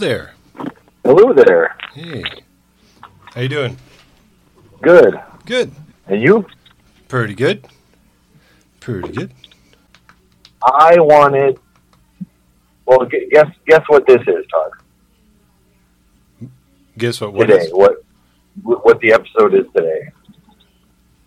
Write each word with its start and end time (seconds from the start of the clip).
There. 0.00 0.32
Hello 1.04 1.34
there. 1.34 1.76
Hey. 1.92 2.24
How 3.34 3.42
you 3.42 3.50
doing? 3.50 3.76
Good. 4.80 5.20
Good. 5.44 5.72
And 6.06 6.22
you? 6.22 6.46
Pretty 7.08 7.34
good. 7.34 7.66
Pretty 8.80 9.12
good. 9.12 9.30
I 10.64 10.98
wanted. 11.00 11.58
Well, 12.86 13.06
guess 13.30 13.50
guess 13.66 13.84
what 13.88 14.06
this 14.06 14.22
is, 14.22 14.46
Todd. 14.50 14.70
Guess 16.96 17.20
what? 17.20 17.34
What 17.34 17.48
today, 17.48 17.64
is? 17.64 17.72
what 17.74 18.02
what 18.62 19.00
the 19.00 19.12
episode 19.12 19.52
is 19.52 19.66
today. 19.76 20.08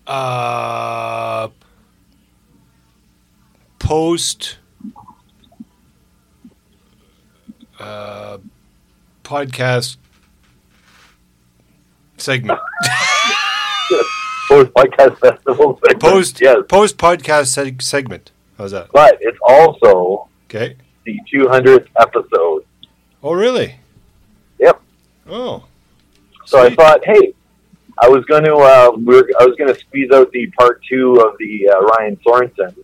Uh, 0.07 1.49
post. 3.77 4.57
Uh, 7.79 8.39
podcast 9.33 9.97
segment. 12.17 12.59
Post 14.47 14.71
podcast 14.73 15.17
festival. 15.19 15.79
segment. 15.83 16.01
Post. 16.01 16.39
Yes, 16.41 16.57
Post 16.69 16.97
podcast 16.97 17.47
seg- 17.57 17.81
segment. 17.81 18.31
How's 18.59 18.71
that? 18.71 18.91
but 18.91 19.17
it's 19.21 19.39
also 19.41 20.27
Okay. 20.47 20.75
the 21.05 21.19
200th 21.33 21.87
episode. 21.99 22.63
Oh, 23.23 23.33
really? 23.33 23.75
Yep. 24.59 24.79
Oh. 25.27 25.65
So 26.45 26.59
I 26.63 26.69
thought, 26.75 27.03
hey, 27.03 27.33
I 27.99 28.09
was 28.09 28.23
going 28.25 28.43
to 28.43 28.55
uh, 28.57 28.91
we're, 28.95 29.23
I 29.39 29.45
was 29.45 29.55
going 29.57 29.73
to 29.73 29.79
squeeze 29.79 30.11
out 30.11 30.31
the 30.31 30.45
part 30.59 30.81
two 30.87 31.15
of 31.25 31.35
the 31.39 31.69
uh, 31.69 31.79
Ryan 31.79 32.17
Sorensen. 32.17 32.75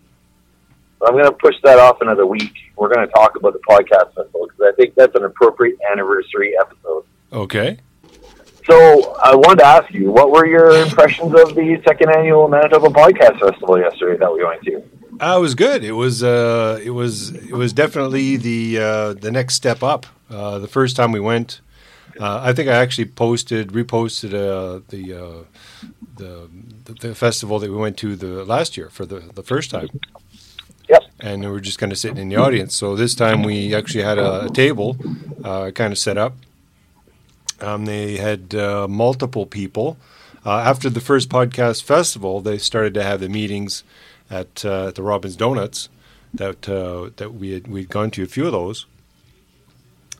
I'm 1.02 1.12
going 1.12 1.24
to 1.24 1.32
push 1.32 1.56
that 1.64 1.78
off 1.78 2.00
another 2.00 2.26
week. 2.26 2.52
We're 2.76 2.92
going 2.92 3.06
to 3.06 3.12
talk 3.12 3.36
about 3.36 3.54
the 3.54 3.60
podcast 3.60 4.14
festival 4.14 4.48
because 4.48 4.72
I 4.72 4.72
think 4.76 4.94
that's 4.94 5.14
an 5.14 5.24
appropriate 5.24 5.78
anniversary 5.90 6.54
episode. 6.60 7.04
Okay. 7.32 7.78
So 8.66 9.14
I 9.14 9.34
wanted 9.34 9.60
to 9.60 9.66
ask 9.66 9.92
you, 9.92 10.10
what 10.12 10.30
were 10.30 10.46
your 10.46 10.70
impressions 10.70 11.34
of 11.34 11.54
the 11.54 11.80
second 11.86 12.14
annual 12.14 12.48
Manitoba 12.48 12.88
Podcast 12.88 13.40
Festival 13.40 13.78
yesterday 13.78 14.18
that 14.18 14.32
we 14.32 14.44
went 14.44 14.62
to? 14.64 14.82
Uh, 15.20 15.36
it 15.36 15.40
was 15.40 15.54
good. 15.54 15.84
It 15.84 15.92
was 15.92 16.22
uh, 16.22 16.80
it 16.82 16.90
was 16.90 17.30
it 17.30 17.52
was 17.52 17.72
definitely 17.72 18.36
the 18.36 18.78
uh, 18.78 19.12
the 19.14 19.30
next 19.30 19.54
step 19.54 19.82
up. 19.82 20.06
Uh, 20.30 20.58
the 20.58 20.68
first 20.68 20.96
time 20.96 21.12
we 21.12 21.20
went, 21.20 21.60
uh, 22.18 22.40
I 22.42 22.52
think 22.52 22.68
I 22.68 22.74
actually 22.74 23.06
posted 23.06 23.68
reposted 23.68 24.32
uh, 24.32 24.80
the, 24.88 25.14
uh, 25.14 25.86
the 26.16 26.48
the 26.84 26.92
the 27.08 27.14
festival 27.14 27.58
that 27.58 27.70
we 27.70 27.76
went 27.76 27.96
to 27.98 28.16
the 28.16 28.44
last 28.44 28.76
year 28.76 28.88
for 28.88 29.04
the 29.04 29.20
the 29.34 29.42
first 29.42 29.70
time. 29.70 29.88
Yep. 30.90 31.02
And 31.20 31.42
we 31.42 31.48
were 31.48 31.60
just 31.60 31.78
kind 31.78 31.92
of 31.92 31.98
sitting 31.98 32.18
in 32.18 32.28
the 32.28 32.36
audience. 32.36 32.74
So 32.74 32.96
this 32.96 33.14
time 33.14 33.42
we 33.42 33.74
actually 33.74 34.04
had 34.04 34.18
a, 34.18 34.46
a 34.46 34.50
table, 34.50 34.96
uh, 35.44 35.70
kind 35.70 35.92
of 35.92 35.98
set 35.98 36.18
up. 36.18 36.34
Um, 37.60 37.84
they 37.84 38.16
had 38.16 38.54
uh, 38.54 38.88
multiple 38.88 39.46
people. 39.46 39.96
Uh, 40.44 40.60
after 40.60 40.88
the 40.88 41.00
first 41.00 41.28
podcast 41.28 41.82
festival, 41.82 42.40
they 42.40 42.58
started 42.58 42.94
to 42.94 43.02
have 43.02 43.20
the 43.20 43.28
meetings 43.28 43.84
at, 44.30 44.64
uh, 44.64 44.88
at 44.88 44.94
the 44.94 45.02
Robin's 45.02 45.36
Donuts 45.36 45.90
that 46.32 46.68
uh, 46.68 47.10
that 47.16 47.34
we 47.34 47.52
had 47.52 47.66
we'd 47.66 47.88
gone 47.88 48.10
to 48.12 48.22
a 48.22 48.26
few 48.26 48.46
of 48.46 48.52
those, 48.52 48.86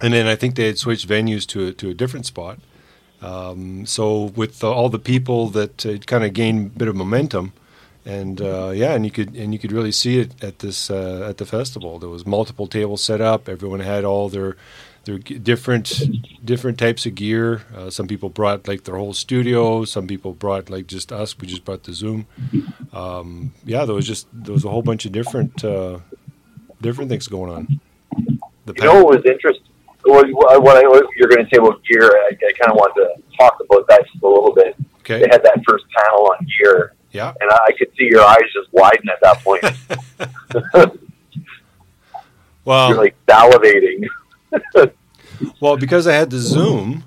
and 0.00 0.12
then 0.12 0.26
I 0.26 0.34
think 0.34 0.56
they 0.56 0.66
had 0.66 0.78
switched 0.78 1.08
venues 1.08 1.46
to 1.48 1.72
to 1.72 1.90
a 1.90 1.94
different 1.94 2.26
spot. 2.26 2.58
Um, 3.22 3.86
so 3.86 4.24
with 4.24 4.64
all 4.64 4.88
the 4.88 4.98
people 4.98 5.50
that 5.50 6.02
kind 6.06 6.24
of 6.24 6.32
gained 6.32 6.66
a 6.66 6.78
bit 6.78 6.88
of 6.88 6.96
momentum, 6.96 7.52
and 8.04 8.40
uh, 8.40 8.70
yeah, 8.74 8.94
and 8.94 9.04
you 9.04 9.10
could 9.10 9.34
and 9.36 9.52
you 9.52 9.58
could 9.58 9.72
really 9.72 9.92
see 9.92 10.18
it 10.18 10.42
at 10.42 10.60
this 10.60 10.90
uh, 10.90 11.26
at 11.28 11.38
the 11.38 11.46
festival. 11.46 11.98
There 11.98 12.08
was 12.08 12.26
multiple 12.26 12.66
tables 12.66 13.02
set 13.02 13.20
up. 13.20 13.48
Everyone 13.48 13.80
had 13.80 14.04
all 14.04 14.28
their 14.28 14.56
their 15.04 15.18
different 15.18 16.00
different 16.44 16.78
types 16.78 17.06
of 17.06 17.14
gear. 17.14 17.62
Uh, 17.74 17.90
some 17.90 18.06
people 18.06 18.28
brought 18.28 18.66
like 18.68 18.84
their 18.84 18.96
whole 18.96 19.12
studio. 19.12 19.84
Some 19.84 20.06
people 20.06 20.32
brought 20.32 20.70
like 20.70 20.86
just 20.86 21.12
us. 21.12 21.38
We 21.38 21.46
just 21.46 21.64
brought 21.64 21.84
the 21.84 21.92
Zoom. 21.92 22.26
Um, 22.92 23.52
yeah, 23.64 23.84
there 23.84 23.94
was 23.94 24.06
just 24.06 24.26
there 24.32 24.52
was 24.52 24.64
a 24.64 24.70
whole 24.70 24.82
bunch 24.82 25.04
of 25.06 25.12
different 25.12 25.64
uh, 25.64 26.00
different 26.80 27.10
things 27.10 27.28
going 27.28 27.52
on. 27.52 27.80
The 28.66 28.74
You 28.76 28.84
know 28.84 29.04
what 29.04 29.16
was 29.16 29.26
interesting? 29.26 29.64
What, 30.02 30.26
what 30.32 30.82
I, 30.82 30.88
what 30.88 31.04
you're 31.16 31.28
going 31.28 31.44
to 31.44 31.50
say 31.50 31.58
about 31.58 31.84
gear, 31.84 32.02
I, 32.02 32.30
I 32.30 32.52
kind 32.58 32.70
of 32.70 32.76
wanted 32.76 33.04
to 33.04 33.36
talk 33.36 33.58
about 33.60 33.86
that 33.88 34.02
just 34.10 34.22
a 34.22 34.26
little 34.26 34.54
bit. 34.54 34.74
okay, 35.00 35.18
They 35.20 35.28
had 35.30 35.42
that 35.44 35.60
first 35.68 35.84
panel 35.94 36.30
on 36.30 36.46
gear, 36.58 36.94
yeah, 37.12 37.32
and 37.40 37.50
I, 37.50 37.72
could 37.78 37.90
see 37.96 38.04
your 38.04 38.22
eyes 38.22 38.38
just 38.52 38.72
widen 38.72 39.08
at 39.08 39.20
that 39.22 39.42
point. 39.42 39.64
well, 42.64 42.88
You're 42.90 42.98
like 42.98 43.16
salivating. 43.26 44.06
Well, 45.58 45.78
because 45.78 46.06
I 46.06 46.12
had 46.12 46.28
the 46.30 46.38
Zoom, 46.38 47.04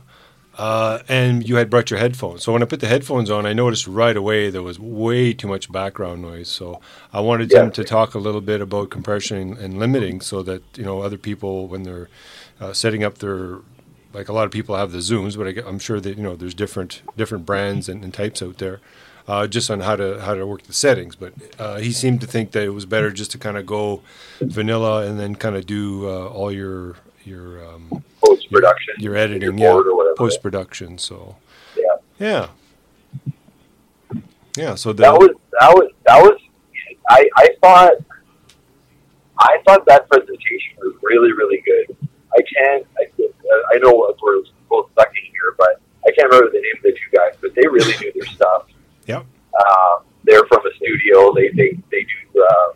uh, 0.57 0.99
and 1.07 1.47
you 1.47 1.57
had 1.57 1.69
brought 1.69 1.91
your 1.91 1.99
headphones. 1.99 2.43
So 2.43 2.53
when 2.53 2.63
I 2.63 2.65
put 2.65 2.79
the 2.79 2.87
headphones 2.87 3.29
on, 3.29 3.45
I 3.45 3.53
noticed 3.53 3.87
right 3.87 4.15
away 4.15 4.49
there 4.49 4.63
was 4.63 4.79
way 4.79 5.33
too 5.33 5.47
much 5.47 5.71
background 5.71 6.21
noise. 6.21 6.49
So 6.49 6.79
I 7.11 7.21
wanted 7.21 7.51
Yeah. 7.51 7.63
him 7.63 7.71
to 7.71 7.83
talk 7.83 8.15
a 8.15 8.19
little 8.19 8.41
bit 8.41 8.61
about 8.61 8.89
compression 8.89 9.57
and 9.59 9.77
limiting, 9.79 10.21
so 10.21 10.41
that 10.43 10.63
you 10.75 10.83
know 10.83 11.01
other 11.01 11.17
people 11.17 11.67
when 11.67 11.83
they're 11.83 12.09
uh, 12.59 12.73
setting 12.73 13.03
up 13.03 13.19
their 13.19 13.59
like 14.13 14.29
a 14.29 14.33
lot 14.33 14.45
of 14.45 14.51
people 14.51 14.75
have 14.75 14.91
the 14.91 14.99
Zooms, 14.99 15.35
but 15.37 15.47
I, 15.47 15.67
am 15.67 15.79
sure 15.79 15.99
that 15.99 16.17
you 16.17 16.23
know 16.23 16.35
there's 16.35 16.53
different 16.53 17.01
different 17.17 17.45
brands 17.45 17.89
and, 17.89 18.03
and 18.03 18.13
types 18.13 18.41
out 18.41 18.57
there. 18.59 18.79
Uh, 19.25 19.47
just 19.47 19.71
on 19.71 19.79
how 19.79 19.95
to 19.95 20.19
how 20.21 20.33
to 20.33 20.45
work 20.45 20.63
the 20.63 20.73
settings, 20.73 21.15
but 21.15 21.31
uh, 21.57 21.77
he 21.77 21.93
seemed 21.93 22.19
to 22.19 22.27
think 22.27 22.51
that 22.51 22.63
it 22.63 22.69
was 22.71 22.85
better 22.85 23.09
just 23.09 23.31
to 23.31 23.37
kind 23.37 23.57
of 23.57 23.65
go 23.65 24.01
vanilla 24.41 25.07
and 25.07 25.17
then 25.17 25.33
kind 25.33 25.55
of 25.55 25.65
do 25.65 26.09
uh, 26.09 26.27
all 26.27 26.51
your 26.51 26.97
your 27.23 27.65
um, 27.65 28.03
Post 28.21 28.51
production. 28.51 28.95
your 28.97 29.15
editing, 29.15 29.41
your 29.41 29.53
yeah, 29.53 29.71
board 29.71 29.87
or 29.87 29.95
whatever. 29.95 30.15
post 30.17 30.41
production. 30.43 30.97
So 30.97 31.37
Yeah. 31.77 31.95
yeah, 32.19 32.47
yeah. 34.57 34.75
So 34.75 34.91
the, 34.91 35.03
that 35.03 35.13
was 35.13 35.29
that 35.59 35.69
was 35.73 35.91
that 36.05 36.21
was 36.21 36.39
I 37.09 37.29
I 37.37 37.47
thought 37.61 37.93
I 39.39 39.57
thought 39.65 39.85
that 39.87 40.09
presentation 40.09 40.75
was 40.79 40.95
really 41.01 41.31
really 41.31 41.61
good. 41.65 41.95
I 42.33 42.41
can't 42.41 42.85
I 42.99 43.03
I 43.73 43.77
know 43.79 43.93
we're 44.21 44.41
both 44.69 44.89
sucking 44.97 45.23
here, 45.31 45.55
but 45.57 45.79
I 46.05 46.11
can't 46.11 46.29
remember 46.29 46.51
the 46.51 46.59
name 46.59 46.73
of 46.77 46.83
the 46.83 46.91
two 46.91 47.17
guys, 47.17 47.35
but 47.41 47.55
they 47.55 47.65
really 47.67 47.93
knew 48.01 48.11
their 48.13 48.25
stuff. 48.33 48.63
Um, 49.53 50.03
they're 50.23 50.45
from 50.45 50.65
a 50.65 50.73
studio. 50.75 51.33
They 51.33 51.49
they 51.49 51.77
they 51.91 52.05
do 52.05 52.41
uh, 52.41 52.73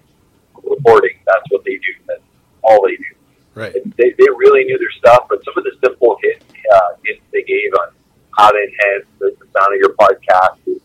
reporting. 0.63 1.17
That's 1.25 1.45
what 1.49 1.63
they 1.65 1.75
do. 1.75 1.93
That's 2.07 2.21
all 2.63 2.81
they 2.85 2.95
do. 2.95 3.11
right, 3.55 3.73
And 3.75 3.93
they, 3.97 4.11
they 4.11 4.29
really 4.37 4.65
knew 4.65 4.77
their 4.77 4.91
stuff, 4.97 5.27
but 5.29 5.43
some 5.45 5.53
of 5.57 5.63
the 5.63 5.71
simple 5.83 6.17
hit, 6.21 6.43
uh, 6.73 6.89
hints 7.05 7.23
they 7.31 7.43
gave 7.43 7.71
on 7.81 7.93
how 8.37 8.51
to 8.51 8.57
enhance 8.57 9.07
the, 9.19 9.35
the 9.39 9.47
sound 9.57 9.73
of 9.73 9.79
your 9.79 9.95
podcast 9.95 10.59
is 10.67 10.81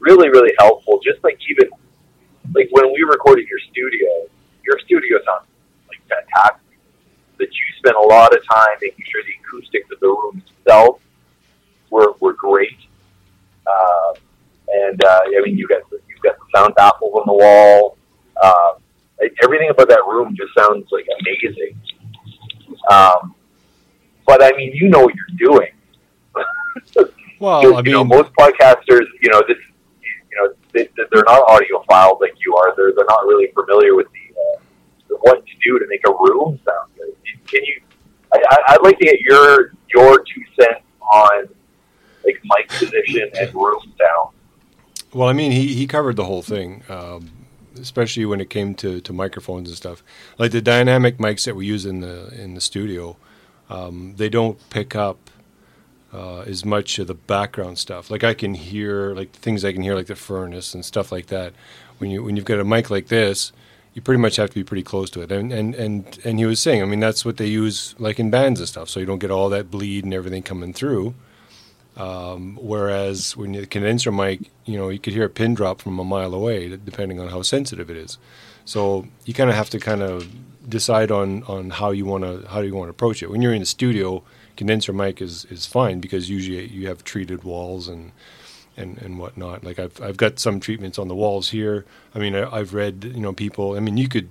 really, 0.00 0.28
really 0.28 0.54
helpful. 0.58 1.00
Just 1.04 1.22
like 1.24 1.38
even 1.50 1.70
like 2.54 2.68
when 2.70 2.92
we 2.92 3.02
recorded 3.02 3.46
your 3.48 3.58
studio, 3.70 4.08
your 4.64 4.78
studio 4.80 5.18
sounds 5.26 5.46
like 5.88 6.00
fantastic. 6.08 6.60
That 7.38 7.48
you 7.48 7.64
spent 7.78 7.96
a 7.96 8.00
lot 8.00 8.34
of 8.34 8.46
time 8.46 8.76
making 8.80 9.04
sure 9.10 9.22
the 9.24 9.34
acoustics 9.42 9.90
of 9.90 10.00
the 10.00 10.06
room 10.06 10.42
itself 10.46 11.00
were 11.90 12.14
were 12.20 12.32
great. 12.32 12.78
Uh, 13.66 14.14
and 14.74 15.04
uh, 15.04 15.20
I 15.26 15.40
mean, 15.44 15.56
you 15.56 15.68
got 15.68 15.82
you've 16.08 16.20
got 16.22 16.36
the 16.38 16.58
sound 16.58 16.74
baffles 16.74 17.14
on 17.14 17.26
the 17.26 17.32
wall. 17.32 17.96
Uh, 18.42 18.74
everything 19.42 19.70
about 19.70 19.88
that 19.88 20.02
room 20.06 20.34
just 20.36 20.52
sounds 20.56 20.86
like 20.90 21.06
amazing. 21.20 21.78
Um, 22.90 23.34
but 24.26 24.42
I 24.42 24.52
mean, 24.56 24.72
you 24.74 24.88
know 24.88 25.00
what 25.00 25.14
you're 25.14 25.48
doing. 25.48 25.70
well, 27.38 27.62
you, 27.62 27.74
I 27.74 27.82
you 27.84 27.92
know, 27.92 28.04
mean, 28.04 28.18
most 28.18 28.32
podcasters, 28.38 29.06
you 29.22 29.30
know, 29.30 29.42
this, 29.46 29.58
you 30.02 30.36
know, 30.38 30.52
they, 30.72 30.88
they're 30.96 31.24
not 31.24 31.46
audiophiles 31.46 32.20
like 32.20 32.34
you 32.44 32.56
are. 32.56 32.74
They're 32.76 32.92
they're 32.94 33.06
not 33.08 33.24
really 33.26 33.52
familiar 33.54 33.94
with 33.94 34.08
the, 34.12 34.40
uh, 34.40 34.60
the 35.08 35.16
what 35.20 35.46
to 35.46 35.52
do 35.64 35.78
to 35.78 35.86
make 35.88 36.00
a 36.06 36.10
room 36.10 36.58
sound 36.64 36.90
good. 36.96 37.14
Can 37.46 37.64
you? 37.64 37.80
I, 38.32 38.56
I'd 38.68 38.82
like 38.82 38.98
to 38.98 39.04
get 39.04 39.20
your 39.20 39.72
your 39.94 40.18
two 40.18 40.42
cents 40.58 40.82
on 41.00 41.48
like 42.24 42.40
mic 42.44 42.68
position 42.68 43.30
and 43.38 43.54
room 43.54 43.80
sound. 43.98 44.34
Well, 45.14 45.28
I 45.28 45.32
mean, 45.32 45.52
he 45.52 45.74
he 45.74 45.86
covered 45.86 46.16
the 46.16 46.24
whole 46.24 46.42
thing. 46.42 46.82
Um, 46.88 47.30
especially 47.80 48.24
when 48.24 48.40
it 48.40 48.50
came 48.50 48.74
to, 48.74 49.00
to 49.00 49.12
microphones 49.12 49.68
and 49.68 49.76
stuff, 49.76 50.02
like 50.38 50.52
the 50.52 50.60
dynamic 50.60 51.18
mics 51.18 51.44
that 51.44 51.56
we 51.56 51.66
use 51.66 51.84
in 51.84 52.00
the 52.00 52.28
in 52.40 52.54
the 52.54 52.60
studio, 52.60 53.16
um, 53.70 54.14
they 54.16 54.28
don't 54.28 54.58
pick 54.70 54.94
up 54.94 55.30
uh, 56.12 56.40
as 56.40 56.64
much 56.64 56.98
of 56.98 57.06
the 57.06 57.14
background 57.14 57.78
stuff. 57.78 58.10
Like 58.10 58.24
I 58.24 58.34
can 58.34 58.54
hear 58.54 59.14
like 59.14 59.32
things 59.32 59.64
I 59.64 59.72
can 59.72 59.82
hear 59.82 59.94
like 59.94 60.06
the 60.06 60.16
furnace 60.16 60.74
and 60.74 60.84
stuff 60.84 61.10
like 61.10 61.26
that. 61.26 61.52
When 61.98 62.10
you 62.10 62.22
when 62.22 62.36
you've 62.36 62.44
got 62.44 62.60
a 62.60 62.64
mic 62.64 62.90
like 62.90 63.08
this, 63.08 63.52
you 63.94 64.02
pretty 64.02 64.20
much 64.20 64.36
have 64.36 64.50
to 64.50 64.54
be 64.54 64.64
pretty 64.64 64.82
close 64.82 65.10
to 65.10 65.22
it. 65.22 65.32
And 65.32 65.52
and 65.52 65.74
and 65.74 66.18
and 66.24 66.38
he 66.38 66.46
was 66.46 66.60
saying, 66.60 66.82
I 66.82 66.86
mean, 66.86 67.00
that's 67.00 67.24
what 67.24 67.36
they 67.36 67.46
use 67.46 67.94
like 67.98 68.20
in 68.20 68.30
bands 68.30 68.60
and 68.60 68.68
stuff, 68.68 68.88
so 68.88 69.00
you 69.00 69.06
don't 69.06 69.18
get 69.18 69.30
all 69.30 69.48
that 69.48 69.70
bleed 69.70 70.04
and 70.04 70.14
everything 70.14 70.42
coming 70.42 70.72
through. 70.72 71.14
Um, 71.96 72.58
whereas 72.60 73.36
when 73.36 73.52
the 73.52 73.66
condenser 73.66 74.10
mic, 74.10 74.50
you 74.64 74.76
know, 74.76 74.88
you 74.88 74.98
could 74.98 75.12
hear 75.12 75.24
a 75.24 75.30
pin 75.30 75.54
drop 75.54 75.80
from 75.80 75.98
a 75.98 76.04
mile 76.04 76.34
away, 76.34 76.68
depending 76.76 77.20
on 77.20 77.28
how 77.28 77.42
sensitive 77.42 77.88
it 77.88 77.96
is. 77.96 78.18
So 78.64 79.06
you 79.24 79.34
kind 79.34 79.50
of 79.50 79.56
have 79.56 79.70
to 79.70 79.78
kind 79.78 80.02
of 80.02 80.28
decide 80.68 81.10
on 81.10 81.42
on 81.44 81.70
how 81.70 81.90
you 81.90 82.04
want 82.06 82.24
to 82.24 82.48
how 82.48 82.60
you 82.60 82.74
want 82.74 82.88
to 82.88 82.90
approach 82.90 83.22
it. 83.22 83.30
When 83.30 83.42
you're 83.42 83.52
in 83.52 83.62
a 83.62 83.66
studio, 83.66 84.22
condenser 84.56 84.92
mic 84.92 85.20
is 85.20 85.44
is 85.46 85.66
fine 85.66 86.00
because 86.00 86.28
usually 86.30 86.66
you 86.66 86.88
have 86.88 87.04
treated 87.04 87.44
walls 87.44 87.88
and 87.88 88.12
and 88.76 88.98
and 88.98 89.18
whatnot. 89.18 89.64
Like 89.64 89.78
I've 89.78 90.00
I've 90.00 90.16
got 90.16 90.38
some 90.38 90.60
treatments 90.60 90.98
on 90.98 91.08
the 91.08 91.14
walls 91.14 91.50
here. 91.50 91.84
I 92.14 92.18
mean, 92.18 92.34
I, 92.34 92.50
I've 92.50 92.74
read 92.74 93.04
you 93.04 93.20
know 93.20 93.32
people. 93.32 93.76
I 93.76 93.80
mean, 93.80 93.96
you 93.96 94.08
could. 94.08 94.30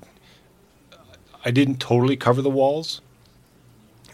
I 1.45 1.51
didn't 1.51 1.79
totally 1.79 2.15
cover 2.15 2.41
the 2.41 2.49
walls, 2.49 3.01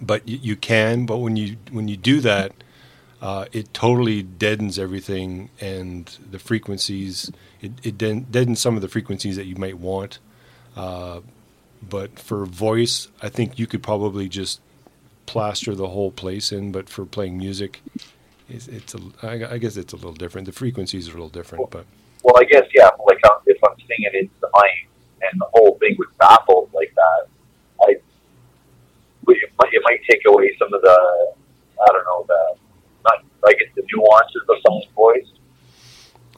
but 0.02 0.28
you, 0.28 0.40
you 0.42 0.56
can. 0.56 1.06
But 1.06 1.18
when 1.18 1.36
you 1.36 1.58
when 1.72 1.88
you 1.88 1.98
do 1.98 2.20
that, 2.22 2.52
uh, 3.22 3.46
it 3.52 3.74
totally 3.74 4.24
deadens 4.24 4.80
everything 4.80 5.50
and 5.60 6.18
the 6.32 6.40
frequencies. 6.40 7.32
It, 7.62 7.72
it 7.84 7.98
deadens 7.98 8.60
some 8.60 8.76
of 8.76 8.82
the 8.82 8.88
frequencies 8.88 9.36
that 9.36 9.46
you 9.46 9.56
might 9.56 9.78
want. 9.78 10.20
Uh, 10.76 11.20
but 11.88 12.18
for 12.18 12.46
voice, 12.46 13.10
I 13.22 13.30
think 13.30 13.60
you 13.60 13.68
could 13.68 13.84
probably 13.84 14.30
just 14.30 14.62
plaster 15.26 15.76
the 15.76 15.88
whole 15.88 16.12
place 16.12 16.52
in. 16.52 16.72
But 16.72 16.90
for 16.90 17.06
playing 17.06 17.38
music, 17.38 17.82
it's, 18.48 18.68
it's 18.68 18.96
a, 18.96 19.00
I, 19.22 19.54
I 19.54 19.58
guess 19.58 19.76
it's 19.76 19.94
a 19.94 19.98
little 19.98 20.14
different. 20.14 20.46
The 20.46 20.54
frequencies 20.54 21.08
are 21.10 21.12
a 21.12 21.16
little 21.16 21.30
different, 21.30 21.70
but 21.72 21.86
well, 22.24 22.36
I 22.38 22.44
guess 22.46 22.64
yeah. 22.74 22.90
Like 23.06 23.20
if 23.46 23.58
I'm 23.64 23.76
singing 23.80 24.12
into 24.14 24.34
the 24.42 24.50
mic 24.54 24.90
and 25.22 25.40
the 25.40 25.48
whole 25.54 25.78
thing 25.80 25.96
was 25.98 26.08
baffled 26.20 26.70
like 26.74 26.94
that, 26.96 27.28
I 27.82 27.92
it 27.92 29.52
might, 29.60 29.74
it 29.74 29.82
might 29.84 30.00
take 30.10 30.22
away 30.28 30.52
some 30.58 30.74
of 30.74 30.82
the 30.82 31.34
I 31.82 31.92
don't 31.92 32.06
know 32.06 32.26
the 32.28 32.56
not 33.42 33.50
I 33.50 33.54
guess 33.54 33.70
the 33.76 33.84
nuances 33.94 34.42
of 34.50 34.56
someone's 34.66 34.88
voice. 34.96 35.28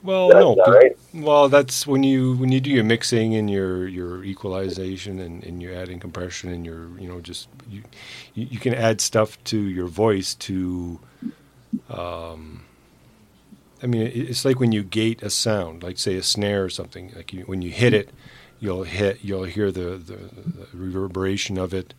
Well, 0.03 0.29
that, 0.29 0.39
no. 0.39 0.55
Right? 0.55 0.97
Well, 1.13 1.47
that's 1.47 1.85
when 1.85 2.01
you 2.03 2.35
when 2.37 2.51
you 2.51 2.59
do 2.59 2.71
your 2.71 2.83
mixing 2.83 3.35
and 3.35 3.49
your 3.49 3.87
your 3.87 4.23
equalization 4.23 5.19
and, 5.19 5.43
and 5.43 5.61
you're 5.61 5.75
adding 5.75 5.99
compression 5.99 6.51
and 6.51 6.65
you're 6.65 6.89
you 6.99 7.07
know 7.07 7.21
just 7.21 7.47
you 7.69 7.83
you 8.33 8.59
can 8.59 8.73
add 8.73 8.99
stuff 8.99 9.41
to 9.45 9.59
your 9.59 9.87
voice 9.87 10.33
to 10.35 10.99
um, 11.89 12.63
I 13.83 13.87
mean, 13.87 14.11
it's 14.13 14.45
like 14.45 14.59
when 14.59 14.71
you 14.71 14.83
gate 14.83 15.23
a 15.23 15.29
sound, 15.29 15.83
like 15.83 15.97
say 15.97 16.15
a 16.15 16.23
snare 16.23 16.63
or 16.63 16.69
something. 16.69 17.11
Like 17.15 17.33
you, 17.33 17.43
when 17.43 17.61
you 17.61 17.71
hit 17.71 17.93
it, 17.93 18.09
you'll 18.59 18.83
hit, 18.83 19.19
you'll 19.23 19.45
hear 19.45 19.71
the, 19.71 19.97
the, 19.97 20.17
the 20.17 20.67
reverberation 20.73 21.57
of 21.57 21.73
it, 21.73 21.93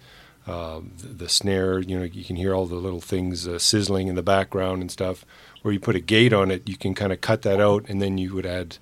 uh, 0.46 0.80
the, 0.98 1.06
the, 1.08 1.28
snare. 1.28 1.78
You 1.78 1.98
know, 1.98 2.04
you 2.04 2.24
can 2.24 2.36
hear 2.36 2.54
all 2.54 2.66
the 2.66 2.76
little 2.76 3.00
things 3.00 3.46
uh, 3.46 3.58
sizzling 3.58 4.08
in 4.08 4.14
the 4.14 4.22
background 4.22 4.80
and 4.80 4.90
stuff. 4.90 5.24
Where 5.62 5.72
you 5.72 5.78
put 5.78 5.94
a 5.94 6.00
gate 6.00 6.32
on 6.32 6.50
it, 6.50 6.68
you 6.68 6.76
can 6.76 6.94
kind 6.94 7.12
of 7.12 7.20
cut 7.20 7.42
that 7.42 7.60
out, 7.60 7.84
and 7.88 8.02
then 8.02 8.18
you 8.18 8.34
would 8.34 8.46
add, 8.46 8.78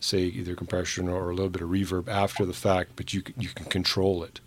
say, 0.00 0.20
either 0.20 0.54
compression 0.54 1.08
or 1.08 1.28
a 1.28 1.34
little 1.34 1.50
bit 1.50 1.60
of 1.60 1.68
reverb 1.68 2.08
after 2.08 2.46
the 2.46 2.54
fact. 2.54 2.92
But 2.96 3.12
you 3.12 3.22
you 3.36 3.50
can 3.50 3.66
control 3.66 4.24
it. 4.24 4.40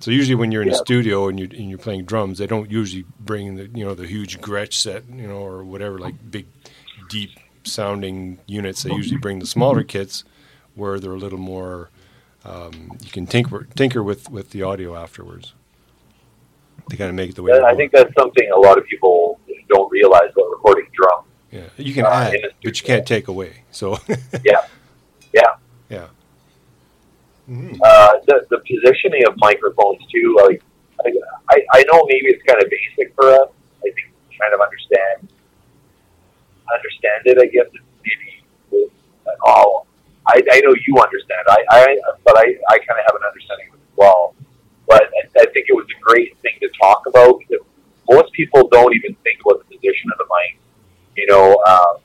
So 0.00 0.10
usually 0.10 0.34
when 0.34 0.52
you're 0.52 0.62
in 0.62 0.68
yeah. 0.68 0.74
a 0.74 0.78
studio 0.78 1.28
and 1.28 1.38
you're, 1.38 1.48
and 1.48 1.68
you're 1.68 1.78
playing 1.78 2.04
drums, 2.04 2.38
they 2.38 2.46
don't 2.46 2.70
usually 2.70 3.04
bring 3.18 3.56
the 3.56 3.70
you 3.74 3.84
know 3.84 3.94
the 3.94 4.06
huge 4.06 4.40
Gretsch 4.40 4.74
set 4.74 5.08
you 5.08 5.26
know 5.26 5.38
or 5.38 5.64
whatever 5.64 5.98
like 5.98 6.14
big 6.30 6.46
deep 7.08 7.30
sounding 7.64 8.38
units. 8.46 8.82
They 8.82 8.92
usually 8.92 9.18
bring 9.18 9.38
the 9.38 9.46
smaller 9.46 9.82
kits 9.84 10.24
where 10.74 11.00
they're 11.00 11.12
a 11.12 11.18
little 11.18 11.38
more. 11.38 11.90
Um, 12.44 12.96
you 13.02 13.10
can 13.10 13.26
tinker 13.26 13.66
tinker 13.74 14.02
with 14.02 14.30
with 14.30 14.50
the 14.50 14.62
audio 14.62 14.96
afterwards 14.96 15.54
to 16.90 16.96
kind 16.96 17.10
of 17.10 17.14
make 17.16 17.30
it 17.30 17.36
the 17.36 17.42
way. 17.42 17.52
I 17.52 17.74
think 17.74 17.92
that's 17.92 18.12
something 18.14 18.50
a 18.50 18.58
lot 18.58 18.78
of 18.78 18.86
people 18.86 19.40
don't 19.68 19.90
realize 19.90 20.30
about 20.32 20.50
recording 20.50 20.86
drums. 20.92 21.26
Yeah, 21.50 21.68
you 21.76 21.94
can 21.94 22.06
uh, 22.06 22.10
add, 22.10 22.36
but 22.62 22.78
you 22.78 22.84
can't 22.84 23.06
take 23.06 23.28
away. 23.28 23.64
So 23.70 23.98
yeah, 24.44 24.66
yeah, 25.32 25.54
yeah. 25.88 26.08
Mm-hmm. 27.48 27.80
Uh, 27.82 28.12
the, 28.26 28.46
the 28.50 28.58
positioning 28.58 29.26
of 29.26 29.34
microphones 29.38 30.00
too. 30.12 30.36
Like 30.40 30.62
I, 31.50 31.60
I 31.72 31.84
know 31.90 32.04
maybe 32.06 32.28
it's 32.28 32.42
kind 32.44 32.62
of 32.62 32.70
basic 32.70 33.14
for 33.14 33.28
us. 33.30 33.48
I 33.78 33.90
think 33.90 34.12
kind 34.38 34.54
of 34.54 34.60
understand 34.60 35.28
understand 36.72 37.22
it. 37.26 37.38
I 37.38 37.46
guess 37.46 37.66
maybe 38.04 38.88
all. 39.44 39.86
I, 40.26 40.42
I 40.52 40.60
know 40.60 40.74
you 40.86 40.98
understand. 40.98 41.42
I, 41.48 41.64
I 41.70 41.98
but 42.24 42.36
I, 42.36 42.44
I 42.70 42.78
kind 42.78 42.98
of 42.98 43.04
have 43.06 43.16
an 43.16 43.26
understanding 43.26 43.68
of 43.68 43.74
it 43.74 43.82
as 43.82 43.96
well. 43.96 44.34
But 44.90 45.06
I, 45.06 45.42
I 45.42 45.46
think 45.54 45.70
it 45.70 45.76
was 45.78 45.86
a 45.86 46.00
great 46.02 46.36
thing 46.42 46.58
to 46.58 46.68
talk 46.82 47.06
about. 47.06 47.38
Most 48.10 48.32
people 48.32 48.66
don't 48.72 48.92
even 48.92 49.14
think 49.22 49.38
about 49.46 49.62
the 49.62 49.76
position 49.76 50.10
of 50.10 50.18
the 50.18 50.26
mic. 50.26 50.58
You 51.16 51.26
know, 51.30 51.62
um, 51.62 52.02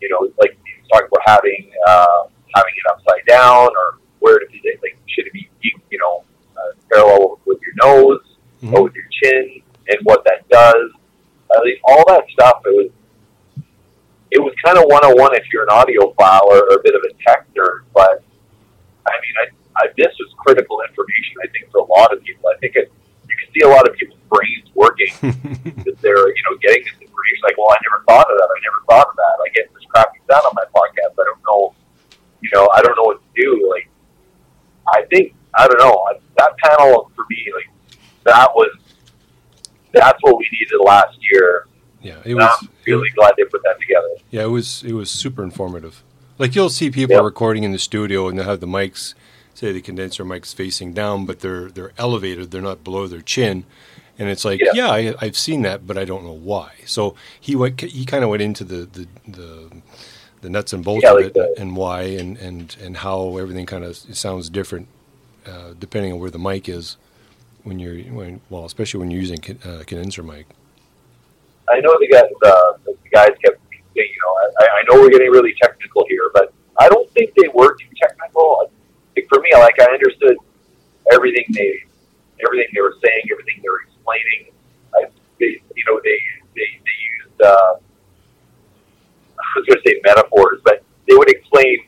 you 0.00 0.08
know, 0.08 0.32
like 0.40 0.56
talk 0.90 1.04
about 1.04 1.20
having 1.26 1.70
uh, 1.86 2.24
having 2.54 2.72
it 2.72 2.90
upside 2.90 3.26
down 3.26 3.68
or 3.68 3.98
where 4.20 4.38
to 4.38 4.46
be, 4.46 4.62
like, 4.82 4.96
should 5.06 5.26
it 5.26 5.32
be, 5.32 5.48
you 5.62 5.98
know, 5.98 6.24
uh, 6.56 6.72
parallel 6.90 7.38
with 7.44 7.58
your 7.60 7.74
nose 7.84 8.20
mm-hmm. 8.62 8.74
or 8.74 8.84
with 8.84 8.94
your 8.94 9.04
chin 9.22 9.62
and 9.88 9.98
what 10.04 10.24
that 10.24 10.48
does. 10.48 10.90
I 11.52 11.62
mean, 11.64 11.76
all 11.84 12.02
that 12.08 12.24
stuff, 12.32 12.62
it 12.64 12.74
was, 12.74 12.90
it 14.30 14.40
was 14.40 14.52
kind 14.64 14.78
of 14.78 14.84
101 14.86 15.36
if 15.36 15.44
you're 15.52 15.62
an 15.62 15.68
audiophile 15.68 16.42
or, 16.42 16.58
or 16.58 16.76
a 16.76 16.82
bit 16.82 16.94
of 16.94 17.02
a 17.06 17.12
tech 17.22 17.46
nerd, 17.54 17.86
but 17.94 18.24
I 19.06 19.14
mean, 19.22 19.34
I, 19.38 19.46
I, 19.76 19.86
this 19.96 20.12
was 20.18 20.34
critical 20.38 20.82
information, 20.82 21.38
I 21.44 21.48
think, 21.52 21.70
for 21.70 21.80
a 21.80 21.85
lot 21.96 22.12
of 22.12 22.22
people. 22.22 22.48
I 22.48 22.56
think 22.58 22.76
it, 22.76 22.92
you 23.28 23.36
can 23.36 23.48
see 23.54 23.62
a 23.64 23.68
lot 23.68 23.88
of 23.88 23.96
people's 23.96 24.20
brains 24.28 24.68
working 24.74 25.12
because 25.64 25.96
they're, 26.00 26.28
you 26.28 26.42
know, 26.44 26.56
getting 26.60 26.84
this 26.84 26.98
information 27.00 27.42
like, 27.42 27.56
well, 27.58 27.72
I 27.72 27.78
never 27.88 28.04
thought 28.04 28.28
of 28.30 28.36
that. 28.36 28.48
I 28.52 28.58
never 28.60 28.80
thought 28.88 29.08
of 29.08 29.16
that. 29.16 29.34
I 29.40 29.48
get 29.54 29.72
this 29.74 29.84
crappy 29.88 30.18
sound 30.30 30.44
on 30.44 30.54
my 30.54 30.66
podcast. 30.74 31.16
I 31.16 31.24
don't 31.24 31.42
know, 31.46 31.74
you 32.40 32.50
know, 32.52 32.68
I 32.74 32.82
don't 32.82 32.96
know 32.96 33.08
what 33.08 33.20
to 33.20 33.30
do. 33.40 33.70
Like, 33.70 33.88
I 34.88 35.02
think 35.10 35.34
I 35.56 35.66
don't 35.66 35.78
know 35.78 36.04
that 36.36 36.56
panel 36.58 37.10
for 37.16 37.24
me 37.30 37.52
like 37.54 37.68
that 38.24 38.50
was 38.54 38.76
that's 39.92 40.18
what 40.20 40.36
we 40.38 40.48
needed 40.52 40.78
last 40.84 41.18
year. 41.32 41.66
Yeah, 42.02 42.18
it 42.24 42.34
was. 42.34 42.56
I'm 42.60 42.68
really 42.86 43.08
glad 43.10 43.34
they 43.36 43.44
put 43.44 43.62
that 43.64 43.80
together. 43.80 44.08
Yeah, 44.30 44.44
it 44.44 44.50
was 44.50 44.84
it 44.84 44.92
was 44.92 45.10
super 45.10 45.42
informative. 45.42 46.02
Like 46.38 46.54
you'll 46.54 46.70
see 46.70 46.90
people 46.90 47.16
yep. 47.16 47.24
recording 47.24 47.64
in 47.64 47.72
the 47.72 47.78
studio 47.78 48.28
and 48.28 48.38
they'll 48.38 48.46
have 48.46 48.60
the 48.60 48.66
mics, 48.66 49.14
say 49.56 49.72
the 49.72 49.80
condenser 49.80 50.24
mics 50.24 50.54
facing 50.54 50.92
down, 50.92 51.24
but 51.24 51.40
they're 51.40 51.70
they're 51.70 51.92
elevated. 51.98 52.50
They're 52.50 52.62
not 52.62 52.84
below 52.84 53.06
their 53.06 53.22
chin. 53.22 53.64
And 54.18 54.30
it's 54.30 54.44
like, 54.44 54.60
yeah, 54.60 54.72
yeah 54.96 55.14
I, 55.20 55.24
have 55.26 55.36
seen 55.36 55.62
that, 55.62 55.86
but 55.86 55.98
I 55.98 56.06
don't 56.06 56.24
know 56.24 56.32
why. 56.32 56.72
So 56.86 57.14
he 57.38 57.54
went. 57.54 57.80
He 57.80 58.04
kind 58.04 58.24
of 58.24 58.30
went 58.30 58.42
into 58.42 58.64
the 58.64 58.86
the, 58.86 59.08
the 59.26 59.70
the 60.42 60.50
nuts 60.50 60.72
and 60.72 60.84
bolts 60.84 61.04
yeah, 61.04 61.12
of 61.14 61.18
it 61.18 61.36
and 61.58 61.76
why 61.76 62.02
and, 62.02 62.36
and, 62.36 62.76
and 62.80 62.98
how 62.98 63.38
everything 63.38 63.66
kind 63.66 63.82
of 63.82 63.96
sounds 63.96 64.50
different 64.50 64.86
uh, 65.46 65.72
depending 65.78 66.12
on 66.12 66.20
where 66.20 66.30
the 66.30 66.38
mic 66.38 66.68
is 66.68 66.96
when 67.64 67.78
you're 67.78 67.98
when, 68.14 68.40
well, 68.50 68.64
especially 68.64 69.00
when 69.00 69.10
you're 69.10 69.20
using 69.20 69.40
uh, 69.64 69.82
condenser 69.86 70.22
mic. 70.22 70.46
I 71.68 71.80
know 71.80 71.96
the 71.98 72.08
guys 72.08 72.30
uh, 72.44 72.72
the 72.84 73.08
guys 73.10 73.30
kept 73.44 73.60
saying, 73.72 73.80
you 73.96 74.04
know, 74.24 74.50
I, 74.60 74.66
I 74.66 74.82
know 74.88 75.02
we're 75.02 75.10
getting 75.10 75.30
really 75.30 75.54
technical 75.60 76.04
here, 76.08 76.30
but 76.32 76.52
I 76.78 76.88
don't 76.88 77.10
think 77.10 77.32
they 77.34 77.48
were 77.48 77.74
too 77.74 77.88
technical. 78.00 78.70
Like 79.16 79.26
for 79.28 79.40
me, 79.40 79.50
like 79.54 79.80
I 79.80 79.92
understood 79.92 80.36
everything 81.12 81.44
they 81.52 81.84
everything 82.44 82.68
they 82.74 82.80
were 82.80 82.94
saying, 83.02 83.22
everything 83.32 83.62
they 83.62 83.68
were 83.68 83.82
explaining. 83.88 84.52
I, 84.94 85.08
they, 85.40 85.60
you 85.74 85.84
know, 85.88 86.00
they 86.04 86.18
they, 86.54 86.68
they 86.84 86.96
used. 87.16 87.40
Uh, 87.40 87.80
I 89.36 89.58
was 89.58 89.66
going 89.66 89.80
to 89.80 89.88
say 89.88 90.00
metaphors, 90.04 90.60
but 90.64 90.82
they 91.08 91.16
would 91.16 91.30
explain, 91.30 91.78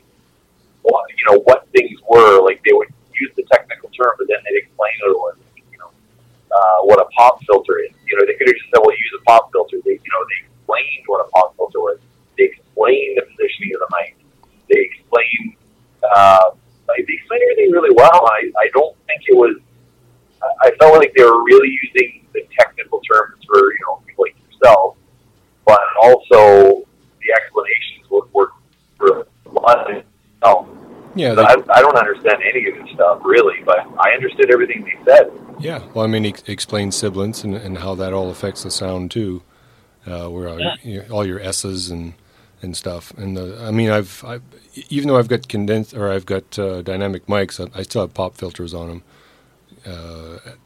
you 0.85 1.25
know, 1.29 1.39
what 1.45 1.67
things 1.69 1.99
were. 2.07 2.41
Like 2.41 2.61
they 2.63 2.73
would 2.73 2.89
use 3.13 3.31
the 3.35 3.43
technical 3.51 3.89
term, 3.89 4.15
but 4.17 4.27
then 4.27 4.37
they'd 4.45 4.57
explain 4.57 4.93
it 5.05 5.13
or, 5.13 5.37
you 5.55 5.77
know, 5.77 5.91
uh, 6.49 6.85
what 6.85 6.99
a 6.99 7.05
pop 7.17 7.43
filter 7.45 7.79
is. 7.79 7.91
You 8.07 8.17
know, 8.17 8.25
they 8.25 8.33
could 8.33 8.47
have 8.47 8.55
just 8.55 8.69
said, 8.73 8.81
well, 8.81 8.95
use 8.95 9.13
a 9.21 9.23
pop 9.25 9.51
filter. 9.51 9.77
They, 9.85 9.97
you 10.01 10.11
know, 10.13 10.23
they 10.29 10.45
explained 10.45 11.03
what 11.07 11.25
a 11.25 11.29
pop 11.29 11.55
filter 11.57 11.79
was. 11.79 11.99
They 12.37 12.45
explained 12.45 13.17
the 13.17 13.25
positioning 13.29 13.75
of 13.75 13.81
the 13.85 13.89
mic. 14.01 14.17
They 14.69 14.79
explained, 14.81 15.57
uh, 16.15 16.51
like, 16.89 17.05
they 17.07 17.13
explained 17.13 17.43
everything 17.51 17.71
really 17.71 17.93
well. 17.95 18.25
I, 18.25 18.51
I 18.59 18.69
don't 18.73 18.95
think 19.07 19.21
it 19.27 19.35
was, 19.35 19.55
I 20.61 20.71
felt 20.79 20.97
like 20.97 21.13
they 21.15 21.23
were 21.23 21.43
really 21.43 21.77
using 21.83 22.25
the 22.33 22.45
technical 22.57 23.01
terms 23.01 23.43
for, 23.47 23.71
you 23.71 23.79
know, 23.87 24.01
people 24.05 24.25
like 24.25 24.35
yourself, 24.51 24.95
but 25.65 25.79
also 26.01 26.85
the 27.21 27.33
explanations 27.35 28.09
were, 28.09 28.27
were, 28.33 28.51
were 28.99 29.27
blunt. 29.45 30.05
Oh, 30.41 30.67
yeah, 31.15 31.33
they, 31.33 31.41
I, 31.41 31.55
I, 31.73 31.81
don't 31.81 31.97
understand 31.97 32.41
any 32.43 32.69
of 32.69 32.75
this 32.75 32.93
stuff 32.93 33.21
really, 33.23 33.61
but 33.63 33.79
I 33.99 34.11
understood 34.11 34.51
everything 34.51 34.83
they 34.83 35.11
said. 35.11 35.31
Yeah, 35.59 35.83
well, 35.93 36.05
I 36.05 36.07
mean, 36.07 36.23
he 36.23 36.35
explained 36.47 36.93
sibilance 36.93 37.43
and, 37.43 37.55
and 37.55 37.79
how 37.79 37.95
that 37.95 38.13
all 38.13 38.29
affects 38.29 38.63
the 38.63 38.71
sound 38.71 39.11
too, 39.11 39.41
uh, 40.05 40.27
where 40.27 40.57
yeah. 40.59 40.75
you 40.83 40.99
know, 40.99 41.07
all 41.09 41.25
your 41.25 41.39
S's 41.41 41.89
and 41.89 42.13
and 42.61 42.75
stuff. 42.75 43.11
And 43.17 43.37
the, 43.37 43.59
I 43.61 43.71
mean, 43.71 43.89
I've, 43.89 44.23
I've, 44.25 44.43
even 44.89 45.07
though 45.09 45.17
I've 45.17 45.27
got 45.27 45.47
condensed 45.47 45.93
or 45.93 46.11
I've 46.11 46.25
got 46.25 46.57
uh, 46.59 46.81
dynamic 46.81 47.25
mics, 47.27 47.59
I, 47.59 47.79
I, 47.79 47.83
still 47.83 48.01
have 48.01 48.13
pop 48.13 48.35
filters 48.35 48.73
on 48.73 49.01
them. 49.83 50.63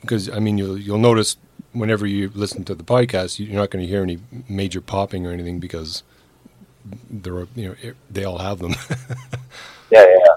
Because 0.00 0.28
uh, 0.28 0.34
I 0.34 0.38
mean, 0.38 0.58
you'll 0.58 0.78
you'll 0.78 0.98
notice 0.98 1.36
whenever 1.72 2.06
you 2.06 2.30
listen 2.34 2.64
to 2.64 2.74
the 2.74 2.84
podcast, 2.84 3.38
you're 3.38 3.54
not 3.54 3.70
going 3.70 3.84
to 3.84 3.90
hear 3.90 4.02
any 4.02 4.18
major 4.48 4.80
popping 4.80 5.26
or 5.26 5.30
anything 5.30 5.60
because 5.60 6.02
they're 7.10 7.46
you 7.54 7.68
know 7.68 7.92
they 8.10 8.24
all 8.24 8.38
have 8.38 8.58
them. 8.58 8.74
yeah, 9.90 10.04
yeah. 10.04 10.34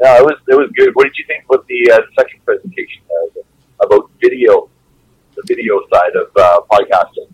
No, 0.00 0.16
it 0.16 0.24
was 0.24 0.36
it 0.48 0.54
was 0.54 0.70
good. 0.76 0.90
What 0.94 1.04
did 1.04 1.14
you 1.18 1.24
think 1.26 1.44
about 1.48 1.66
the 1.66 1.92
uh, 1.92 2.00
second 2.18 2.44
presentation 2.44 3.02
uh, 3.10 3.40
about 3.84 4.10
video, 4.20 4.68
the 5.36 5.42
video 5.46 5.80
side 5.92 6.14
of 6.16 6.28
uh, 6.36 6.60
podcasting? 6.70 7.33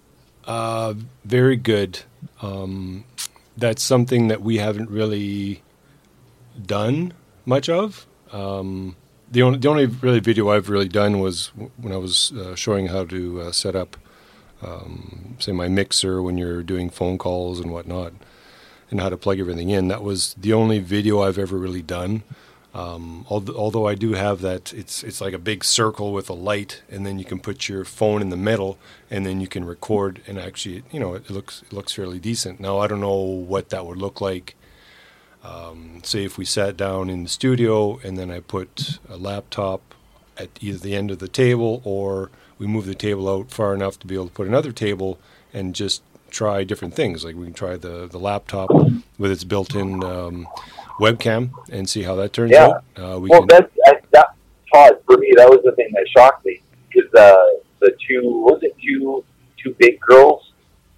Uh, 0.50 0.94
very 1.24 1.56
good. 1.56 2.00
Um, 2.42 3.04
that's 3.56 3.84
something 3.84 4.26
that 4.26 4.42
we 4.42 4.58
haven't 4.58 4.90
really 4.90 5.62
done 6.66 7.12
much 7.46 7.68
of. 7.68 8.04
Um, 8.32 8.96
the 9.30 9.42
only 9.42 9.60
the 9.60 9.68
only 9.68 9.86
really 9.86 10.18
video 10.18 10.50
I've 10.50 10.68
really 10.68 10.88
done 10.88 11.20
was 11.20 11.52
when 11.76 11.92
I 11.92 11.98
was 11.98 12.32
uh, 12.32 12.56
showing 12.56 12.88
how 12.88 13.04
to 13.04 13.42
uh, 13.42 13.52
set 13.52 13.76
up, 13.76 13.96
um, 14.60 15.36
say, 15.38 15.52
my 15.52 15.68
mixer 15.68 16.20
when 16.20 16.36
you're 16.36 16.64
doing 16.64 16.90
phone 16.90 17.16
calls 17.16 17.60
and 17.60 17.70
whatnot, 17.70 18.12
and 18.90 19.00
how 19.00 19.08
to 19.08 19.16
plug 19.16 19.38
everything 19.38 19.70
in. 19.70 19.86
That 19.86 20.02
was 20.02 20.34
the 20.34 20.52
only 20.52 20.80
video 20.80 21.22
I've 21.22 21.38
ever 21.38 21.56
really 21.56 21.82
done. 21.82 22.24
Um, 22.72 23.26
although, 23.28 23.88
I 23.88 23.96
do 23.96 24.12
have 24.12 24.42
that, 24.42 24.72
it's 24.72 25.02
it's 25.02 25.20
like 25.20 25.32
a 25.32 25.38
big 25.38 25.64
circle 25.64 26.12
with 26.12 26.30
a 26.30 26.34
light, 26.34 26.82
and 26.88 27.04
then 27.04 27.18
you 27.18 27.24
can 27.24 27.40
put 27.40 27.68
your 27.68 27.84
phone 27.84 28.22
in 28.22 28.30
the 28.30 28.36
middle, 28.36 28.78
and 29.10 29.26
then 29.26 29.40
you 29.40 29.48
can 29.48 29.64
record. 29.64 30.20
And 30.28 30.38
actually, 30.38 30.84
you 30.92 31.00
know, 31.00 31.14
it 31.14 31.28
looks 31.30 31.62
it 31.62 31.72
looks 31.72 31.92
fairly 31.92 32.20
decent. 32.20 32.60
Now 32.60 32.78
I 32.78 32.86
don't 32.86 33.00
know 33.00 33.18
what 33.18 33.70
that 33.70 33.86
would 33.86 33.98
look 33.98 34.20
like 34.20 34.54
um, 35.42 36.00
say 36.04 36.24
if 36.24 36.36
we 36.38 36.44
sat 36.44 36.76
down 36.76 37.08
in 37.08 37.22
the 37.22 37.28
studio 37.28 37.98
and 38.04 38.18
then 38.18 38.30
I 38.30 38.40
put 38.40 38.98
a 39.08 39.16
laptop 39.16 39.80
at 40.36 40.50
either 40.60 40.78
the 40.78 40.94
end 40.94 41.10
of 41.10 41.18
the 41.18 41.28
table 41.28 41.80
or 41.84 42.30
we 42.58 42.66
move 42.66 42.86
the 42.86 42.94
table 42.94 43.28
out 43.28 43.50
far 43.50 43.74
enough 43.74 43.98
to 44.00 44.06
be 44.06 44.14
able 44.14 44.26
to 44.26 44.32
put 44.32 44.46
another 44.46 44.72
table 44.72 45.18
and 45.52 45.74
just 45.74 46.02
try 46.30 46.62
different 46.62 46.94
things. 46.94 47.24
Like 47.24 47.36
we 47.36 47.44
can 47.44 47.54
try 47.54 47.76
the, 47.76 48.06
the 48.06 48.18
laptop 48.18 48.70
with 49.18 49.30
its 49.30 49.44
built-in 49.44 50.04
um, 50.04 50.46
webcam 50.98 51.50
and 51.70 51.88
see 51.88 52.02
how 52.02 52.14
that 52.16 52.32
turns 52.32 52.52
Yeah. 52.52 52.66
out. 52.68 52.84
Uh, 52.96 53.18
we 53.20 53.28
well, 53.28 53.40
can, 53.40 53.48
that's 53.48 53.72
that, 53.86 54.04
that 54.12 54.26
Todd 54.72 54.98
for 55.06 55.16
me. 55.18 55.32
That 55.36 55.48
was 55.48 55.60
the 55.64 55.72
thing 55.72 55.90
that 55.94 56.06
shocked 56.16 56.44
me 56.46 56.60
because 56.92 57.12
uh, 57.14 57.44
the 57.80 57.92
two 58.06 58.22
was 58.24 58.60
it 58.62 58.74
two 58.82 59.24
two 59.62 59.74
big 59.78 60.00
girls. 60.00 60.52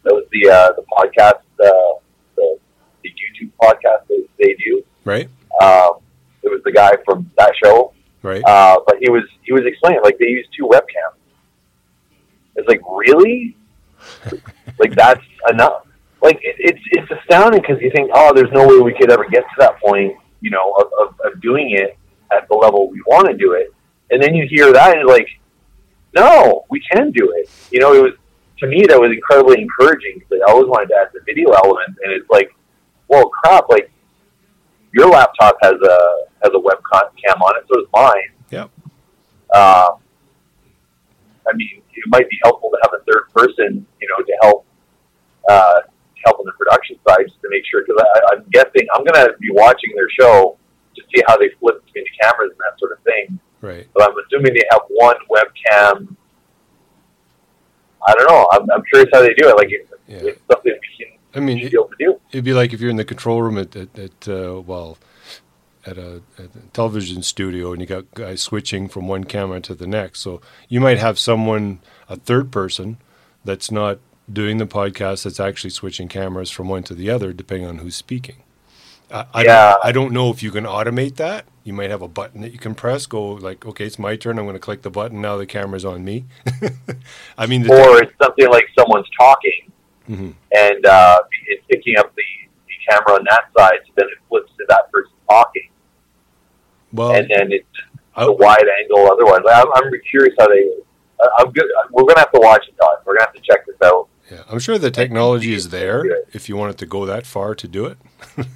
That 0.04 0.12
was 0.14 0.24
the 0.32 0.48
uh, 0.50 0.72
the 0.72 0.82
podcast 0.82 1.40
uh, 1.64 1.98
the 2.36 2.58
the 3.02 3.08
YouTube 3.10 3.50
podcast 3.60 4.06
they, 4.08 4.20
they 4.38 4.54
do. 4.54 4.82
right, 5.04 5.28
Um, 5.62 5.98
it 6.42 6.50
was 6.50 6.60
the 6.64 6.72
guy 6.72 6.92
from 7.04 7.30
that 7.38 7.52
show, 7.62 7.92
right. 8.22 8.42
uh, 8.44 8.78
but 8.86 8.96
he 9.00 9.08
was 9.10 9.22
he 9.42 9.52
was 9.52 9.62
explaining 9.64 10.00
like 10.02 10.18
they 10.18 10.26
use 10.26 10.46
two 10.56 10.66
webcams. 10.66 11.16
It's 12.56 12.68
like 12.68 12.80
really, 12.90 13.56
like 14.78 14.94
that's 14.94 15.22
enough. 15.48 15.86
Like 16.22 16.38
it, 16.42 16.56
it's 16.58 16.80
it's 16.92 17.10
astounding 17.10 17.60
because 17.60 17.82
you 17.82 17.90
think, 17.90 18.10
oh, 18.14 18.32
there's 18.32 18.52
no 18.52 18.66
way 18.66 18.78
we 18.80 18.94
could 18.94 19.10
ever 19.10 19.28
get 19.28 19.42
to 19.42 19.56
that 19.58 19.80
point, 19.80 20.16
you 20.40 20.50
know, 20.50 20.72
of, 20.72 20.86
of, 21.00 21.20
of 21.24 21.40
doing 21.40 21.70
it 21.72 21.98
at 22.32 22.48
the 22.48 22.54
level 22.54 22.88
we 22.88 23.02
want 23.02 23.26
to 23.28 23.36
do 23.36 23.52
it. 23.52 23.74
And 24.10 24.22
then 24.22 24.34
you 24.34 24.46
hear 24.48 24.72
that 24.72 24.92
and 24.92 25.00
you're 25.00 25.08
like, 25.08 25.28
no, 26.14 26.64
we 26.70 26.80
can 26.92 27.10
do 27.10 27.32
it. 27.36 27.50
You 27.70 27.80
know, 27.80 27.94
it 27.94 28.02
was 28.02 28.12
to 28.58 28.66
me 28.68 28.86
that 28.86 28.98
was 28.98 29.10
incredibly 29.10 29.60
encouraging 29.60 30.20
because 30.20 30.40
I 30.46 30.52
always 30.52 30.68
wanted 30.68 30.88
to 30.88 30.94
add 30.94 31.08
the 31.12 31.20
video 31.26 31.50
element, 31.50 31.98
and 32.02 32.12
it's 32.12 32.30
like, 32.30 32.54
well, 33.08 33.28
crap, 33.28 33.68
like 33.68 33.90
your 34.94 35.08
laptop 35.08 35.56
has 35.62 35.74
a 35.74 36.26
has 36.42 36.52
a 36.54 36.58
webcam 36.58 37.40
on 37.40 37.56
it, 37.56 37.64
so 37.68 37.80
does 37.80 37.88
mine. 37.92 38.30
Yep. 38.50 38.70
Um, 39.54 39.98
I 41.48 41.56
mean, 41.56 41.82
it 41.94 42.04
might 42.06 42.28
be 42.28 42.38
helpful 42.44 42.70
to 42.70 42.78
have 42.82 42.92
a 43.00 43.04
third 43.04 43.24
person, 43.34 43.84
you 44.00 44.08
know, 44.08 44.24
to 44.24 44.38
help 44.42 44.66
uh, 45.48 45.80
help 46.24 46.38
on 46.40 46.46
the 46.46 46.52
production 46.52 46.96
side, 47.08 47.24
just 47.28 47.40
to 47.42 47.48
make 47.50 47.62
sure. 47.70 47.82
Because 47.86 48.02
I'm 48.32 48.44
guessing 48.50 48.86
I'm 48.94 49.04
going 49.04 49.26
to 49.26 49.34
be 49.38 49.48
watching 49.52 49.90
their 49.94 50.08
show 50.10 50.56
to 50.96 51.02
see 51.14 51.22
how 51.26 51.36
they 51.36 51.48
flip 51.60 51.84
between 51.86 52.04
the 52.04 52.10
cameras 52.22 52.50
and 52.50 52.58
that 52.60 52.78
sort 52.78 52.92
of 52.92 52.98
thing. 53.04 53.38
Right. 53.60 53.86
But 53.94 54.04
I'm 54.10 54.14
assuming 54.26 54.54
they 54.54 54.64
have 54.70 54.82
one 54.88 55.16
webcam. 55.30 56.16
I 58.06 58.14
don't 58.14 58.28
know. 58.28 58.48
I'm, 58.52 58.70
I'm 58.70 58.82
curious 58.92 59.08
how 59.12 59.20
they 59.20 59.32
do 59.34 59.48
it. 59.48 59.56
Like, 59.56 59.68
it's, 59.70 59.90
Yeah. 60.08 60.30
it's 60.30 60.40
something 60.50 60.72
we 60.72 61.04
can 61.04 61.18
I 61.34 61.40
mean, 61.40 61.58
be 61.58 61.66
it, 61.66 61.74
able 61.74 61.84
to 61.88 61.96
do. 61.98 62.20
it'd 62.30 62.44
be 62.44 62.52
like 62.52 62.72
if 62.72 62.80
you're 62.80 62.90
in 62.90 62.96
the 62.96 63.04
control 63.04 63.40
room 63.42 63.56
at, 63.58 63.74
at, 63.76 63.98
at 63.98 64.28
uh, 64.28 64.60
well, 64.60 64.98
at 65.86 65.96
a, 65.98 66.22
at 66.38 66.44
a 66.54 66.58
television 66.72 67.22
studio 67.22 67.72
and 67.72 67.80
you 67.80 67.86
got 67.86 68.10
guys 68.14 68.40
switching 68.42 68.88
from 68.88 69.08
one 69.08 69.24
camera 69.24 69.60
to 69.60 69.74
the 69.74 69.86
next. 69.86 70.20
So 70.20 70.40
you 70.68 70.80
might 70.80 70.98
have 70.98 71.18
someone, 71.18 71.80
a 72.08 72.16
third 72.16 72.50
person, 72.52 72.98
that's 73.44 73.70
not 73.70 73.98
doing 74.30 74.58
the 74.58 74.66
podcast 74.66 75.24
that's 75.24 75.40
actually 75.40 75.70
switching 75.70 76.08
cameras 76.08 76.50
from 76.50 76.68
one 76.68 76.82
to 76.84 76.94
the 76.94 77.10
other, 77.10 77.32
depending 77.32 77.66
on 77.66 77.78
who's 77.78 77.96
speaking. 77.96 78.36
I, 79.10 79.26
I, 79.34 79.42
Yeah. 79.44 79.70
don't, 79.72 79.84
I 79.84 79.92
don't 79.92 80.12
know 80.12 80.30
if 80.30 80.42
you 80.42 80.50
can 80.50 80.64
automate 80.64 81.16
that. 81.16 81.44
You 81.64 81.72
might 81.72 81.90
have 81.90 82.02
a 82.02 82.08
button 82.08 82.40
that 82.42 82.52
you 82.52 82.58
can 82.58 82.74
press. 82.74 83.06
Go 83.06 83.24
like, 83.32 83.64
okay, 83.66 83.84
it's 83.86 83.98
my 83.98 84.16
turn. 84.16 84.38
I'm 84.38 84.44
going 84.46 84.54
to 84.54 84.60
click 84.60 84.82
the 84.82 84.90
button. 84.90 85.20
Now 85.20 85.36
the 85.36 85.46
camera's 85.46 85.84
on 85.84 86.04
me. 86.04 86.24
I 87.38 87.46
mean, 87.46 87.62
the 87.62 87.72
Or 87.72 88.02
it's 88.02 88.12
something 88.20 88.48
like 88.50 88.64
someone's 88.78 89.06
talking 89.18 89.70
Mhm. 90.10 90.34
and 90.56 90.84
uh, 90.86 91.18
it's 91.46 91.64
picking 91.70 91.96
up 91.98 92.12
the, 92.16 92.22
the 92.66 92.74
camera 92.90 93.18
on 93.20 93.24
that 93.30 93.44
side, 93.56 93.78
so 93.86 93.92
then 93.96 94.06
it 94.08 94.18
flips 94.28 94.50
to 94.58 94.64
that 94.68 94.90
person 94.90 95.12
talking. 95.30 95.68
well, 96.92 97.12
and 97.14 97.30
then 97.32 97.52
it's 97.52 97.64
I- 98.16 98.24
a 98.24 98.32
wide 98.32 98.64
angle. 98.80 99.10
Otherwise, 99.12 99.42
I'm, 99.48 99.66
I'm 99.76 99.92
curious 100.10 100.34
how 100.38 100.48
they. 100.48 100.70
I'm 101.38 101.52
good. 101.52 101.66
We're 101.92 102.02
gonna 102.02 102.18
have 102.18 102.32
to 102.32 102.40
watch 102.40 102.66
it, 102.66 102.74
Todd. 102.80 102.96
We're 103.04 103.14
gonna 103.14 103.26
have 103.26 103.34
to 103.34 103.40
check 103.42 103.64
this 103.64 103.76
out. 103.84 104.08
Yeah, 104.32 104.44
I'm 104.50 104.58
sure 104.58 104.78
the 104.78 104.90
technology 104.90 105.52
is 105.54 105.68
there 105.70 106.04
if 106.32 106.48
you 106.48 106.56
want 106.56 106.72
it 106.72 106.78
to 106.78 106.86
go 106.86 107.06
that 107.06 107.26
far 107.26 107.54
to 107.54 107.68
do 107.68 107.86
it. 107.86 107.98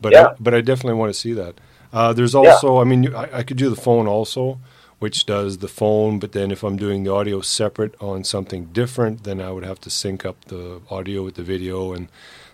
but 0.00 0.12
Yeah. 0.12 0.28
I, 0.28 0.34
but 0.40 0.54
I 0.54 0.60
definitely 0.60 0.98
want 0.98 1.12
to 1.12 1.18
see 1.20 1.32
that. 1.34 1.54
Uh, 1.92 2.12
there's 2.12 2.34
also, 2.34 2.78
I 2.80 2.84
mean, 2.84 3.14
I, 3.14 3.38
I 3.38 3.42
could 3.42 3.56
do 3.58 3.68
the 3.68 3.76
phone 3.76 4.06
also, 4.06 4.58
which 4.98 5.26
does 5.26 5.58
the 5.58 5.68
phone. 5.68 6.18
But 6.18 6.32
then 6.32 6.50
if 6.50 6.62
I'm 6.62 6.76
doing 6.76 7.04
the 7.04 7.12
audio 7.12 7.40
separate 7.40 7.94
on 8.00 8.24
something 8.24 8.66
different, 8.66 9.24
then 9.24 9.40
I 9.40 9.50
would 9.50 9.64
have 9.64 9.80
to 9.82 9.90
sync 9.90 10.24
up 10.24 10.44
the 10.46 10.80
audio 10.90 11.22
with 11.24 11.34
the 11.34 11.42
video, 11.42 11.92
and 11.92 12.08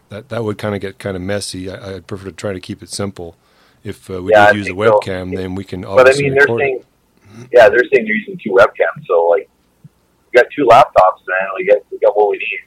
that 0.09 0.29
that 0.31 0.45
would 0.45 0.59
kind 0.59 0.75
of 0.75 0.81
get 0.81 0.99
kind 0.99 1.17
of 1.17 1.23
messy. 1.23 1.71
I, 1.71 1.97
I'd 1.97 2.07
prefer 2.07 2.27
to 2.27 2.33
try 2.33 2.53
to 2.55 2.61
keep 2.61 2.83
it 2.83 2.89
simple. 2.91 3.37
If 3.85 4.11
uh, 4.11 4.23
we 4.23 4.33
Yeah, 4.33 4.47
did 4.47 4.57
use 4.57 4.69
a 4.69 4.73
think 4.73 4.79
so. 4.85 5.01
webcam, 5.01 5.37
then 5.37 5.55
we 5.55 5.65
can 5.65 5.83
But 5.83 6.09
I 6.09 6.13
mean, 6.17 6.35
they're 6.35 6.49
it. 6.49 6.59
saying, 6.59 6.83
yeah, 7.53 7.69
they're 7.69 7.85
saying 7.93 8.07
they're 8.07 8.15
using 8.17 8.39
two 8.43 8.51
webcams. 8.53 9.07
So 9.07 9.27
like, 9.27 9.49
got 10.37 10.47
two 10.55 10.65
laptops, 10.67 11.21
man. 11.27 11.49
We 11.57 11.67
got 11.67 11.79
we 11.91 11.99
got 11.99 12.17
what 12.17 12.31
we 12.31 12.37
need. 12.39 12.61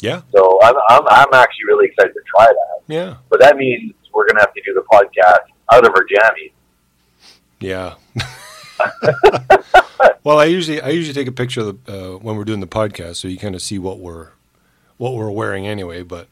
Yeah, 0.00 0.22
So 0.34 0.58
I'm 0.62 0.74
I'm, 0.88 1.02
I'm 1.08 1.34
actually 1.34 1.64
really 1.68 1.86
excited 1.86 2.12
to 2.12 2.20
try 2.36 2.46
that. 2.46 2.82
yeah, 2.92 3.16
But 3.30 3.38
that 3.40 3.56
means 3.56 3.92
we're 4.12 4.26
gonna 4.26 4.40
have 4.40 4.52
to 4.52 4.60
do 4.64 4.74
the 4.74 4.82
podcast 4.92 5.46
out 5.72 5.86
of 5.86 5.92
our 5.94 6.04
jammies. 6.04 6.52
Yeah. 7.60 7.94
well, 10.24 10.40
I 10.40 10.46
usually 10.46 10.80
I 10.80 10.88
usually 10.88 11.14
take 11.14 11.28
a 11.28 11.32
picture 11.32 11.60
of 11.60 11.84
the 11.86 11.92
uh, 12.14 12.18
when 12.18 12.36
we're 12.36 12.44
doing 12.44 12.58
the 12.60 12.66
podcast, 12.66 13.16
so 13.16 13.28
you 13.28 13.38
kind 13.38 13.54
of 13.54 13.62
see 13.62 13.78
what 13.78 14.00
we're 14.00 14.30
what 14.96 15.14
we're 15.14 15.30
wearing 15.30 15.68
anyway. 15.68 16.02
But 16.02 16.26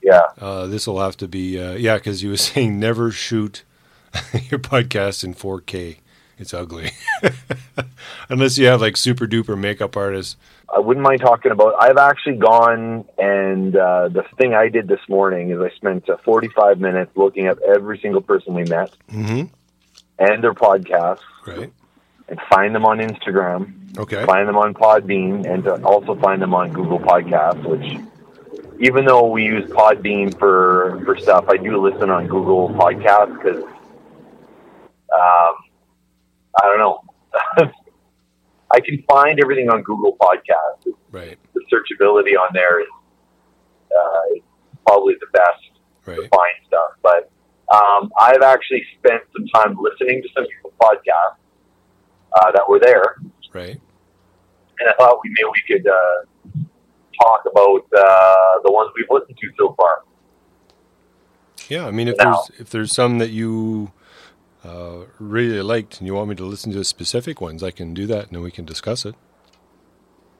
Yeah. 0.00 0.20
uh, 0.40 0.66
this 0.68 0.86
will 0.86 1.00
have 1.00 1.16
to 1.16 1.26
be 1.26 1.60
uh, 1.60 1.72
yeah, 1.72 1.96
because 1.96 2.22
you 2.22 2.30
were 2.30 2.36
saying 2.48 2.78
never 2.78 3.10
shoot 3.10 3.64
your 4.48 4.60
podcast 4.60 5.24
in 5.24 5.34
4K. 5.34 5.96
It's 6.38 6.52
ugly 6.52 6.90
unless 8.28 8.58
you 8.58 8.66
have 8.66 8.80
like 8.80 8.96
super 8.96 9.26
duper 9.26 9.56
makeup 9.58 9.96
artists. 9.96 10.36
I 10.74 10.80
wouldn't 10.80 11.04
mind 11.04 11.20
talking 11.20 11.52
about. 11.52 11.74
I've 11.80 11.96
actually 11.98 12.36
gone 12.36 13.04
and 13.18 13.76
uh, 13.76 14.08
the 14.08 14.24
thing 14.36 14.54
I 14.54 14.68
did 14.68 14.88
this 14.88 15.00
morning 15.08 15.50
is 15.50 15.60
I 15.60 15.70
spent 15.76 16.08
uh, 16.10 16.16
45 16.24 16.80
minutes 16.80 17.12
looking 17.16 17.46
up 17.46 17.58
every 17.60 17.98
single 18.00 18.20
person 18.20 18.54
we 18.54 18.64
met 18.64 18.92
Mm-hmm. 19.12 19.44
and 20.18 20.42
their 20.44 20.54
podcasts 20.54 21.20
Right. 21.46 21.72
and 22.28 22.40
find 22.50 22.74
them 22.74 22.84
on 22.84 22.98
Instagram, 22.98 23.96
Okay. 23.98 24.24
find 24.24 24.48
them 24.48 24.56
on 24.56 24.74
Podbean, 24.74 25.46
and 25.48 25.62
to 25.64 25.74
also 25.84 26.14
find 26.16 26.42
them 26.42 26.54
on 26.54 26.72
Google 26.72 26.98
Podcasts. 26.98 27.62
Which, 27.64 28.00
even 28.80 29.04
though 29.04 29.28
we 29.28 29.44
use 29.44 29.70
Podbean 29.70 30.36
for 30.38 31.00
for 31.04 31.16
stuff, 31.18 31.44
I 31.48 31.58
do 31.58 31.76
listen 31.80 32.10
on 32.10 32.26
Google 32.26 32.70
Podcasts 32.70 33.36
because 33.40 33.62
um, 35.14 35.54
I 36.62 36.66
don't 36.66 36.78
know. 36.78 37.00
I 38.70 38.80
can 38.80 39.02
find 39.08 39.38
everything 39.40 39.70
on 39.70 39.82
Google 39.82 40.16
Podcasts 40.20 40.92
Right. 41.10 41.38
the 41.54 41.60
searchability 41.72 42.32
on 42.38 42.48
there 42.52 42.80
is 42.80 42.86
uh, 43.96 44.40
probably 44.86 45.14
the 45.20 45.26
best 45.32 45.62
to 46.06 46.28
find 46.28 46.54
stuff. 46.66 46.90
But 47.02 47.30
um, 47.74 48.10
I've 48.18 48.42
actually 48.42 48.84
spent 48.98 49.22
some 49.36 49.46
time 49.54 49.76
listening 49.80 50.22
to 50.22 50.28
some 50.34 50.44
people's 50.46 50.74
podcasts 50.80 51.36
uh, 52.40 52.50
that 52.52 52.68
were 52.68 52.80
there, 52.80 53.16
Right. 53.52 53.80
and 54.80 54.88
I 54.88 54.92
thought 54.98 55.18
we 55.22 55.30
maybe 55.30 55.48
we 55.52 55.74
could 55.74 55.86
uh, 55.86 56.60
talk 57.22 57.42
about 57.50 57.86
uh, 57.96 58.60
the 58.64 58.72
ones 58.72 58.90
we've 58.96 59.06
listened 59.10 59.38
to 59.40 59.48
so 59.56 59.74
far. 59.78 60.02
Yeah, 61.68 61.86
I 61.86 61.90
mean, 61.92 62.08
if 62.08 62.16
Now- 62.18 62.42
there's 62.48 62.60
if 62.60 62.70
there's 62.70 62.92
some 62.92 63.18
that 63.18 63.30
you 63.30 63.92
uh, 64.64 65.04
really 65.18 65.60
liked 65.62 65.98
and 65.98 66.06
you 66.06 66.14
want 66.14 66.28
me 66.30 66.34
to 66.36 66.44
listen 66.44 66.72
to 66.72 66.82
specific 66.84 67.40
ones, 67.40 67.62
I 67.62 67.70
can 67.70 67.94
do 67.94 68.06
that, 68.06 68.26
and 68.26 68.32
then 68.36 68.42
we 68.42 68.50
can 68.50 68.64
discuss 68.64 69.04
it. 69.04 69.14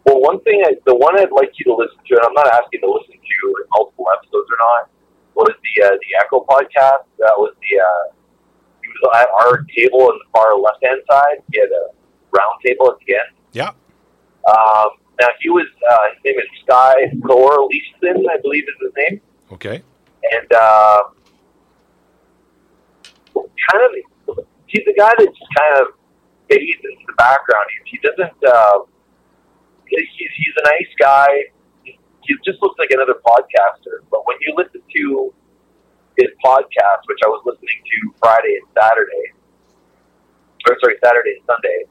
Well, 0.06 0.20
one 0.20 0.40
thing, 0.40 0.62
I, 0.66 0.74
the 0.86 0.94
one 0.94 1.18
I'd 1.18 1.32
like 1.32 1.52
you 1.58 1.64
to 1.66 1.74
listen 1.74 1.96
to, 2.08 2.16
and 2.16 2.24
I'm 2.26 2.34
not 2.34 2.46
asking 2.46 2.80
to 2.80 2.90
listen 2.90 3.14
to 3.14 3.46
like, 3.48 3.68
multiple 3.76 4.06
episodes 4.16 4.48
or 4.50 4.58
not, 4.60 4.88
was 5.34 5.52
the 5.62 5.84
uh, 5.84 5.90
the 5.90 6.24
Echo 6.24 6.44
podcast. 6.48 7.04
That 7.18 7.34
was 7.36 7.54
the 7.60 7.78
uh, 7.80 8.14
he 8.82 8.88
was 8.88 9.20
at 9.20 9.28
our 9.40 9.64
table 9.76 10.02
on 10.02 10.18
the 10.18 10.24
far 10.32 10.56
left 10.58 10.84
hand 10.84 11.00
side. 11.10 11.42
He 11.52 11.58
had 11.58 11.68
a 11.70 11.90
round 12.36 12.60
table 12.64 12.90
at 12.92 12.98
the 13.06 13.14
end. 13.14 13.36
Yeah. 13.52 13.68
Um, 14.46 14.90
now 15.20 15.28
he 15.40 15.48
was 15.48 15.66
uh, 15.90 15.96
his 16.14 16.24
name 16.24 16.38
is 16.38 16.44
Skye 16.62 17.12
Thor 17.26 17.66
Leeson, 17.68 18.26
I 18.30 18.36
believe 18.42 18.64
is 18.64 18.74
his 18.82 18.92
name, 18.96 19.20
Okay. 19.52 19.82
and 20.32 20.52
uh, 20.52 21.02
kind 23.34 23.84
of 23.84 23.90
he's 24.74 24.84
the 24.84 24.98
guy 24.98 25.14
that 25.14 25.30
just 25.30 25.50
kind 25.54 25.72
of 25.78 25.94
fades 26.50 26.82
into 26.82 27.06
the 27.06 27.14
background. 27.14 27.64
He, 27.70 27.94
he 27.94 27.96
doesn't. 28.02 28.38
Uh, 28.42 28.90
he's, 29.86 30.10
he's 30.18 30.54
a 30.58 30.64
nice 30.66 30.92
guy. 30.98 31.30
He, 31.86 31.94
he 32.26 32.34
just 32.42 32.58
looks 32.60 32.74
like 32.82 32.90
another 32.90 33.14
podcaster. 33.22 34.02
But 34.10 34.26
when 34.26 34.36
you 34.42 34.58
listen 34.58 34.82
to 34.82 35.32
his 36.18 36.34
podcast, 36.44 37.06
which 37.06 37.22
I 37.22 37.30
was 37.30 37.40
listening 37.46 37.78
to 37.78 37.96
Friday 38.18 38.58
and 38.58 38.66
Saturday, 38.74 39.26
or 40.66 40.76
sorry, 40.82 40.98
Saturday 40.98 41.38
and 41.38 41.46
Sunday, 41.46 41.86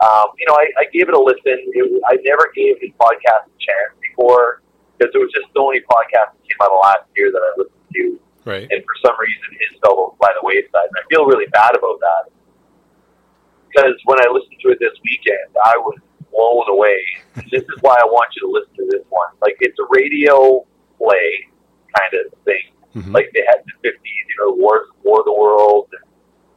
um, 0.00 0.32
you 0.38 0.46
know, 0.46 0.54
I, 0.54 0.70
I 0.78 0.84
gave 0.94 1.10
it 1.10 1.14
a 1.14 1.20
listen. 1.20 1.58
It, 1.74 1.84
I 2.06 2.16
never 2.22 2.54
gave 2.54 2.78
his 2.80 2.94
podcast 2.94 3.50
a 3.50 3.58
chance 3.58 3.92
before 4.00 4.62
because 4.96 5.10
it 5.12 5.18
was 5.18 5.34
just 5.34 5.50
the 5.52 5.60
only 5.60 5.82
podcast 5.82 6.30
that 6.30 6.42
came 6.46 6.60
out 6.62 6.70
of 6.70 6.78
last 6.78 7.10
year 7.16 7.34
that 7.34 7.42
I 7.42 7.50
listened 7.58 7.90
to 7.90 8.20
Right. 8.50 8.66
and 8.66 8.82
for 8.82 8.96
some 9.06 9.14
reason 9.14 9.46
his 9.62 9.78
fell 9.78 10.16
by 10.18 10.26
the 10.34 10.42
wayside. 10.42 10.90
And 10.90 10.98
I 10.98 11.04
feel 11.06 11.22
really 11.26 11.46
bad 11.54 11.78
about 11.78 12.02
that 12.02 12.22
because 13.70 13.94
when 14.04 14.18
I 14.18 14.26
listened 14.26 14.58
to 14.66 14.74
it 14.74 14.78
this 14.82 14.96
weekend, 15.06 15.54
I 15.62 15.78
was 15.78 15.98
blown 16.34 16.66
away. 16.66 16.98
And 17.38 17.46
this 17.54 17.62
is 17.62 17.78
why 17.80 17.94
I 17.94 18.06
want 18.10 18.26
you 18.34 18.42
to 18.46 18.50
listen 18.50 18.74
to 18.82 18.86
this 18.90 19.06
one. 19.08 19.30
Like 19.40 19.54
it's 19.62 19.78
a 19.78 19.86
radio 19.94 20.66
play 20.98 21.46
kind 21.94 22.12
of 22.18 22.34
thing. 22.42 22.66
Mhm. 22.98 23.14
Like 23.14 23.30
they 23.34 23.46
had 23.46 23.62
the 23.62 23.74
fifties, 23.86 24.24
you 24.26 24.36
know, 24.42 24.50
War 24.58 24.90
War 25.06 25.22
of 25.22 25.26
the 25.30 25.36
World 25.38 25.86
and 25.94 26.02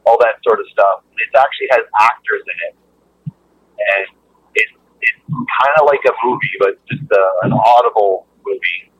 all 0.04 0.18
that 0.18 0.42
sort 0.42 0.58
of 0.58 0.66
stuff. 0.74 1.06
It 1.14 1.30
actually 1.38 1.70
has 1.70 1.86
actors 1.94 2.42
in 2.42 2.58
it, 2.66 2.74
and 3.30 4.04
it, 4.58 4.66
it's 4.98 5.22
kind 5.30 5.74
of 5.78 5.86
like 5.86 6.02
a 6.10 6.14
movie, 6.26 6.54
but 6.58 6.74
just 6.90 7.06
a, 7.06 7.24
an 7.46 7.52
audible 7.54 8.26
movie 8.44 8.90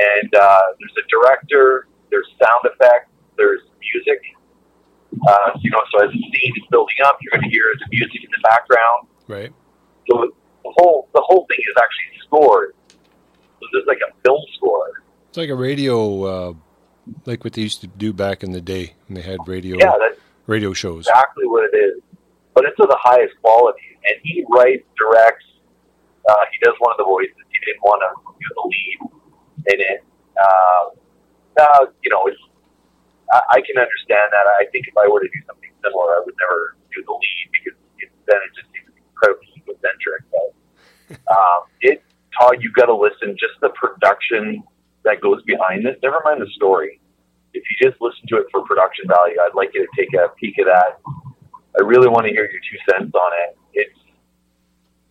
and 0.00 0.34
uh, 0.34 0.60
there's 0.78 0.96
a 0.96 1.06
director, 1.10 1.86
there's 2.10 2.28
sound 2.42 2.62
effects, 2.64 3.10
there's 3.36 3.60
music. 3.80 4.20
Uh, 5.26 5.50
you 5.60 5.70
know, 5.70 5.80
so 5.92 6.04
as 6.04 6.12
the 6.12 6.18
scene 6.18 6.52
is 6.56 6.62
building 6.70 6.94
up, 7.04 7.18
you're 7.20 7.32
going 7.38 7.42
to 7.42 7.50
hear 7.50 7.64
the 7.78 7.86
music 7.90 8.22
in 8.22 8.30
the 8.30 8.42
background. 8.42 9.08
Right. 9.26 9.52
So 10.08 10.30
the 10.62 10.72
whole 10.78 11.08
the 11.14 11.22
whole 11.24 11.46
thing 11.48 11.58
is 11.58 11.76
actually 11.76 12.18
scored. 12.26 12.74
So 13.60 13.66
there's 13.72 13.86
like 13.86 13.98
a 14.08 14.12
film 14.22 14.40
score. 14.56 15.02
It's 15.28 15.38
like 15.38 15.50
a 15.50 15.54
radio, 15.54 16.22
uh, 16.22 16.52
like 17.26 17.44
what 17.44 17.52
they 17.54 17.62
used 17.62 17.80
to 17.82 17.86
do 17.86 18.12
back 18.12 18.42
in 18.42 18.52
the 18.52 18.60
day 18.60 18.94
when 19.08 19.14
they 19.14 19.22
had 19.22 19.38
radio 19.46 19.76
Yeah, 19.78 19.92
that's 19.98 20.18
radio 20.46 20.72
shows. 20.72 21.06
exactly 21.06 21.46
what 21.46 21.64
it 21.72 21.76
is. 21.76 22.02
But 22.54 22.64
it's 22.64 22.78
of 22.80 22.88
the 22.88 22.98
highest 23.00 23.34
quality, 23.42 23.78
and 24.06 24.16
he 24.24 24.44
writes, 24.48 24.84
directs. 24.98 25.44
Uh, 26.28 26.34
he 26.52 26.58
does 26.64 26.74
one 26.80 26.92
of 26.92 26.98
the 26.98 27.04
voices. 27.04 27.34
He 27.48 27.58
didn't 27.66 27.82
want 27.82 28.02
to 28.02 28.32
do 28.38 28.48
the 28.54 28.62
lead 28.68 29.74
in 29.74 29.80
it. 29.94 30.04
Uh, 30.40 30.90
uh, 31.58 31.86
you 32.02 32.10
know, 32.10 32.26
it's, 32.26 32.40
I, 33.32 33.40
I 33.56 33.60
can 33.62 33.78
understand 33.78 34.28
that. 34.30 34.46
I 34.60 34.66
think 34.70 34.86
if 34.86 34.96
I 34.96 35.08
were 35.08 35.20
to 35.20 35.28
do 35.28 35.40
something 35.46 35.70
similar, 35.82 36.18
I 36.18 36.22
would 36.24 36.36
never 36.38 36.76
do 36.94 37.02
the 37.06 37.14
lead 37.14 37.46
because 37.50 37.76
it, 37.98 38.10
then 38.26 38.38
it 38.42 38.52
just 38.54 38.68
seems 38.74 38.90
incredibly 38.94 39.48
egocentric. 39.56 40.22
But 40.30 40.48
um, 41.34 41.60
it 41.80 42.02
taught 42.38 42.60
you 42.62 42.70
got 42.72 42.86
to 42.86 42.96
listen. 42.96 43.36
Just 43.38 43.58
the 43.60 43.70
production 43.70 44.62
that 45.04 45.20
goes 45.20 45.42
behind 45.44 45.84
this. 45.84 45.96
Never 46.02 46.20
mind 46.24 46.40
the 46.40 46.50
story. 46.54 47.00
If 47.52 47.64
you 47.66 47.90
just 47.90 48.00
listen 48.00 48.22
to 48.28 48.36
it 48.38 48.46
for 48.50 48.62
production 48.62 49.06
value, 49.08 49.34
I'd 49.40 49.54
like 49.54 49.70
you 49.74 49.82
to 49.82 49.92
take 49.98 50.14
a 50.14 50.28
peek 50.38 50.58
at 50.58 50.66
that. 50.66 51.02
I 51.78 51.82
really 51.82 52.08
want 52.08 52.26
to 52.26 52.32
hear 52.32 52.48
your 52.50 52.62
two 52.62 52.78
cents 52.86 53.14
on 53.14 53.32
it. 53.46 53.58
It's 53.74 53.98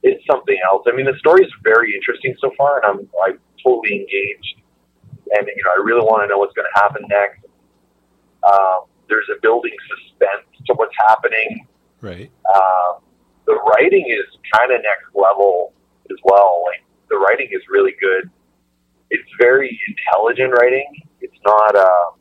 it's 0.01 0.23
something 0.25 0.57
else. 0.63 0.83
I 0.87 0.95
mean, 0.95 1.05
the 1.05 1.17
story 1.19 1.43
is 1.43 1.51
very 1.63 1.93
interesting 1.93 2.35
so 2.39 2.51
far, 2.57 2.81
and 2.81 2.85
I'm 2.85 3.09
I'm 3.23 3.39
totally 3.63 3.95
engaged. 3.95 4.61
And 5.37 5.47
you 5.47 5.63
know, 5.63 5.71
I 5.77 5.81
really 5.83 6.01
want 6.01 6.23
to 6.23 6.27
know 6.27 6.37
what's 6.37 6.53
going 6.53 6.67
to 6.73 6.79
happen 6.81 7.03
next. 7.09 7.45
Um, 8.49 8.85
there's 9.09 9.27
a 9.35 9.39
building 9.41 9.71
suspense 9.89 10.45
to 10.67 10.73
what's 10.75 10.95
happening. 11.07 11.65
Right. 12.01 12.31
Um, 12.55 13.01
the 13.45 13.55
writing 13.55 14.05
is 14.07 14.25
kind 14.55 14.71
of 14.71 14.81
next 14.81 15.13
level 15.15 15.73
as 16.11 16.17
well. 16.23 16.63
Like 16.65 16.83
the 17.09 17.17
writing 17.17 17.49
is 17.51 17.61
really 17.69 17.93
good. 17.99 18.29
It's 19.09 19.27
very 19.39 19.79
intelligent 19.87 20.53
writing. 20.53 20.85
It's 21.21 21.35
not. 21.45 21.75
Uh, 21.75 22.11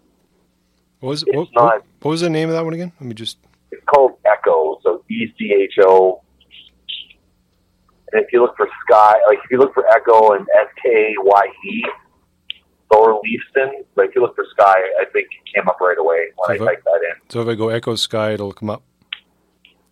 What 1.00 1.10
was 1.10 1.22
It's 1.26 1.36
what, 1.36 1.48
not- 1.54 1.64
what, 1.64 1.84
what 2.02 2.10
was 2.12 2.20
the 2.22 2.30
name 2.30 2.48
of 2.48 2.54
that 2.56 2.64
one 2.64 2.74
again? 2.74 2.92
Let 3.00 3.06
me 3.08 3.14
just. 3.14 3.38
it's 3.70 3.84
called 3.84 4.12
Echo. 4.24 4.78
So 4.82 5.04
E 5.10 5.32
C 5.38 5.52
H 5.54 5.74
O. 5.84 6.22
And 8.12 8.22
if 8.24 8.32
you 8.32 8.40
look 8.40 8.56
for 8.56 8.66
Skye, 8.84 9.20
like 9.28 9.38
if 9.44 9.50
you 9.50 9.58
look 9.58 9.74
for 9.74 9.86
Echo 9.94 10.32
and 10.32 10.46
S 10.58 10.68
K 10.82 11.14
Y 11.18 11.46
E, 11.66 11.84
Leafson. 13.32 13.84
But 13.94 14.06
if 14.06 14.14
you 14.14 14.22
look 14.22 14.34
for 14.34 14.44
Skye, 14.50 14.84
I 15.00 15.04
think 15.12 15.26
it 15.28 15.54
came 15.54 15.68
up 15.68 15.80
right 15.80 15.98
away 15.98 16.28
when 16.36 16.50
I 16.54 16.58
So 16.58 16.64
I- 16.64 16.68
typed 16.74 16.84
that 16.84 17.00
in. 17.10 17.16
So 17.30 17.42
if 17.42 17.48
I 17.48 17.54
go 17.54 17.68
Echo 17.68 17.94
Skye, 17.94 18.32
it'll 18.32 18.52
come 18.52 18.70
up. 18.70 18.82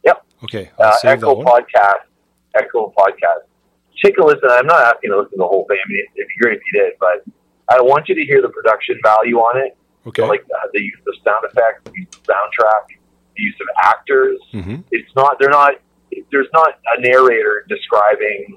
Yep. 0.05 0.25
Okay. 0.44 0.70
I'll 0.79 0.88
Uh, 0.88 0.96
save 0.96 1.11
Echo 1.18 1.29
that 1.29 1.37
one. 1.37 1.46
podcast. 1.46 2.03
Echo 2.55 2.92
podcast. 2.96 3.42
Take 4.05 4.18
a 4.18 4.25
listen. 4.25 4.49
I'm 4.51 4.66
not 4.66 4.83
asking 4.83 5.11
to 5.11 5.16
listen 5.18 5.33
to 5.33 5.38
the 5.38 5.46
whole 5.49 5.64
thing. 5.68 5.79
I 5.85 5.88
mean, 5.88 6.05
it'd 6.16 6.29
be 6.29 6.35
great 6.40 6.59
if 6.59 6.62
you 6.72 6.81
did, 6.81 6.92
but 7.01 7.25
I 7.68 7.81
want 7.81 8.09
you 8.09 8.14
to 8.14 8.25
hear 8.25 8.40
the 8.42 8.49
production 8.51 8.99
value 9.03 9.38
on 9.38 9.59
it. 9.59 9.77
Okay. 10.07 10.22
So 10.22 10.29
like 10.29 10.42
uh, 10.55 10.68
the 10.72 10.81
use 10.81 10.99
of 11.09 11.14
sound 11.25 11.44
effects, 11.51 11.83
the 11.85 11.92
use 11.94 12.09
of 12.14 12.22
soundtrack, 12.22 12.87
the 13.37 13.42
use 13.42 13.57
of 13.61 13.66
actors. 13.83 14.38
hmm 14.53 14.77
It's 14.92 15.12
not. 15.16 15.38
They're 15.40 15.51
not. 15.51 15.75
There's 16.31 16.46
not 16.53 16.75
a 16.96 17.01
narrator 17.01 17.64
describing. 17.68 18.57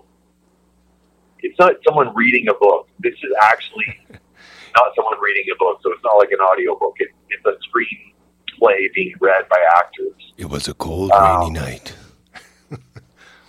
It's 1.42 1.58
not 1.58 1.74
someone 1.88 2.13
reading 2.15 2.48
a 2.50 2.54
book. 2.54 2.88
This 3.00 3.13
is 3.15 3.32
actually 3.42 3.98
not 4.76 4.94
someone 4.96 5.20
reading 5.22 5.46
a 5.54 5.58
book. 5.58 5.80
So 5.84 5.92
it's 5.92 6.04
not 6.04 6.18
like 6.18 6.32
an 6.32 6.40
audio 6.42 6.78
book. 6.78 6.96
It, 7.00 7.10
it's 7.30 7.46
a 7.46 7.56
screenplay 7.68 8.92
being 8.94 9.14
read 9.20 9.48
by 9.50 9.60
actors. 9.78 10.34
It 10.38 10.50
was 10.50 10.68
a 10.68 10.74
cold, 10.74 11.12
Um, 11.12 11.40
rainy 11.42 11.54
night. 11.54 11.96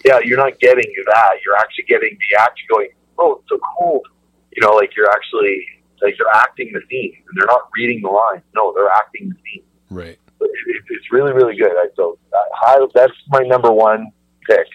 yeah, 0.04 0.20
you're 0.24 0.38
not 0.38 0.58
getting 0.60 0.90
that. 1.06 1.32
You're 1.44 1.56
actually 1.56 1.84
getting 1.84 2.16
the 2.18 2.38
actor 2.38 2.62
going, 2.68 2.88
oh, 3.18 3.36
it's 3.40 3.48
so 3.48 3.58
cold. 3.78 4.06
You 4.52 4.66
know, 4.66 4.74
like 4.74 4.96
you're 4.96 5.10
actually, 5.10 5.64
like 6.02 6.16
they're 6.18 6.42
acting 6.42 6.72
the 6.72 6.80
scene 6.90 7.12
and 7.14 7.38
they're 7.38 7.46
not 7.46 7.68
reading 7.76 8.02
the 8.02 8.08
lines. 8.08 8.42
No, 8.54 8.72
they're 8.74 8.90
acting 8.90 9.28
the 9.30 9.36
scene. 9.44 9.62
Right. 9.90 10.18
It, 10.40 10.50
it, 10.66 10.82
it's 10.88 11.12
really, 11.12 11.32
really 11.32 11.56
good. 11.56 11.72
I, 11.72 11.86
so 11.96 12.18
high, 12.54 12.84
that's 12.94 13.12
my 13.28 13.40
number 13.40 13.70
one 13.70 14.10
pick 14.48 14.66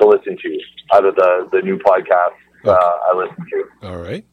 to 0.00 0.06
listen 0.08 0.36
to 0.36 0.60
out 0.92 1.04
of 1.04 1.14
the, 1.16 1.48
the 1.52 1.62
new 1.62 1.78
podcast 1.78 2.34
uh, 2.64 2.72
I 2.72 3.14
listen 3.14 3.44
to. 3.50 3.86
All 3.88 3.98
right. 3.98 4.24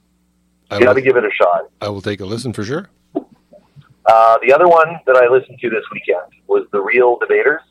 I 0.72 0.78
You 0.80 0.86
got 0.86 0.94
to 0.94 1.02
give 1.02 1.16
it 1.18 1.24
a 1.24 1.32
shot. 1.32 1.70
I 1.82 1.90
will 1.90 2.02
take 2.02 2.20
a 2.20 2.26
listen 2.26 2.54
for 2.54 2.64
sure. 2.64 2.90
Uh, 4.06 4.38
the 4.44 4.54
other 4.54 4.68
one 4.68 5.00
that 5.08 5.16
I 5.16 5.28
listened 5.28 5.60
to 5.60 5.70
this 5.70 5.84
weekend 5.92 6.32
was 6.48 6.68
The 6.72 6.80
Reel 6.80 7.18
Debaters. 7.18 7.62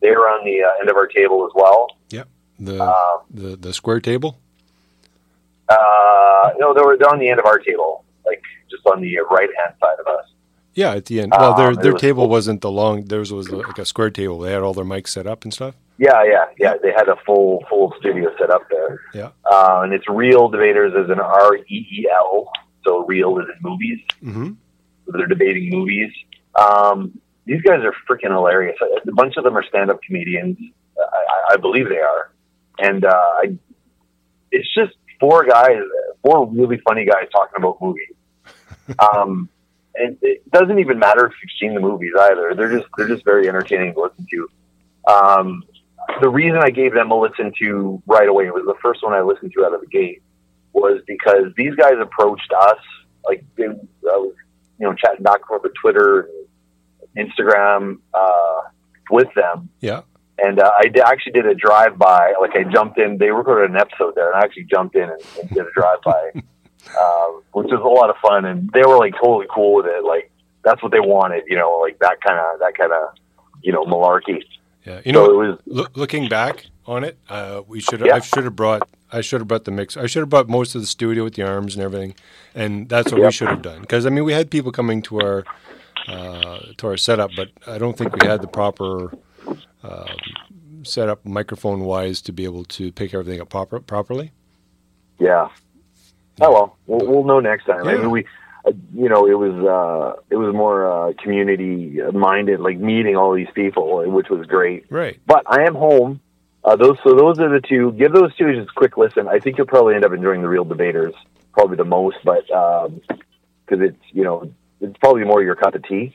They 0.00 0.10
were 0.10 0.28
on 0.28 0.44
the 0.44 0.62
uh, 0.62 0.80
end 0.80 0.88
of 0.90 0.96
our 0.96 1.06
table 1.06 1.44
as 1.46 1.52
well. 1.54 1.88
Yep 2.10 2.28
The 2.58 2.82
Um, 2.82 3.18
the 3.30 3.56
the 3.56 3.72
square 3.72 4.00
table. 4.00 4.38
Uh, 5.68 6.52
no, 6.58 6.74
they 6.74 6.82
were 6.82 6.96
they're 6.96 7.08
on 7.08 7.18
the 7.18 7.28
end 7.28 7.40
of 7.40 7.46
our 7.46 7.58
table, 7.58 8.04
like 8.26 8.42
just 8.70 8.86
on 8.86 9.00
the 9.00 9.16
right 9.30 9.48
hand 9.58 9.74
side 9.80 9.98
of 10.00 10.06
us. 10.06 10.26
Yeah, 10.74 10.92
at 10.94 11.04
the 11.06 11.20
end. 11.20 11.32
Well, 11.38 11.54
their 11.54 11.68
Um, 11.68 11.74
their 11.74 11.92
was- 11.92 12.00
table 12.00 12.28
wasn't 12.28 12.60
the 12.62 12.70
long. 12.70 13.04
Theirs 13.04 13.32
was 13.32 13.50
like 13.50 13.78
a 13.78 13.84
square 13.84 14.10
table. 14.10 14.38
They 14.38 14.52
had 14.52 14.62
all 14.62 14.72
their 14.74 14.84
mics 14.84 15.08
set 15.08 15.26
up 15.26 15.44
and 15.44 15.52
stuff. 15.52 15.74
Yeah, 15.98 16.24
yeah, 16.24 16.44
yeah. 16.58 16.74
They 16.82 16.90
had 16.92 17.08
a 17.08 17.16
full 17.26 17.62
full 17.68 17.94
studio 18.00 18.30
set 18.38 18.50
up 18.50 18.62
there. 18.70 19.00
Yeah. 19.14 19.30
Uh, 19.44 19.82
and 19.84 19.92
it's 19.92 20.08
Reel 20.08 20.48
Debaters 20.48 20.94
as 20.96 21.10
an 21.10 21.20
R 21.20 21.56
E 21.56 21.64
E 21.68 22.06
L. 22.10 22.50
So 22.84 23.04
real 23.06 23.38
is 23.38 23.46
in 23.48 23.58
movies. 23.62 23.98
hmm 24.20 24.50
So 25.06 25.12
they're 25.12 25.26
debating 25.26 25.70
movies. 25.70 26.10
Um, 26.58 27.18
these 27.44 27.60
guys 27.62 27.80
are 27.84 27.94
freaking 28.08 28.30
hilarious. 28.32 28.76
A 29.06 29.12
bunch 29.12 29.36
of 29.36 29.44
them 29.44 29.56
are 29.56 29.62
stand 29.64 29.90
up 29.90 30.00
comedians. 30.02 30.56
I, 30.98 31.02
I, 31.02 31.54
I 31.54 31.56
believe 31.58 31.88
they 31.88 31.98
are. 31.98 32.30
And 32.78 33.04
uh, 33.04 33.10
I, 33.14 33.56
it's 34.50 34.72
just 34.74 34.92
four 35.20 35.44
guys, 35.44 35.78
four 36.22 36.48
really 36.48 36.78
funny 36.88 37.04
guys 37.04 37.28
talking 37.32 37.56
about 37.58 37.76
movies. 37.80 38.14
Um, 38.98 39.48
and 39.96 40.16
it 40.22 40.48
doesn't 40.50 40.78
even 40.78 40.98
matter 40.98 41.26
if 41.26 41.32
you've 41.42 41.50
seen 41.60 41.74
the 41.74 41.80
movies 41.80 42.12
either. 42.18 42.54
They're 42.56 42.70
just 42.78 42.88
they're 42.96 43.08
just 43.08 43.24
very 43.24 43.48
entertaining 43.48 43.94
to 43.94 44.00
listen 44.02 44.26
to. 44.30 44.48
Um, 45.12 45.62
the 46.20 46.28
reason 46.28 46.58
I 46.58 46.70
gave 46.70 46.94
them 46.94 47.10
a 47.10 47.18
listen 47.20 47.52
to 47.60 48.02
right 48.06 48.28
away 48.28 48.46
it 48.46 48.54
was 48.54 48.64
the 48.66 48.74
first 48.82 49.02
one 49.02 49.12
I 49.12 49.20
listened 49.22 49.52
to 49.56 49.64
out 49.64 49.74
of 49.74 49.80
the 49.80 49.86
gate 49.86 50.22
was 50.72 51.00
because 51.06 51.52
these 51.56 51.74
guys 51.74 51.94
approached 52.00 52.52
us 52.58 52.78
like 53.26 53.44
they, 53.56 53.64
I 53.66 53.70
was 54.02 54.34
you 54.78 54.86
know 54.86 54.94
chatting 54.94 55.22
back 55.22 55.40
and 55.40 55.46
forth 55.46 55.62
with 55.62 55.72
Twitter, 55.80 56.28
and 57.14 57.28
Instagram 57.30 57.98
uh, 58.14 58.60
with 59.10 59.28
them, 59.34 59.68
Yeah. 59.80 60.00
and 60.38 60.58
uh, 60.58 60.70
I 60.78 60.90
actually 61.04 61.32
did 61.32 61.46
a 61.46 61.54
drive 61.54 61.98
by. 61.98 62.32
Like 62.40 62.56
I 62.56 62.64
jumped 62.64 62.98
in. 62.98 63.18
They 63.18 63.30
recorded 63.30 63.70
an 63.70 63.76
episode 63.76 64.14
there, 64.14 64.32
and 64.32 64.36
I 64.40 64.44
actually 64.44 64.64
jumped 64.64 64.96
in 64.96 65.02
and, 65.04 65.20
and 65.40 65.48
did 65.50 65.58
a 65.58 65.70
drive 65.74 65.98
by. 66.04 66.30
um, 67.00 67.42
which 67.52 67.68
was 67.70 67.80
a 67.80 67.88
lot 67.88 68.10
of 68.10 68.16
fun, 68.16 68.44
and 68.44 68.70
they 68.72 68.82
were 68.84 68.96
like 68.98 69.14
totally 69.14 69.46
cool 69.52 69.74
with 69.76 69.86
it. 69.86 70.04
Like 70.04 70.30
that's 70.64 70.82
what 70.82 70.92
they 70.92 71.00
wanted, 71.00 71.44
you 71.46 71.56
know, 71.56 71.78
like 71.80 71.98
that 72.00 72.20
kind 72.20 72.38
of 72.38 72.58
that 72.60 72.76
kind 72.76 72.92
of 72.92 73.14
you 73.62 73.72
know 73.72 73.84
malarkey. 73.84 74.42
Yeah, 74.84 75.00
you 75.04 75.12
know, 75.12 75.26
So 75.26 75.32
it 75.32 75.48
was 75.48 75.58
loo- 75.66 75.86
looking 75.94 76.28
back 76.28 76.66
on 76.86 77.04
it, 77.04 77.16
uh, 77.28 77.62
we 77.68 77.80
should 77.80 78.00
have. 78.00 78.06
Yeah. 78.08 78.16
I 78.16 78.20
should 78.20 78.44
have 78.44 78.56
brought. 78.56 78.88
I 79.12 79.20
should 79.20 79.40
have 79.40 79.48
brought 79.48 79.64
the 79.64 79.70
mix. 79.70 79.96
I 79.96 80.06
should 80.06 80.20
have 80.20 80.30
brought 80.30 80.48
most 80.48 80.74
of 80.74 80.80
the 80.80 80.86
studio 80.86 81.24
with 81.24 81.34
the 81.34 81.46
arms 81.46 81.74
and 81.76 81.84
everything, 81.84 82.14
and 82.54 82.88
that's 82.88 83.12
what 83.12 83.20
we 83.20 83.30
should 83.30 83.48
have 83.48 83.62
done. 83.62 83.82
Because 83.82 84.06
I 84.06 84.10
mean, 84.10 84.24
we 84.24 84.32
had 84.32 84.50
people 84.50 84.72
coming 84.72 85.02
to 85.02 85.20
our 85.20 85.44
uh, 86.08 86.58
to 86.78 86.86
our 86.88 86.96
setup, 86.96 87.30
but 87.36 87.50
I 87.66 87.78
don't 87.78 87.96
think 87.96 88.16
we 88.16 88.26
had 88.26 88.40
the 88.42 88.48
proper 88.48 89.12
um, 89.84 90.16
setup 90.82 91.24
microphone 91.24 91.80
wise 91.80 92.20
to 92.22 92.32
be 92.32 92.44
able 92.44 92.64
to 92.64 92.90
pick 92.92 93.14
everything 93.14 93.40
up 93.40 93.50
proper, 93.50 93.80
properly. 93.80 94.32
Yeah. 95.20 95.48
Oh 96.40 96.52
well, 96.52 96.78
we'll, 96.86 97.06
we'll 97.06 97.24
know 97.24 97.40
next 97.40 97.66
time. 97.66 97.86
I 97.86 97.96
mean, 97.96 98.10
we, 98.10 98.24
uh, 98.64 98.72
you 98.94 99.08
know, 99.08 99.26
it 99.26 99.34
was 99.34 99.52
uh, 99.52 100.20
it 100.30 100.36
was 100.36 100.54
more 100.54 100.86
uh, 100.90 101.12
community 101.22 102.00
minded, 102.12 102.60
like 102.60 102.78
meeting 102.78 103.16
all 103.16 103.34
these 103.34 103.50
people, 103.54 104.10
which 104.10 104.28
was 104.28 104.46
great. 104.46 104.86
Right. 104.90 105.20
But 105.26 105.44
I 105.46 105.62
am 105.66 105.74
home. 105.74 106.20
Uh, 106.64 106.76
those 106.76 106.96
so 107.04 107.14
those 107.14 107.38
are 107.38 107.48
the 107.48 107.60
two. 107.66 107.92
Give 107.92 108.12
those 108.12 108.34
two 108.36 108.54
just 108.54 108.70
a 108.70 108.74
quick 108.74 108.96
listen. 108.96 109.28
I 109.28 109.40
think 109.40 109.58
you'll 109.58 109.66
probably 109.66 109.94
end 109.94 110.04
up 110.04 110.12
enjoying 110.12 110.42
the 110.42 110.48
Reel 110.48 110.64
Debaters 110.64 111.14
probably 111.52 111.76
the 111.76 111.84
most, 111.84 112.16
but 112.24 112.46
because 112.46 113.84
it's 113.84 114.02
you 114.12 114.24
know 114.24 114.50
it's 114.80 114.96
probably 114.98 115.24
more 115.24 115.42
your 115.42 115.54
cup 115.54 115.74
of 115.74 115.84
tea. 115.84 116.14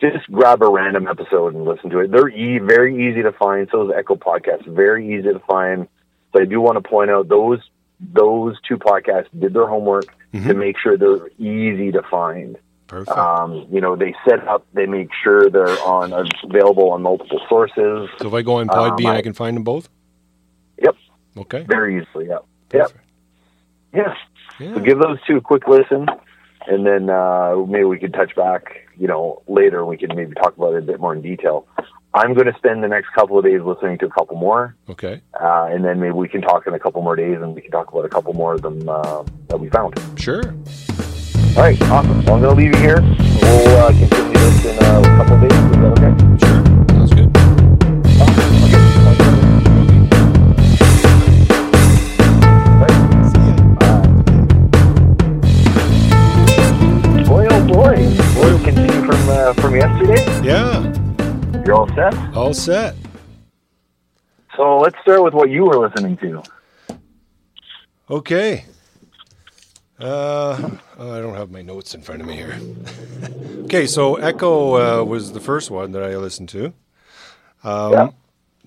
Just 0.00 0.30
grab 0.30 0.62
a 0.62 0.68
random 0.68 1.06
episode 1.06 1.54
and 1.54 1.64
listen 1.64 1.88
to 1.90 2.00
it. 2.00 2.10
They're 2.10 2.28
e- 2.28 2.58
very 2.58 3.08
easy 3.08 3.22
to 3.22 3.32
find. 3.32 3.68
So 3.70 3.88
is 3.88 3.94
Echo 3.96 4.16
Podcast, 4.16 4.66
very 4.66 5.14
easy 5.14 5.32
to 5.32 5.38
find. 5.40 5.88
But 6.32 6.42
I 6.42 6.44
do 6.44 6.60
want 6.60 6.76
to 6.82 6.86
point 6.86 7.10
out 7.10 7.28
those 7.28 7.60
those 8.00 8.56
two 8.68 8.76
podcasts 8.76 9.28
did 9.38 9.54
their 9.54 9.66
homework 9.66 10.04
to 10.32 10.52
make 10.54 10.76
sure 10.78 10.98
they're 10.98 11.28
easy 11.38 11.90
to 11.92 12.02
find. 12.10 12.58
Perfect. 12.88 13.16
Um, 13.16 13.66
you 13.70 13.80
know, 13.80 13.96
they 13.96 14.14
set 14.28 14.46
up, 14.46 14.66
they 14.74 14.86
make 14.86 15.08
sure 15.24 15.48
they're 15.50 15.66
on 15.82 16.12
available 16.44 16.90
on 16.90 17.02
multiple 17.02 17.40
sources. 17.48 18.08
so 18.18 18.28
if 18.28 18.34
I 18.34 18.42
go 18.42 18.56
on 18.56 18.68
um, 18.70 18.76
Podbean, 18.76 19.06
I 19.06 19.16
I- 19.16 19.22
can 19.22 19.32
find 19.32 19.56
them 19.56 19.64
both. 19.64 19.88
Yep, 20.82 20.94
Okay. 21.38 21.64
very 21.68 22.00
easily. 22.02 22.26
Yep, 22.28 22.44
yep, 22.74 22.82
Perfect. 22.82 23.04
yeah. 23.94 24.14
Yeah. 24.60 24.74
So 24.74 24.80
give 24.80 24.98
those 25.00 25.18
two 25.26 25.38
a 25.38 25.40
quick 25.40 25.66
listen, 25.66 26.06
and 26.66 26.86
then 26.86 27.08
uh, 27.10 27.56
maybe 27.66 27.84
we 27.84 27.98
could 27.98 28.12
touch 28.14 28.34
back. 28.36 28.86
You 28.98 29.06
know, 29.08 29.42
later 29.48 29.84
we 29.84 29.96
can 29.96 30.14
maybe 30.14 30.34
talk 30.34 30.56
about 30.56 30.74
it 30.74 30.78
a 30.78 30.86
bit 30.86 31.00
more 31.00 31.14
in 31.14 31.22
detail. 31.22 31.66
I'm 32.16 32.32
going 32.32 32.46
to 32.46 32.54
spend 32.56 32.82
the 32.82 32.88
next 32.88 33.10
couple 33.12 33.38
of 33.38 33.44
days 33.44 33.60
listening 33.60 33.98
to 33.98 34.06
a 34.06 34.10
couple 34.10 34.36
more, 34.38 34.74
Okay. 34.88 35.20
uh, 35.38 35.68
and 35.70 35.84
then 35.84 36.00
maybe 36.00 36.12
we 36.12 36.28
can 36.28 36.40
talk 36.40 36.66
in 36.66 36.72
a 36.72 36.78
couple 36.78 37.02
more 37.02 37.14
days, 37.14 37.36
and 37.42 37.54
we 37.54 37.60
can 37.60 37.70
talk 37.70 37.92
about 37.92 38.06
a 38.06 38.08
couple 38.08 38.32
more 38.32 38.54
of 38.54 38.62
them 38.62 38.88
uh, 38.88 39.22
that 39.48 39.60
we 39.60 39.68
found. 39.68 39.94
Sure. 40.18 40.42
All 40.42 41.62
right, 41.62 41.80
awesome. 41.90 42.24
So 42.24 42.32
I'm 42.34 42.40
going 42.40 42.56
to 42.56 42.62
leave 42.62 42.74
you 42.74 42.80
here. 42.80 43.02
We'll 43.42 43.76
uh, 43.76 43.88
continue 43.88 44.32
this 44.32 44.64
in 44.64 44.82
uh, 44.82 45.00
a 45.00 45.16
couple 45.18 45.34
of 45.34 45.40
days. 45.42 45.52
Is 45.52 45.70
that 45.72 46.38
okay? 46.38 46.45
Set. 61.96 62.36
All 62.36 62.54
set. 62.54 62.94
So 64.56 64.78
let's 64.78 64.96
start 65.02 65.22
with 65.22 65.34
what 65.34 65.50
you 65.50 65.64
were 65.64 65.78
listening 65.78 66.16
to. 66.18 66.42
Okay. 68.10 68.64
Uh, 69.98 70.70
oh, 70.98 71.16
I 71.16 71.20
don't 71.20 71.34
have 71.34 71.50
my 71.50 71.62
notes 71.62 71.94
in 71.94 72.02
front 72.02 72.20
of 72.20 72.26
me 72.28 72.34
here. 72.34 72.58
okay, 73.64 73.86
so 73.86 74.16
Echo 74.16 75.00
uh, 75.00 75.04
was 75.04 75.32
the 75.32 75.40
first 75.40 75.70
one 75.70 75.92
that 75.92 76.02
I 76.02 76.16
listened 76.16 76.50
to. 76.50 76.72
Um, 77.64 77.92
Yeah. 77.92 78.08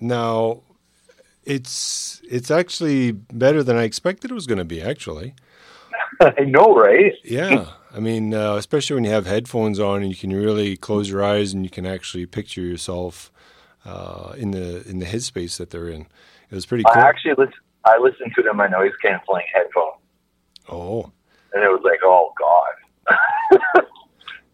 Now, 0.02 0.62
it's 1.44 2.22
it's 2.28 2.50
actually 2.50 3.12
better 3.12 3.62
than 3.62 3.76
I 3.76 3.82
expected 3.82 4.30
it 4.30 4.34
was 4.34 4.46
going 4.46 4.58
to 4.58 4.64
be. 4.64 4.80
Actually, 4.80 5.34
I 6.20 6.44
know, 6.44 6.74
right? 6.74 7.12
yeah. 7.24 7.66
I 7.94 7.98
mean, 8.00 8.32
uh, 8.34 8.54
especially 8.54 8.94
when 8.94 9.04
you 9.04 9.10
have 9.10 9.26
headphones 9.26 9.80
on 9.80 10.02
and 10.02 10.10
you 10.10 10.16
can 10.16 10.32
really 10.32 10.76
close 10.76 11.10
your 11.10 11.24
eyes 11.24 11.52
and 11.52 11.64
you 11.64 11.70
can 11.70 11.86
actually 11.86 12.26
picture 12.26 12.60
yourself 12.62 13.32
uh, 13.84 14.32
in 14.36 14.52
the 14.52 14.86
in 14.88 14.98
the 15.00 15.06
headspace 15.06 15.56
that 15.58 15.70
they're 15.70 15.88
in. 15.88 16.02
It 16.50 16.54
was 16.54 16.66
pretty 16.66 16.84
cool. 16.84 17.02
I 17.02 17.06
actually 17.08 17.34
listen, 17.38 17.54
I 17.84 17.98
listened 17.98 18.32
to 18.36 18.42
it 18.42 18.46
in 18.50 18.56
my 18.56 18.68
noise 18.68 18.92
canceling 19.02 19.44
headphones, 19.52 19.96
oh, 20.68 21.10
and 21.52 21.64
it 21.64 21.68
was 21.68 21.80
like, 21.84 21.98
oh 22.04 22.32
god, 22.38 23.14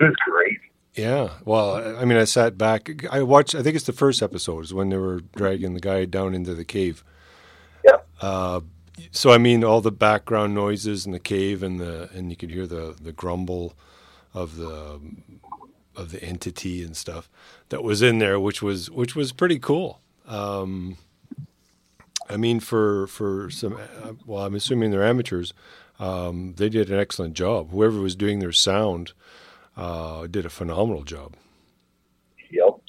it 0.00 0.04
was 0.04 0.14
great. 0.30 0.58
Yeah. 0.94 1.30
Well, 1.44 1.74
I- 1.74 2.00
I 2.02 2.04
mean, 2.06 2.16
I 2.16 2.24
sat 2.24 2.56
back. 2.56 2.88
I 3.12 3.22
watched. 3.22 3.54
I 3.54 3.62
think 3.62 3.76
it's 3.76 3.84
the 3.84 3.92
first 3.92 4.22
episode 4.22 4.64
is 4.64 4.72
when 4.72 4.88
they 4.88 4.96
were 4.96 5.20
dragging 5.34 5.74
the 5.74 5.80
guy 5.80 6.06
down 6.06 6.34
into 6.34 6.54
the 6.54 6.64
cave. 6.64 7.04
Yeah. 7.84 7.98
Uh, 8.20 8.60
so 9.10 9.30
I 9.30 9.38
mean, 9.38 9.64
all 9.64 9.80
the 9.80 9.92
background 9.92 10.54
noises 10.54 11.06
in 11.06 11.12
the 11.12 11.18
cave 11.18 11.62
and 11.62 11.80
the 11.80 12.08
and 12.14 12.30
you 12.30 12.36
could 12.36 12.50
hear 12.50 12.66
the 12.66 12.94
the 13.00 13.12
grumble 13.12 13.74
of 14.34 14.56
the 14.56 15.00
of 15.96 16.10
the 16.10 16.22
entity 16.22 16.82
and 16.82 16.96
stuff 16.96 17.30
that 17.70 17.82
was 17.82 18.02
in 18.02 18.18
there, 18.18 18.38
which 18.38 18.62
was 18.62 18.90
which 18.90 19.16
was 19.16 19.32
pretty 19.32 19.58
cool. 19.58 20.00
Um, 20.26 20.98
I 22.28 22.36
mean, 22.36 22.60
for 22.60 23.06
for 23.06 23.50
some, 23.50 23.74
uh, 23.74 24.12
well, 24.24 24.44
I'm 24.44 24.54
assuming 24.54 24.90
they're 24.90 25.04
amateurs. 25.04 25.54
Um, 25.98 26.54
they 26.56 26.68
did 26.68 26.90
an 26.90 26.98
excellent 26.98 27.34
job. 27.34 27.70
Whoever 27.70 28.00
was 28.00 28.14
doing 28.14 28.40
their 28.40 28.52
sound 28.52 29.12
uh, 29.76 30.26
did 30.26 30.44
a 30.44 30.50
phenomenal 30.50 31.04
job. 31.04 31.34
Yep. 32.50 32.80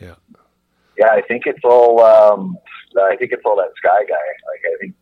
Yeah. 0.00 0.14
Yeah, 0.98 1.10
I 1.10 1.22
think 1.22 1.44
it's 1.46 1.64
all. 1.64 2.00
Um, 2.02 2.56
I 3.00 3.14
think 3.16 3.32
it's 3.32 3.42
all 3.44 3.56
that 3.56 3.70
Skye 3.76 4.04
guy. 4.08 4.14
Like, 4.14 4.74
I 4.74 4.78
think 4.80 4.94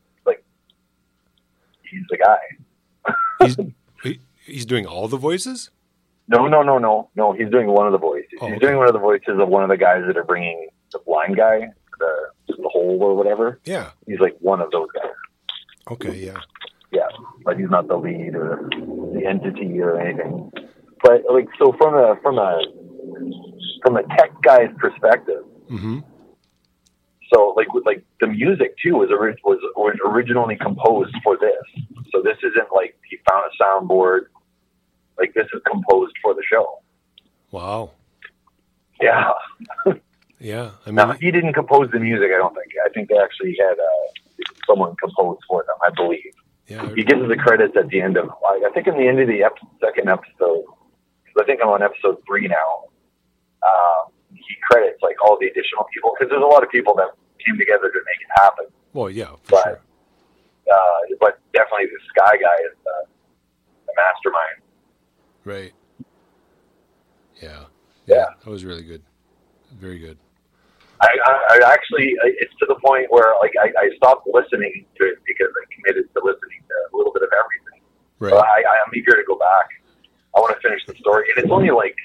he's 1.97 2.07
the 2.11 2.19
guy. 2.19 3.15
He's 3.41 3.57
he, 4.03 4.21
he's 4.45 4.67
doing 4.67 4.87
all 4.87 5.09
the 5.09 5.17
voices. 5.17 5.71
No, 6.29 6.47
no, 6.49 6.63
no, 6.63 6.79
no, 6.79 7.09
no. 7.15 7.33
He's 7.33 7.51
doing 7.51 7.69
one 7.69 7.87
of 7.87 7.93
the 7.93 7.99
voices. 7.99 8.31
Oh, 8.41 8.47
he's 8.47 8.57
okay. 8.57 8.67
doing 8.67 8.79
one 8.79 8.89
of 8.89 8.93
the 8.93 8.99
voices 8.99 9.39
of 9.41 9.49
one 9.49 9.63
of 9.63 9.69
the 9.69 9.77
guys 9.77 10.03
that 10.07 10.17
are 10.17 10.25
bringing 10.25 10.69
the 10.93 10.99
blind 11.07 11.37
guy, 11.37 11.69
the 11.99 12.15
the 12.49 12.69
hole 12.69 12.99
or 13.01 13.15
whatever. 13.15 13.61
Yeah. 13.65 13.91
He's 14.07 14.19
like 14.19 14.37
one 14.41 14.61
of 14.61 14.71
those 14.71 14.89
guys. 14.93 15.13
Okay. 15.91 16.17
Yeah. 16.17 16.39
Yeah, 16.93 17.09
but 17.45 17.59
he's 17.59 17.69
not 17.69 17.89
the 17.89 17.97
lead 17.97 18.35
or 18.35 18.69
the 18.71 19.23
entity 19.27 19.81
or 19.81 20.01
anything. 20.01 20.51
But 21.03 21.23
like, 21.31 21.49
so 21.59 21.75
from 21.79 21.95
a 21.95 22.17
from 22.23 22.39
a 22.39 22.63
from 23.83 23.97
a 23.97 24.03
tech 24.17 24.31
guy's 24.43 24.71
perspective, 24.79 25.45
hmm 25.69 25.99
so 27.33 27.53
like 27.57 27.69
like 27.85 28.05
the 28.21 28.27
music 28.27 28.77
too 28.83 28.95
was 28.97 29.09
was 29.11 29.37
was 29.77 29.97
originally 30.05 30.57
composed 30.57 31.15
for 31.25 31.37
this. 31.37 31.85
So 32.13 32.23
this 32.23 32.37
isn't 32.39 32.69
like 32.75 32.97
he 33.09 33.19
found 33.29 33.45
a 33.51 33.63
soundboard. 33.63 34.27
Like 35.19 35.35
this 35.35 35.47
is 35.55 35.61
composed 35.71 36.15
for 36.23 36.35
the 36.35 36.43
show. 36.51 36.81
Wow. 37.51 37.93
Yeah. 39.01 39.33
Yeah. 40.39 40.73
I 40.87 40.91
Now 40.91 41.07
mean, 41.07 41.17
he 41.19 41.31
didn't 41.31 41.55
compose 41.55 41.91
the 41.93 41.99
music. 41.99 42.29
I 42.35 42.37
don't 42.37 42.55
think. 42.55 42.71
I 42.85 42.91
think 42.91 43.09
they 43.09 43.17
actually 43.17 43.57
had 43.59 43.79
uh, 43.79 44.45
someone 44.67 44.95
compose 44.97 45.39
for 45.49 45.65
them. 45.67 45.77
I 45.83 45.89
believe. 45.97 46.35
yeah. 46.69 46.87
He 46.95 47.05
gives 47.05 47.27
the 47.27 47.37
credits 47.37 47.75
at 47.75 47.89
the 47.89 48.03
end 48.03 48.19
of. 48.19 48.27
Like, 48.43 48.63
I 48.63 48.71
think 48.75 48.87
in 48.87 48.99
the 48.99 49.09
end 49.09 49.19
of 49.19 49.29
the 49.29 49.43
ep- 49.43 49.57
second 49.83 50.11
episode. 50.11 50.65
'cause 50.67 51.37
I 51.41 51.45
think 51.45 51.61
I'm 51.63 51.71
on 51.71 51.83
episode 51.83 52.19
three 52.27 52.49
now. 52.49 52.85
Um, 53.63 54.13
he 54.49 54.55
credits 54.71 55.03
like 55.03 55.17
all 55.25 55.37
the 55.41 55.47
additional 55.47 55.85
people 55.93 56.13
because 56.15 56.31
there's 56.31 56.43
a 56.43 56.47
lot 56.47 56.63
of 56.63 56.71
people 56.71 56.95
that 56.97 57.11
came 57.45 57.59
together 57.59 57.89
to 57.91 58.01
make 58.07 58.21
it 58.23 58.33
happen. 58.41 58.67
Well, 58.93 59.11
yeah. 59.11 59.37
For 59.45 59.51
But- 59.59 59.65
sure. 59.65 59.81
Uh, 60.67 60.99
but 61.21 61.39
definitely 61.53 61.87
the 61.87 62.01
Skye 62.11 62.37
guy 62.43 62.57
is 62.67 62.75
the, 62.83 62.97
the 63.87 63.93
mastermind. 63.95 64.59
Right. 65.45 65.73
Yeah. 67.41 67.65
Yeah. 68.07 68.27
That 68.45 68.51
was 68.51 68.65
really 68.65 68.83
good. 68.83 69.03
Very 69.79 69.99
good. 70.01 70.19
I, 71.01 71.07
I, 71.25 71.59
I 71.63 71.73
actually, 71.73 72.17
it's 72.25 72.53
to 72.59 72.67
the 72.67 72.75
point 72.85 73.07
where 73.11 73.35
like 73.39 73.53
I, 73.63 73.69
I 73.79 73.91
stopped 73.97 74.27
listening 74.33 74.87
to 74.99 75.05
it 75.07 75.19
because 75.27 75.53
I 75.55 75.63
committed 75.75 76.09
to 76.15 76.21
listening 76.25 76.59
to 76.67 76.75
a 76.93 76.97
little 76.97 77.13
bit 77.13 77.23
of 77.23 77.29
everything. 77.31 77.83
Right. 78.19 78.31
So 78.33 78.39
I, 78.39 78.65
I 78.67 78.77
am 78.87 78.91
eager 78.97 79.13
to 79.13 79.23
go 79.29 79.37
back. 79.37 79.69
I 80.35 80.41
want 80.41 80.57
to 80.57 80.61
finish 80.67 80.85
the 80.87 80.95
story, 80.99 81.27
and 81.35 81.45
it's 81.45 81.53
only 81.53 81.71
like 81.71 81.97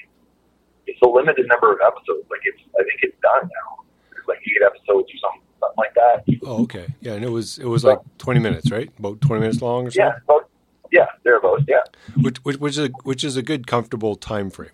it's 0.86 1.00
a 1.02 1.08
limited 1.08 1.46
number 1.48 1.72
of 1.72 1.78
episodes. 1.84 2.28
Like 2.30 2.40
it's, 2.44 2.60
I 2.78 2.82
think 2.84 3.00
it's 3.02 3.16
done 3.22 3.42
now. 3.42 3.84
Like 4.28 4.38
eight 4.46 4.62
episodes 4.64 5.10
or 5.10 5.18
something, 5.18 5.42
something 5.58 5.76
like 5.76 5.94
that. 5.94 6.24
oh, 6.46 6.62
okay. 6.62 6.86
Yeah, 7.00 7.14
and 7.14 7.24
it 7.24 7.30
was 7.30 7.58
it 7.58 7.66
was 7.66 7.84
like 7.84 7.98
twenty 8.18 8.40
minutes, 8.40 8.70
right? 8.70 8.88
About 8.98 9.20
twenty 9.20 9.40
minutes 9.40 9.60
long 9.60 9.88
or 9.88 9.90
so. 9.90 10.00
Yeah, 10.00 10.12
about, 10.24 10.48
yeah, 10.92 11.06
thereabouts. 11.24 11.64
Yeah. 11.66 11.80
Which, 12.20 12.38
which 12.44 12.58
which 12.58 12.78
is 12.78 12.78
a, 12.78 12.88
which 13.02 13.24
is 13.24 13.36
a 13.36 13.42
good 13.42 13.66
comfortable 13.66 14.14
time 14.14 14.50
frame. 14.50 14.70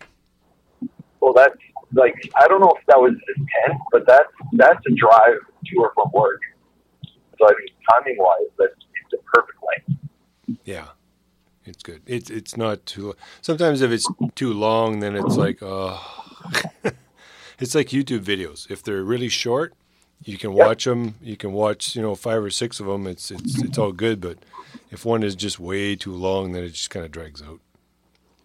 Well, 1.21 1.33
that's 1.33 1.57
like 1.93 2.15
I 2.39 2.47
don't 2.47 2.61
know 2.61 2.75
if 2.79 2.85
that 2.87 3.01
was 3.01 3.15
intent, 3.37 3.81
but 3.91 4.07
that's 4.07 4.29
that's 4.53 4.85
a 4.87 4.95
drive 4.95 5.39
to 5.67 5.77
or 5.79 5.93
from 5.95 6.11
work. 6.13 6.41
So 7.39 7.47
I 7.47 7.53
mean, 7.53 7.75
timing 7.91 8.17
wise, 8.19 8.51
that's 8.59 8.73
it's 8.73 9.15
a 9.15 9.37
perfect 9.37 9.59
length. 9.67 10.61
Yeah. 10.65 10.89
It's 11.69 11.83
good. 11.83 12.03
It's 12.07 12.31
it's 12.31 12.57
not 12.57 12.85
too. 12.87 13.15
Sometimes 13.43 13.83
if 13.83 13.91
it's 13.91 14.09
too 14.35 14.53
long, 14.53 15.01
then 15.01 15.15
it's 15.17 15.37
like 15.37 15.59
oh, 15.63 16.01
it's 17.59 17.75
like 17.75 17.89
YouTube 17.89 18.21
videos. 18.21 18.71
If 18.71 18.83
they're 18.83 19.03
really 19.03 19.29
short, 19.29 19.75
you 20.25 20.39
can 20.39 20.53
watch 20.53 20.85
them. 20.85 21.15
You 21.23 21.37
can 21.37 21.53
watch 21.53 21.95
you 21.95 22.03
know 22.03 22.15
five 22.15 22.43
or 22.43 22.51
six 22.51 22.81
of 22.81 22.87
them. 22.87 23.07
It's 23.07 23.31
it's 23.31 23.63
it's 23.63 23.79
all 23.79 23.93
good. 23.93 24.21
But 24.21 24.39
if 24.91 25.05
one 25.05 25.23
is 25.23 25.35
just 25.35 25.61
way 25.61 25.95
too 25.95 26.15
long, 26.15 26.53
then 26.53 26.65
it 26.65 26.71
just 26.71 26.91
kind 26.91 27.05
of 27.05 27.13
drags 27.13 27.43
out. 27.43 27.61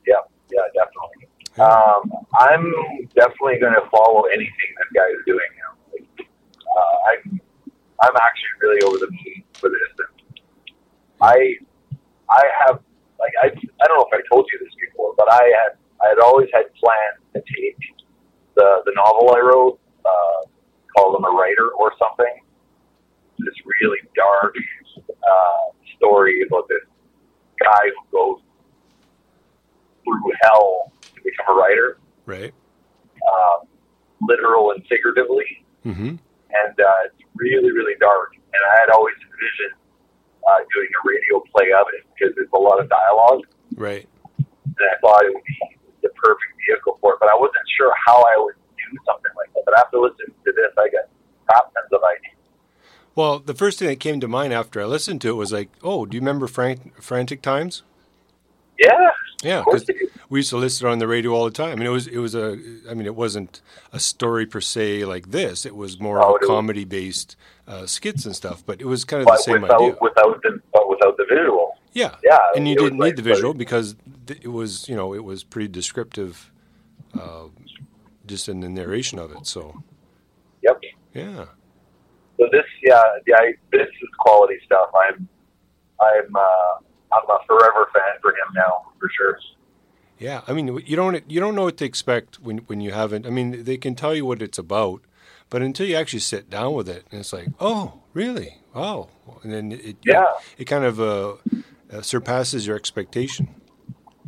Yeah, 0.05 0.15
yeah, 0.51 0.61
definitely. 0.73 1.27
Um, 1.59 2.11
I'm 2.39 2.73
definitely 3.15 3.59
going 3.59 3.73
to 3.73 3.87
follow 3.91 4.23
anything 4.23 4.69
that 4.77 4.87
guy 4.93 5.07
is 5.07 5.23
doing 5.25 5.39
now. 5.61 5.73
Like, 5.93 6.27
uh, 6.59 7.11
I'm 7.11 7.41
I'm 8.01 8.15
actually 8.15 8.53
really 8.61 8.81
over 8.81 8.97
the 8.97 9.11
moon 9.11 9.43
for 9.53 9.69
this. 9.69 9.93
I 11.23 11.55
I 12.29 12.43
have 12.65 12.79
I 13.41 13.47
I 13.47 13.87
don't 13.87 13.97
know 13.97 14.05
if 14.11 14.13
I 14.13 14.21
told 14.31 14.45
you 14.51 14.59
this 14.59 14.73
before, 14.79 15.13
but 15.17 15.31
I 15.31 15.43
had 15.43 15.77
I 16.03 16.09
had 16.09 16.19
always 16.19 16.49
had 16.53 16.65
plans 16.75 17.19
to 17.33 17.39
take 17.41 17.77
the 18.55 18.81
the 18.85 18.93
novel 18.95 19.33
I 19.35 19.39
wrote, 19.39 19.79
uh, 20.05 20.47
call 20.97 21.11
them 21.13 21.25
a 21.25 21.29
writer 21.31 21.69
or 21.79 21.91
something. 21.97 22.35
This 23.39 23.55
really 23.81 23.97
dark 24.15 24.55
uh, 25.09 25.65
story 25.97 26.41
about 26.47 26.67
this 26.69 26.83
guy 27.59 27.89
who 27.89 28.17
goes 28.17 28.41
through 30.03 30.31
hell 30.41 30.91
to 31.01 31.21
become 31.23 31.55
a 31.55 31.59
writer, 31.59 31.97
Right. 32.25 32.53
um, 33.31 33.67
literal 34.21 34.71
and 34.71 34.85
figuratively 34.87 35.63
Mm-hmm. 35.85 36.15
and 36.15 36.75
uh, 36.79 36.99
it's 37.05 37.23
really, 37.35 37.71
really 37.73 37.95
dark. 37.99 38.31
And 38.35 38.61
I 38.71 38.79
had 38.79 38.89
always 38.89 39.15
envisioned 39.19 39.75
uh, 40.49 40.59
doing 40.73 40.89
a 40.89 41.01
radio 41.07 41.43
play 41.55 41.71
of 41.73 41.85
it 41.93 42.03
because 42.13 42.33
it's 42.37 42.51
a 42.53 42.59
lot 42.59 42.79
of 42.79 42.89
dialogue, 42.89 43.41
Right. 43.75 44.07
and 44.37 44.85
I 44.91 44.95
thought 45.01 45.25
it 45.25 45.33
would 45.33 45.43
be 45.43 45.59
the 46.01 46.09
perfect 46.09 46.53
vehicle 46.67 46.97
for 47.01 47.13
it. 47.13 47.19
But 47.19 47.29
I 47.29 47.35
wasn't 47.35 47.67
sure 47.77 47.93
how 48.05 48.17
I 48.21 48.33
would 48.37 48.55
do 48.77 48.97
something 49.05 49.31
like 49.37 49.53
that. 49.53 49.63
But 49.65 49.77
after 49.79 49.97
listening 49.99 50.35
to 50.45 50.51
this, 50.51 50.71
I 50.77 50.89
got 50.89 51.07
top 51.49 51.73
tons 51.73 51.91
of 51.91 52.01
ideas. 52.03 52.37
Well, 53.15 53.39
the 53.39 53.53
first 53.53 53.77
thing 53.79 53.87
that 53.89 53.99
came 53.99 54.19
to 54.21 54.27
mind 54.27 54.53
after 54.53 54.81
I 54.81 54.85
listened 54.85 55.21
to 55.21 55.29
it 55.29 55.33
was 55.33 55.51
like, 55.51 55.69
oh, 55.83 56.05
do 56.05 56.15
you 56.15 56.21
remember 56.21 56.47
Frank, 56.47 56.99
Frantic 57.01 57.41
Times? 57.43 57.83
Yeah, 58.79 59.09
Yeah, 59.43 59.63
because 59.63 59.85
we 60.29 60.39
used 60.39 60.49
to 60.49 60.57
listen 60.57 60.87
on 60.87 60.97
the 60.97 61.07
radio 61.07 61.31
all 61.31 61.45
the 61.45 61.51
time. 61.51 61.73
I 61.73 61.75
mean, 61.75 61.85
it 61.85 61.91
was 61.91 62.07
it 62.07 62.17
was 62.17 62.33
a. 62.33 62.57
I 62.89 62.95
mean, 62.95 63.05
it 63.05 63.15
wasn't 63.15 63.61
a 63.93 63.99
story 63.99 64.47
per 64.47 64.59
se 64.61 65.05
like 65.05 65.29
this. 65.29 65.63
It 65.65 65.75
was 65.75 65.99
more 65.99 66.17
No, 66.17 66.33
of 66.35 66.41
a 66.41 66.45
comedy 66.45 66.85
based 66.85 67.35
uh, 67.67 67.85
skits 67.85 68.25
and 68.25 68.35
stuff. 68.35 68.63
But 68.65 68.81
it 68.81 68.85
was 68.85 69.05
kind 69.05 69.21
of 69.21 69.27
the 69.27 69.37
same 69.37 69.61
without 69.61 69.81
idea. 69.81 69.97
without 70.01 70.41
the 70.43 70.59
but 70.71 70.89
without 70.89 71.17
the 71.17 71.25
visual. 71.29 71.77
Yeah, 71.93 72.15
Yeah, 72.23 72.39
and 72.55 72.67
you 72.67 72.75
didn't 72.75 72.97
like- 72.97 73.09
need 73.15 73.23
the 73.23 73.29
visual 73.33 73.53
because 73.53 73.95
th- 74.25 74.39
it 74.43 74.47
was 74.47 74.89
you 74.89 74.95
know 74.95 75.13
it 75.13 75.23
was 75.23 75.43
pretty 75.43 75.67
descriptive, 75.67 76.51
uh, 77.19 77.45
just 78.25 78.49
in 78.49 78.61
the 78.61 78.69
narration 78.69 79.19
of 79.19 79.31
it. 79.31 79.45
So 79.45 79.83
Yep. 80.63 80.81
yeah, 81.13 81.45
So 82.39 82.47
this, 82.51 82.65
yeah, 82.81 83.01
yeah, 83.27 83.37
this 83.71 83.87
is 83.87 84.09
quality 84.19 84.57
stuff. 84.65 84.89
I'm, 85.05 85.27
I'm, 86.01 86.35
uh, 86.35 86.73
I'm 87.13 87.29
a 87.29 87.39
forever 87.45 87.87
fan 87.93 88.13
for 88.21 88.31
him 88.31 88.49
now, 88.55 88.91
for 88.99 89.09
sure. 89.15 89.37
yeah. 90.17 90.41
I 90.47 90.53
mean, 90.53 90.67
you 90.87 90.95
don't 90.95 91.29
you 91.29 91.39
don't 91.39 91.53
know 91.53 91.65
what 91.65 91.77
to 91.77 91.85
expect 91.85 92.39
when 92.39 92.59
when 92.69 92.81
you 92.81 92.91
haven't. 92.91 93.27
I 93.27 93.29
mean, 93.29 93.65
they 93.65 93.77
can 93.77 93.93
tell 93.93 94.15
you 94.15 94.25
what 94.25 94.41
it's 94.41 94.57
about, 94.57 95.01
but 95.53 95.61
until 95.61 95.87
you 95.87 95.95
actually 95.95 96.19
sit 96.19 96.49
down 96.49 96.73
with 96.73 96.89
it, 96.89 97.05
and 97.11 97.19
it's 97.19 97.31
like, 97.31 97.47
oh, 97.59 97.99
really? 98.15 98.57
Wow, 98.73 99.09
and 99.43 99.53
then 99.53 99.71
it 99.71 99.97
Yeah. 100.03 100.25
it 100.57 100.65
kind 100.65 100.83
of 100.83 100.99
uh, 100.99 101.35
uh, 101.93 102.01
surpasses 102.01 102.65
your 102.65 102.75
expectation. 102.75 103.53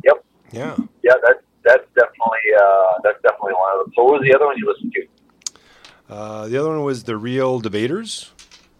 Yep. 0.04 0.24
Yeah. 0.52 0.76
Yeah, 1.02 1.14
that's 1.26 1.42
that's 1.64 1.84
definitely 1.96 2.46
uh, 2.62 2.92
that's 3.02 3.20
definitely 3.22 3.54
one 3.54 3.70
of 3.74 3.78
them. 3.86 3.92
So 3.96 4.04
what 4.04 4.20
was 4.20 4.22
the 4.22 4.36
other 4.36 4.46
one 4.46 4.54
you 4.56 4.72
listened 4.72 4.92
to? 4.94 6.14
Uh, 6.14 6.46
the 6.46 6.56
other 6.58 6.68
one 6.68 6.84
was 6.84 7.02
the 7.02 7.16
Reel 7.16 7.58
Debaters. 7.58 8.30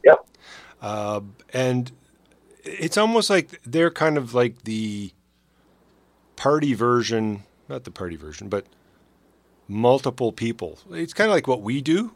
Yep. 0.04 0.24
Uh, 0.80 1.20
and 1.52 1.90
it's 2.62 2.96
almost 2.96 3.28
like 3.28 3.60
they're 3.66 3.90
kind 3.90 4.16
of 4.16 4.34
like 4.34 4.62
the 4.62 5.10
party 6.36 6.74
version, 6.74 7.42
not 7.68 7.82
the 7.82 7.90
party 7.90 8.14
version, 8.14 8.48
but 8.48 8.66
multiple 9.66 10.30
people. 10.30 10.78
It's 10.92 11.12
kind 11.12 11.28
of 11.28 11.34
like 11.34 11.48
what 11.48 11.62
we 11.62 11.80
do, 11.80 12.12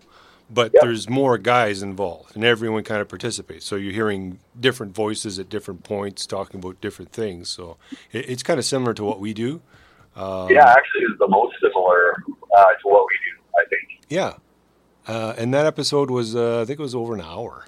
but 0.53 0.73
Yep. 0.75 0.83
there's 0.83 1.09
more 1.09 1.39
guys 1.39 1.83
involved, 1.83 2.35
and 2.35 2.45
everyone 2.45 2.83
kind 2.85 3.01
of 3.01 3.09
participates. 3.09 3.65
So 3.67 3.77
you're 3.77 3.93
hearing 3.93 4.41
different 4.59 4.95
voices 4.95 5.39
at 5.39 5.49
different 5.49 5.85
points 5.85 6.27
talking 6.27 6.61
about 6.61 6.81
different 6.81 7.13
things. 7.13 7.49
So 7.49 7.77
it, 8.13 8.29
it's 8.29 8.43
kind 8.43 8.59
of 8.59 8.65
similar 8.65 8.93
to 8.95 9.05
what 9.05 9.21
we 9.21 9.33
do. 9.33 9.61
Um, 10.17 10.49
yeah, 10.51 10.69
actually, 10.69 11.03
it's 11.09 11.19
the 11.19 11.29
most 11.29 11.55
similar 11.63 12.15
uh, 12.57 12.65
to 12.65 12.89
what 12.89 13.07
we 13.07 13.17
do. 13.31 13.43
I 13.59 13.65
think. 13.69 14.05
Yeah. 14.09 14.35
Uh, 15.07 15.35
and 15.39 15.53
that 15.55 15.67
episode 15.67 16.11
was, 16.11 16.35
uh, 16.37 16.61
I 16.61 16.65
think 16.65 16.79
it 16.79 16.83
was 16.83 16.95
over 16.95 17.15
an 17.15 17.21
hour. 17.21 17.67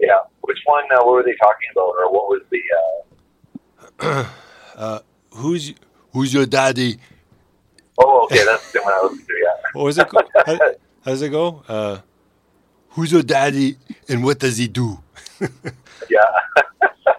Yeah. 0.00 0.18
Which 0.42 0.58
one? 0.64 0.84
Uh, 0.92 1.04
what 1.04 1.12
were 1.14 1.22
they 1.22 1.34
talking 1.40 1.68
about, 1.72 1.94
or 1.98 2.12
what 2.12 2.28
was 2.28 2.42
the? 2.50 2.60
Uh, 4.76 5.00
Who's 5.34 5.74
Who's 6.12 6.32
your 6.32 6.46
daddy? 6.46 6.96
oh, 7.98 8.24
okay, 8.24 8.44
that's 8.44 8.72
the 8.72 8.80
one 8.82 8.92
I 8.92 9.00
to. 9.08 9.18
Yeah. 9.42 9.70
What 9.72 9.84
was 9.84 9.98
it? 9.98 10.08
Go- 11.06 11.06
how, 11.06 11.06
how 11.06 11.10
does 11.12 11.22
it 11.22 11.30
go? 11.30 11.62
Uh, 11.68 11.98
who's 12.90 13.12
your 13.12 13.22
daddy 13.22 13.76
and 14.08 14.24
what 14.24 14.38
does 14.38 14.58
he 14.58 14.68
do? 14.68 14.98
Yeah. 16.10 16.20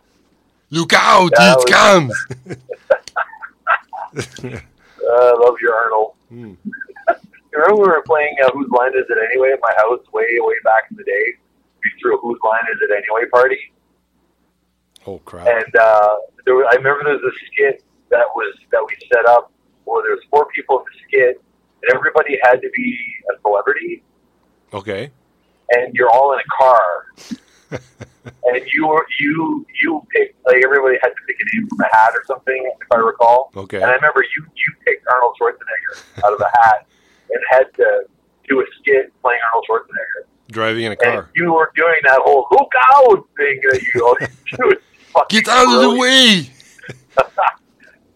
Look 0.69 0.93
out! 0.93 1.31
Yeah, 1.37 1.55
it 1.57 1.65
that 1.67 1.67
comes. 1.67 2.13
Uh, 5.09 5.09
I 5.09 5.33
love 5.39 5.55
your 5.61 5.73
Arnold. 5.73 6.13
You 6.29 6.57
remember 7.53 7.81
we 7.81 7.87
were 7.87 8.03
playing 8.05 8.35
uh, 8.43 8.49
Whose 8.53 8.69
Line 8.71 8.89
Is 8.89 9.05
It 9.09 9.17
Anyway 9.31 9.51
at 9.53 9.59
my 9.61 9.73
house 9.77 10.01
way, 10.11 10.25
way 10.39 10.53
back 10.65 10.83
in 10.91 10.97
the 10.97 11.03
day? 11.03 11.33
We 11.83 11.91
threw 12.01 12.17
a 12.17 12.19
Whose 12.19 12.39
Line 12.43 12.59
Is 12.73 12.79
It 12.81 12.91
Anyway 12.91 13.29
party. 13.31 13.57
Oh 15.05 15.19
crap! 15.19 15.47
And 15.47 15.75
uh, 15.75 16.15
there 16.45 16.55
was, 16.55 16.65
I 16.71 16.75
remember 16.75 17.03
there 17.05 17.13
was 17.13 17.33
a 17.33 17.45
skit 17.45 17.83
that 18.09 18.25
was 18.35 18.53
that 18.71 18.85
we 18.87 18.97
set 19.13 19.25
up 19.27 19.51
where 19.85 20.03
there 20.03 20.11
was 20.11 20.23
four 20.29 20.47
people 20.53 20.79
in 20.79 20.85
the 20.85 20.99
skit, 21.07 21.41
and 21.83 21.95
everybody 21.95 22.37
had 22.43 22.61
to 22.61 22.69
be 22.75 22.97
a 23.35 23.39
celebrity, 23.41 24.03
Okay. 24.73 25.11
and 25.71 25.93
you're 25.95 26.09
all 26.09 26.33
in 26.33 26.39
a 26.39 26.49
car, 26.63 27.05
and 27.71 28.61
you 28.73 29.01
you 29.19 29.65
you 29.81 30.01
picked 30.13 30.35
like 30.45 30.63
everybody 30.63 30.97
had 31.01 31.09
to 31.09 31.21
pick 31.27 31.37
a 31.39 31.55
name 31.57 31.67
from 31.69 31.79
a 31.81 31.95
hat 31.95 32.11
or 32.13 32.23
something, 32.25 32.71
if 32.81 32.87
I 32.91 32.97
recall. 32.97 33.51
Okay. 33.55 33.77
And 33.77 33.85
I 33.85 33.93
remember 33.95 34.21
you 34.35 34.43
you 34.55 34.73
picked 34.85 35.05
Arnold 35.11 35.35
Schwarzenegger 35.39 36.25
out 36.25 36.33
of 36.33 36.41
a 36.41 36.49
hat 36.59 36.85
and 37.29 37.43
had 37.49 37.73
to 37.75 38.03
do 38.47 38.61
a 38.61 38.65
skit 38.79 39.11
playing 39.21 39.39
Arnold 39.51 39.65
Schwarzenegger. 39.69 40.25
Driving 40.49 40.85
in 40.85 40.91
a 40.93 40.95
And 41.03 41.13
car. 41.13 41.29
you 41.35 41.53
were 41.53 41.71
doing 41.75 41.99
that 42.03 42.19
whole 42.23 42.47
look 42.51 42.71
out 42.95 43.27
thing 43.35 43.59
that 43.69 43.81
you 43.93 44.05
always 44.05 44.29
do. 44.55 44.71
Get 45.29 45.47
out 45.49 45.65
of 45.75 45.81
the 45.81 45.99
way! 45.99 46.49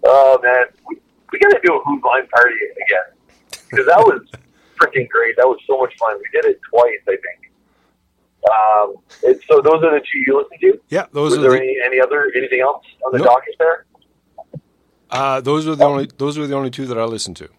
Oh 0.04 0.40
man, 0.42 0.66
we, 0.90 0.98
we 1.32 1.40
got 1.40 1.50
to 1.50 1.60
do 1.64 1.76
a 1.76 1.80
Whose 1.84 2.02
Line 2.04 2.28
party 2.28 2.56
again 2.72 3.14
because 3.72 3.86
that 3.88 4.00
was 4.00 4.22
freaking 4.80 5.08
great. 5.10 5.36
That 5.38 5.48
was 5.48 5.60
so 5.68 5.80
much 5.80 5.94
fun. 5.98 6.18
We 6.18 6.26
did 6.42 6.46
it 6.52 6.60
twice, 6.70 7.00
I 7.08 7.12
think. 7.12 7.52
Um, 8.52 8.96
so 9.48 9.62
those 9.62 9.84
are 9.84 9.92
the 9.94 10.02
two 10.02 10.20
you 10.26 10.38
listened 10.38 10.60
to. 10.62 10.80
Yeah, 10.90 11.06
those 11.14 11.32
Was 11.32 11.40
are 11.40 11.42
there 11.42 11.52
the 11.52 11.58
any, 11.58 11.78
any 11.86 12.00
other 12.02 12.32
anything 12.36 12.60
else 12.62 12.84
on 13.06 13.12
the 13.14 13.20
Nope. 13.20 13.28
docket 13.28 13.56
there? 13.60 13.86
uh, 15.12 15.42
those 15.42 15.68
were 15.68 15.76
the 15.76 15.84
only 15.86 16.10
those 16.18 16.38
were 16.40 16.48
the 16.48 16.56
only 16.56 16.72
two 16.72 16.86
that 16.88 16.98
I 16.98 17.04
listened 17.06 17.38
to. 17.38 17.50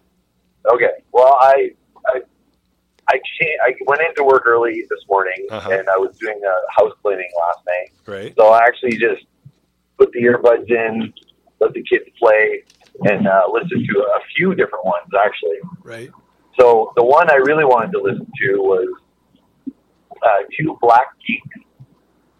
Okay. 0.73 0.91
Well, 1.11 1.37
I 1.39 1.71
I 2.07 2.21
I, 3.09 3.19
I 3.65 3.73
went 3.87 4.01
into 4.01 4.23
work 4.23 4.43
early 4.45 4.85
this 4.89 4.99
morning 5.09 5.47
Uh-huh. 5.51 5.69
and 5.71 5.87
I 5.89 5.97
was 5.97 6.17
doing 6.17 6.39
a 6.45 6.81
house 6.81 6.93
cleaning 7.01 7.29
last 7.39 7.59
night. 7.65 7.91
Right. 8.05 8.33
So 8.37 8.47
I 8.49 8.59
actually 8.63 8.97
just 8.97 9.25
put 9.97 10.11
the 10.11 10.21
earbuds 10.23 10.69
in, 10.69 11.13
let 11.59 11.73
the 11.73 11.83
kids 11.83 12.05
play, 12.19 12.63
and 13.01 13.27
uh, 13.27 13.43
listen 13.51 13.85
to 13.85 13.99
a 13.99 14.19
few 14.35 14.55
different 14.55 14.85
ones 14.85 15.09
actually. 15.19 15.57
Right. 15.83 16.11
So 16.59 16.93
the 16.95 17.03
one 17.03 17.29
I 17.31 17.35
really 17.35 17.65
wanted 17.65 17.91
to 17.93 18.01
listen 18.01 18.25
to 18.25 18.57
was 18.57 18.87
uh, 20.21 20.37
two 20.57 20.77
Black 20.81 21.07
Geeks. 21.25 21.65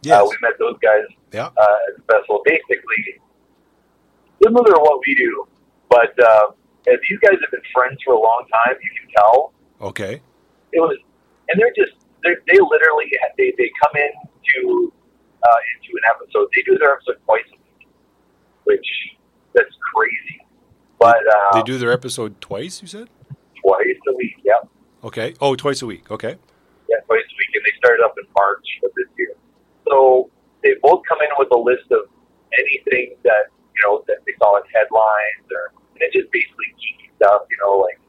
Yes. 0.04 0.22
Uh, 0.22 0.26
we 0.30 0.38
met 0.42 0.60
those 0.60 0.78
guys 0.82 1.06
yeah. 1.32 1.48
uh, 1.48 1.90
at 1.90 1.98
the 1.98 2.04
festival. 2.12 2.42
Basically, 2.46 3.20
similar 4.44 4.66
to 4.74 4.80
what 4.80 5.00
we 5.06 5.16
do, 5.16 5.48
but 5.90 6.14
uh, 6.24 6.52
these 6.86 7.20
guys 7.20 7.40
have 7.42 7.52
been 7.52 7.62
friends 7.74 7.98
for 8.06 8.14
a 8.14 8.20
long 8.20 8.46
time, 8.52 8.76
you 8.82 8.92
can 9.00 9.10
tell 9.18 9.54
Okay. 9.82 10.22
it 10.72 10.80
was, 10.80 10.98
and 11.50 11.60
they're 11.60 11.74
just 11.76 11.98
they're, 12.24 12.38
they 12.48 12.60
literally 12.60 13.06
they 13.38 13.54
they 13.58 13.72
come 13.82 13.96
into 13.96 14.94
uh, 15.44 15.60
into 15.76 15.92
an 15.96 16.04
episode. 16.16 16.48
They 16.56 16.62
do 16.64 16.78
their 16.78 16.94
episode 16.94 17.18
twice 17.26 17.48
a 17.52 17.58
week, 17.58 17.88
which 18.66 18.88
that's 19.54 19.76
crazy. 19.96 20.43
But 21.04 21.22
uh, 21.28 21.52
They 21.54 21.64
do 21.64 21.78
their 21.78 21.92
episode 21.92 22.40
twice. 22.40 22.82
You 22.82 22.88
said. 22.88 23.10
twice 23.62 24.00
a 24.08 24.14
week. 24.16 24.36
Yep. 24.44 24.70
Okay. 25.04 25.34
Oh, 25.42 25.56
twice 25.56 25.82
a 25.82 25.86
week. 25.86 26.10
Okay. 26.10 26.38
Yeah, 26.90 27.00
twice 27.08 27.28
a 27.28 27.36
week, 27.38 27.52
and 27.56 27.64
they 27.66 27.76
started 27.78 28.04
up 28.04 28.16
in 28.18 28.24
March 28.38 28.68
of 28.84 28.92
this 28.96 29.08
year. 29.18 29.36
So 29.88 30.30
they 30.64 30.76
both 30.82 31.02
come 31.08 31.20
in 31.22 31.28
with 31.38 31.50
a 31.52 31.60
list 31.60 31.92
of 31.92 32.08
anything 32.58 33.16
that 33.24 33.52
you 33.74 33.82
know, 33.84 34.04
that 34.08 34.22
they 34.26 34.34
saw 34.38 34.58
in 34.58 34.64
headlines 34.74 35.46
or 35.52 35.74
and 35.98 36.02
it's 36.02 36.14
just 36.14 36.30
basically 36.32 36.70
geeky 36.78 37.10
stuff, 37.18 37.46
you 37.50 37.58
know, 37.62 37.78
like 37.82 38.00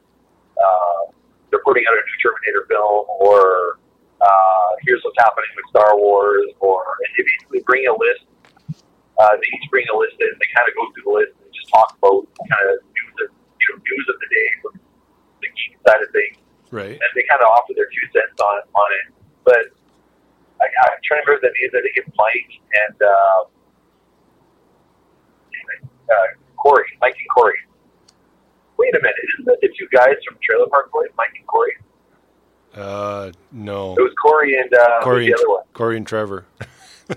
uh, 0.57 1.11
they're 1.49 1.61
putting 1.65 1.83
out 1.89 1.93
a 1.93 2.01
new 2.01 2.17
Terminator 2.21 2.65
film 2.69 3.05
or 3.21 3.77
uh, 4.21 4.69
here's 4.85 5.01
what's 5.03 5.17
happening 5.19 5.49
with 5.57 5.65
Star 5.69 5.97
Wars 5.97 6.49
or 6.61 6.81
and 7.05 7.09
they 7.17 7.23
basically 7.25 7.61
bring 7.65 7.85
a 7.89 7.93
list. 7.93 8.25
Uh, 9.17 9.33
they 9.37 9.49
each 9.57 9.67
bring 9.71 9.85
a 9.93 9.97
list 9.97 10.15
and 10.19 10.33
They 10.37 10.49
kind 10.53 10.67
of 10.69 10.73
go 10.75 10.83
through 10.93 11.05
the 11.05 11.15
list 11.17 11.33
just 11.65 11.73
talk 11.73 11.97
about 11.97 12.27
kind 12.37 12.67
of 12.69 12.77
news 12.93 13.15
of 13.25 13.29
you 13.33 13.65
know 13.73 13.77
news 13.81 14.05
of 14.09 14.15
the 14.21 14.29
day 14.29 14.47
from 14.61 14.73
the 15.41 15.47
geek 15.49 15.73
side 15.87 16.01
of 16.01 16.09
things 16.13 16.37
Right. 16.71 16.91
and 16.93 17.11
they 17.15 17.23
kind 17.29 17.41
of 17.41 17.47
offer 17.49 17.73
their 17.75 17.85
two 17.89 18.05
cents 18.13 18.39
on 18.41 18.61
on 18.73 18.89
it. 19.01 19.13
But 19.43 19.65
I, 20.61 20.65
I'm 20.65 20.97
trying 21.03 21.21
to 21.23 21.31
remember 21.31 21.47
the 21.47 21.53
names. 21.61 21.73
I 21.77 21.81
think 21.81 21.95
it's 21.97 22.11
Mike 22.17 22.51
and 22.87 22.97
uh, 23.01 23.41
uh, 26.09 26.27
Corey. 26.57 26.85
Mike 27.01 27.15
and 27.17 27.29
Corey. 27.35 27.57
Wait 28.77 28.93
a 28.93 28.99
minute, 28.99 29.15
isn't 29.39 29.53
it 29.53 29.59
the 29.61 29.69
two 29.77 29.87
guys 29.95 30.15
from 30.27 30.37
Trailer 30.43 30.67
Park 30.67 30.91
Boys, 30.91 31.07
Mike 31.17 31.31
and 31.37 31.47
Corey? 31.47 31.71
Uh, 32.73 33.31
no. 33.53 33.93
It 33.93 34.01
was 34.01 34.13
Corey 34.21 34.57
and 34.59 34.73
uh, 34.73 34.99
Corey 35.01 35.27
and, 35.27 35.33
the 35.33 35.39
other 35.39 35.49
one, 35.49 35.63
Corey 35.73 35.95
and 35.97 36.05
Trevor. 36.07 36.45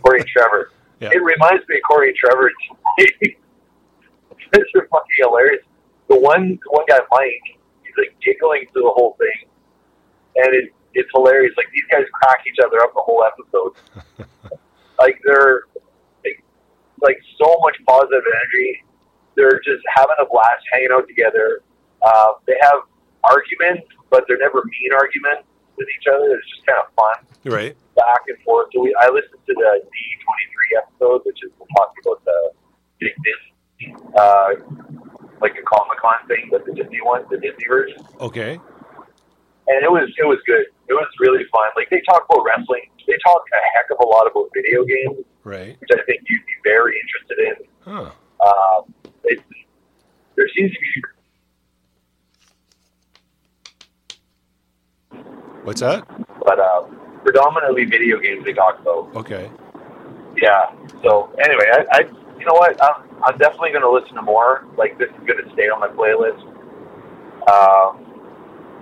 Corey 0.02 0.20
and 0.20 0.28
Trevor. 0.28 0.70
Yeah. 1.00 1.10
It 1.12 1.22
reminds 1.22 1.62
me 1.68 1.76
of 1.76 1.82
Corey 1.88 2.08
and 2.08 2.16
Trevor. 2.16 2.50
These 4.52 4.64
are 4.74 4.86
fucking 4.88 5.18
hilarious. 5.18 5.64
The 6.08 6.18
one, 6.18 6.58
the 6.62 6.70
one 6.70 6.84
guy, 6.88 6.98
Mike, 7.10 7.58
he's 7.82 7.94
like 7.98 8.16
giggling 8.24 8.66
through 8.72 8.82
the 8.82 8.94
whole 8.96 9.16
thing, 9.18 9.48
and 10.36 10.54
it, 10.54 10.72
it's 10.94 11.08
hilarious. 11.14 11.52
Like 11.56 11.68
these 11.72 11.84
guys 11.90 12.04
crack 12.12 12.40
each 12.46 12.58
other 12.64 12.80
up 12.82 12.94
the 12.94 13.02
whole 13.02 13.24
episode. 13.24 13.76
like 14.98 15.20
they're 15.24 15.62
like, 16.24 16.42
like 17.02 17.18
so 17.36 17.56
much 17.60 17.76
positive 17.86 18.22
energy. 18.24 18.84
They're 19.36 19.60
just 19.64 19.84
having 19.94 20.16
a 20.18 20.26
blast 20.26 20.64
hanging 20.72 20.90
out 20.92 21.06
together. 21.06 21.62
Uh, 22.02 22.32
they 22.46 22.56
have 22.60 22.82
arguments, 23.22 23.86
but 24.10 24.24
they're 24.26 24.38
never 24.38 24.64
mean 24.64 24.90
arguments 24.94 25.46
with 25.76 25.86
each 25.88 26.06
other. 26.10 26.34
It's 26.34 26.48
just 26.50 26.66
kind 26.66 26.80
of 26.82 26.88
fun 26.94 27.18
right. 27.52 27.76
back 27.94 28.22
and 28.26 28.38
forth. 28.42 28.68
So 28.74 28.82
we, 28.82 28.94
I 28.98 29.08
listened 29.08 29.38
to 29.46 29.54
the 29.54 29.70
D 29.82 29.96
twenty 30.24 30.46
three 30.50 30.72
episode, 30.78 31.22
which 31.24 31.38
is 31.44 31.52
talking 31.76 32.02
about 32.02 32.24
the 32.24 32.38
big 32.98 33.14
Disney, 33.22 33.54
uh, 34.16 34.48
like 35.40 35.54
a 35.58 35.62
Comic 35.62 35.98
Con 35.98 36.14
thing, 36.28 36.48
but 36.50 36.64
the 36.66 36.72
Disney 36.72 37.00
one, 37.02 37.24
the 37.30 37.38
Disney 37.38 37.64
version, 37.68 37.98
Okay. 38.20 38.52
and 39.68 39.78
it 39.84 39.90
was 39.90 40.08
it 40.18 40.26
was 40.26 40.38
good. 40.46 40.66
It 40.88 40.94
was 40.94 41.06
really 41.20 41.44
fun. 41.52 41.68
Like 41.76 41.88
they 41.90 42.02
talk 42.08 42.24
about 42.30 42.42
wrestling, 42.44 42.82
they 43.06 43.16
talk 43.24 43.42
a 43.52 43.60
heck 43.78 43.90
of 43.90 43.98
a 44.04 44.06
lot 44.08 44.26
about 44.30 44.48
video 44.54 44.84
games, 44.84 45.24
Right. 45.44 45.76
which 45.80 45.90
I 45.92 46.02
think 46.06 46.22
you'd 46.28 46.46
be 46.46 46.58
very 46.64 46.94
interested 47.02 47.38
in. 47.38 47.54
Huh. 47.80 48.10
Um, 48.46 48.94
it, 49.24 49.40
there 50.36 50.48
seems 50.56 50.72
to 50.72 50.78
be 50.80 51.02
What's 55.64 55.80
that? 55.80 56.06
but 56.44 56.58
uh, 56.58 56.82
predominantly 57.24 57.84
video 57.84 58.18
games 58.18 58.44
they 58.44 58.52
talk 58.54 58.80
about. 58.80 59.14
Okay. 59.16 59.50
Yeah. 60.40 60.70
So 61.02 61.30
anyway, 61.44 61.64
I, 61.72 61.84
I 61.92 62.02
you 62.38 62.46
know 62.46 62.54
what? 62.54 62.82
I'm, 62.82 63.02
I'm 63.22 63.38
definitely 63.38 63.70
going 63.70 63.82
to 63.82 63.90
listen 63.90 64.14
to 64.16 64.22
more. 64.22 64.66
Like 64.76 64.98
this 64.98 65.08
is 65.10 65.26
going 65.26 65.42
to 65.44 65.50
stay 65.52 65.68
on 65.68 65.80
my 65.80 65.88
playlist. 65.88 66.40
Um, 67.48 68.04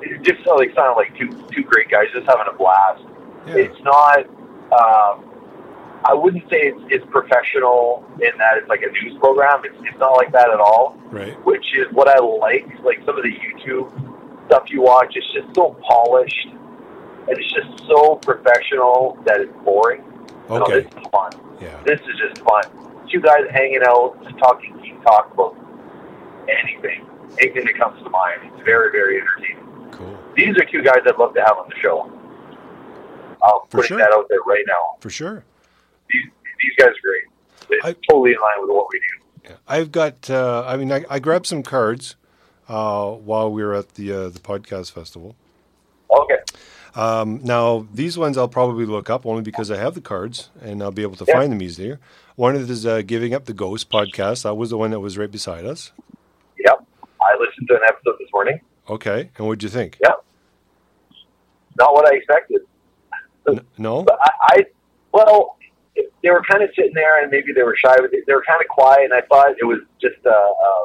it 0.03 0.23
just 0.23 0.47
like 0.47 0.75
sounded 0.75 0.95
like 0.97 1.17
two 1.17 1.29
two 1.53 1.63
great 1.63 1.89
guys 1.89 2.07
just 2.13 2.27
having 2.27 2.47
a 2.53 2.57
blast. 2.57 3.03
Yeah. 3.47 3.57
It's 3.57 3.81
not. 3.83 4.27
Um, 4.73 5.25
I 6.09 6.15
wouldn't 6.15 6.45
say 6.51 6.69
it's, 6.69 6.81
it's 6.91 7.05
professional 7.11 8.05
in 8.23 8.37
that 8.39 8.59
it's 8.59 8.69
like 8.69 8.83
a 8.83 8.91
news 8.93 9.19
program. 9.19 9.63
It's, 9.65 9.75
it's 9.81 9.99
not 9.99 10.13
like 10.13 10.31
that 10.33 10.51
at 10.51 10.61
all. 10.61 10.97
Right. 11.11 11.33
Which 11.45 11.65
is 11.77 11.87
what 11.93 12.07
I 12.09 12.19
like. 12.19 12.67
Like 12.85 12.99
some 13.07 13.17
of 13.17 13.25
the 13.25 13.33
YouTube 13.33 13.91
stuff 14.47 14.65
you 14.71 14.83
watch, 14.83 15.15
it's 15.17 15.27
just 15.33 15.53
so 15.57 15.77
polished 15.83 16.47
and 16.49 17.37
it's 17.39 17.53
just 17.53 17.89
so 17.89 18.17
professional 18.17 19.19
that 19.27 19.41
it's 19.41 19.53
boring. 19.65 20.05
No, 20.49 20.63
Okay. 20.63 20.83
this 20.83 20.93
is 20.93 21.09
fun. 21.11 21.33
Yeah. 21.61 21.83
This 21.85 22.01
is 22.01 22.15
just 22.19 22.41
fun. 22.45 22.63
Two 23.11 23.21
guys 23.21 23.43
hanging 23.51 23.81
out, 23.87 24.19
just 24.25 24.37
talking 24.39 24.77
geek 24.83 25.01
talk 25.03 25.33
about 25.33 25.57
anything, 26.49 27.07
anything 27.39 27.65
that 27.67 27.77
comes 27.79 28.03
to 28.03 28.11
mind. 28.11 28.41
It's 28.45 28.65
very, 28.65 28.91
very 28.91 29.21
entertaining. 29.21 29.91
Cool. 29.93 30.19
These 30.37 30.57
are 30.57 30.65
two 30.65 30.83
guys 30.83 30.99
I'd 31.07 31.17
love 31.19 31.35
to 31.35 31.41
have 31.41 31.57
on 31.57 31.69
the 31.69 31.77
show. 31.81 32.11
I'll 33.43 33.67
For 33.71 33.79
put 33.79 33.87
sure. 33.87 33.99
that 33.99 34.13
out 34.13 34.27
there 34.29 34.41
right 34.47 34.65
now. 34.67 34.97
For 35.01 35.11
sure. 35.11 35.45
These, 36.11 36.25
these 36.63 36.73
guys 36.79 36.89
are 36.89 37.03
great. 37.03 37.79
It's 37.79 37.85
I- 37.87 37.97
totally 38.11 38.33
in 38.33 38.41
line 38.41 38.61
with 38.61 38.71
what 38.71 38.87
we 38.93 38.99
do. 38.99 39.51
Yeah. 39.51 39.57
I've 39.69 39.93
got. 39.93 40.29
Uh, 40.29 40.65
I 40.67 40.77
mean, 40.77 40.91
I, 40.91 41.05
I 41.09 41.19
grabbed 41.21 41.47
some 41.47 41.63
cards 41.63 42.17
uh, 42.69 43.11
while 43.13 43.53
we 43.53 43.63
were 43.63 43.75
at 43.75 43.95
the 43.95 44.13
uh, 44.13 44.29
the 44.31 44.41
podcast 44.41 44.91
festival. 44.91 45.37
Okay. 46.11 46.39
Um, 46.97 47.41
now, 47.45 47.87
these 47.95 48.17
ones 48.19 48.37
I'll 48.39 48.49
probably 48.49 48.87
look 48.87 49.09
up 49.11 49.25
only 49.27 49.43
because 49.43 49.71
I 49.71 49.77
have 49.77 49.95
the 49.95 50.01
cards 50.01 50.49
and 50.63 50.83
I'll 50.83 50.91
be 50.91 51.03
able 51.03 51.15
to 51.17 51.25
Yeah. 51.29 51.35
find 51.35 51.53
them 51.53 51.63
easier. 51.63 52.01
One 52.37 52.55
of 52.55 52.71
is 52.71 52.85
uh, 52.85 53.01
Giving 53.01 53.33
Up 53.33 53.47
the 53.47 53.55
Ghost 53.55 53.89
podcast. 53.89 54.43
That 54.43 54.57
was 54.57 54.69
the 54.69 54.77
one 54.77 54.91
that 54.91 55.01
was 55.01 55.17
right 55.17 55.31
beside 55.31 55.65
us. 55.65 55.93
Yep. 56.59 56.87
I 57.19 57.35
listened 57.41 57.67
to 57.69 57.77
an 57.77 57.81
episode 57.89 58.17
this 58.19 58.29
morning. 58.31 58.61
Okay. 58.91 59.31
And 59.39 59.47
what'd 59.47 59.63
you 59.63 59.71
think? 59.71 59.99
Yep. 60.03 60.23
Not 61.81 61.95
what 61.95 62.07
I 62.07 62.17
expected. 62.17 62.61
N- 63.49 63.65
no? 63.79 64.03
But 64.05 64.19
I, 64.21 64.31
I 64.51 64.65
well, 65.13 65.57
they 66.23 66.29
were 66.29 66.43
kind 66.43 66.63
of 66.63 66.69
sitting 66.77 66.93
there, 66.93 67.23
and 67.23 67.31
maybe 67.31 67.55
they 67.55 67.63
were 67.63 67.75
shy, 67.75 67.97
but 67.97 68.11
they, 68.11 68.21
they 68.27 68.35
were 68.35 68.45
kind 68.47 68.61
of 68.61 68.69
quiet. 68.69 69.05
And 69.05 69.15
I 69.15 69.23
thought 69.23 69.57
it 69.59 69.65
was 69.65 69.81
just 69.99 70.21
a, 70.27 70.29
uh, 70.29 70.85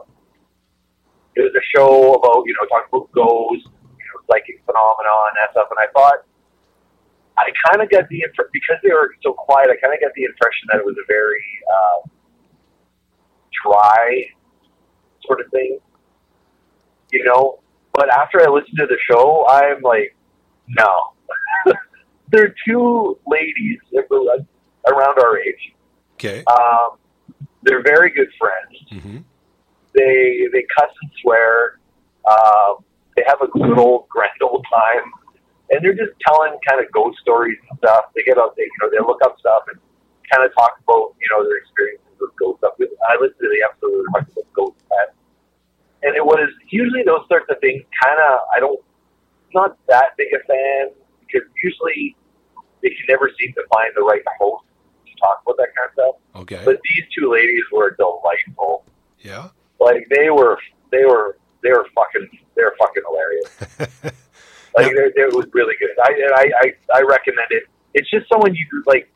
it 1.36 1.42
was 1.42 1.52
a 1.52 1.66
show 1.76 2.14
about 2.14 2.44
you 2.48 2.56
know 2.56 2.66
talking 2.72 2.88
about 2.94 3.12
ghosts, 3.12 3.68
you 3.68 4.06
know, 4.08 4.24
psychic 4.32 4.64
phenomenon, 4.66 5.36
and 5.36 5.38
that 5.44 5.52
stuff. 5.52 5.68
And 5.70 5.80
I 5.84 5.92
thought 5.92 6.24
I 7.42 7.52
kind 7.70 7.82
of 7.84 7.90
got 7.90 8.08
the 8.10 8.18
impre- 8.28 8.50
because 8.54 8.78
they 8.84 8.92
were 8.94 9.14
so 9.24 9.34
quiet. 9.34 9.70
I 9.70 9.76
kind 9.82 9.94
of 9.94 10.00
got 10.02 10.12
the 10.16 10.24
impression 10.24 10.68
that 10.72 10.80
it 10.80 10.86
was 10.86 10.96
a 11.02 11.06
very 11.08 11.44
uh, 11.74 12.10
dry 13.64 14.24
sort 15.26 15.42
of 15.42 15.50
thing, 15.52 15.80
you 17.12 17.24
know. 17.26 17.60
But 17.94 18.10
after 18.10 18.42
I 18.42 18.50
listened 18.50 18.78
to 18.78 18.88
the 18.88 18.98
show, 19.10 19.46
I'm 19.48 19.82
like, 19.82 20.16
no. 20.68 21.14
They're 22.32 22.56
two 22.68 23.20
ladies 23.28 23.80
around 24.88 25.20
our 25.20 25.38
age. 25.38 25.74
Okay. 26.14 26.44
Um, 26.46 26.98
they're 27.64 27.84
very 27.84 28.10
good 28.10 28.30
friends. 28.40 29.04
hmm 29.04 29.18
They 29.94 30.48
they 30.54 30.66
cuss 30.78 30.90
and 31.02 31.12
swear. 31.22 31.80
Um, 32.30 32.86
they 33.18 33.24
have 33.28 33.42
a 33.42 33.48
good 33.48 33.78
old 33.78 34.08
grand 34.08 34.32
old 34.42 34.66
time, 34.72 35.12
and 35.72 35.84
they're 35.84 35.96
just 35.96 36.12
telling 36.28 36.60
kind 36.68 36.84
of 36.84 36.92
ghost 36.92 37.18
stories 37.20 37.58
and 37.70 37.78
stuff. 37.80 38.12
They 38.16 38.24
get 38.24 38.38
out, 38.38 38.56
they 38.56 38.64
you 38.64 38.80
know, 38.84 38.90
they 38.92 39.00
look 39.00 39.24
up 39.24 39.40
stuff 39.40 39.64
and 39.72 39.80
kind 40.32 40.46
of 40.46 40.54
talk 40.54 40.76
about 40.84 41.16
you 41.20 41.28
know 41.32 41.44
their 41.44 41.58
experiences 41.58 42.16
with 42.20 42.36
ghost 42.38 42.60
stuff. 42.60 42.76
I 42.78 43.16
listened 43.20 43.40
to 43.42 43.50
the 43.50 43.64
episode 43.64 43.92
where 43.92 44.04
they 44.04 44.12
talked 44.12 44.32
about 44.36 44.54
ghost 44.54 44.78
pets, 44.92 45.16
and 46.04 46.16
it 46.16 46.24
was 46.24 46.52
usually 46.70 47.04
those 47.04 47.24
sorts 47.28 47.48
of 47.50 47.58
things. 47.60 47.84
Kind 48.04 48.20
of, 48.20 48.40
I 48.56 48.60
don't, 48.60 48.80
not 49.54 49.78
that 49.88 50.16
big 50.18 50.28
a 50.36 50.44
fan 50.46 50.92
because 51.26 51.48
usually 51.64 52.16
they 52.82 52.90
can 52.90 53.06
never 53.10 53.32
seem 53.40 53.54
to 53.54 53.64
find 53.74 53.92
the 53.96 54.02
right 54.02 54.22
host 54.40 54.66
to 55.08 55.12
talk 55.20 55.42
about 55.46 55.58
that 55.58 55.70
kind 55.76 55.88
of 55.88 55.94
stuff. 55.94 56.16
Okay. 56.44 56.62
But 56.66 56.80
these 56.84 57.06
two 57.18 57.32
ladies 57.32 57.64
were 57.72 57.96
delightful. 57.96 58.84
yeah. 59.20 59.50
Like 59.80 60.06
they 60.10 60.30
were, 60.30 60.60
they 60.91 61.06
were, 61.06 61.38
they 61.64 61.72
were 61.72 61.88
fucking, 61.95 62.30
they 62.56 62.64
were 62.64 62.76
fucking 62.78 63.04
hilarious. 63.08 64.14
Like 64.76 64.91
it 64.91 65.34
was 65.34 65.47
really 65.53 65.76
good. 65.80 65.89
I, 66.01 66.11
I, 66.36 66.51
I, 66.61 66.97
I 66.99 67.01
recommend 67.01 67.47
it. 67.51 67.63
It's 67.93 68.09
just 68.09 68.28
someone 68.30 68.55
you 68.55 68.65
like, 68.86 69.11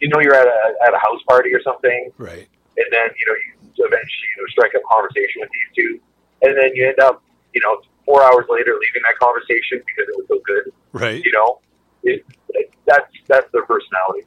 you 0.00 0.08
know, 0.08 0.20
you're 0.20 0.34
at 0.34 0.46
a 0.46 0.74
at 0.86 0.94
a 0.94 0.98
house 0.98 1.20
party 1.28 1.52
or 1.52 1.60
something, 1.62 2.12
Right. 2.18 2.46
and 2.76 2.86
then 2.92 3.08
you 3.18 3.26
know 3.26 3.34
you 3.34 3.84
eventually 3.84 4.28
you 4.36 4.42
know 4.42 4.46
strike 4.50 4.74
up 4.76 4.82
conversation 4.90 5.40
with 5.40 5.50
these 5.50 5.84
two, 5.84 6.00
and 6.42 6.56
then 6.56 6.70
you 6.74 6.86
end 6.88 7.00
up, 7.00 7.22
you 7.54 7.60
know, 7.62 7.80
four 8.04 8.22
hours 8.22 8.46
later 8.48 8.72
leaving 8.80 9.02
that 9.02 9.18
conversation 9.20 9.82
because 9.86 10.08
it 10.08 10.16
was 10.16 10.26
so 10.28 10.40
good. 10.46 10.72
Right. 10.92 11.22
You 11.24 11.32
know, 11.32 11.58
it, 12.04 12.24
it, 12.50 12.70
that's 12.86 13.10
that's 13.26 13.50
their 13.52 13.64
personality. 13.64 14.26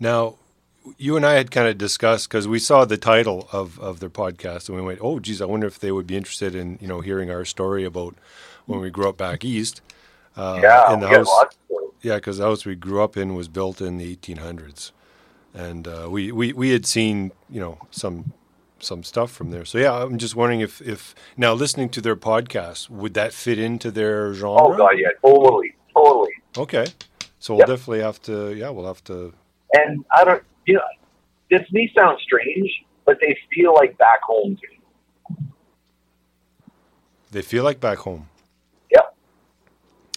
Now, 0.00 0.36
you 0.98 1.16
and 1.16 1.24
I 1.24 1.34
had 1.34 1.50
kind 1.52 1.68
of 1.68 1.78
discussed 1.78 2.28
because 2.28 2.46
we 2.48 2.58
saw 2.58 2.84
the 2.84 2.96
title 2.98 3.48
of, 3.52 3.78
of 3.78 4.00
their 4.00 4.10
podcast 4.10 4.68
and 4.68 4.76
we 4.76 4.82
went, 4.82 4.98
"Oh, 5.00 5.20
geez, 5.20 5.40
I 5.40 5.44
wonder 5.46 5.68
if 5.68 5.78
they 5.78 5.92
would 5.92 6.06
be 6.08 6.16
interested 6.16 6.56
in 6.56 6.78
you 6.80 6.88
know 6.88 7.00
hearing 7.00 7.30
our 7.30 7.44
story 7.44 7.84
about 7.84 8.16
when 8.66 8.80
we 8.80 8.90
grew 8.90 9.08
up 9.08 9.16
back 9.16 9.44
east." 9.44 9.80
Uh, 10.36 10.60
yeah, 10.62 10.92
in 10.92 11.00
the 11.00 11.08
house, 11.08 11.26
lots 11.28 11.54
of 11.56 11.60
stories. 11.66 11.90
yeah, 12.02 12.16
because 12.16 12.38
the 12.38 12.44
house 12.44 12.64
we 12.64 12.74
grew 12.74 13.02
up 13.02 13.16
in 13.16 13.34
was 13.34 13.48
built 13.48 13.80
in 13.80 13.98
the 13.98 14.16
1800s, 14.16 14.90
and 15.54 15.86
uh, 15.86 16.08
we, 16.10 16.32
we 16.32 16.52
we 16.52 16.70
had 16.70 16.84
seen 16.86 17.30
you 17.48 17.60
know 17.60 17.78
some 17.90 18.32
some 18.80 19.02
stuff 19.04 19.30
from 19.30 19.50
there. 19.50 19.64
So 19.64 19.78
yeah, 19.78 19.92
I'm 19.92 20.18
just 20.18 20.34
wondering 20.36 20.60
if 20.60 20.80
if 20.82 21.14
now 21.36 21.52
listening 21.54 21.88
to 21.90 22.00
their 22.00 22.16
podcast 22.16 22.90
would 22.90 23.14
that 23.14 23.32
fit 23.32 23.58
into 23.58 23.90
their 23.90 24.34
genre? 24.34 24.60
Oh 24.62 24.76
god, 24.76 24.92
yeah, 24.98 25.08
totally, 25.24 25.74
totally. 25.94 26.32
Okay, 26.58 26.86
so 27.38 27.54
we'll 27.54 27.60
Yep. 27.60 27.68
definitely 27.68 28.00
have 28.00 28.20
to. 28.22 28.54
Yeah, 28.54 28.70
we'll 28.70 28.86
have 28.86 29.02
to. 29.04 29.32
And 29.72 30.04
I 30.16 30.24
don't, 30.24 30.42
you 30.66 30.74
know, 30.74 30.80
this 31.50 31.62
may 31.72 31.90
sound 31.98 32.18
strange, 32.22 32.70
but 33.06 33.18
they 33.20 33.36
feel 33.54 33.74
like 33.74 33.96
back 33.98 34.20
home 34.22 34.56
to 34.56 34.62
me. 34.68 35.46
They 37.32 37.42
feel 37.42 37.64
like 37.64 37.80
back 37.80 37.98
home. 37.98 38.28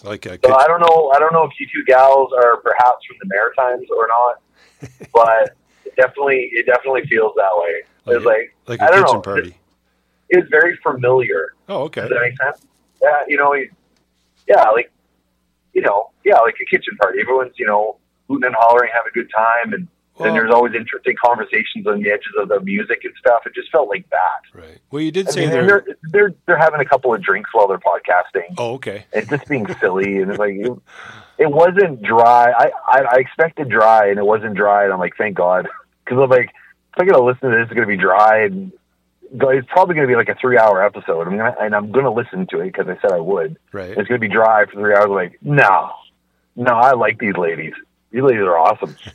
Like 0.04 0.26
a 0.26 0.38
So 0.44 0.54
I 0.54 0.66
don't 0.68 0.80
know. 0.80 1.12
I 1.14 1.18
don't 1.18 1.32
know 1.32 1.44
if 1.44 1.52
you 1.58 1.66
two 1.66 1.84
gals 1.84 2.32
are 2.32 2.58
perhaps 2.58 3.04
from 3.06 3.16
the 3.20 3.28
Maritimes 3.28 3.86
or 3.90 4.06
not, 4.06 4.40
but 5.12 5.56
it 5.84 5.96
definitely 5.96 6.50
it 6.52 6.66
definitely 6.66 7.02
feels 7.08 7.32
that 7.36 7.50
way. 7.54 7.82
It's 8.14 8.24
like, 8.24 8.54
like 8.66 8.80
a 8.80 8.86
kitchen 8.86 9.02
know. 9.02 9.20
party. 9.20 9.56
it's 10.30 10.48
very 10.50 10.78
familiar. 10.82 11.52
Oh, 11.68 11.82
okay. 11.84 12.02
Does 12.02 12.10
that 12.10 12.20
make 12.20 12.36
sense? 12.42 12.66
Yeah, 13.02 13.22
you 13.28 13.36
know, 13.36 13.54
yeah, 14.46 14.70
like 14.70 14.90
you 15.74 15.82
know, 15.82 16.10
yeah, 16.24 16.38
like 16.38 16.56
a 16.62 16.64
kitchen 16.64 16.96
party. 16.96 17.20
Everyone's 17.20 17.58
you 17.58 17.66
know 17.66 17.98
hooting 18.28 18.46
and 18.46 18.54
hollering, 18.58 18.90
having 18.92 19.10
a 19.10 19.14
good 19.14 19.30
time, 19.36 19.72
and 19.74 19.88
Well- 20.18 20.26
then 20.26 20.34
there's 20.34 20.52
always 20.52 20.74
interesting 20.74 21.14
conversations 21.22 21.86
on 21.86 22.02
the 22.02 22.10
edges 22.10 22.32
of 22.38 22.48
the 22.48 22.60
music 22.60 23.00
and 23.04 23.14
stuff. 23.18 23.46
It 23.46 23.54
just 23.54 23.70
felt 23.70 23.88
like 23.88 24.08
that. 24.10 24.40
Right. 24.60 24.78
Well, 24.90 25.02
you 25.02 25.10
did 25.10 25.28
I 25.28 25.30
say 25.30 25.40
mean, 25.42 25.50
there. 25.50 25.60
and 25.60 25.68
they're 25.68 25.84
they're 26.10 26.34
they're 26.46 26.58
having 26.58 26.80
a 26.80 26.84
couple 26.84 27.14
of 27.14 27.22
drinks 27.22 27.50
while 27.52 27.68
they're 27.68 27.78
podcasting. 27.78 28.54
Oh, 28.58 28.74
okay. 28.74 29.04
and 29.12 29.28
just 29.28 29.46
being 29.48 29.66
silly 29.80 30.18
and 30.18 30.30
it's 30.30 30.38
like 30.38 30.54
it, 30.54 30.72
it 31.38 31.50
wasn't 31.50 32.02
dry. 32.02 32.50
I, 32.50 32.70
I 32.86 33.00
I 33.12 33.16
expected 33.18 33.68
dry 33.68 34.08
and 34.08 34.18
it 34.18 34.26
wasn't 34.26 34.54
dry, 34.54 34.84
and 34.84 34.92
I'm 34.92 34.98
like, 34.98 35.16
thank 35.16 35.36
God, 35.36 35.68
because 36.04 36.18
I'm 36.20 36.30
like, 36.30 36.46
if 36.50 37.00
I'm 37.00 37.06
gonna 37.06 37.22
listen 37.24 37.50
to 37.50 37.56
this, 37.56 37.64
it's 37.66 37.72
gonna 37.74 37.86
be 37.86 37.96
dry 37.96 38.42
and 38.44 38.72
it's 39.30 39.68
probably 39.70 39.94
gonna 39.94 40.06
be 40.08 40.16
like 40.16 40.30
a 40.30 40.34
three 40.36 40.56
hour 40.58 40.82
episode. 40.82 41.26
I'm 41.28 41.36
gonna 41.36 41.54
and 41.60 41.74
I'm 41.74 41.92
gonna 41.92 42.10
listen 42.12 42.46
to 42.48 42.60
it 42.60 42.72
because 42.72 42.88
I 42.88 42.98
said 43.00 43.12
I 43.12 43.20
would. 43.20 43.58
Right. 43.72 43.90
It's 43.90 44.08
gonna 44.08 44.18
be 44.18 44.28
dry 44.28 44.64
for 44.64 44.72
three 44.72 44.94
hours. 44.94 45.04
I'm 45.04 45.12
like, 45.12 45.38
no, 45.42 45.90
no, 46.56 46.72
I 46.72 46.92
like 46.94 47.18
these 47.18 47.36
ladies. 47.36 47.74
These 48.10 48.22
ladies 48.22 48.40
are 48.40 48.56
awesome. 48.56 48.96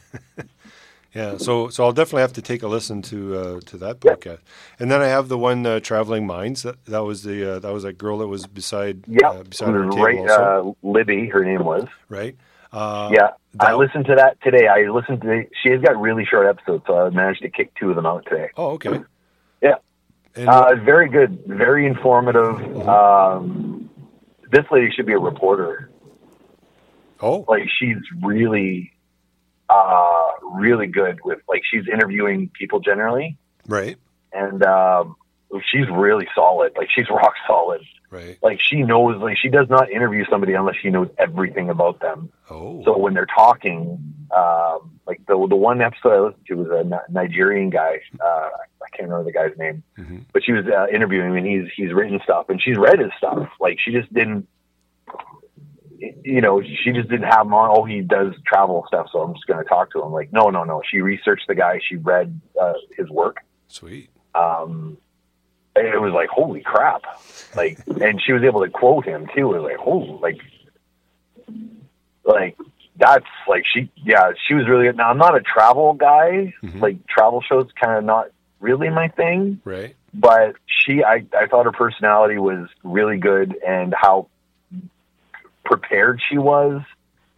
Yeah, 1.13 1.37
so 1.37 1.69
so 1.69 1.83
I'll 1.83 1.91
definitely 1.93 2.21
have 2.21 2.33
to 2.33 2.41
take 2.41 2.63
a 2.63 2.67
listen 2.67 3.01
to 3.03 3.37
uh, 3.37 3.59
to 3.67 3.77
that 3.77 3.99
podcast, 3.99 4.39
and 4.79 4.89
then 4.89 4.99
I 5.01 5.05
have 5.07 5.27
the 5.29 5.37
one 5.37 5.63
uh, 5.65 5.79
traveling 5.79 6.25
minds. 6.25 6.63
That 6.63 6.83
that 6.85 7.03
was 7.03 7.21
the 7.21 7.55
uh, 7.55 7.59
that 7.59 7.71
was 7.71 7.83
that 7.83 7.99
girl 7.99 8.17
that 8.19 8.27
was 8.27 8.47
beside 8.47 9.03
Yeah, 9.07 9.29
uh, 9.29 9.43
beside 9.43 9.69
our 9.75 9.83
table 9.91 10.03
right. 10.03 10.17
also, 10.17 10.75
Uh, 10.83 10.87
Libby, 10.87 11.27
her 11.27 11.45
name 11.45 11.63
was. 11.63 11.85
right? 12.09 12.35
Uh, 12.71 13.11
yeah, 13.13 13.29
I 13.59 13.75
listened 13.75 14.05
to 14.05 14.15
that 14.15 14.41
today. 14.41 14.67
I 14.67 14.89
listened 14.89 15.21
to. 15.21 15.45
She 15.61 15.69
has 15.69 15.81
got 15.81 16.01
really 16.01 16.25
short 16.25 16.47
episodes, 16.47 16.83
so 16.87 17.05
I 17.05 17.09
managed 17.11 17.43
to 17.43 17.49
kick 17.49 17.75
two 17.79 17.91
of 17.91 17.95
them 17.95 18.07
out 18.07 18.25
today. 18.27 18.49
Oh, 18.57 18.71
okay. 18.71 19.01
Yeah. 19.61 19.75
Uh, 20.35 20.73
very 20.83 21.09
good, 21.09 21.43
very 21.45 21.85
informative. 21.85 22.87
Um, 22.89 23.87
this 24.51 24.65
lady 24.71 24.89
should 24.95 25.05
be 25.05 25.13
a 25.13 25.19
reporter. 25.19 25.91
oh, 27.21 27.45
Like 27.47 27.69
she's 27.79 27.97
really, 28.23 28.92
uh, 29.69 30.31
really 30.51 30.87
good 30.87 31.19
with 31.23 31.39
like 31.47 31.61
she's 31.69 31.87
interviewing 31.87 32.49
people 32.57 32.79
generally, 32.79 33.37
right, 33.67 33.97
and 34.31 34.63
um, 34.63 35.15
she's 35.71 35.87
really 35.89 36.27
solid. 36.35 36.73
Like 36.77 36.89
she's 36.93 37.09
rock 37.09 37.33
solid. 37.47 37.81
right. 38.11 38.37
Like 38.41 38.59
she 38.61 38.83
knows. 38.83 39.21
Like 39.21 39.37
she 39.37 39.49
does 39.49 39.69
not 39.69 39.89
interview 39.91 40.25
somebody 40.29 40.53
unless 40.53 40.75
she 40.81 40.89
knows 40.89 41.09
everything 41.17 41.69
about 41.69 41.99
them. 41.99 42.29
Oh, 42.49 42.83
So 42.83 42.97
when 42.97 43.13
they're 43.13 43.25
talking, 43.25 43.97
um, 44.35 44.99
like 45.07 45.25
the 45.27 45.35
the 45.49 45.55
one 45.55 45.81
episode 45.81 46.11
I 46.13 46.19
listened 46.19 46.45
to 46.47 46.53
was 46.55 46.69
a 46.69 47.11
Nigerian 47.11 47.69
guy. 47.69 48.01
Uh, 48.23 48.49
I 48.83 48.89
can't 48.97 49.09
remember 49.09 49.23
the 49.23 49.31
guy's 49.31 49.57
name, 49.57 49.81
Mhm. 49.97 50.25
but 50.33 50.43
she 50.43 50.51
was 50.51 50.65
uh, 50.67 50.87
interviewing 50.93 51.31
him, 51.31 51.37
and 51.37 51.47
he's 51.47 51.71
he's 51.75 51.93
written 51.93 52.19
stuff, 52.23 52.49
and 52.49 52.61
she's 52.61 52.77
read 52.77 52.99
his 52.99 53.11
stuff. 53.17 53.49
Like 53.59 53.79
she 53.79 53.91
just 53.91 54.13
didn't, 54.13 54.47
you 56.23 56.41
know, 56.41 56.61
she 56.61 56.91
just 56.91 57.09
didn't 57.09 57.29
have 57.29 57.45
him 57.45 57.53
on. 57.53 57.69
Oh, 57.75 57.83
he 57.83 58.01
does 58.01 58.33
travel 58.45 58.83
stuff, 58.87 59.07
so 59.11 59.19
I'm 59.21 59.33
just 59.33 59.47
going 59.47 59.63
to 59.63 59.67
talk 59.67 59.91
to 59.91 60.01
him. 60.01 60.11
Like, 60.11 60.31
no, 60.33 60.49
no, 60.49 60.63
no. 60.63 60.81
She 60.89 60.99
researched 61.01 61.47
the 61.47 61.55
guy. 61.55 61.79
She 61.87 61.95
read 61.95 62.39
uh, 62.59 62.73
his 62.97 63.09
work. 63.09 63.37
sweet. 63.67 64.09
Um, 64.35 64.97
and 65.75 65.87
it 65.87 65.99
was 65.99 66.13
like, 66.13 66.29
holy 66.29 66.61
crap! 66.61 67.03
Like, 67.55 67.79
and 67.87 68.21
she 68.21 68.33
was 68.33 68.43
able 68.43 68.63
to 68.63 68.69
quote 68.69 69.05
him 69.05 69.27
too. 69.35 69.53
It 69.53 69.59
was 69.59 69.71
like, 69.71 69.79
oh, 69.85 70.19
like, 70.21 70.39
like 72.25 72.57
that's 72.97 73.25
like 73.47 73.63
she, 73.65 73.91
yeah, 73.95 74.31
she 74.47 74.53
was 74.53 74.67
really 74.67 74.85
good. 74.85 74.97
Now 74.97 75.09
I'm 75.09 75.17
not 75.17 75.35
a 75.35 75.41
travel 75.41 75.93
guy. 75.93 76.53
Mhm. 76.63 76.79
Like 76.81 77.05
travel 77.07 77.41
shows, 77.41 77.67
kind 77.79 77.97
of 77.97 78.03
not 78.03 78.27
really 78.59 78.89
my 78.89 79.07
thing. 79.09 79.61
Right. 79.63 79.95
But 80.13 80.55
she, 80.67 81.03
I, 81.03 81.25
I 81.35 81.47
thought 81.47 81.65
her 81.65 81.71
personality 81.71 82.37
was 82.37 82.69
really 82.83 83.17
good, 83.17 83.55
and 83.67 83.95
how 83.99 84.27
prepared 85.65 86.21
she 86.27 86.37
was 86.37 86.81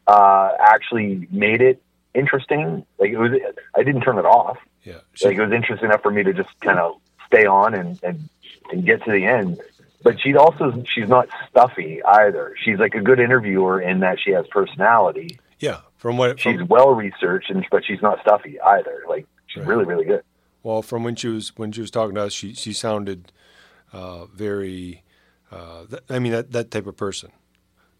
uh, 0.08 0.50
actually 0.60 1.28
made 1.32 1.62
it 1.62 1.82
interesting. 2.14 2.86
Like 3.00 3.12
it 3.12 3.18
was, 3.18 3.32
I 3.76 3.84
didn't 3.84 4.02
turn 4.02 4.18
it 4.18 4.26
off 4.26 4.58
Yeah. 4.84 5.00
She, 5.14 5.26
like 5.28 5.38
it 5.38 5.42
was 5.44 5.52
interesting 5.52 5.90
enough 5.90 6.02
for 6.02 6.12
me 6.12 6.24
to 6.24 6.34
just 6.34 6.50
kind 6.62 6.80
of 6.80 6.96
stay 7.28 7.46
on 7.46 7.74
and, 7.74 8.00
and 8.04 8.30
and 8.72 8.86
get 8.86 9.04
to 9.06 9.12
the 9.12 9.26
end. 9.26 9.60
But 10.04 10.20
she 10.22 10.36
also 10.36 10.84
she's 10.88 11.08
not 11.10 11.28
stuffy 11.50 12.04
either. 12.04 12.56
She's 12.64 12.78
like 12.80 12.94
a 12.96 13.02
good 13.02 13.20
interviewer 13.20 13.82
in 13.82 14.00
that 14.02 14.20
she 14.20 14.32
has 14.32 14.46
personality. 14.48 15.40
yeah. 15.60 15.80
From 15.98 16.18
what 16.18 16.40
She's 16.40 16.62
well 16.64 16.92
researched, 16.94 17.50
and 17.50 17.66
but 17.72 17.84
she's 17.84 18.02
not 18.02 18.22
stuffy 18.22 18.60
either. 18.62 19.04
Like 19.10 19.26
she's 19.48 19.62
Right. 19.62 19.70
really 19.70 19.86
really 19.86 20.06
good. 20.06 20.22
well 20.62 20.82
from 20.84 21.04
when 21.04 21.16
she 21.16 21.28
was 21.30 21.52
when 21.58 21.72
she 21.72 21.82
was 21.82 21.90
talking 21.90 22.14
to 22.16 22.22
us, 22.24 22.34
she 22.34 22.54
she 22.54 22.74
sounded 22.74 23.32
uh, 23.92 24.26
very. 24.26 25.02
Uh, 25.52 25.86
th- 25.90 26.04
I 26.10 26.20
mean 26.20 26.32
that 26.34 26.52
that 26.52 26.70
type 26.70 26.86
of 26.86 26.96
person 26.98 27.32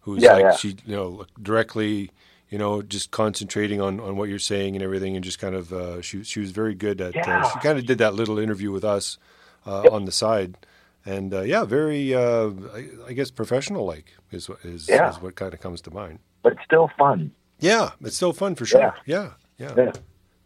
who's 0.06 0.22
Yeah, 0.22 0.32
like 0.34 0.42
yeah. 0.42 0.56
she 0.56 0.68
you 0.86 0.94
know 0.96 1.26
directly 1.42 2.10
you 2.48 2.58
know 2.58 2.80
just 2.80 3.10
concentrating 3.10 3.80
on, 3.80 3.98
on 4.00 4.16
what 4.16 4.28
you're 4.28 4.38
saying 4.38 4.76
and 4.76 4.82
everything 4.82 5.16
and 5.16 5.24
just 5.24 5.38
kind 5.40 5.54
of 5.56 5.72
uh, 5.72 6.00
she 6.00 6.22
she 6.22 6.38
was 6.40 6.52
very 6.52 6.74
good 6.74 7.00
at 7.00 7.14
uh, 7.16 7.50
she 7.50 7.58
kind 7.58 7.76
of 7.78 7.84
did 7.86 7.98
that 7.98 8.14
little 8.14 8.38
interview 8.38 8.70
with 8.70 8.84
us 8.84 9.18
uh, 9.66 9.82
on 9.90 10.04
the 10.04 10.12
side 10.12 10.56
and 11.04 11.34
uh, 11.34 11.40
yeah 11.42 11.64
very 11.64 12.14
uh, 12.14 12.50
I, 12.72 12.88
I 13.08 13.12
guess 13.14 13.30
professional 13.32 13.84
like 13.84 14.14
is 14.30 14.48
what- 14.48 14.64
is, 14.64 14.88
Yeah. 14.88 15.10
is 15.10 15.20
what 15.20 15.34
kind 15.34 15.52
of 15.52 15.60
comes 15.60 15.80
to 15.82 15.90
mind 15.90 16.20
But 16.42 16.52
it's 16.54 16.62
still 16.64 16.88
fun. 16.96 17.32
yeah 17.58 17.90
it's 18.00 18.16
still 18.16 18.32
fun 18.32 18.54
for 18.54 18.64
sure 18.64 18.80
Yeah. 18.80 18.92
yeah 19.06 19.30
yeah, 19.58 19.74
Yeah. 19.76 19.92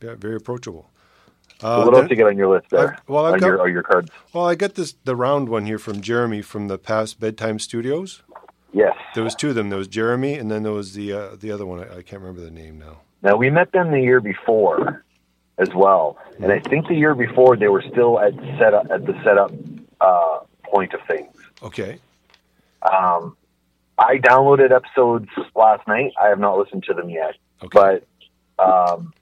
Yeah, 0.02 0.14
very 0.14 0.36
approachable 0.36 0.88
uh, 1.62 1.82
what 1.84 1.94
else 1.94 2.08
you 2.08 2.16
get 2.16 2.26
on 2.26 2.38
your 2.38 2.48
list 2.48 2.70
there? 2.70 2.92
I've- 2.94 3.02
well, 3.06 3.26
I've 3.26 3.34
on 3.34 3.40
got- 3.40 3.46
your 3.48 3.68
your 3.68 3.82
cards. 3.82 4.10
well 4.32 4.46
I 4.46 4.54
got 4.54 4.74
this 4.76 4.94
the 5.04 5.14
round 5.14 5.50
one 5.50 5.66
here 5.66 5.78
from 5.78 6.00
Jeremy 6.00 6.40
from 6.40 6.68
the 6.68 6.78
past 6.78 7.20
bedtime 7.20 7.58
studios 7.58 8.22
Yes. 8.72 8.94
there 9.14 9.24
was 9.24 9.34
two 9.34 9.48
of 9.50 9.54
them 9.54 9.68
there 9.68 9.78
was 9.78 9.88
Jeremy 9.88 10.34
and 10.34 10.50
then 10.50 10.62
there 10.62 10.72
was 10.72 10.94
the 10.94 11.12
uh, 11.12 11.36
the 11.36 11.50
other 11.50 11.66
one 11.66 11.80
I, 11.80 11.98
I 11.98 12.02
can't 12.02 12.22
remember 12.22 12.40
the 12.40 12.50
name 12.50 12.78
now 12.78 13.00
Now 13.22 13.36
we 13.36 13.50
met 13.50 13.72
them 13.72 13.90
the 13.90 14.00
year 14.00 14.20
before 14.20 15.04
as 15.58 15.68
well, 15.74 16.16
and 16.38 16.50
I 16.50 16.58
think 16.60 16.88
the 16.88 16.94
year 16.94 17.14
before 17.14 17.54
they 17.56 17.68
were 17.68 17.82
still 17.82 18.18
at 18.18 18.32
setup 18.58 18.90
at 18.90 19.04
the 19.04 19.12
setup 19.22 19.52
uh, 20.00 20.38
point 20.64 20.94
of 20.94 21.00
things. 21.06 21.34
okay 21.62 21.98
Um, 22.82 23.36
I 23.98 24.16
downloaded 24.16 24.70
episodes 24.70 25.28
last 25.54 25.86
night. 25.86 26.12
I 26.20 26.28
have 26.28 26.38
not 26.38 26.56
listened 26.56 26.84
to 26.84 26.94
them 26.94 27.10
yet, 27.10 27.34
okay 27.62 27.68
but 27.72 28.06
um, 28.58 29.12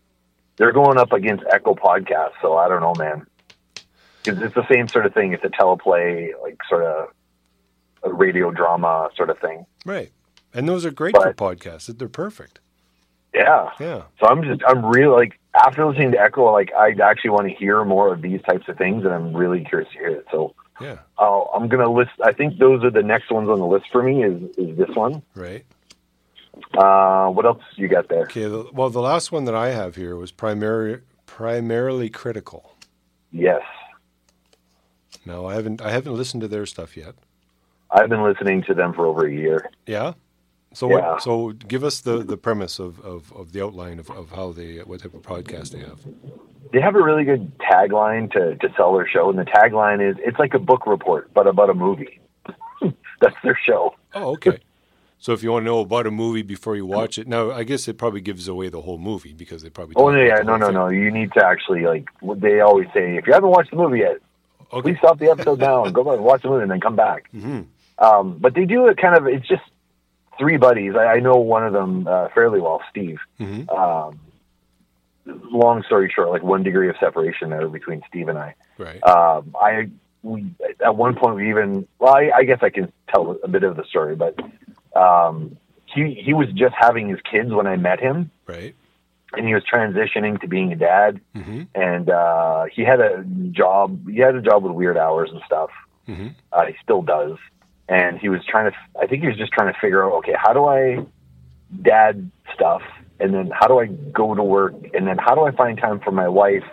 they're 0.57 0.73
going 0.73 0.99
up 0.99 1.13
against 1.13 1.45
Echo 1.51 1.75
Podcast, 1.75 2.33
so 2.43 2.57
I 2.57 2.69
don't 2.69 2.81
know, 2.81 2.95
man. 2.97 3.27
it's 4.27 4.55
the 4.55 4.67
same 4.71 4.89
sort 4.89 5.07
of 5.07 5.15
thing. 5.15 5.33
It's 5.33 5.45
a 5.45 5.49
teleplay, 5.49 6.31
like 6.43 6.59
sort 6.69 6.85
of 6.85 7.09
a 8.03 8.13
radio 8.13 8.51
drama 8.51 9.11
sort 9.17 9.31
of 9.31 9.39
thing. 9.39 9.67
Right. 9.85 10.11
And 10.55 10.69
those 10.69 10.85
are 10.87 10.91
great 10.91 11.15
But- 11.15 11.23
for 11.37 11.55
podcasts. 11.55 11.97
They're 11.99 12.09
perfect. 12.09 12.61
Yeah. 13.35 13.71
Yeah. 13.79 14.03
So 14.21 14.27
I'm 14.27 14.43
just, 14.43 14.63
I'm 14.67 14.85
really 14.87 15.15
like, 15.15 15.39
after 15.55 15.85
listening 15.87 16.13
to 16.13 16.21
Echo, 16.21 16.51
like, 16.53 16.73
I 16.73 16.95
actually 17.03 17.31
want 17.31 17.47
to 17.49 17.55
hear 17.55 17.85
more 17.85 18.13
of 18.13 18.23
these 18.23 18.41
types 18.43 18.69
of 18.69 18.79
things, 18.79 19.05
and 19.05 19.13
I'm 19.13 19.37
really 19.37 19.65
curious 19.65 19.91
to 19.93 19.99
hear 19.99 20.09
it. 20.09 20.27
So 20.31 20.55
Yeah. 20.81 20.99
uh, 21.19 21.43
I'm 21.55 21.69
going 21.69 21.85
to 21.85 21.91
list, 21.91 22.13
I 22.25 22.33
think 22.33 22.59
those 22.59 22.83
are 22.85 22.91
the 22.91 23.03
next 23.03 23.31
ones 23.31 23.49
on 23.51 23.59
the 23.59 23.67
list 23.67 23.87
for 23.93 24.03
me 24.03 24.25
is, 24.25 24.43
is 24.57 24.77
this 24.79 24.89
one. 24.97 25.23
Right. 25.35 25.65
Uh, 26.77 27.29
what 27.29 27.45
else 27.45 27.63
you 27.77 27.87
got 27.87 28.09
there? 28.09 28.23
Okay. 28.23 28.45
The, 28.45 28.67
well, 28.73 28.91
the 28.91 29.01
last 29.03 29.31
one 29.31 29.45
that 29.45 29.55
I 29.55 29.69
have 29.71 29.95
here 29.97 30.17
was 30.17 30.33
primary, 30.33 31.03
primarily 31.27 32.09
critical. 32.09 32.75
Yes. 33.31 33.63
No, 35.27 35.47
I 35.47 35.55
haven't. 35.55 35.83
I 35.83 35.91
haven't 35.91 36.15
listened 36.15 36.41
to 36.41 36.49
their 36.49 36.65
stuff 36.67 36.97
yet. 36.97 37.15
I've 37.91 38.09
been 38.09 38.23
listening 38.23 38.63
to 38.65 38.75
them 38.75 38.93
for 38.93 39.07
over 39.07 39.27
a 39.27 39.33
year. 39.33 39.71
Yeah. 39.87 40.13
So 40.75 40.89
Yeah. 40.91 41.13
what? 41.13 41.23
So 41.23 41.53
give 41.53 41.83
us 41.85 42.01
the, 42.01 42.19
the 42.19 42.37
premise 42.37 42.79
of, 42.79 43.01
of, 43.01 43.33
of 43.33 43.53
the 43.53 43.63
outline 43.65 43.99
of, 43.99 44.11
of 44.11 44.31
how 44.33 44.53
they 44.53 44.79
what 44.79 45.01
type 45.01 45.15
of 45.15 45.23
podcast 45.23 45.71
they 45.71 45.81
have. 45.81 46.01
They 46.73 46.81
have 46.83 46.95
a 46.97 47.03
really 47.03 47.25
good 47.25 47.51
tagline 47.59 48.31
to, 48.33 48.55
to 48.57 48.75
sell 48.77 48.95
their 48.95 49.09
show, 49.09 49.31
and 49.31 49.39
the 49.39 49.45
tagline 49.45 50.07
is 50.07 50.17
it's 50.21 50.39
like 50.39 50.53
a 50.53 50.59
book 50.59 50.87
report, 50.87 51.33
but 51.33 51.47
about 51.47 51.71
a 51.71 51.75
movie. 51.75 52.21
That's 53.21 53.35
their 53.43 53.59
show. 53.65 53.95
Oh, 54.15 54.33
okay. 54.33 54.59
So 55.21 55.33
if 55.33 55.43
you 55.43 55.51
want 55.51 55.63
to 55.63 55.65
know 55.65 55.81
about 55.81 56.07
a 56.07 56.11
movie 56.13 56.43
before 56.43 56.77
you 56.77 56.87
watch 56.87 57.19
it, 57.19 57.27
now 57.27 57.51
I 57.51 57.65
guess 57.65 57.89
it 57.89 57.99
probably 57.99 58.21
gives 58.21 58.47
away 58.47 58.69
the 58.69 58.83
whole 58.83 58.99
movie 58.99 59.33
because 59.33 59.63
they 59.63 59.71
probably. 59.71 59.95
Oh, 59.97 60.11
no, 60.11 60.23
yeah, 60.23 60.43
no, 60.45 60.57
no, 60.57 60.67
thing. 60.67 60.75
no. 60.75 60.89
You 60.91 61.11
need 61.11 61.33
to 61.33 61.45
actually, 61.45 61.87
like, 61.87 62.07
they 62.37 62.61
always 62.61 62.87
say, 62.95 63.17
if 63.17 63.27
you 63.27 63.33
haven't 63.33 63.51
watched 63.51 63.71
the 63.71 63.77
movie 63.79 63.99
yet, 64.01 64.19
Okay. 64.73 64.91
please 64.93 64.99
stop 64.99 65.19
the 65.19 65.31
episode 65.31 65.59
now 65.59 65.85
and 65.87 65.95
go 65.95 66.05
back 66.05 66.15
and 66.17 66.25
watch 66.25 66.43
the 66.43 66.49
movie 66.51 66.63
and 66.63 66.71
then 66.71 66.81
come 66.81 66.95
back. 66.95 67.29
hmm 67.31 67.63
Um, 67.99 68.39
but 68.39 68.55
they 68.55 68.65
do 68.65 68.87
it 68.89 68.97
kind 68.97 69.17
of, 69.17 69.27
it's 69.27 69.47
just 69.47 69.63
three 70.39 70.57
buddies. 70.57 70.95
I, 70.95 71.05
I 71.15 71.21
know 71.21 71.35
one 71.37 71.67
of 71.67 71.73
them 71.73 72.07
uh, 72.07 72.29
fairly 72.35 72.61
well, 72.61 72.81
Steve. 72.91 73.19
hmm 73.39 73.69
Um, 73.69 74.21
long 75.27 75.83
story 75.83 76.11
short, 76.15 76.31
like 76.31 76.43
one 76.43 76.63
degree 76.63 76.89
of 76.89 76.97
separation 77.01 77.51
there 77.51 77.69
between 77.69 78.03
Steve 78.09 78.29
and 78.29 78.39
I. 78.39 78.55
Right. 78.79 79.03
Um, 79.05 79.55
I 79.61 79.91
we 80.23 80.47
at 80.85 80.97
one 80.97 81.15
point 81.15 81.37
we 81.37 81.51
even 81.51 81.87
well, 81.99 82.15
I, 82.15 82.31
I 82.35 82.45
guess 82.45 82.59
I 82.63 82.71
can 82.71 82.93
tell 83.09 83.39
a 83.43 83.49
bit 83.49 83.63
of 83.63 83.77
the 83.77 83.85
story, 83.85 84.17
but 84.17 84.39
um, 84.97 85.57
he 85.87 86.15
he 86.15 86.33
was 86.33 86.49
just 86.55 86.75
having 86.79 87.09
his 87.09 87.21
kids 87.31 87.53
when 87.53 87.67
I 87.67 87.77
met 87.77 88.01
him, 88.01 88.31
right. 88.47 88.75
and 89.35 89.47
he 89.47 89.55
was 89.55 89.63
transitioning 89.65 90.41
to 90.41 90.49
being 90.49 90.73
a 90.73 90.77
dad, 90.77 91.21
hmm 91.35 91.63
and 91.75 92.09
uh, 92.11 92.65
he 92.73 92.83
had 92.83 93.01
a 93.01 93.23
job. 93.51 94.09
He 94.09 94.19
had 94.19 94.35
a 94.35 94.43
job 94.43 94.63
with 94.63 94.73
weird 94.73 94.97
hours 94.97 95.31
and 95.33 95.43
stuff. 95.45 95.71
hmm 96.07 96.29
Uh, 96.53 96.67
he 96.67 96.75
still 96.83 97.03
does, 97.03 97.37
and 97.89 98.19
he 98.19 98.29
was 98.29 98.45
trying 98.45 98.71
to. 98.71 98.77
I 99.01 99.07
think 99.07 99.23
he 99.23 99.29
was 99.29 99.37
just 99.37 99.53
trying 99.53 99.73
to 99.73 99.79
figure 99.81 100.05
out, 100.05 100.13
okay, 100.19 100.35
how 100.37 100.53
do 100.53 100.67
I 100.67 101.05
dad 101.83 102.31
stuff, 102.55 102.83
and 103.21 103.35
then 103.35 103.51
how 103.51 103.67
do 103.67 103.79
I 103.79 103.87
go 103.87 104.35
to 104.35 104.43
work, 104.43 104.75
and 104.95 105.07
then 105.07 105.19
how 105.19 105.35
do 105.35 105.43
I 105.43 105.51
find 105.51 105.79
time 105.79 106.01
for 106.01 106.11
my 106.11 106.29
wife, 106.29 106.65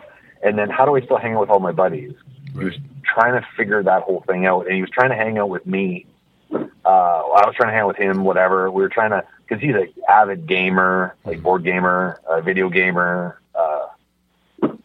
and 0.44 0.58
then 0.58 0.70
how 0.70 0.86
do 0.86 0.96
I 0.96 1.02
still 1.02 1.18
hang 1.18 1.34
out 1.36 1.42
with 1.42 1.50
all 1.50 1.60
my 1.60 1.72
buddies? 1.72 2.14
He 2.54 2.64
was 2.64 2.76
trying 3.04 3.40
to 3.40 3.48
figure 3.58 3.82
that 3.84 4.04
whole 4.04 4.24
thing 4.28 4.46
out, 4.46 4.66
and 4.68 4.76
he 4.76 4.82
was 4.82 4.90
trying 4.90 5.10
to 5.10 5.16
hang 5.16 5.38
out 5.38 5.50
with 5.50 5.66
me. 5.66 6.06
Uh, 6.52 6.60
I 6.86 7.46
was 7.46 7.56
trying 7.56 7.70
to 7.70 7.74
hang 7.74 7.82
out 7.82 7.88
with 7.88 7.98
him, 7.98 8.24
whatever. 8.24 8.70
We 8.70 8.82
were 8.82 8.90
trying 8.90 9.12
to, 9.12 9.24
because 9.48 9.62
he's 9.62 9.76
an 9.76 9.90
avid 10.08 10.48
gamer, 10.48 11.16
like 11.26 11.42
board 11.42 11.64
gamer, 11.64 12.22
uh, 12.30 12.42
video 12.42 12.70
gamer, 12.70 13.40
uh, 13.56 13.88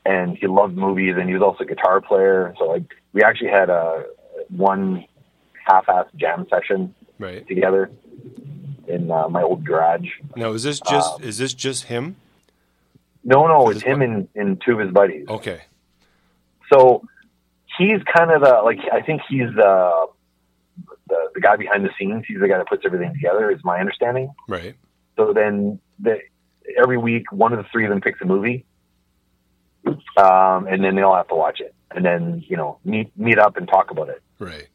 and 0.04 0.36
he 0.36 0.46
loved 0.46 0.76
movies, 0.76 1.16
and 1.18 1.28
he 1.28 1.34
was 1.34 1.42
also 1.42 1.64
a 1.64 1.66
guitar 1.66 2.00
player. 2.00 2.54
So 2.58 2.64
like, 2.64 2.94
we 3.12 3.22
actually 3.22 3.50
had 3.50 3.70
a 3.70 4.06
one 4.48 5.04
half-ass 5.64 6.06
jam 6.16 6.46
session 6.50 6.94
Right. 7.18 7.46
together 7.46 7.90
in 8.88 9.10
uh, 9.10 9.28
my 9.28 9.42
old 9.42 9.64
garage. 9.64 10.08
Now, 10.36 10.52
is 10.52 10.62
this 10.62 10.80
just 10.80 11.14
Um, 11.16 11.22
is 11.22 11.38
this 11.38 11.52
just 11.54 11.84
him? 11.84 12.16
No, 13.22 13.46
no, 13.46 13.68
it's 13.70 13.82
him 13.82 14.00
and, 14.02 14.28
and 14.34 14.60
two 14.64 14.72
of 14.72 14.78
his 14.78 14.90
buddies. 14.90 15.26
Okay. 15.28 15.60
So 16.72 17.02
he's 17.78 18.00
kind 18.16 18.30
of 18.30 18.40
the 18.42 18.62
like 18.64 18.78
I 18.92 19.02
think 19.02 19.20
he's 19.28 19.48
the, 19.54 20.06
the 21.08 21.30
the 21.34 21.40
guy 21.40 21.56
behind 21.56 21.84
the 21.84 21.90
scenes. 21.98 22.24
He's 22.26 22.40
the 22.40 22.48
guy 22.48 22.56
that 22.58 22.68
puts 22.68 22.82
everything 22.86 23.12
together. 23.12 23.50
Is 23.50 23.60
my 23.64 23.78
understanding. 23.80 24.32
Right. 24.48 24.74
So 25.16 25.32
then 25.34 25.78
the, 25.98 26.20
every 26.78 26.96
week, 26.96 27.30
one 27.30 27.52
of 27.52 27.58
the 27.58 27.66
three 27.70 27.84
of 27.84 27.90
them 27.90 28.00
picks 28.00 28.20
a 28.22 28.24
movie, 28.24 28.64
um, 30.16 30.66
and 30.66 30.82
then 30.82 30.94
they 30.94 31.02
all 31.02 31.16
have 31.16 31.28
to 31.28 31.34
watch 31.34 31.60
it, 31.60 31.74
and 31.90 32.04
then 32.04 32.42
you 32.48 32.56
know 32.56 32.78
meet 32.84 33.16
meet 33.18 33.38
up 33.38 33.56
and 33.56 33.68
talk 33.68 33.90
about 33.90 34.08
it. 34.08 34.22
Right. 34.38 34.68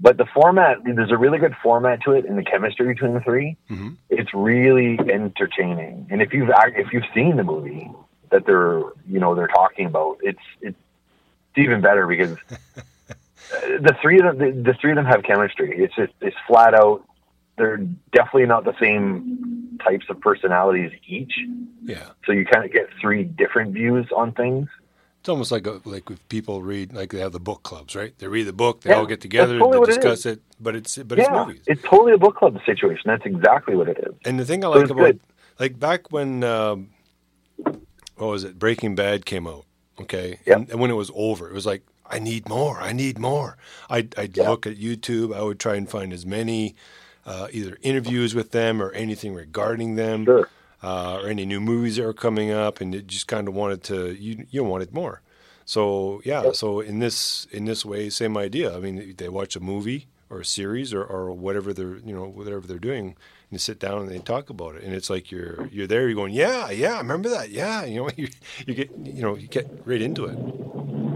But 0.00 0.16
the 0.16 0.24
format, 0.32 0.78
there's 0.84 1.10
a 1.10 1.16
really 1.18 1.38
good 1.38 1.54
format 1.62 2.02
to 2.04 2.12
it, 2.12 2.24
and 2.24 2.38
the 2.38 2.42
chemistry 2.42 2.86
between 2.86 3.14
the 3.14 3.20
three, 3.20 3.56
hmm 3.68 3.90
it's 4.10 4.32
really 4.32 4.98
entertaining. 4.98 6.06
And 6.10 6.22
if 6.22 6.32
you've 6.32 6.48
if 6.76 6.92
you've 6.92 7.04
seen 7.14 7.36
the 7.36 7.44
movie 7.44 7.90
that 8.30 8.46
they're 8.46 8.80
you 9.06 9.20
know 9.20 9.34
they're 9.34 9.46
talking 9.48 9.86
about, 9.86 10.18
it's 10.22 10.38
it's, 10.62 10.76
it's 11.50 11.58
even 11.58 11.80
better 11.82 12.06
because 12.06 12.36
uh, 12.50 12.82
the 13.80 13.94
three 14.00 14.18
of 14.20 14.38
them 14.38 14.38
the, 14.38 14.72
the 14.72 14.78
three 14.80 14.90
of 14.92 14.96
them 14.96 15.04
have 15.06 15.22
chemistry. 15.22 15.76
It's 15.76 15.94
just 15.94 16.12
it's 16.20 16.36
flat 16.46 16.74
out. 16.74 17.04
They're 17.58 17.78
definitely 18.12 18.46
not 18.46 18.64
the 18.64 18.74
same 18.80 19.78
types 19.84 20.06
of 20.08 20.20
personalities 20.20 20.92
each, 21.06 21.34
Yeah. 21.82 22.10
so 22.24 22.32
you 22.32 22.44
kind 22.46 22.64
of 22.64 22.72
get 22.72 22.88
three 23.00 23.24
different 23.24 23.72
views 23.74 24.06
on 24.14 24.32
things. 24.32 24.68
It's 25.20 25.28
almost 25.28 25.50
like 25.52 25.66
a, 25.66 25.80
like 25.84 26.10
if 26.10 26.28
people 26.28 26.62
read 26.62 26.92
like 26.92 27.10
they 27.10 27.18
have 27.18 27.32
the 27.32 27.40
book 27.40 27.62
clubs, 27.62 27.96
right? 27.96 28.14
They 28.18 28.28
read 28.28 28.44
the 28.44 28.52
book, 28.52 28.82
they 28.82 28.90
Yeah, 28.90 28.96
all 28.96 29.06
get 29.06 29.20
together, 29.20 29.58
totally 29.58 29.72
they 29.72 29.80
what 29.80 29.88
it 29.90 29.96
discuss 29.96 30.26
it, 30.26 30.40
but 30.60 30.76
it's 30.76 30.96
but 30.98 31.18
it's 31.18 31.28
movies. 31.30 31.62
it's 31.66 31.82
totally 31.82 32.12
a 32.12 32.18
book 32.18 32.36
club 32.36 32.58
situation. 32.64 33.02
That's 33.06 33.26
exactly 33.26 33.74
what 33.76 33.88
it 33.88 33.98
is. 33.98 34.14
And 34.24 34.38
the 34.38 34.44
thing 34.44 34.64
I 34.64 34.68
like 34.68 34.90
about 34.90 34.96
good. 35.06 35.20
like 35.58 35.78
back 35.78 36.12
when 36.12 36.44
um, 36.44 36.90
what 38.16 38.28
was 38.28 38.44
it? 38.44 38.58
Breaking 38.58 38.94
Bad 38.94 39.26
came 39.26 39.46
out. 39.46 39.64
Okay, 40.00 40.38
Yeah. 40.46 40.54
and, 40.54 40.70
and 40.70 40.80
when 40.80 40.90
it 40.90 40.94
was 40.94 41.10
over, 41.14 41.48
it 41.48 41.54
was 41.54 41.66
like 41.66 41.82
I 42.10 42.18
need 42.20 42.48
more. 42.48 42.80
I 42.80 42.92
need 42.92 43.18
more. 43.18 43.58
I'd, 43.90 44.16
I'd 44.18 44.36
Yeah. 44.36 44.48
look 44.48 44.66
at 44.66 44.78
YouTube. 44.78 45.34
I 45.36 45.42
would 45.42 45.58
try 45.60 45.74
and 45.74 45.88
find 45.90 46.12
as 46.12 46.24
many 46.24 46.74
uh, 47.26 47.48
either 47.52 47.76
interviews 47.82 48.34
with 48.34 48.52
them 48.52 48.80
or 48.80 48.92
anything 48.92 49.34
regarding 49.34 49.96
them, 49.96 50.24
Sure. 50.24 50.48
Uh, 50.82 51.18
or 51.22 51.28
any 51.28 51.46
new 51.46 51.60
movies 51.60 51.96
that 51.96 52.04
are 52.06 52.12
coming 52.12 52.50
up, 52.50 52.80
and 52.80 52.94
it 52.94 53.06
just 53.06 53.26
kind 53.28 53.48
of 53.48 53.54
wanted 53.54 53.82
to 53.84 54.12
you 54.14 54.46
you 54.50 54.64
wanted 54.64 54.92
more. 54.94 55.22
So 55.64 56.20
yeah, 56.24 56.46
Yep. 56.46 56.52
so 56.52 56.80
in 56.80 56.98
this 57.00 57.46
in 57.50 57.64
this 57.66 57.84
way, 57.84 58.10
same 58.10 58.36
idea. 58.36 58.76
I 58.76 58.80
mean, 58.80 59.14
they 59.18 59.28
watch 59.28 59.56
a 59.56 59.60
movie 59.60 60.08
or 60.30 60.40
a 60.40 60.44
series 60.44 60.92
or, 60.94 61.04
or 61.04 61.32
whatever 61.32 61.72
they're 61.72 61.98
you 61.98 62.14
know 62.14 62.26
whatever 62.28 62.66
they're 62.66 62.78
doing, 62.78 63.06
and 63.08 63.16
they 63.52 63.58
sit 63.58 63.78
down 63.78 64.02
and 64.02 64.10
they 64.10 64.20
talk 64.20 64.50
about 64.50 64.76
it, 64.76 64.84
and 64.84 64.94
it's 64.94 65.10
like 65.10 65.30
you're 65.30 65.66
you're 65.66 65.86
there, 65.86 66.06
you're 66.08 66.14
going, 66.16 66.32
yeah, 66.34 66.70
yeah, 66.70 66.94
I 66.94 66.98
remember 66.98 67.28
that, 67.30 67.50
yeah, 67.50 67.84
you 67.86 67.96
know, 68.02 68.10
you, 68.16 68.28
you 68.66 68.74
get 68.74 68.92
you 69.04 69.22
know 69.22 69.36
you 69.36 69.48
get 69.48 69.70
right 69.84 70.02
into 70.02 70.26
it, 70.26 70.38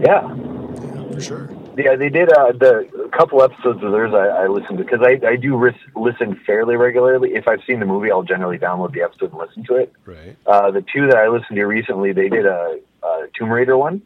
Yeah. 0.05 0.35
yeah, 0.81 1.03
for 1.11 1.21
sure, 1.21 1.55
Yeah, 1.75 1.95
they 1.95 2.09
did 2.09 2.31
uh, 2.31 2.51
the 2.51 2.89
a 3.05 3.09
couple 3.17 3.41
episodes 3.41 3.83
of 3.83 3.91
theirs 3.91 4.13
I, 4.13 4.43
I 4.43 4.47
listened 4.47 4.77
to 4.77 4.83
because 4.83 5.01
I, 5.01 5.19
I 5.27 5.35
do 5.35 5.57
ris- 5.57 5.73
listen 5.95 6.39
fairly 6.45 6.75
regularly. 6.75 7.33
If 7.35 7.47
I've 7.47 7.61
seen 7.65 7.79
the 7.79 7.85
movie, 7.85 8.11
I'll 8.11 8.23
generally 8.23 8.57
download 8.59 8.93
the 8.93 9.01
episode 9.01 9.31
and 9.31 9.39
listen 9.39 9.63
to 9.65 9.75
it. 9.77 9.91
right? 10.05 10.35
Uh, 10.45 10.71
the 10.71 10.81
two 10.93 11.07
that 11.07 11.17
I 11.17 11.27
listened 11.29 11.55
to 11.55 11.63
recently, 11.65 12.11
they 12.11 12.29
did 12.29 12.45
a, 12.45 12.79
a 13.03 13.27
Tomb 13.37 13.49
Raider 13.49 13.77
one, 13.77 14.01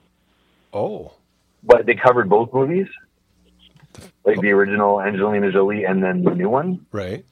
Oh, 0.73 1.13
but 1.63 1.85
they 1.85 1.95
covered 1.95 2.29
both 2.29 2.53
movies, 2.53 2.87
like 4.25 4.39
the 4.41 4.51
original 4.51 5.01
Angelina 5.01 5.51
Jolie 5.51 5.85
and 5.85 6.03
then 6.03 6.23
the 6.23 6.35
new 6.35 6.49
one. 6.49 6.85
right, 6.91 7.25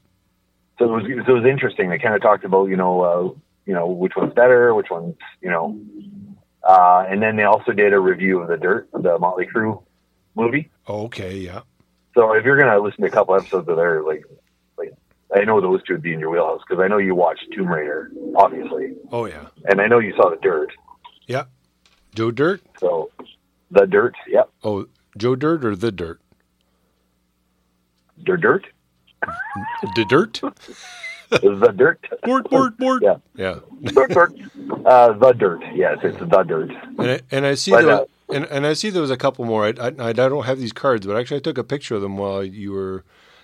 So 0.79 0.85
it 0.85 1.03
was 1.03 1.25
so 1.25 1.31
it 1.35 1.39
was 1.41 1.45
interesting. 1.45 1.89
They 1.89 1.99
kind 1.99 2.15
of 2.15 2.21
talked 2.21 2.43
about 2.45 2.65
you 2.69 2.75
know 2.77 3.01
uh, 3.01 3.23
you 3.65 3.73
know 3.73 3.87
which 3.87 4.13
one's 4.15 4.33
better, 4.33 4.73
which 4.73 4.89
one's 4.89 5.15
you 5.41 5.49
know, 5.49 5.79
uh, 6.63 7.05
and 7.07 7.21
then 7.21 7.35
they 7.35 7.43
also 7.43 7.71
did 7.71 7.93
a 7.93 7.99
review 7.99 8.39
of 8.41 8.47
the 8.47 8.57
Dirt, 8.57 8.89
the 8.91 9.17
Motley 9.19 9.47
Crue 9.47 9.81
movie. 10.35 10.69
okay, 10.87 11.35
yeah, 11.37 11.61
So 12.13 12.33
if 12.33 12.43
you're 12.45 12.57
gonna 12.57 12.79
listen 12.79 13.01
to 13.01 13.07
a 13.07 13.11
couple 13.11 13.35
episodes 13.35 13.67
of 13.69 13.75
there, 13.77 14.03
like, 14.03 14.23
like 14.77 14.93
I 15.35 15.43
know 15.45 15.59
those 15.61 15.81
two 15.83 15.93
would 15.93 16.01
be 16.01 16.13
in 16.13 16.19
your 16.19 16.29
wheelhouse 16.29 16.61
because 16.67 16.81
I 16.83 16.87
know 16.87 16.97
you 16.97 17.15
watched 17.15 17.45
Tomb 17.53 17.67
Raider, 17.67 18.11
obviously, 18.35 18.93
oh 19.11 19.25
yeah, 19.25 19.47
and 19.69 19.81
I 19.81 19.87
know 19.87 19.99
you 19.99 20.13
saw 20.15 20.29
the 20.29 20.37
Dirt. 20.37 20.71
yeah. 21.27 21.45
Joe 22.13 22.31
Dirt, 22.31 22.61
So 22.79 23.11
the 23.71 23.85
Dirt, 23.85 24.15
yep, 24.27 24.49
oh 24.63 24.87
Joe 25.17 25.35
Dirt 25.35 25.65
or 25.65 25.75
the 25.75 25.91
Dirt, 25.91 26.21
the 28.17 28.37
Dirt, 28.37 28.67
the 29.95 30.05
Dirt, 30.07 30.41
the 31.29 31.73
Dirt, 31.75 32.05
board, 32.23 32.49
board, 32.49 32.77
board, 32.77 33.01
Yeah. 33.03 33.17
yeah. 33.35 33.59
Dirt, 33.83 34.11
Dirt, 34.11 34.33
uh, 34.85 35.11
the 35.13 35.33
Dirt. 35.33 35.61
Yes, 35.73 35.97
it's 36.03 36.17
the 36.19 36.43
Dirt. 36.43 36.71
And 36.99 37.11
I, 37.11 37.19
and 37.31 37.45
I 37.45 37.55
see 37.55 37.71
But, 37.71 37.81
there, 37.85 37.95
uh, 38.01 38.05
and, 38.31 38.45
and 38.45 38.67
I 38.67 38.73
see 38.73 38.89
there 38.91 39.01
was 39.01 39.11
a 39.11 39.17
couple 39.17 39.45
more. 39.45 39.65
I, 39.67 39.73
I, 39.79 39.93
I 40.09 40.13
don't 40.13 40.45
have 40.45 40.59
these 40.59 40.73
cards, 40.73 41.07
but 41.07 41.17
actually 41.17 41.37
I 41.37 41.41
took 41.41 41.57
a 41.57 41.63
picture 41.65 41.95
of 41.95 42.01
them 42.01 42.17
while 42.17 42.43
you 42.43 42.73
were 42.73 43.03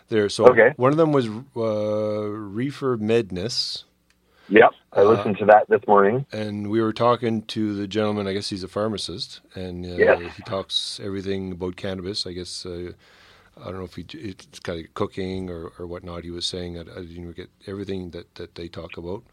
there. 0.10 0.30
So 0.30 0.46
Okay. 0.52 0.76
one 0.76 0.92
of 0.92 0.98
them 0.98 1.12
was 1.14 1.28
uh, 1.58 2.28
Reefer 2.30 2.98
Medness, 2.98 3.86
Yep, 4.50 4.72
I 4.94 5.04
Uh, 5.04 5.04
listened 5.04 5.38
to 5.40 5.46
that 5.48 5.66
this 5.70 5.82
morning. 5.88 6.26
and 6.32 6.70
we 6.70 6.82
were 6.82 6.94
talking 6.94 7.44
to 7.44 7.76
the 7.76 7.88
gentleman. 7.88 8.28
I 8.28 8.34
guess 8.34 8.50
he's 8.50 8.64
a 8.64 8.70
pharmacist, 8.70 9.42
and 9.56 9.86
uh, 9.86 9.90
Yes. 9.98 10.20
he 10.30 10.44
talks 10.44 11.00
everything 11.04 11.52
about 11.54 11.76
cannabis. 11.78 12.28
I 12.28 12.34
guess 12.34 12.66
uh, 12.66 12.94
I 13.58 13.66
don't 13.66 13.80
know 13.80 13.86
if 13.86 13.96
he 13.96 14.06
it's 14.14 14.60
kind 14.60 14.84
of 14.86 14.94
cooking 14.96 15.50
or, 15.50 15.72
or 15.80 15.88
whatnot. 15.88 16.24
He 16.26 16.32
was 16.32 16.46
saying 16.46 16.76
that 16.76 16.90
uh, 16.90 17.02
you 17.02 17.22
know 17.22 17.34
get 17.34 17.50
everything 17.68 18.12
that, 18.12 18.36
that 18.36 18.56
they 18.56 18.68
talk 18.70 18.98
about. 18.98 19.24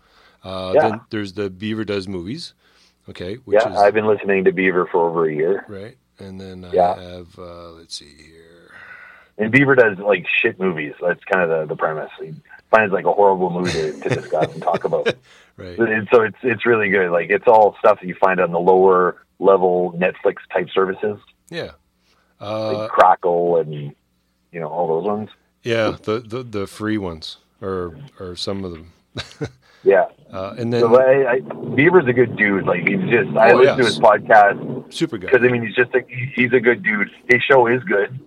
Uh, 0.44 0.74
Yeah. 0.74 0.80
Then 0.80 1.03
there's 1.11 1.34
the 1.34 1.51
Beaver 1.51 1.84
Does 1.84 2.09
movies. 2.09 2.55
Okay, 3.09 3.36
which 3.44 3.59
Yeah, 3.62 3.72
is 3.72 3.78
I've 3.78 3.94
been 3.94 4.06
listening 4.06 4.44
to 4.44 4.52
Beaver 4.52 4.86
for 4.90 5.09
over 5.09 5.28
a 5.28 5.32
year, 5.34 5.64
right, 5.68 5.96
and 6.18 6.40
then 6.40 6.66
yeah. 6.72 6.92
I 6.98 7.02
have 7.02 7.38
uh, 7.38 7.70
let's 7.72 7.94
see 7.96 8.12
here. 8.16 8.70
and 9.38 9.50
Beaver 9.50 9.74
does 9.74 9.98
like 9.98 10.26
shit 10.42 10.59
movies. 10.61 10.94
That's 11.00 11.22
kind 11.24 11.50
of 11.50 11.68
the, 11.68 11.74
the 11.74 11.76
premise. 11.78 12.11
He 12.20 12.34
finds 12.70 12.92
like 12.92 13.06
a 13.06 13.12
horrible 13.12 13.50
movie 13.50 13.72
to, 13.72 13.92
to 14.00 14.09
discuss 14.11 14.52
and 14.52 14.62
talk 14.62 14.84
about. 14.84 15.12
Right. 15.59 15.76
And 15.76 16.06
so 16.12 16.22
it's 16.22 16.36
it's 16.44 16.64
really 16.64 16.88
good. 16.88 17.11
Like 17.11 17.30
it's 17.30 17.48
all 17.48 17.74
stuff 17.80 17.98
that 18.00 18.06
you 18.06 18.14
find 18.14 18.38
on 18.38 18.52
the 18.52 18.61
lower 18.61 19.16
level 19.40 19.92
Netflix 19.98 20.36
type 20.52 20.68
services, 20.72 21.18
Yeah. 21.50 21.72
Uh, 22.40 22.72
like 22.82 22.90
Crackle 22.90 23.56
and 23.56 23.74
you 23.74 24.61
know 24.61 24.68
all 24.68 24.86
those 24.86 25.04
ones. 25.04 25.30
yeah, 25.64 25.96
the, 26.00 26.20
the 26.20 26.44
the 26.44 26.66
free 26.68 26.96
ones 26.96 27.38
or 27.61 27.98
or 28.20 28.36
some 28.36 28.64
of 28.64 28.70
them. 28.70 28.92
Yeah, 29.82 30.04
Uh, 30.32 30.54
and 30.58 30.72
then 30.72 30.80
so 30.80 31.00
I, 31.00 31.32
I, 31.32 31.40
Beaver's 31.74 32.06
a 32.06 32.12
good 32.12 32.36
dude. 32.36 32.66
Like 32.66 32.86
he's 32.86 33.00
just 33.08 33.36
I 33.36 33.52
Oh, 33.52 33.56
listen 33.56 33.78
to 33.78 33.84
his 33.84 33.98
podcast 33.98 34.92
super 34.92 35.16
guy. 35.18 35.30
because 35.30 35.46
I 35.46 35.50
mean 35.50 35.64
he's 35.66 35.74
just 35.74 35.94
a, 35.94 36.00
he's 36.34 36.52
a 36.52 36.60
good 36.60 36.82
dude. 36.82 37.10
His 37.30 37.42
show 37.42 37.66
is 37.66 37.82
good 37.84 38.18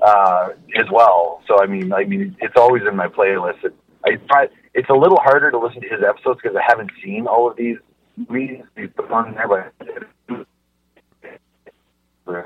uh, 0.00 0.48
as 0.76 0.86
well. 0.90 1.42
So 1.46 1.62
I 1.62 1.66
mean 1.66 1.92
I 1.92 2.04
mean 2.04 2.36
it's 2.40 2.56
always 2.56 2.82
in 2.88 2.96
my 2.96 3.08
playlist. 3.08 3.64
It, 3.64 3.74
I 4.04 4.16
try. 4.28 4.48
It's 4.74 4.88
a 4.88 4.94
little 4.94 5.18
harder 5.20 5.50
to 5.50 5.58
listen 5.58 5.82
to 5.82 5.88
his 5.88 6.02
episodes 6.02 6.40
because 6.42 6.56
I 6.56 6.62
haven't 6.66 6.90
seen 7.04 7.26
all 7.26 7.50
of 7.50 7.56
these 7.56 7.76
movies 8.16 8.62
he's 8.76 8.88
put 8.96 9.10
on 9.10 9.34
there, 9.34 9.46
but 9.48 10.46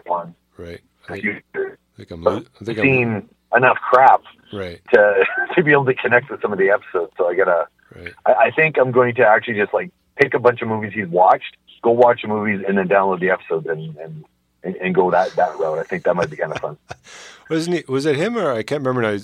one. 0.06 0.34
Right. 0.56 0.80
I 1.08 1.20
think, 1.20 1.44
I 1.54 1.68
think 1.96 2.10
I'm. 2.10 2.22
lo- 2.22 2.42
I 2.60 2.64
think 2.64 2.78
I'm 2.78 2.84
seen 2.84 3.28
enough 3.56 3.76
crap 3.90 4.22
right. 4.52 4.80
to 4.92 5.24
to 5.54 5.62
be 5.62 5.72
able 5.72 5.84
to 5.86 5.94
connect 5.94 6.30
with 6.30 6.42
some 6.42 6.52
of 6.52 6.58
the 6.58 6.70
episodes. 6.70 7.12
So 7.16 7.28
I 7.28 7.34
gotta. 7.36 7.68
Right. 7.94 8.14
I, 8.24 8.32
I 8.32 8.50
think 8.50 8.78
I'm 8.78 8.92
going 8.92 9.14
to 9.16 9.26
actually 9.26 9.54
just 9.54 9.74
like 9.74 9.90
pick 10.16 10.34
a 10.34 10.38
bunch 10.38 10.62
of 10.62 10.68
movies 10.68 10.92
he's 10.94 11.08
watched 11.08 11.56
go 11.86 11.92
watch 11.92 12.22
the 12.22 12.28
movies 12.28 12.64
and 12.66 12.76
then 12.76 12.88
download 12.88 13.20
the 13.20 13.30
episodes 13.30 13.66
and 13.66 13.96
and, 13.98 14.24
and, 14.62 14.76
and 14.76 14.94
go 14.94 15.10
that 15.10 15.30
that 15.36 15.56
route. 15.58 15.78
I 15.78 15.84
think 15.84 16.04
that 16.04 16.16
might 16.16 16.30
be 16.30 16.36
kind 16.36 16.52
of 16.52 16.58
fun. 16.58 16.78
Wasn't 17.50 17.76
he? 17.76 17.84
Was 17.88 18.06
it 18.06 18.16
him 18.16 18.36
or 18.36 18.52
I 18.52 18.62
can't 18.62 18.84
remember 18.84 19.02
now? 19.02 19.18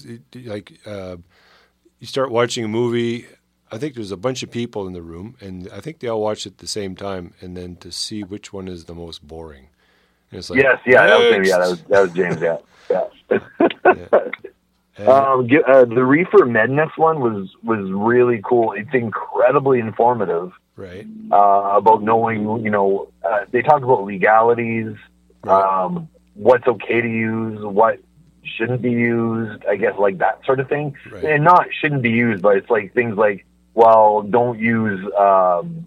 Like 0.51 0.73
uh, 0.87 1.17
you 1.99 2.07
start 2.07 2.31
watching 2.31 2.65
a 2.65 2.69
movie. 2.69 3.27
I 3.71 3.79
think 3.79 3.95
there's 3.95 4.13
a 4.13 4.19
bunch 4.19 4.43
of 4.43 4.51
people 4.51 4.87
in 4.87 4.93
the 4.93 5.03
room, 5.03 5.35
and 5.41 5.69
I 5.73 5.81
think 5.81 6.01
they 6.01 6.09
all 6.09 6.21
watch 6.21 6.47
it 6.47 6.53
at 6.53 6.59
the 6.59 6.67
same 6.67 6.95
time, 6.95 7.33
and 7.41 7.57
then 7.57 7.77
to 7.77 7.91
see 7.91 8.23
which 8.23 8.53
one 8.53 8.69
is 8.69 8.85
the 8.85 8.95
most 8.95 9.27
boring. 9.27 9.69
And 10.31 10.39
it's 10.39 10.51
like, 10.51 10.61
yes, 10.61 10.79
yeah, 10.87 11.07
that 11.07 11.19
was 11.19 11.49
yeah, 11.49 11.59
that 11.59 11.69
was 11.71 11.83
that 11.85 12.01
was 12.03 12.13
James. 12.13 12.41
Yeah, 12.41 12.59
yeah. 12.91 14.09
Yeah. 14.13 14.29
Um, 14.99 15.49
uh, 15.67 15.85
the 15.87 16.05
Reefer 16.05 16.45
Madness 16.45 16.91
one 16.97 17.21
was 17.21 17.49
was 17.63 17.91
really 17.91 18.43
cool. 18.45 18.73
It's 18.73 18.93
incredibly 18.93 19.79
informative 19.81 20.53
right. 20.77 21.07
uh, 21.31 21.77
about 21.77 22.03
knowing. 22.03 22.63
You 22.63 22.71
know, 22.71 23.09
uh, 23.25 23.47
they 23.51 23.63
talk 23.63 23.83
about 23.83 24.05
legalities, 24.05 24.95
Right. 25.45 25.85
um, 25.85 26.09
what's 26.35 26.67
okay 26.67 27.01
to 27.01 27.09
use, 27.09 27.65
what 27.65 28.01
shouldn't 28.45 28.83
be 28.83 28.91
used. 28.91 29.65
I 29.65 29.77
guess 29.77 29.97
like 29.99 30.19
that 30.19 30.45
sort 30.45 30.61
of 30.61 30.69
thing, 30.69 30.95
Right. 31.11 31.25
and 31.25 31.45
not 31.45 31.69
shouldn't 31.81 32.03
be 32.03 32.11
used, 32.11 32.43
but 32.43 32.59
it's 32.59 32.69
like 32.69 32.93
things 32.93 33.17
like, 33.17 33.47
well, 33.73 34.21
don't 34.23 34.59
use. 34.59 35.03
Um, 35.19 35.87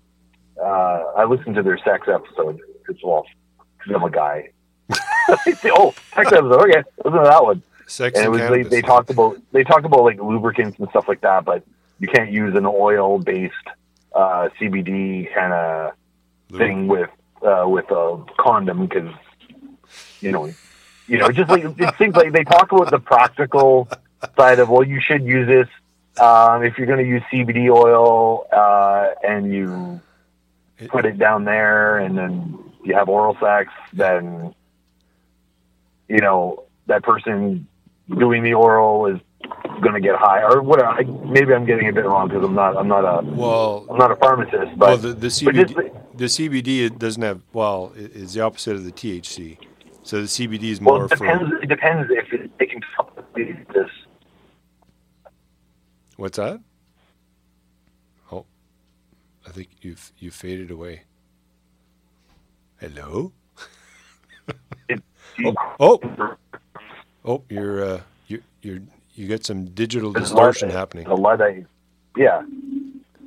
uh, 0.60 1.04
I 1.16 1.26
listened 1.26 1.56
to 1.56 1.64
their 1.64 1.78
sex 1.78 2.08
episode 2.08 2.60
because 2.80 3.02
well, 3.04 3.28
because 3.78 3.96
I'm 3.96 4.04
a 4.04 4.10
guy. 4.10 4.50
oh, 5.78 5.94
sex 6.16 6.32
episode. 6.32 6.62
Okay, 6.70 6.84
listen 7.04 7.20
to 7.20 7.24
that 7.30 7.44
one 7.44 7.62
Sex 7.88 8.18
and 8.18 8.26
it 8.26 8.30
was 8.30 8.70
they, 8.70 8.82
talked 8.82 9.10
about 9.10 9.38
they 9.52 9.64
talked 9.64 9.86
about 9.86 10.04
like 10.04 10.20
lubricants 10.20 10.80
and 10.80 10.90
stuff 10.90 11.08
like 11.08 11.22
that, 11.22 11.46
but 11.46 11.64
you 12.00 12.08
can't 12.08 12.32
use 12.32 12.56
an 12.56 12.66
oil 12.66 13.20
based 13.20 13.54
uh, 14.14 14.50
CBD 14.60 15.34
kind 15.34 15.54
of 15.54 15.94
thing 16.58 16.88
with 16.88 17.10
uh, 17.42 17.66
with 17.68 17.90
a 17.92 18.24
condom 18.40 18.88
because 18.88 19.14
you 20.20 20.32
know 20.32 20.52
you 21.08 21.18
know 21.18 21.30
just 21.30 21.50
like 21.50 21.64
it 21.64 21.96
seems 21.98 22.16
like 22.16 22.32
they 22.32 22.44
talk 22.44 22.72
about 22.72 22.90
the 22.90 23.00
practical 23.00 23.88
side 24.36 24.60
of 24.60 24.70
well 24.70 24.84
you 24.84 25.00
should 25.00 25.24
use 25.24 25.48
this 25.48 25.68
um, 26.20 26.64
if 26.64 26.78
you're 26.78 26.88
going 26.88 27.04
to 27.04 27.08
use 27.08 27.22
CBD 27.32 27.70
oil 27.70 28.48
uh, 28.52 29.10
and 29.24 29.54
you 29.54 30.02
put 30.88 31.06
it 31.06 31.18
down 31.18 31.46
there 31.46 32.00
and 32.00 32.18
then 32.18 32.58
you 32.84 32.96
have 32.96 33.10
oral 33.10 33.38
sex 33.40 33.72
then 33.94 34.54
you 36.08 36.20
know 36.20 36.64
that 36.88 37.04
person 37.04 37.68
doing 38.18 38.44
the 38.44 38.54
oral 38.54 39.08
is 39.08 39.20
going 39.82 39.94
to 39.94 40.00
get 40.02 40.16
high 40.16 40.42
or 40.44 40.62
whatever. 40.62 40.90
I, 40.90 41.04
maybe 41.04 41.54
I'm 41.54 41.66
getting 41.66 41.90
a 41.90 41.94
bit 41.94 42.06
wrong 42.06 42.28
because 42.28 42.44
I'm 42.44 42.56
not 42.56 42.78
I'm 42.78 42.88
not 42.88 43.02
a 43.04 43.26
Well, 43.26 43.86
I'm 43.90 43.98
not 43.98 44.12
a 44.12 44.16
pharmacist, 44.16 44.78
but 44.78 44.88
well, 44.88 44.98
the, 44.98 45.08
the 45.10 45.42
but 45.46 45.56
just- 45.56 45.74
CBD, 45.74 46.18
the 46.18 46.26
CBD 46.26 46.86
it 46.86 47.00
doesn't 47.00 47.22
have. 47.22 47.42
Well, 47.54 47.92
it, 47.96 48.16
it's 48.16 48.34
the 48.34 48.42
opposite 48.42 48.76
of 48.76 48.86
the 48.86 48.92
THC. 48.92 49.58
So 50.04 50.18
the 50.22 50.28
CBD 50.28 50.66
is 50.66 50.80
more 50.82 51.00
well, 51.00 51.06
it 51.06 51.18
for 51.18 51.26
depends. 51.26 51.52
It 51.64 51.68
depends 51.68 52.12
if 52.12 52.32
it, 52.32 52.70
can 52.70 52.80
supplement 52.96 53.68
this. 53.74 53.90
what's 56.16 56.38
that? 56.38 56.60
Oh, 58.32 58.46
I 59.48 59.52
think 59.52 59.70
you've 59.82 60.12
you 60.20 60.30
faded 60.32 60.72
away. 60.72 61.04
Hello. 62.80 63.32
Oh, 65.44 65.54
oh, 65.82 66.00
oh! 67.26 67.44
You're 67.50 67.84
uh, 67.84 68.02
you 68.28 68.42
you're 68.62 68.80
you 69.14 69.28
got 69.28 69.46
some 69.46 69.66
digital 69.66 70.12
distortion 70.14 70.70
lot- 70.70 70.78
happening. 70.78 71.08
A 71.08 71.16
Luddite, 71.16 71.66
yeah. 72.18 72.42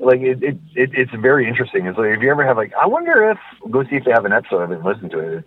Like 0.01 0.21
it, 0.21 0.43
it, 0.43 0.57
it, 0.77 0.91
it's 0.95 1.11
very 1.21 1.49
interesting. 1.49 1.87
It's 1.87 1.99
like 1.99 2.11
if 2.17 2.23
you 2.23 2.31
ever 2.31 2.47
have 2.47 2.57
like, 2.57 2.73
I 2.75 2.87
wonder 2.87 3.31
if 3.31 3.39
go 3.71 3.83
see 3.85 3.97
if 3.97 4.05
they 4.05 4.13
have 4.13 4.25
an 4.25 4.33
episode 4.33 4.63
of 4.63 4.71
it 4.71 4.77
and 4.77 4.85
listen 4.85 5.11
to 5.11 5.19
it. 5.19 5.45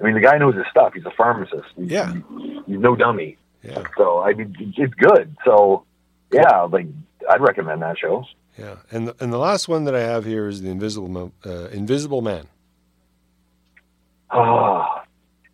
I 0.00 0.04
mean, 0.04 0.14
the 0.14 0.20
guy 0.20 0.36
knows 0.36 0.54
his 0.56 0.64
stuff. 0.70 0.92
He's 0.94 1.06
a 1.06 1.10
pharmacist. 1.16 1.68
He's, 1.76 1.90
Yeah. 1.90 2.12
he's 2.66 2.78
no 2.78 2.96
dummy. 2.96 3.38
Yeah, 3.62 3.82
So 3.96 4.20
I 4.20 4.34
mean, 4.34 4.54
it's 4.76 4.92
good. 4.94 5.34
So 5.44 5.84
yeah, 6.30 6.62
like 6.62 6.86
I'd 7.30 7.40
recommend 7.40 7.80
that 7.80 7.96
show. 7.98 8.24
yeah. 8.58 8.76
And 8.90 9.08
the, 9.08 9.16
and 9.20 9.32
the 9.32 9.38
last 9.38 9.68
one 9.68 9.84
that 9.84 9.94
I 9.94 10.00
have 10.00 10.26
here 10.26 10.48
is 10.48 10.60
the 10.60 10.68
Invisible 10.68 11.32
uh, 11.46 11.68
Invisible 11.68 12.20
Man. 12.20 12.46
Oh, 14.30 14.86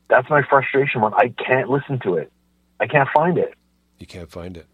that's 0.09 0.29
my 0.31 0.43
frustration 0.43 1.03
one. 1.03 1.13
I 1.15 1.29
can't 1.29 1.69
listen 1.69 1.99
to 2.01 2.15
it. 2.15 2.33
I 2.81 2.87
can't 2.87 3.09
find 3.15 3.39
it. 3.39 3.55
You 3.99 4.07
can't 4.07 4.31
find 4.31 4.57
it. 4.57 4.67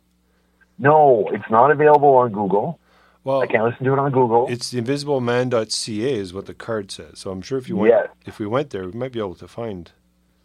No, 0.79 1.29
it's 1.33 1.51
not 1.51 1.71
available 1.71 2.15
on 2.17 2.33
Google. 2.33 2.79
Well, 3.25 3.41
I 3.41 3.47
can't 3.49 3.65
listen 3.65 3.85
to 3.87 3.93
it 3.93 3.99
on 3.99 4.13
Google. 4.13 4.47
It's 4.49 4.71
the 4.71 4.81
invisibleman.ca 4.81 6.15
is 6.15 6.33
what 6.33 6.47
the 6.47 6.55
card 6.55 6.93
says. 6.93 7.19
So 7.19 7.31
I'm 7.33 7.43
sure 7.43 7.59
if 7.59 7.69
you 7.69 7.77
went 7.77 7.93
Yes. 7.93 8.09
if 8.25 8.39
we 8.39 8.47
went 8.47 8.71
there, 8.71 8.85
we 8.87 8.93
might 8.93 9.11
be 9.13 9.19
able 9.19 9.35
to 9.37 9.49
find. 9.49 9.91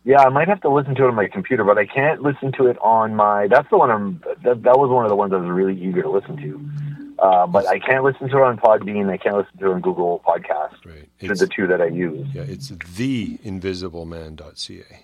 Yeah, 0.03 0.21
I 0.21 0.29
might 0.29 0.47
have 0.47 0.61
to 0.61 0.69
listen 0.69 0.95
to 0.95 1.03
it 1.03 1.07
on 1.09 1.13
my 1.15 1.27
computer, 1.27 1.63
but 1.63 1.77
I 1.77 1.85
can't 1.85 2.23
listen 2.23 2.51
to 2.53 2.65
it 2.67 2.77
on 2.81 3.15
my. 3.15 3.47
That's 3.47 3.69
the 3.69 3.77
one 3.77 3.91
I'm. 3.91 4.19
That, 4.43 4.63
that 4.63 4.79
was 4.79 4.89
one 4.89 5.05
of 5.05 5.09
the 5.09 5.15
ones 5.15 5.31
I 5.31 5.35
was 5.35 5.47
really 5.49 5.79
eager 5.79 6.01
to 6.01 6.09
listen 6.09 6.37
to. 6.37 7.23
Uh, 7.23 7.45
but 7.45 7.67
I 7.67 7.77
can't 7.77 8.03
listen 8.03 8.27
to 8.29 8.37
it 8.37 8.41
on 8.41 8.57
Podbean. 8.57 9.11
I 9.11 9.17
can't 9.17 9.37
listen 9.37 9.55
to 9.59 9.69
it 9.69 9.73
on 9.75 9.81
Google 9.81 10.23
Podcasts. 10.25 10.83
Right. 10.83 11.07
It's, 11.19 11.39
the 11.39 11.45
two 11.45 11.67
that 11.67 11.81
I 11.81 11.85
use. 11.85 12.27
yeah, 12.33 12.41
it's 12.41 12.69
the 12.69 13.37
invisibleman.ca. 13.45 14.99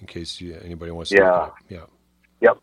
In 0.00 0.06
case 0.06 0.40
you, 0.40 0.58
anybody 0.64 0.90
wants 0.90 1.10
to 1.10 1.16
Yeah. 1.16 1.50
Yeah. 1.68 1.84
Yep. 2.40 2.58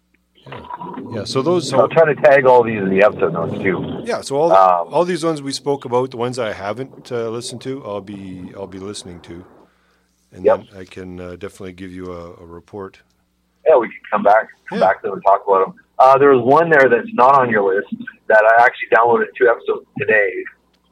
Yeah. 0.47 0.65
Yeah. 1.11 1.23
So 1.23 1.41
those 1.41 1.71
I'll 1.73 1.87
try 1.87 2.05
to 2.13 2.15
tag 2.21 2.45
all 2.45 2.63
these 2.63 2.79
in 2.79 2.89
the 2.89 3.03
episode 3.03 3.33
notes 3.33 3.53
too. 3.61 4.01
yeah, 4.05 4.21
so 4.21 4.37
all 4.37 4.51
Um, 4.51 4.93
all 4.93 5.05
these 5.05 5.23
ones 5.23 5.41
we 5.41 5.51
spoke 5.51 5.85
about, 5.85 6.11
the 6.11 6.17
ones 6.17 6.39
I 6.39 6.53
haven't 6.53 7.11
uh, 7.11 7.29
listened 7.29 7.61
to, 7.61 7.83
I'll 7.85 8.01
be 8.01 8.51
I'll 8.55 8.67
be 8.67 8.79
listening 8.79 9.19
to. 9.21 9.45
And 10.31 10.43
Yep. 10.45 10.67
then 10.69 10.79
I 10.79 10.85
can 10.85 11.19
uh, 11.19 11.35
definitely 11.35 11.73
give 11.73 11.91
you 11.91 12.11
a, 12.11 12.33
a 12.33 12.45
report. 12.45 12.99
Yeah, 13.67 13.77
we 13.77 13.87
can 13.87 13.97
come 14.11 14.23
back, 14.23 14.47
come 14.69 14.79
Yeah. 14.79 14.85
back 14.87 15.01
to 15.01 15.07
them 15.07 15.13
and 15.15 15.23
talk 15.23 15.43
about 15.45 15.65
them. 15.67 15.75
Uh, 15.99 16.17
there 16.17 16.29
was 16.33 16.43
one 16.43 16.69
there 16.69 16.89
that's 16.89 17.13
not 17.13 17.35
on 17.39 17.49
your 17.49 17.73
list 17.75 17.93
that 18.27 18.43
I 18.43 18.63
actually 18.63 18.89
downloaded 18.95 19.27
two 19.37 19.47
episodes 19.47 19.85
today. 19.99 20.31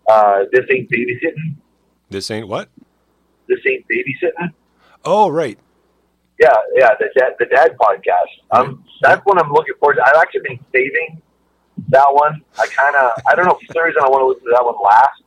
Uh, 0.09 0.43
this 0.51 0.65
ain't 0.71 0.89
babysitting. 0.89 1.55
This 2.09 2.29
ain't 2.31 2.47
what? 2.47 2.69
This 3.47 3.59
ain't 3.67 3.85
babysitting. 3.87 4.51
Oh, 5.03 5.29
right. 5.29 5.59
Yeah, 6.39 6.53
yeah, 6.75 6.89
the 6.99 7.07
dad, 7.17 7.33
the 7.39 7.45
dad 7.45 7.77
podcast. 7.79 8.33
Um, 8.51 8.83
that's 9.01 9.25
one 9.25 9.39
I'm 9.39 9.51
looking 9.51 9.75
forward 9.79 9.95
to. 9.95 10.03
I've 10.05 10.21
actually 10.21 10.41
been 10.41 10.59
saving 10.73 11.21
that 11.89 12.07
one. 12.11 12.41
I 12.59 12.67
kind 12.67 12.95
of, 12.95 13.11
I 13.27 13.35
don't 13.35 13.45
know, 13.45 13.55
for 13.55 13.73
some 13.73 13.83
reason 13.83 14.01
I 14.03 14.09
want 14.09 14.21
to 14.21 14.27
listen 14.27 14.43
to 14.43 14.51
that 14.51 14.65
one 14.65 14.75
last. 14.83 15.23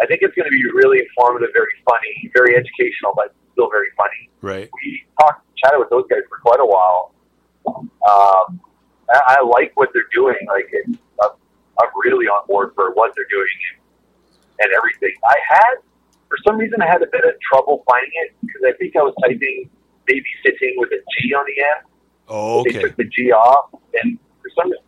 I 0.00 0.06
think 0.06 0.22
it's 0.22 0.34
going 0.34 0.46
to 0.46 0.50
be 0.50 0.64
really 0.72 1.00
informative, 1.00 1.50
very 1.52 1.74
funny, 1.84 2.30
very 2.32 2.56
educational, 2.56 3.12
but 3.14 3.34
still 3.52 3.68
very 3.68 3.88
funny. 3.96 4.30
Right. 4.40 4.70
We 4.72 5.04
talked, 5.20 5.44
chatted 5.56 5.80
with 5.80 5.90
those 5.90 6.06
guys 6.08 6.22
for 6.28 6.38
quite 6.38 6.60
a 6.60 6.66
while. 6.66 7.12
Um, 7.66 8.60
I, 9.10 9.36
I 9.40 9.44
like 9.44 9.72
what 9.74 9.90
they're 9.92 10.08
doing. 10.14 10.38
Like, 10.46 10.70
it's, 10.72 10.98
I'm, 11.20 11.30
I'm 11.82 11.90
really 12.04 12.26
on 12.26 12.46
board 12.46 12.72
for 12.74 12.94
what 12.94 13.12
they're 13.16 13.28
doing 13.28 13.52
and, 13.68 14.64
and 14.64 14.70
everything. 14.72 15.12
I 15.28 15.36
had, 15.46 15.74
for 16.28 16.38
some 16.46 16.56
reason, 16.56 16.80
I 16.80 16.86
had 16.86 17.02
a 17.02 17.10
bit 17.10 17.24
of 17.24 17.34
trouble 17.40 17.84
finding 17.90 18.12
it 18.22 18.34
because 18.40 18.62
I 18.64 18.72
think 18.78 18.96
I 18.96 19.02
was 19.02 19.14
typing 19.20 19.68
babysitting 20.08 20.74
with 20.76 20.90
a 20.92 20.96
G 21.20 21.34
on 21.34 21.44
the 21.46 21.62
end. 21.62 21.86
Oh, 22.28 22.62
They 22.64 22.72
took 22.72 22.96
the 22.96 23.04
G 23.04 23.32
off, 23.32 23.70
and 24.02 24.18
for 24.42 24.50
some 24.60 24.70
reason, 24.70 24.84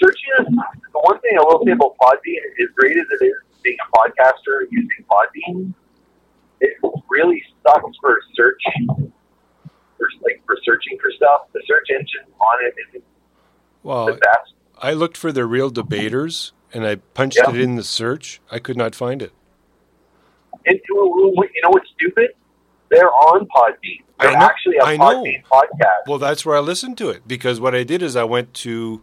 searching 0.00 0.30
is 0.40 0.46
the 0.46 1.00
one 1.02 1.20
thing 1.20 1.38
I 1.38 1.42
will 1.42 1.62
say 1.64 1.72
about 1.72 1.96
Podbean. 2.00 2.40
As 2.62 2.68
great 2.76 2.96
as 2.96 3.06
it 3.20 3.24
is 3.24 3.32
being 3.62 3.76
a 3.80 3.96
podcaster 3.96 4.66
using 4.70 5.04
Podbean, 5.10 5.74
it 6.60 6.74
really 7.10 7.42
sucks 7.66 7.96
for 8.00 8.18
search, 8.34 8.60
for 8.86 10.08
like 10.22 10.42
for 10.46 10.56
searching 10.64 10.98
for 11.00 11.10
stuff. 11.16 11.42
The 11.52 11.62
search 11.66 11.86
engine 11.90 12.32
on 12.40 12.64
it 12.66 12.74
isn't 12.88 13.04
Well, 13.82 14.06
the 14.06 14.12
best. 14.14 14.54
I 14.78 14.92
looked 14.92 15.16
for 15.16 15.32
the 15.32 15.46
Reel 15.46 15.70
Debaters 15.70 16.52
and 16.74 16.86
I 16.86 16.96
punched 16.96 17.38
Yeah. 17.42 17.50
it 17.54 17.60
in 17.60 17.76
the 17.76 17.82
search. 17.84 18.40
I 18.50 18.58
could 18.58 18.76
not 18.76 18.94
find 18.94 19.22
it. 19.22 19.32
And 20.66 20.78
you 20.88 20.94
know 21.62 21.70
what's 21.70 21.88
stupid? 21.90 22.30
They're 22.90 23.10
on 23.10 23.46
Podbean. 23.48 24.02
They're 24.20 24.30
I 24.30 24.34
know- 24.38 24.46
actually 24.46 24.76
a 24.78 24.84
I 24.84 24.96
know. 24.96 25.22
Podbean 25.24 25.42
podcast. 25.44 26.06
Well, 26.06 26.18
that's 26.18 26.44
where 26.46 26.56
I 26.56 26.60
listened 26.60 26.96
to 26.98 27.10
it 27.10 27.26
because 27.28 27.60
what 27.60 27.74
I 27.74 27.82
did 27.84 28.02
is 28.02 28.16
I 28.16 28.24
went 28.24 28.54
to 28.54 29.02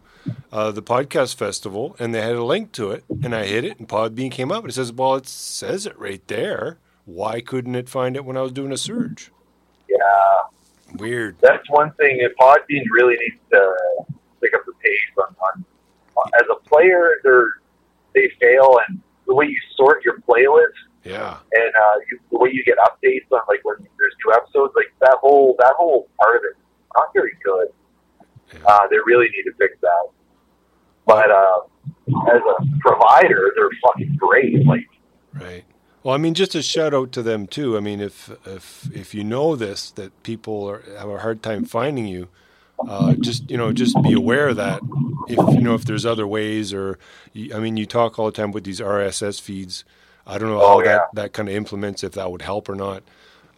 uh, 0.52 0.70
the 0.72 0.82
podcast 0.82 1.36
festival 1.36 1.94
and 1.98 2.14
they 2.14 2.20
had 2.22 2.34
a 2.34 2.44
link 2.44 2.72
to 2.72 2.90
it 2.90 3.04
and 3.22 3.34
I 3.34 3.44
hit 3.46 3.64
it 3.64 3.78
and 3.78 3.88
Podbean 3.88 4.30
came 4.30 4.50
up 4.50 4.64
and 4.64 4.70
it 4.70 4.74
says, 4.74 4.92
well, 4.92 5.14
it 5.16 5.28
says 5.28 5.86
it 5.86 5.98
right 5.98 6.26
there. 6.28 6.78
Why 7.04 7.40
couldn't 7.40 7.74
it 7.74 7.88
find 7.88 8.16
it 8.16 8.24
when 8.24 8.36
I 8.36 8.40
was 8.42 8.52
doing 8.52 8.72
a 8.72 8.76
search? 8.78 9.30
Yeah. 9.88 9.96
Weird. 10.96 11.36
that's 11.40 11.68
one 11.70 11.92
thing. 11.92 12.18
If 12.20 12.32
Podbean 12.40 12.84
really 12.92 13.16
needs 13.16 13.40
to 13.50 13.74
pick 14.40 14.54
up 14.54 14.64
the 14.64 14.72
pace 14.82 14.98
on, 15.18 15.34
on, 15.54 15.64
on 16.16 16.30
as 16.36 16.46
a 16.50 16.68
player, 16.68 17.16
they're 17.22 17.48
they 18.14 18.30
fail, 18.40 18.78
and 18.88 19.00
the 19.26 19.34
way 19.34 19.46
you 19.46 19.56
sort 19.76 20.04
your 20.04 20.18
playlist 20.20 20.70
Yeah. 21.04 21.36
and 21.52 21.72
uh, 21.74 21.96
you, 22.10 22.18
the 22.30 22.38
way 22.38 22.50
you 22.52 22.64
get 22.64 22.78
updates 22.78 23.30
on 23.30 23.40
like 23.48 23.60
when 23.64 23.76
there's 23.98 24.14
new 24.24 24.32
episodes, 24.32 24.72
like 24.74 24.92
that 25.00 25.16
whole 25.20 25.54
that 25.58 25.74
whole 25.76 26.08
part 26.18 26.36
of 26.36 26.42
it, 26.44 26.56
not 26.94 27.12
very 27.12 27.36
good. 27.44 27.68
Uh, 28.66 28.86
they 28.88 28.96
really 29.04 29.26
need 29.36 29.42
to 29.44 29.52
fix 29.58 29.74
that. 29.80 30.08
But 31.06 31.30
uh, 31.30 31.60
as 32.32 32.40
a 32.40 32.78
provider, 32.80 33.52
they're 33.56 33.68
fucking 33.82 34.16
great. 34.16 34.64
Like 34.64 34.88
Right. 35.34 35.64
Well, 36.02 36.14
I 36.14 36.18
mean, 36.18 36.34
just 36.34 36.54
a 36.54 36.62
shout 36.62 36.94
out 36.94 37.12
to 37.12 37.22
them 37.22 37.46
too. 37.46 37.76
I 37.76 37.80
mean, 37.80 38.00
if 38.00 38.30
if 38.46 38.90
if 38.94 39.14
you 39.14 39.24
know 39.24 39.56
this 39.56 39.90
that 39.92 40.22
people 40.22 40.68
are, 40.68 40.82
have 40.98 41.08
a 41.08 41.18
hard 41.18 41.42
time 41.42 41.64
finding 41.64 42.06
you, 42.06 42.28
uh, 42.86 43.14
just 43.14 43.50
you 43.50 43.56
know, 43.56 43.72
just 43.72 44.00
be 44.02 44.12
aware 44.12 44.48
of 44.48 44.56
that. 44.56 44.80
If 45.28 45.38
you 45.54 45.62
know 45.62 45.74
if 45.74 45.84
there's 45.84 46.04
other 46.04 46.26
ways, 46.26 46.74
or 46.74 46.98
I 47.54 47.58
mean, 47.58 47.76
you 47.76 47.86
talk 47.86 48.18
all 48.18 48.26
the 48.26 48.32
time 48.32 48.52
with 48.52 48.64
these 48.64 48.80
RSS 48.80 49.40
feeds. 49.40 49.84
I 50.26 50.38
don't 50.38 50.48
know 50.50 50.60
Oh, 50.60 50.68
how 50.68 50.80
yeah. 50.80 50.84
that 50.84 51.02
that 51.14 51.32
kind 51.32 51.48
of 51.48 51.54
implements 51.54 52.02
if 52.04 52.12
that 52.12 52.30
would 52.30 52.42
help 52.42 52.68
or 52.68 52.74
not. 52.74 53.02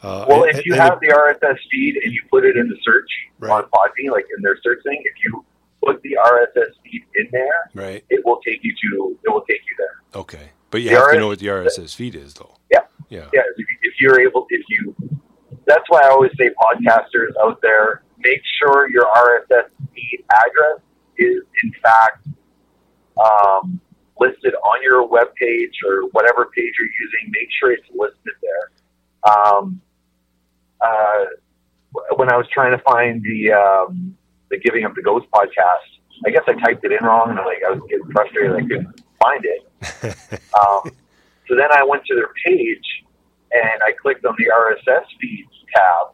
Uh, 0.03 0.27
Well, 0.29 0.45
and- 0.45 0.59
if 0.59 0.67
you 0.67 0.75
have 0.75 0.99
the 1.01 1.09
RSS 1.13 1.59
feed 1.71 1.97
and 2.03 2.13
you 2.13 2.21
put 2.31 2.45
it 2.45 2.57
in 2.57 2.69
the 2.69 2.77
search 2.83 3.09
Right. 3.39 3.51
on 3.53 3.65
Podbean, 3.71 4.11
like 4.13 4.27
in 4.37 4.43
their 4.43 4.57
search 4.63 4.83
thing, 4.83 5.01
if 5.05 5.13
you 5.25 5.45
put 5.85 6.03
the 6.03 6.17
RSS 6.23 6.75
feed 6.85 7.05
in 7.15 7.29
there, 7.33 7.71
right, 7.75 8.05
it 8.11 8.25
will 8.25 8.41
take 8.47 8.61
you 8.63 8.73
to 8.75 9.19
it 9.25 9.29
will 9.31 9.43
take 9.43 9.61
you 9.69 9.77
there. 9.79 10.21
okay, 10.23 10.51
but 10.71 10.83
you 10.83 10.91
The 10.91 10.97
have 10.97 11.13
to 11.13 11.19
know 11.19 11.29
what 11.29 11.39
the 11.39 11.49
RSS 11.49 11.95
feed 11.95 12.15
is, 12.15 12.35
though. 12.35 12.55
Yeah. 12.71 12.81
Yeah. 13.09 13.29
Yeah, 13.33 13.43
if, 13.57 13.67
if 13.83 13.95
you're 14.01 14.21
able, 14.21 14.47
if 14.51 14.63
you, 14.69 14.95
that's 15.65 15.85
why 15.89 16.01
I 16.03 16.09
always 16.09 16.33
say 16.39 16.51
podcasters 16.61 17.33
out 17.43 17.61
there, 17.63 18.03
make 18.19 18.41
sure 18.61 18.91
your 18.91 19.05
RSS 19.07 19.69
feed 19.95 20.25
address 20.33 20.81
is 21.19 21.43
in 21.63 21.73
fact 21.83 22.27
um, 23.17 23.81
listed 24.19 24.55
on 24.55 24.83
your 24.83 25.07
web 25.07 25.29
page 25.35 25.73
or 25.87 26.03
whatever 26.13 26.47
page 26.55 26.73
you're 26.79 26.89
using. 27.01 27.31
Make 27.31 27.49
sure 27.61 27.73
it's 27.73 27.87
listed 27.95 28.35
there. 28.43 29.33
Um, 29.33 29.81
uh, 30.81 31.25
when 32.17 32.31
I 32.31 32.37
was 32.37 32.47
trying 32.53 32.77
to 32.77 32.83
find 32.85 33.23
the 33.23 33.53
um, 33.53 34.17
the 34.51 34.59
Giving 34.59 34.85
Up 34.85 34.95
the 34.95 35.03
Ghost 35.03 35.27
podcast, 35.33 35.87
I 36.27 36.31
guess 36.31 36.43
I 36.47 36.53
typed 36.55 36.85
it 36.85 36.93
in 36.93 37.05
wrong 37.05 37.31
and 37.31 37.39
like 37.39 37.59
I 37.67 37.71
was 37.73 37.81
getting 37.89 38.11
frustrated. 38.13 38.53
I 38.57 38.61
couldn't 38.61 39.01
find 39.21 39.45
it. 39.45 39.63
Um, 40.57 40.91
so 41.49 41.55
then 41.55 41.69
I 41.71 41.85
went 41.85 42.05
to 42.07 42.15
their 42.15 42.31
page 42.47 43.05
and 43.53 43.83
I 43.85 43.93
clicked 44.01 44.25
on 44.25 44.35
the 44.39 44.47
RSS 44.47 45.05
feeds 45.21 45.51
tab, 45.75 46.07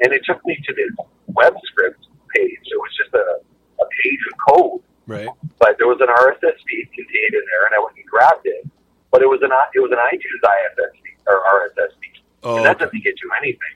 and 0.00 0.12
it 0.12 0.22
took 0.24 0.44
me 0.44 0.56
to 0.66 0.74
this 0.74 1.06
web 1.28 1.54
script 1.64 2.04
page. 2.34 2.58
It 2.64 2.76
was 2.76 2.90
just 3.00 3.14
a, 3.14 3.38
a 3.80 3.86
page 4.02 4.18
of 4.32 4.54
code, 4.54 4.80
Right. 5.06 5.28
but 5.60 5.76
there 5.78 5.86
was 5.86 5.93
an 6.04 6.14
RSS 6.14 6.56
feed 6.68 6.86
contained 6.94 7.34
in 7.34 7.42
there, 7.50 7.66
and 7.66 7.74
I 7.74 7.78
went 7.82 7.96
and 7.96 8.06
grabbed 8.06 8.44
it. 8.46 8.68
But 9.10 9.22
it 9.22 9.26
was 9.28 9.40
an 9.42 9.50
it 9.74 9.80
was 9.80 9.90
an 9.92 9.98
iTunes 9.98 10.42
ISS 10.42 10.92
feed 11.02 11.16
or 11.26 11.42
RSS 11.42 11.90
feed, 12.00 12.22
Oh, 12.42 12.56
and 12.56 12.66
that 12.66 12.76
okay. 12.76 12.84
doesn't 12.86 13.04
get 13.04 13.14
you 13.22 13.30
anything. 13.38 13.74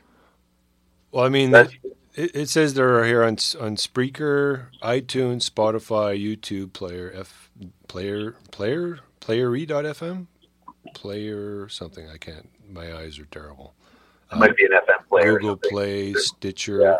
well, 1.12 1.24
I 1.24 1.28
mean, 1.28 1.50
That's 1.52 1.72
It, 2.14 2.34
it 2.34 2.48
says 2.48 2.74
they're 2.74 3.04
here 3.04 3.22
on 3.22 3.34
on 3.60 3.76
Spreaker, 3.76 4.66
iTunes, 4.82 5.48
Spotify, 5.48 6.18
YouTube, 6.18 6.72
Player, 6.72 7.12
F, 7.14 7.50
Player, 7.86 8.34
Player, 8.50 8.98
Playery.fm, 9.20 10.26
Player 10.94 11.68
something. 11.68 12.08
I 12.08 12.16
can't. 12.18 12.48
My 12.68 12.94
eyes 12.96 13.18
are 13.18 13.24
terrible. 13.26 13.74
it 14.32 14.36
might 14.38 14.56
be 14.56 14.64
an 14.64 14.72
FM 14.72 15.06
player. 15.08 15.38
Google. 15.38 15.56
Play, 15.70 16.12
Stitcher. 16.14 16.80
Yeah. 16.82 16.96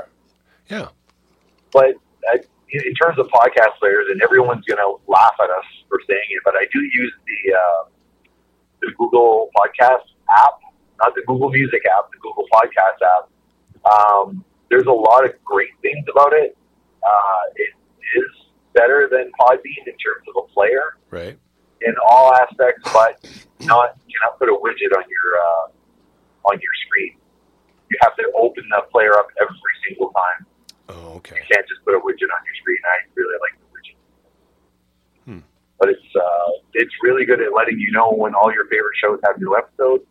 Yeah. 0.79 0.89
But 1.73 1.97
I, 2.29 2.39
in 2.71 2.95
terms 2.95 3.19
of 3.19 3.27
podcast 3.29 3.77
players, 3.81 4.07
and 4.11 4.21
everyone's 4.23 4.65
going 4.65 4.79
to 4.79 5.01
laugh 5.11 5.35
at 5.43 5.51
us 5.51 5.65
for 5.89 6.01
saying 6.09 6.29
it, 6.31 6.43
but 6.45 6.55
I 6.55 6.65
do 6.73 6.81
use 6.81 7.13
the 7.27 7.55
uh, 7.55 7.89
the 8.83 8.93
Google 8.99 9.51
Podcast 9.57 10.05
app, 10.37 10.55
not 11.03 11.15
the 11.15 11.23
Google 11.27 11.51
Music 11.51 11.83
app, 11.97 12.11
the 12.13 12.19
Google 12.21 12.45
Podcast 12.53 13.01
app. 13.17 13.25
Um, 13.91 14.45
there's 14.71 14.87
a 14.87 14.93
lot 14.93 15.25
of 15.25 15.33
great 15.45 15.71
things 15.83 16.05
about 16.11 16.33
it. 16.33 16.57
Uh, 17.03 17.43
it 17.57 17.73
is 18.19 18.31
better 18.75 19.09
than 19.11 19.31
Podbean 19.41 19.87
in 19.87 19.97
terms 19.97 20.25
of 20.35 20.45
a 20.45 20.53
player 20.53 20.97
Right. 21.11 21.39
in 21.81 21.95
all 22.09 22.35
aspects, 22.35 22.83
but 22.93 23.17
not 23.63 23.97
you 24.07 24.15
cannot 24.21 24.39
put 24.39 24.49
a 24.49 24.53
widget 24.53 24.93
on 24.97 25.05
your 25.09 25.29
uh, 25.41 26.51
on 26.53 26.61
your 26.61 26.73
screen. 26.87 27.17
You 27.91 27.97
have 28.03 28.15
to 28.17 28.31
open 28.37 28.65
the 28.71 28.83
player 28.93 29.15
up 29.19 29.29
every 29.41 29.57
single 29.89 30.11
time 30.13 30.47
Oh, 30.89 31.17
okay. 31.21 31.37
you 31.37 31.43
can't 31.51 31.67
just 31.69 31.85
put 31.85 31.95
a 31.95 32.01
widget 32.01 32.31
on 32.33 32.41
your 32.47 32.57
screen. 32.61 32.79
I 32.85 32.97
really 33.15 33.37
like 33.45 33.55
the 33.61 33.67
widget. 33.75 33.97
Hmm. 35.25 35.41
But 35.79 35.91
it's 35.91 36.09
uh, 36.17 36.51
it's 36.75 36.95
really 37.03 37.25
good 37.25 37.41
at 37.41 37.53
letting 37.55 37.79
you 37.79 37.91
know 37.93 38.13
when 38.13 38.35
all 38.35 38.53
your 38.53 38.65
favorite 38.67 38.97
shows 39.03 39.21
have 39.25 39.39
new 39.39 39.57
episodes. 39.57 40.05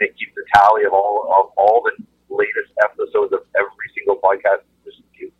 They 0.00 0.08
keep 0.18 0.34
the 0.34 0.44
tally 0.54 0.84
of 0.84 0.92
all 0.92 1.28
of 1.30 1.52
all 1.56 1.82
the 1.84 2.04
latest 2.34 2.72
episodes 2.82 3.32
of 3.32 3.40
every 3.54 3.88
single 3.94 4.16
podcast 4.16 4.64
you 4.64 4.90
listen 4.90 5.04
to. 5.20 5.30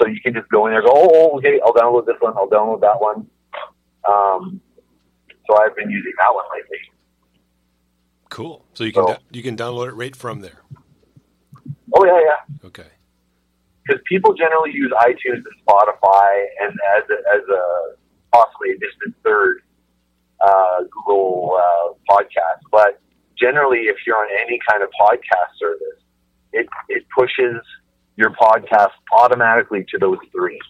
So 0.00 0.06
you 0.08 0.20
can 0.20 0.34
just 0.34 0.48
go 0.50 0.66
in 0.66 0.72
there, 0.72 0.80
and 0.80 0.88
go, 0.88 0.94
oh, 0.94 1.38
okay, 1.38 1.58
I'll 1.64 1.72
download 1.72 2.06
this 2.06 2.16
one, 2.20 2.34
I'll 2.36 2.48
download 2.48 2.80
that 2.82 3.00
one. 3.00 3.26
Um, 4.06 4.60
so 5.46 5.56
I've 5.60 5.74
been 5.74 5.90
using 5.90 6.12
that 6.18 6.32
one 6.32 6.44
lately. 6.54 6.78
Cool. 8.28 8.64
So 8.74 8.84
you 8.84 8.92
can 8.92 9.06
So- 9.06 9.12
da- 9.14 9.20
you 9.32 9.42
can 9.42 9.56
download 9.56 9.88
it 9.88 9.94
right 9.94 10.14
from 10.14 10.40
there. 10.40 10.60
Oh 11.96 12.04
yeah, 12.04 12.20
yeah. 12.20 12.66
Okay. 12.66 12.86
Because 13.88 14.02
people 14.06 14.34
generally 14.34 14.70
use 14.72 14.92
iTunes 15.00 15.42
and 15.44 15.54
Spotify, 15.66 16.44
and 16.60 16.72
as 16.96 17.04
a, 17.10 17.36
as 17.36 17.42
a 17.48 17.96
possibly 18.32 18.70
a 18.72 18.78
distant 18.78 19.14
third, 19.24 19.62
uh, 20.44 20.80
Google 20.90 21.56
uh, 21.58 21.94
podcast. 22.10 22.60
But 22.70 23.00
generally, 23.38 23.80
if 23.82 23.96
you're 24.06 24.16
on 24.16 24.28
any 24.40 24.58
kind 24.68 24.82
of 24.82 24.90
podcast 25.00 25.58
service, 25.58 26.02
it 26.52 26.68
it 26.88 27.04
pushes 27.16 27.62
your 28.16 28.30
podcast 28.30 28.92
automatically 29.12 29.86
to 29.90 29.98
those 29.98 30.18
three. 30.32 30.60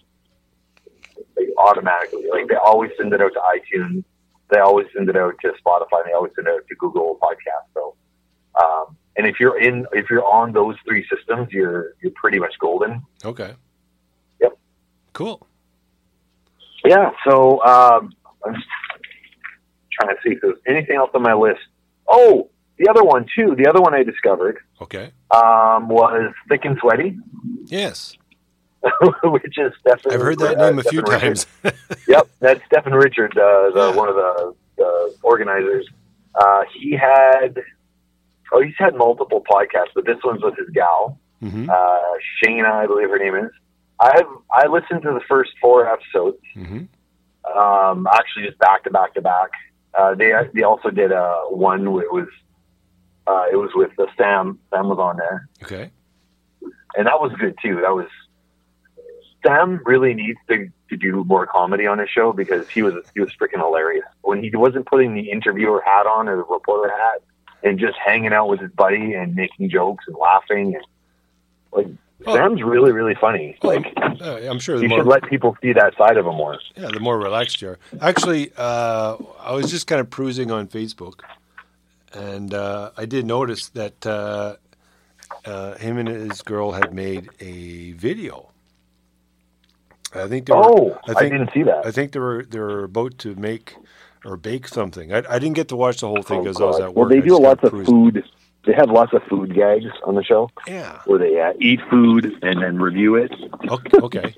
Like 1.35 1.49
automatically, 1.57 2.25
like 2.31 2.47
they 2.47 2.55
always 2.55 2.91
send 2.97 3.13
it 3.13 3.21
out 3.21 3.33
to 3.33 3.39
iTunes, 3.39 4.03
they 4.49 4.59
always 4.59 4.87
send 4.95 5.09
it 5.09 5.17
out 5.17 5.33
to 5.41 5.51
Spotify, 5.65 6.05
they 6.05 6.13
always 6.13 6.31
send 6.35 6.47
it 6.47 6.53
out 6.53 6.67
to 6.67 6.75
Google 6.75 7.19
Podcast. 7.21 7.67
So. 7.73 7.95
Um, 8.59 8.97
and 9.17 9.27
if 9.27 9.39
you're 9.39 9.59
in, 9.59 9.85
if 9.93 10.09
you're 10.09 10.23
on 10.25 10.51
those 10.53 10.75
three 10.85 11.05
systems, 11.13 11.51
you're 11.51 11.93
you're 12.01 12.11
pretty 12.15 12.39
much 12.39 12.53
golden. 12.59 13.01
Okay. 13.25 13.53
Yep. 14.41 14.57
Cool. 15.13 15.45
Yeah. 16.85 17.11
So 17.27 17.61
um, 17.63 18.13
I'm 18.45 18.55
trying 19.91 20.15
to 20.15 20.21
see 20.23 20.29
if 20.33 20.41
there's 20.41 20.57
anything 20.67 20.95
else 20.95 21.11
on 21.13 21.21
my 21.21 21.33
list. 21.33 21.59
Oh, 22.07 22.49
the 22.77 22.87
other 22.89 23.03
one 23.03 23.25
too. 23.35 23.55
The 23.55 23.67
other 23.67 23.81
one 23.81 23.93
I 23.93 24.03
discovered 24.03 24.59
Okay. 24.81 25.11
um, 25.31 25.89
was 25.89 26.33
Thick 26.47 26.63
and 26.65 26.77
Sweaty, 26.79 27.17
Yes. 27.65 28.15
which 29.23 29.57
is 29.57 29.73
Stephen. 29.81 29.99
I've 30.13 30.21
heard 30.21 30.39
that 30.39 30.57
uh, 30.57 30.69
name 30.69 30.79
a 30.79 30.83
few 30.83 31.01
Richard. 31.01 31.19
times. 31.19 31.45
Yep, 32.07 32.29
that's 32.39 32.61
Stephen 32.67 32.93
Richard, 32.93 33.37
uh, 33.37 33.69
the, 33.71 33.89
Yeah. 33.91 33.95
one 33.95 34.07
of 34.07 34.15
the, 34.15 34.55
the 34.77 35.15
organizers. 35.21 35.85
Uh, 36.33 36.63
he 36.73 36.93
had, 36.93 37.61
oh, 38.53 38.61
he's 38.61 38.73
had 38.77 38.95
multiple 38.95 39.43
podcasts, 39.49 39.93
but 39.95 40.05
this 40.05 40.17
one's 40.23 40.41
with 40.43 40.55
his 40.57 40.69
gal, 40.73 41.19
hmm 41.39 41.69
uh, 41.69 41.99
Shayna, 42.43 42.71
I 42.71 42.85
believe 42.87 43.09
her 43.09 43.19
name 43.19 43.35
is. 43.35 43.51
I've 43.99 44.25
I 44.51 44.67
listened 44.67 45.01
to 45.03 45.11
the 45.11 45.21
first 45.27 45.51
four 45.61 45.87
episodes. 45.87 46.37
hmm 46.53 46.83
um, 47.57 48.07
actually 48.13 48.45
just 48.45 48.59
back 48.59 48.83
to 48.83 48.89
back 48.91 49.13
to 49.15 49.21
back. 49.21 49.49
Uh, 49.97 50.13
they 50.15 50.31
they 50.53 50.63
also 50.63 50.89
did 50.89 51.11
uh, 51.11 51.41
one 51.49 51.91
where 51.91 52.03
it 52.03 52.11
was 52.13 52.27
uh, 53.27 53.45
it 53.51 53.55
was 53.55 53.71
with 53.75 53.91
the 53.97 54.07
Sam. 54.17 54.59
Sam 54.69 54.87
was 54.89 54.99
on 54.99 55.17
there, 55.17 55.47
Okay. 55.63 55.91
and 56.95 57.07
that 57.07 57.19
was 57.19 57.31
good 57.39 57.55
too. 57.63 57.75
That 57.81 57.93
was 57.95 58.07
Sam 59.45 59.79
really 59.85 60.13
needs 60.13 60.37
to, 60.49 60.69
to 60.89 60.97
do 60.97 61.23
more 61.23 61.47
comedy 61.47 61.87
on 61.87 61.99
his 61.99 62.09
show 62.09 62.33
because 62.33 62.67
he 62.69 62.81
was 62.81 62.93
he 63.13 63.21
was 63.21 63.29
freaking 63.39 63.59
hilarious 63.59 64.05
when 64.21 64.43
he 64.43 64.51
wasn't 64.55 64.85
putting 64.85 65.13
the 65.13 65.31
interviewer 65.31 65.81
hat 65.85 66.05
on 66.05 66.27
or 66.27 66.35
the 66.37 66.43
reporter 66.43 66.91
hat 66.91 67.21
and 67.63 67.79
just 67.79 67.97
hanging 67.97 68.33
out 68.33 68.47
with 68.49 68.59
his 68.61 68.71
buddy 68.71 69.13
and 69.13 69.35
making 69.35 69.69
jokes 69.69 70.05
and 70.07 70.15
laughing 70.15 70.75
and 70.75 70.83
like 71.71 71.87
Oh. 72.27 72.35
Sam's 72.35 72.61
really 72.61 72.91
really 72.91 73.15
funny. 73.15 73.57
Like 73.63 73.93
Uh, 73.97 74.41
I'm 74.49 74.59
sure 74.59 74.81
you 74.81 74.89
more 74.89 74.99
should 74.99 75.07
let 75.07 75.23
people 75.29 75.55
see 75.61 75.71
that 75.71 75.95
side 75.97 76.17
of 76.17 76.25
him 76.25 76.35
more. 76.35 76.59
Yeah, 76.75 76.89
the 76.91 76.99
more 76.99 77.17
relaxed 77.17 77.61
you 77.61 77.69
are. 77.69 77.79
Actually, 78.01 78.51
uh, 78.57 79.15
I 79.39 79.53
was 79.53 79.71
just 79.71 79.87
kind 79.87 80.01
of 80.01 80.09
cruising 80.09 80.51
on 80.51 80.67
Facebook, 80.67 81.21
and 82.13 82.53
uh, 82.53 82.91
I 82.97 83.05
did 83.05 83.25
notice 83.25 83.69
that 83.69 84.05
uh, 84.05 84.57
uh, 85.45 85.75
him 85.75 85.97
and 85.97 86.09
his 86.09 86.41
girl 86.41 86.73
had 86.73 86.93
made 86.93 87.29
a 87.39 87.93
video. 87.93 88.49
I 90.13 90.27
think 90.27 90.47
they 90.47 90.53
were. 90.53 90.61
Oh, 90.65 90.99
I, 91.07 91.13
I 91.17 91.29
didn't 91.29 91.51
see 91.53 91.63
that. 91.63 91.85
I 91.85 91.91
think 91.91 92.11
they 92.11 92.19
were 92.19 92.43
they 92.43 92.59
were 92.59 92.83
about 92.83 93.17
to 93.19 93.33
make 93.35 93.75
or 94.25 94.37
bake 94.37 94.67
something. 94.67 95.13
I, 95.13 95.23
I 95.29 95.39
didn't 95.39 95.53
get 95.55 95.67
to 95.69 95.75
watch 95.75 96.01
the 96.01 96.07
whole 96.07 96.21
thing 96.23 96.39
Oh, 96.39 96.43
because 96.43 96.61
I 96.61 96.65
was 96.65 96.79
at 96.79 96.93
work. 96.93 96.95
Well, 96.95 97.09
they 97.09 97.21
do 97.25 97.37
lots 97.39 97.61
kinda 97.61 97.85
food. 97.85 98.23
They 98.65 98.73
have 98.73 98.89
lots 98.91 99.13
of 99.13 99.23
food 99.23 99.55
gags 99.55 99.85
on 100.03 100.15
the 100.15 100.23
show 100.23 100.49
Yeah. 100.67 100.99
where 101.05 101.17
they 101.17 101.39
uh, 101.39 101.53
eat 101.59 101.79
food 101.89 102.37
and 102.43 102.61
then 102.61 102.77
review 102.79 103.15
it. 103.15 103.31
Okay. 104.01 104.33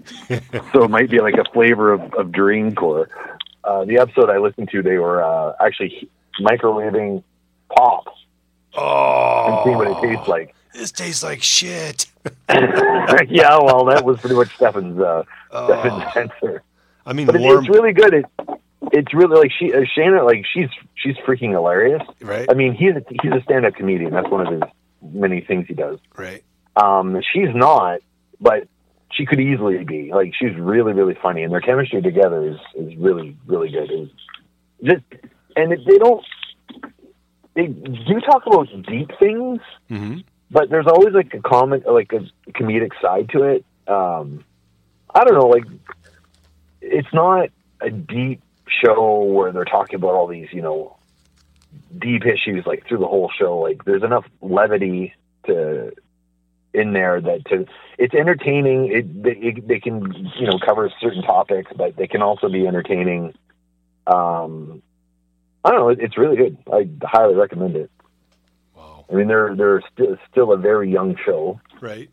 So 0.73 0.83
it 0.83 0.89
might 0.89 1.09
be 1.09 1.19
like 1.19 1.35
a 1.35 1.43
flavor 1.53 1.91
of, 1.93 2.01
of 2.13 2.31
drink 2.31 2.81
or 2.81 3.09
uh, 3.63 3.85
the 3.85 3.97
episode 3.97 4.29
I 4.29 4.37
listened 4.37 4.69
to. 4.71 4.81
They 4.81 4.97
were 4.97 5.23
uh, 5.23 5.53
actually 5.59 6.09
microwaving 6.39 7.23
pop 7.75 8.05
oh. 8.75 9.45
and 9.47 9.63
seeing 9.63 9.77
what 9.77 9.87
it 9.87 9.97
tastes 10.07 10.27
like. 10.27 10.55
This 10.73 10.91
tastes 10.91 11.23
like 11.23 11.41
shit. 11.43 12.05
yeah, 12.49 13.57
well, 13.59 13.85
that 13.85 14.03
was 14.05 14.19
pretty 14.19 14.35
much 14.35 14.53
Stefan's 14.55 14.99
uh, 14.99 15.23
Oh. 15.51 15.67
Stefan's 15.67 16.15
answer. 16.15 16.63
I 17.05 17.13
mean, 17.13 17.25
But 17.27 17.39
warm. 17.39 17.59
it's 17.65 17.69
really 17.69 17.93
good. 17.93 18.13
It, 18.13 18.25
it's 18.91 19.13
really 19.13 19.37
like 19.37 19.51
she 19.57 19.73
uh, 19.73 19.81
Shana 19.97 20.25
like 20.25 20.45
she's 20.51 20.69
she's 20.95 21.15
freaking 21.17 21.51
hilarious. 21.51 22.01
Right. 22.19 22.47
I 22.49 22.53
mean, 22.53 22.73
he's 22.73 22.95
a, 22.95 23.03
he's 23.21 23.31
a 23.31 23.41
stand 23.43 23.65
up 23.65 23.75
comedian. 23.75 24.11
That's 24.11 24.29
one 24.29 24.47
of 24.47 24.53
his 24.53 24.61
many 25.01 25.41
things 25.41 25.67
he 25.67 25.73
does. 25.73 25.99
Right. 26.15 26.43
Um, 26.75 27.21
she's 27.33 27.53
not, 27.53 27.99
but 28.39 28.67
she 29.11 29.25
could 29.25 29.39
easily 29.39 29.83
be. 29.83 30.11
Like 30.13 30.33
she's 30.39 30.55
really 30.55 30.93
really 30.93 31.17
funny, 31.21 31.43
and 31.43 31.53
their 31.53 31.61
chemistry 31.61 32.01
together 32.01 32.47
is 32.47 32.57
is 32.75 32.97
really 32.97 33.37
really 33.45 33.69
good. 33.69 33.89
It's 33.91 34.11
just 34.83 35.03
and 35.55 35.73
it, 35.73 35.79
they 35.85 35.97
don't 35.97 36.25
they 37.53 37.67
do 37.67 38.19
talk 38.21 38.43
about 38.47 38.67
deep 38.87 39.11
things, 39.19 39.59
hmm 39.89 40.19
but 40.53 40.69
there's 40.69 40.85
always 40.85 41.13
like 41.13 41.33
a 41.33 41.39
comic 41.39 41.83
like 41.85 42.11
a 42.11 42.51
comedic 42.51 42.91
side 43.01 43.29
to 43.29 43.43
it. 43.43 43.65
Um, 43.87 44.43
I 45.13 45.23
don't 45.23 45.35
know, 45.35 45.47
like 45.47 45.63
it's 46.81 47.07
not 47.13 47.49
a 47.79 47.89
deep 47.89 48.41
show 48.67 49.23
where 49.23 49.51
they're 49.51 49.65
talking 49.65 49.95
about 49.95 50.13
all 50.13 50.27
these 50.27 50.47
you 50.51 50.61
know 50.61 50.97
deep 51.97 52.25
issues 52.25 52.65
like 52.65 52.87
through 52.87 52.99
the 52.99 53.07
whole 53.07 53.29
show. 53.37 53.57
Like 53.57 53.85
there's 53.85 54.03
enough 54.03 54.25
levity 54.41 55.13
to 55.45 55.91
in 56.73 56.93
there 56.93 57.19
that 57.21 57.45
to 57.45 57.65
it's 57.97 58.13
entertaining. 58.13 58.91
It 58.91 59.23
they, 59.23 59.31
it, 59.31 59.67
they 59.67 59.79
can 59.79 60.13
you 60.39 60.47
know 60.47 60.59
cover 60.65 60.91
certain 61.01 61.21
topics, 61.23 61.71
but 61.75 61.95
they 61.95 62.07
can 62.07 62.21
also 62.21 62.49
be 62.49 62.67
entertaining. 62.67 63.33
Um, 64.07 64.81
I 65.63 65.71
don't 65.71 65.79
know. 65.79 65.89
It, 65.89 65.99
it's 65.99 66.17
really 66.17 66.37
good. 66.37 66.57
I 66.71 66.89
highly 67.03 67.35
recommend 67.35 67.75
it. 67.75 67.91
Wow. 68.75 69.05
I 69.11 69.15
mean, 69.15 69.27
they're 69.27 69.55
they're 69.55 69.81
still 69.93 70.17
still 70.31 70.51
a 70.53 70.57
very 70.57 70.91
young 70.91 71.15
show, 71.23 71.59
Right. 71.79 72.09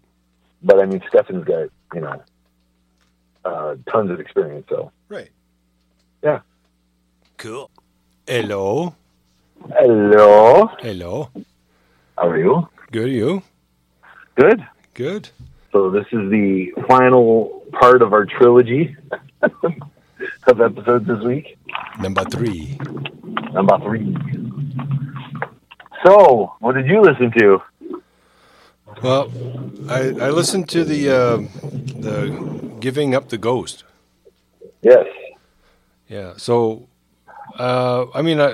but 0.62 0.80
I 0.80 0.86
mean, 0.86 1.02
Stefan's 1.08 1.44
got 1.44 1.68
you 1.94 2.00
know 2.00 2.22
uh, 3.44 3.76
tons 3.90 4.10
of 4.10 4.20
experience. 4.20 4.66
So 4.68 4.92
Right. 5.08 5.30
Yeah. 6.22 6.40
Cool. 7.36 7.70
Hello. 8.26 8.94
hello, 9.70 10.66
Hello. 10.80 11.30
how 12.16 12.28
are 12.28 12.38
you? 12.38 12.68
Good. 12.90 13.10
You. 13.10 13.42
Good. 14.34 14.66
Good. 14.94 15.28
So 15.72 15.90
this 15.90 16.06
is 16.12 16.30
the 16.30 16.72
final 16.88 17.62
part 17.72 18.02
of 18.02 18.12
our 18.12 18.24
trilogy 18.24 18.96
of 19.42 20.60
episodes 20.60 21.06
this 21.06 21.20
week. 21.20 21.56
Number 22.00 22.24
three. 22.24 22.78
Number 23.52 23.78
three. 23.78 24.16
So, 26.04 26.54
what 26.60 26.74
did 26.74 26.86
you 26.86 27.00
listen 27.02 27.30
to? 27.38 27.62
Well, 29.02 29.30
I 29.88 30.00
I 30.26 30.30
listened 30.30 30.68
to 30.70 30.84
the 30.84 31.10
uh, 31.10 31.36
the 32.00 32.76
giving 32.80 33.14
up 33.14 33.28
the 33.28 33.38
ghost. 33.38 33.84
Yes. 34.82 35.06
Yeah. 36.08 36.34
So, 36.36 36.88
uh, 37.58 38.06
I 38.14 38.22
mean, 38.22 38.40
I, 38.40 38.50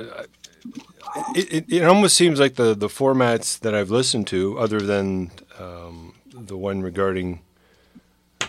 it, 1.35 1.53
it 1.53 1.65
it 1.69 1.85
almost 1.85 2.17
seems 2.17 2.41
like 2.41 2.55
the 2.55 2.75
the 2.75 2.89
formats 2.89 3.59
that 3.61 3.75
I've 3.75 3.91
listened 3.91 4.27
to, 4.29 4.59
other 4.59 4.81
than 4.81 5.31
um, 5.59 6.15
the 6.33 6.57
one 6.57 6.83
regarding 6.83 7.41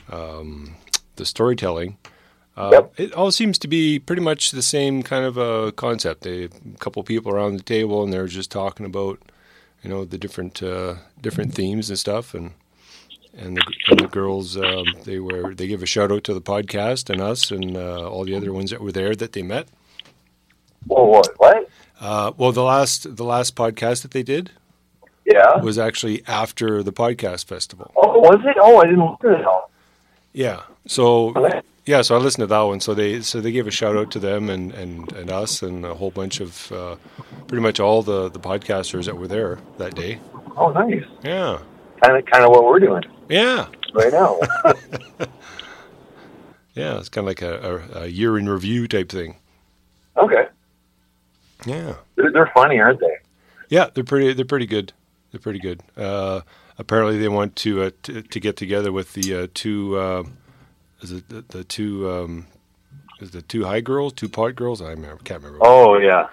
um, 0.10 0.76
the 1.16 1.26
storytelling. 1.26 1.98
Uh, 2.58 2.70
Yep. 2.72 2.94
It 2.98 3.14
all 3.14 3.32
seems 3.32 3.58
to 3.60 3.68
be 3.68 4.00
pretty 4.00 4.22
much 4.22 4.52
the 4.52 4.62
same 4.62 5.04
kind 5.04 5.26
of 5.26 5.38
a 5.38 5.74
concept. 5.74 6.22
They, 6.22 6.46
a 6.46 6.50
couple 6.80 7.04
people 7.04 7.32
around 7.32 7.58
the 7.58 7.64
table, 7.64 8.02
and 8.02 8.14
they're 8.14 8.28
just 8.28 8.50
talking 8.50 8.86
about, 8.86 9.20
you 9.84 9.90
know, 9.90 10.06
the 10.06 10.18
different 10.18 10.64
uh, 10.64 10.96
different 11.22 11.54
themes 11.54 11.90
and 11.90 12.00
stuff, 12.00 12.34
and 12.34 12.52
and 13.38 13.58
the, 13.58 13.64
and 13.90 14.00
the 14.00 14.08
girls 14.08 14.58
um, 14.58 14.86
they 15.04 15.20
were 15.20 15.54
they 15.54 15.68
give 15.68 15.84
a 15.84 15.86
shout 15.86 16.12
out 16.12 16.24
to 16.26 16.34
the 16.34 16.42
podcast 16.42 17.10
and 17.10 17.22
us 17.22 17.52
and 17.52 17.76
uh, 17.78 18.10
all 18.10 18.24
the 18.26 18.36
other 18.36 18.54
ones 18.54 18.72
that 18.72 18.82
were 18.82 18.92
there 18.92 19.16
that 19.16 19.34
they 19.34 19.44
met. 19.44 19.68
Whoa, 20.88 21.04
what? 21.06 21.30
What? 21.38 21.70
Uh, 22.00 22.32
well, 22.38 22.52
the 22.52 22.64
last 22.64 23.16
the 23.16 23.24
last 23.24 23.56
podcast 23.56 24.02
that 24.04 24.12
they 24.12 24.24
did 24.24 24.52
Yeah. 25.26 25.58
was 25.62 25.78
actually 25.80 26.24
after 26.28 26.84
the 26.84 26.94
podcast 26.94 27.46
festival. 27.46 27.92
Oh, 27.96 28.20
was 28.20 28.42
it? 28.46 28.58
Oh, 28.60 28.78
I 28.80 28.86
didn't 28.86 29.00
listen 29.00 29.18
to 29.22 29.40
it 29.40 29.46
all. 29.46 29.72
Yeah. 30.34 30.62
So 30.88 31.30
Okay. 31.36 31.62
yeah, 31.86 32.02
so 32.02 32.16
I 32.16 32.20
listened 32.20 32.44
to 32.44 32.48
that 32.48 32.62
one. 32.62 32.80
So 32.82 32.94
they 32.94 33.22
so 33.22 33.42
they 33.42 33.52
gave 33.52 33.68
a 33.68 33.72
shout 33.72 33.96
out 33.96 34.12
to 34.12 34.20
them 34.20 34.50
and 34.50 34.72
and, 34.74 35.12
and 35.14 35.32
us 35.32 35.62
and 35.64 35.86
a 35.86 35.94
whole 35.96 36.12
bunch 36.12 36.40
of 36.42 36.72
uh, 36.72 36.96
pretty 37.48 37.62
much 37.62 37.80
all 37.80 38.04
the 38.04 38.30
the 38.30 38.40
podcasters 38.40 39.06
that 39.06 39.18
were 39.18 39.28
there 39.28 39.58
that 39.78 39.96
day. 39.96 40.20
Oh, 40.58 40.70
nice. 40.72 41.04
Yeah. 41.24 41.60
Kind 42.06 42.18
of, 42.18 42.26
kind 42.26 42.44
of 42.44 42.52
what 42.52 42.66
we're 42.66 42.80
doing 42.80 43.04
Yeah. 43.30 43.68
right 43.94 44.12
now. 44.12 44.40
Yeah. 46.76 46.98
It's 46.98 47.10
kind 47.10 47.24
of 47.26 47.30
like 47.30 47.42
a, 47.42 47.82
a, 47.94 48.02
a 48.04 48.08
year 48.08 48.38
in 48.38 48.50
review 48.50 48.88
type 48.88 49.10
thing. 49.10 49.38
okay. 50.18 50.48
Yeah. 51.66 51.96
They're, 52.16 52.32
they're 52.32 52.52
funny, 52.54 52.80
aren't 52.80 53.00
they? 53.00 53.16
Yeah, 53.70 53.88
they're 53.94 54.04
pretty. 54.04 54.34
They're 54.34 54.46
pretty 54.46 54.66
good. 54.68 54.92
They're 55.32 55.40
pretty 55.40 55.60
good. 55.60 55.82
Uh, 55.98 56.42
apparently, 56.78 57.18
they 57.18 57.30
want 57.30 57.56
to 57.58 57.84
uh, 57.84 57.92
t- 58.04 58.22
to 58.22 58.40
get 58.40 58.58
together 58.58 58.92
with 58.92 59.14
the 59.14 59.34
uh, 59.36 59.48
two. 59.54 59.98
Uh, 59.98 60.24
is 61.02 61.12
it 61.14 61.30
the, 61.30 61.44
the 61.48 61.64
two? 61.64 62.08
Um, 62.12 62.48
is 63.22 63.32
the 63.32 63.42
two 63.42 63.64
high 63.64 63.80
girls, 63.82 64.12
two 64.14 64.28
pot 64.30 64.56
girls? 64.56 64.82
I 64.82 64.90
remember, 64.92 65.18
can't 65.24 65.42
remember. 65.42 65.66
Oh, 65.66 65.98
yeah. 65.98 66.28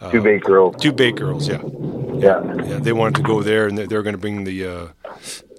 Uh, 0.00 0.10
Two 0.10 0.22
big 0.22 0.42
girls. 0.42 0.76
Two 0.80 0.92
bake 0.92 1.16
girls. 1.16 1.46
Yeah, 1.48 1.62
Yeah. 2.14 2.42
yeah. 2.64 2.78
They 2.78 2.92
wanted 2.92 3.16
to 3.16 3.22
go 3.22 3.42
there, 3.42 3.66
and 3.66 3.76
they, 3.76 3.86
they 3.86 3.96
were 3.96 4.02
going 4.02 4.14
to 4.14 4.20
bring 4.20 4.44
the 4.44 4.66
uh, 4.66 4.86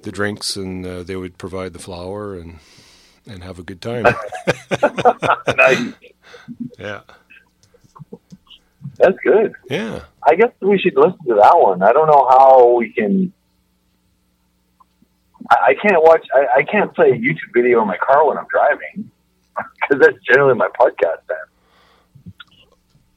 the 0.04 0.12
drinks, 0.12 0.56
and 0.56 0.86
uh, 0.86 1.04
they 1.04 1.16
would 1.16 1.38
provide 1.38 1.74
the 1.74 1.80
flour 1.80 2.36
and 2.36 2.58
and 3.28 3.44
have 3.44 3.60
a 3.60 3.64
good 3.64 3.82
time. 3.82 4.04
nice. 5.58 5.94
yeah, 6.80 7.02
That's 8.98 9.18
good. 9.24 9.54
yeah. 9.70 10.06
I 10.28 10.36
guess 10.36 10.52
we 10.60 10.80
should 10.80 10.96
listen 10.96 11.20
to 11.28 11.36
that 11.36 11.54
one. 11.60 11.84
I 11.84 11.92
don't 11.94 12.08
know 12.08 12.26
how 12.30 12.76
we 12.78 12.92
can. 12.94 13.32
I, 15.52 15.56
I 15.70 15.74
can't 15.76 16.02
watch. 16.02 16.26
I, 16.34 16.60
I 16.60 16.64
can't 16.64 16.94
play 16.96 17.12
a 17.12 17.16
YouTube 17.16 17.54
video 17.54 17.82
in 17.82 17.88
my 17.88 17.98
car 17.98 18.26
when 18.28 18.38
I'm 18.40 18.48
driving 18.52 19.12
because 19.56 20.00
that's 20.02 20.18
generally 20.26 20.56
my 20.56 20.68
podcast 20.80 21.22
time. 21.28 21.51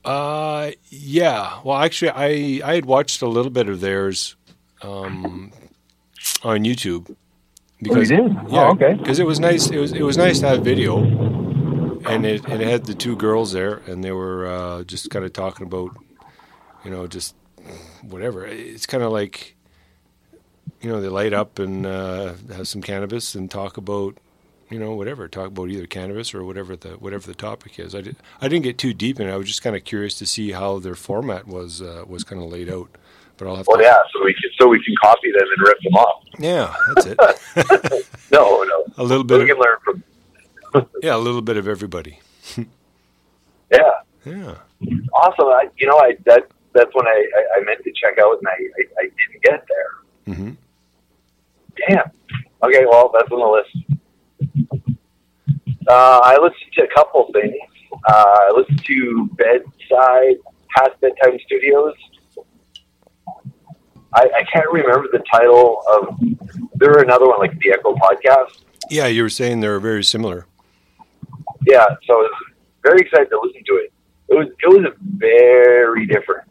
Uh, 0.04 0.72
yeah. 0.90 1.60
Well, 1.64 1.78
actually, 1.78 2.10
I 2.10 2.60
I 2.70 2.74
had 2.74 2.84
watched 2.84 3.22
a 3.22 3.26
little 3.28 3.50
bit 3.50 3.68
of 3.68 3.80
theirs 3.80 4.36
um, 4.82 5.52
on 6.42 6.64
YouTube 6.64 7.14
because 7.80 8.10
Oh, 8.12 8.14
you 8.16 8.28
did? 8.28 8.36
yeah, 8.50 8.66
Oh, 8.66 8.70
okay. 8.72 8.94
because 8.94 9.18
it 9.18 9.26
was 9.26 9.40
nice. 9.40 9.70
It 9.70 9.78
was 9.78 9.92
it 9.92 10.02
was 10.02 10.16
nice 10.16 10.40
to 10.40 10.48
have 10.48 10.62
video, 10.62 10.98
and 12.06 12.26
it 12.26 12.44
and 12.46 12.60
it 12.60 12.68
had 12.68 12.84
the 12.84 12.94
two 12.94 13.16
girls 13.16 13.52
there, 13.52 13.80
and 13.86 14.04
they 14.04 14.12
were 14.12 14.46
uh, 14.46 14.84
just 14.84 15.08
kind 15.10 15.24
of 15.24 15.32
talking 15.32 15.66
about, 15.66 15.96
you 16.84 16.90
know, 16.90 17.06
just 17.06 17.34
whatever. 18.02 18.44
It's 18.44 18.84
kind 18.86 19.02
of 19.02 19.10
like, 19.10 19.56
you 20.82 20.90
know, 20.90 21.00
they 21.00 21.08
light 21.08 21.32
up 21.32 21.58
and 21.58 21.86
uh, 21.86 22.34
have 22.54 22.68
some 22.68 22.82
cannabis 22.82 23.34
and 23.34 23.50
talk 23.50 23.78
about. 23.78 24.18
You 24.70 24.78
know, 24.78 24.94
whatever. 24.94 25.28
Talk 25.28 25.48
about 25.48 25.68
either 25.70 25.86
cannabis 25.86 26.34
or 26.34 26.42
whatever 26.44 26.74
the 26.74 26.90
whatever 26.90 27.26
the 27.26 27.34
topic 27.34 27.78
is. 27.78 27.94
I, 27.94 28.00
did, 28.00 28.16
I 28.40 28.48
didn't 28.48 28.64
get 28.64 28.78
too 28.78 28.94
deep 28.94 29.20
in 29.20 29.28
it. 29.28 29.32
I 29.32 29.36
was 29.36 29.46
just 29.46 29.62
kind 29.62 29.76
of 29.76 29.84
curious 29.84 30.14
to 30.18 30.26
see 30.26 30.52
how 30.52 30.78
their 30.78 30.94
format 30.94 31.46
was 31.46 31.82
uh, 31.82 32.04
was 32.06 32.24
kind 32.24 32.42
of 32.42 32.50
laid 32.50 32.68
out. 32.70 32.88
But 33.36 33.48
I'll 33.48 33.56
have 33.56 33.66
Well, 33.66 33.76
to. 33.78 33.82
yeah, 33.82 33.98
so 34.12 34.24
we 34.24 34.32
can 34.32 34.50
so 34.58 34.68
we 34.68 34.82
can 34.84 34.94
copy 35.02 35.30
them 35.32 35.46
and 35.56 35.66
rip 35.66 35.78
them 35.82 35.94
off. 35.94 36.24
Yeah, 36.38 36.74
that's 36.94 37.06
it. 37.06 38.06
No, 38.32 38.62
no, 38.64 38.84
a 38.96 39.04
little 39.04 39.22
bit. 39.22 39.38
we 39.38 39.42
Of, 39.42 39.48
can 39.50 39.58
learn 39.58 39.76
from. 39.84 40.88
yeah, 41.02 41.14
a 41.14 41.18
little 41.18 41.42
bit 41.42 41.56
of 41.56 41.68
everybody. 41.68 42.18
Yeah, 42.56 43.78
Yeah. 44.24 44.54
awesome. 45.12 45.46
I, 45.46 45.68
you 45.76 45.86
know, 45.86 45.98
I 45.98 46.16
that 46.26 46.48
that's 46.72 46.90
when 46.94 47.06
I, 47.06 47.10
I, 47.36 47.60
I 47.60 47.64
meant 47.64 47.82
to 47.84 47.92
check 47.92 48.18
out 48.18 48.38
and 48.38 48.48
I, 48.48 48.52
I, 48.52 48.84
I 48.98 49.02
didn't 49.02 49.42
get 49.42 49.66
there. 49.68 50.34
hmm 50.34 50.50
Damn. 51.88 52.10
Okay, 52.62 52.86
well, 52.86 53.10
that's 53.12 53.30
on 53.30 53.38
the 53.40 53.46
list. 53.46 54.00
Uh, 55.88 56.20
I 56.24 56.38
listened 56.40 56.72
to 56.74 56.84
a 56.84 56.94
couple 56.94 57.30
things. 57.32 57.54
Uh, 58.08 58.12
I 58.12 58.52
listened 58.56 58.84
to 58.84 59.30
Bedside 59.36 60.36
Past 60.76 61.00
Bedtime 61.00 61.38
Studios. 61.46 61.94
I, 64.14 64.30
I 64.36 64.44
can't 64.52 64.70
remember 64.72 65.08
the 65.12 65.22
title 65.30 65.82
of. 65.90 66.18
There 66.76 66.98
another 66.98 67.26
one 67.26 67.38
like 67.38 67.58
the 67.60 67.72
Echo 67.72 67.94
Podcast. 67.94 68.64
Yeah, 68.90 69.06
you 69.06 69.22
were 69.22 69.28
saying 69.28 69.60
they're 69.60 69.80
very 69.80 70.04
similar. 70.04 70.46
Yeah, 71.66 71.86
so 72.06 72.14
I 72.14 72.16
was 72.16 72.32
very 72.82 73.00
excited 73.00 73.30
to 73.30 73.40
listen 73.40 73.62
to 73.66 73.74
it. 73.76 73.92
It 74.28 74.34
was 74.34 74.48
it 74.62 74.68
was 74.68 74.92
very 75.00 76.06
different. 76.06 76.48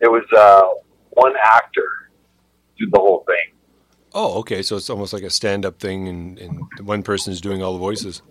It 0.00 0.10
was 0.10 0.24
uh, 0.36 0.62
one 1.10 1.34
actor 1.42 2.10
did 2.78 2.90
the 2.92 2.98
whole 2.98 3.24
thing. 3.26 3.57
Oh, 4.14 4.38
okay. 4.40 4.62
So 4.62 4.76
it's 4.76 4.90
almost 4.90 5.12
like 5.12 5.22
a 5.22 5.30
stand-up 5.30 5.78
thing, 5.78 6.08
and, 6.08 6.38
and 6.38 6.60
one 6.80 7.02
person 7.02 7.32
is 7.32 7.40
doing 7.40 7.62
all 7.62 7.72
the 7.72 7.78
voices. 7.78 8.22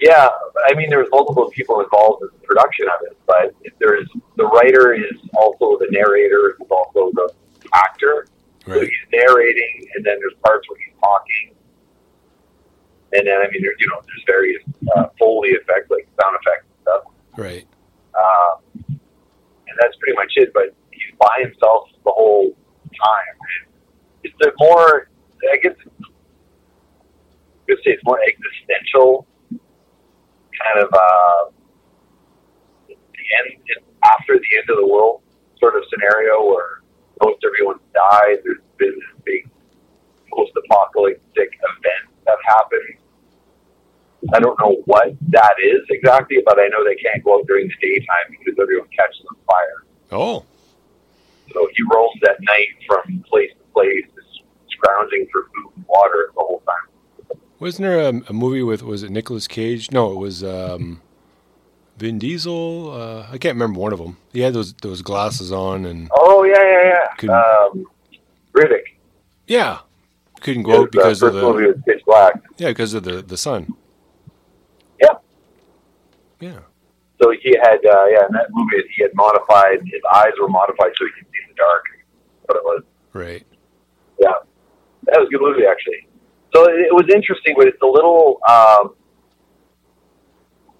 Yeah, 0.00 0.28
I 0.66 0.74
mean, 0.74 0.90
there's 0.90 1.08
multiple 1.12 1.48
people 1.50 1.80
involved 1.80 2.22
in 2.22 2.28
the 2.32 2.46
production 2.46 2.86
of 2.88 3.06
it, 3.06 3.16
but 3.26 3.54
there's 3.78 4.08
the 4.36 4.46
writer 4.46 4.94
is 4.94 5.12
also 5.34 5.78
the 5.78 5.86
narrator, 5.90 6.56
is 6.60 6.66
also 6.68 7.12
the 7.14 7.32
actor. 7.72 8.26
Right. 8.66 8.74
So 8.74 8.80
he's 8.80 8.90
narrating, 9.12 9.86
and 9.94 10.04
then 10.04 10.16
there's 10.18 10.34
parts 10.44 10.68
where 10.68 10.78
he's 10.78 10.94
talking, 11.00 11.54
and 13.12 13.26
then 13.26 13.36
I 13.40 13.50
mean, 13.50 13.62
there's 13.62 13.76
you 13.78 13.88
know, 13.88 14.00
there's 14.06 14.24
various 14.26 14.62
uh, 14.96 15.06
foley 15.18 15.50
effects, 15.50 15.90
like 15.90 16.08
sound 16.20 16.36
effects 16.40 16.66
and 16.66 16.82
stuff. 16.82 17.02
Right. 17.36 17.66
Um, 18.18 18.98
and 19.68 19.78
that's 19.80 19.96
pretty 19.96 20.16
much 20.16 20.32
it. 20.36 20.52
But 20.52 20.74
he's 20.90 21.14
by 21.18 21.42
himself 21.42 21.88
the 22.04 22.10
whole 22.10 22.56
time. 23.02 23.36
And 23.40 23.71
it's 24.24 24.34
a 24.46 24.52
more, 24.58 25.08
I 25.52 25.56
guess, 25.62 25.74
I 25.78 26.04
could 27.68 27.78
say 27.84 27.92
it's 27.92 28.04
more 28.04 28.18
existential 28.20 29.26
kind 30.62 30.84
of 30.84 30.92
uh, 30.92 31.50
the 32.88 32.94
end 33.38 33.58
after 34.04 34.34
the 34.34 34.56
end 34.58 34.70
of 34.70 34.76
the 34.76 34.86
world 34.86 35.22
sort 35.58 35.76
of 35.76 35.82
scenario 35.90 36.44
where 36.46 36.82
most 37.22 37.42
everyone 37.46 37.78
died. 37.94 38.38
There's 38.44 38.58
been 38.78 38.94
this 38.94 39.22
big 39.24 39.48
post-apocalyptic 40.32 41.20
event 41.38 42.04
that 42.26 42.38
happened. 42.46 42.98
I 44.34 44.38
don't 44.38 44.58
know 44.60 44.82
what 44.84 45.14
that 45.30 45.54
is 45.62 45.82
exactly, 45.90 46.38
but 46.44 46.58
I 46.58 46.68
know 46.68 46.84
they 46.84 46.94
can't 46.94 47.22
go 47.24 47.38
out 47.38 47.46
during 47.46 47.68
the 47.68 47.74
daytime 47.80 48.36
because 48.38 48.58
everyone 48.60 48.88
catches 48.96 49.24
on 49.28 49.36
fire. 49.46 49.84
Oh, 50.12 50.44
So 51.52 51.68
he 51.74 51.82
roams 51.92 52.20
at 52.28 52.36
night 52.42 52.68
from 52.86 53.24
place 53.28 53.50
to 53.50 53.61
place, 53.72 54.04
just 54.14 54.42
scrounging 54.70 55.26
for 55.32 55.42
food 55.44 55.72
and 55.76 55.84
water 55.88 56.30
the 56.34 56.40
whole 56.40 56.62
time. 56.66 57.38
wasn't 57.58 57.86
there 57.88 58.00
a, 58.00 58.30
a 58.30 58.32
movie 58.32 58.62
with 58.62 58.82
was 58.82 59.02
it 59.02 59.10
Nicolas 59.10 59.46
Cage? 59.46 59.90
No, 59.92 60.12
it 60.12 60.16
was 60.18 60.42
um, 60.44 61.00
Vin 61.98 62.18
Diesel. 62.18 62.90
Uh, 62.92 63.26
I 63.30 63.38
can't 63.38 63.54
remember 63.54 63.78
one 63.80 63.92
of 63.92 63.98
them. 63.98 64.16
He 64.32 64.40
had 64.40 64.54
those 64.54 64.72
those 64.74 65.02
glasses 65.02 65.52
on, 65.52 65.84
and 65.86 66.08
Oh 66.16 66.44
yeah, 66.44 66.62
yeah, 66.62 67.06
yeah. 67.22 67.66
Um, 67.70 67.86
Riddick. 68.54 68.84
yeah, 69.46 69.78
couldn't 70.40 70.64
go 70.64 70.82
out 70.82 70.92
because 70.92 71.22
of 71.22 71.32
first 71.32 71.42
movie 71.44 71.66
was 71.66 71.76
Pitch 71.86 72.02
Black. 72.06 72.34
yeah 72.58 72.68
because 72.68 72.94
of 72.94 73.04
the 73.04 73.22
the 73.22 73.36
sun. 73.36 73.74
Yeah. 75.00 75.16
Yeah. 76.40 76.58
So 77.22 77.30
he 77.40 77.56
had, 77.62 77.76
uh, 77.86 78.06
yeah, 78.06 78.26
in 78.26 78.32
that 78.32 78.48
movie, 78.50 78.82
he 78.96 79.02
had 79.04 79.12
modified, 79.14 79.78
his 79.84 80.02
eyes 80.12 80.32
were 80.40 80.48
modified 80.48 80.90
so 80.98 81.04
he 81.04 81.10
could 81.22 81.30
see 81.30 81.38
in 81.44 81.50
the 81.50 81.54
dark. 81.54 81.84
What 82.46 82.56
it 82.56 82.64
was. 82.64 82.82
Right. 83.12 83.46
Yeah. 84.22 84.38
That 85.10 85.18
was 85.18 85.26
a 85.26 85.32
good 85.34 85.42
movie, 85.42 85.66
actually. 85.66 86.06
So 86.54 86.70
it, 86.70 86.86
it 86.86 86.94
was 86.94 87.10
interesting, 87.10 87.54
but 87.58 87.66
it's 87.66 87.82
a 87.82 87.86
little, 87.86 88.38
um, 88.46 88.94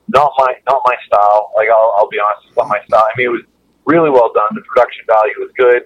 not 0.09 0.30
my, 0.38 0.55
not 0.68 0.82
my 0.86 0.95
style. 1.07 1.51
Like, 1.57 1.68
I'll, 1.68 1.95
I'll 1.99 2.09
be 2.09 2.20
honest, 2.22 2.47
it's 2.49 2.57
not 2.57 2.68
my 2.68 2.78
style. 2.86 3.03
I 3.03 3.12
mean, 3.16 3.26
it 3.26 3.34
was 3.34 3.45
really 3.86 4.11
well 4.11 4.30
done. 4.32 4.55
The 4.55 4.62
production 4.62 5.05
value 5.11 5.34
was 5.38 5.51
good. 5.57 5.82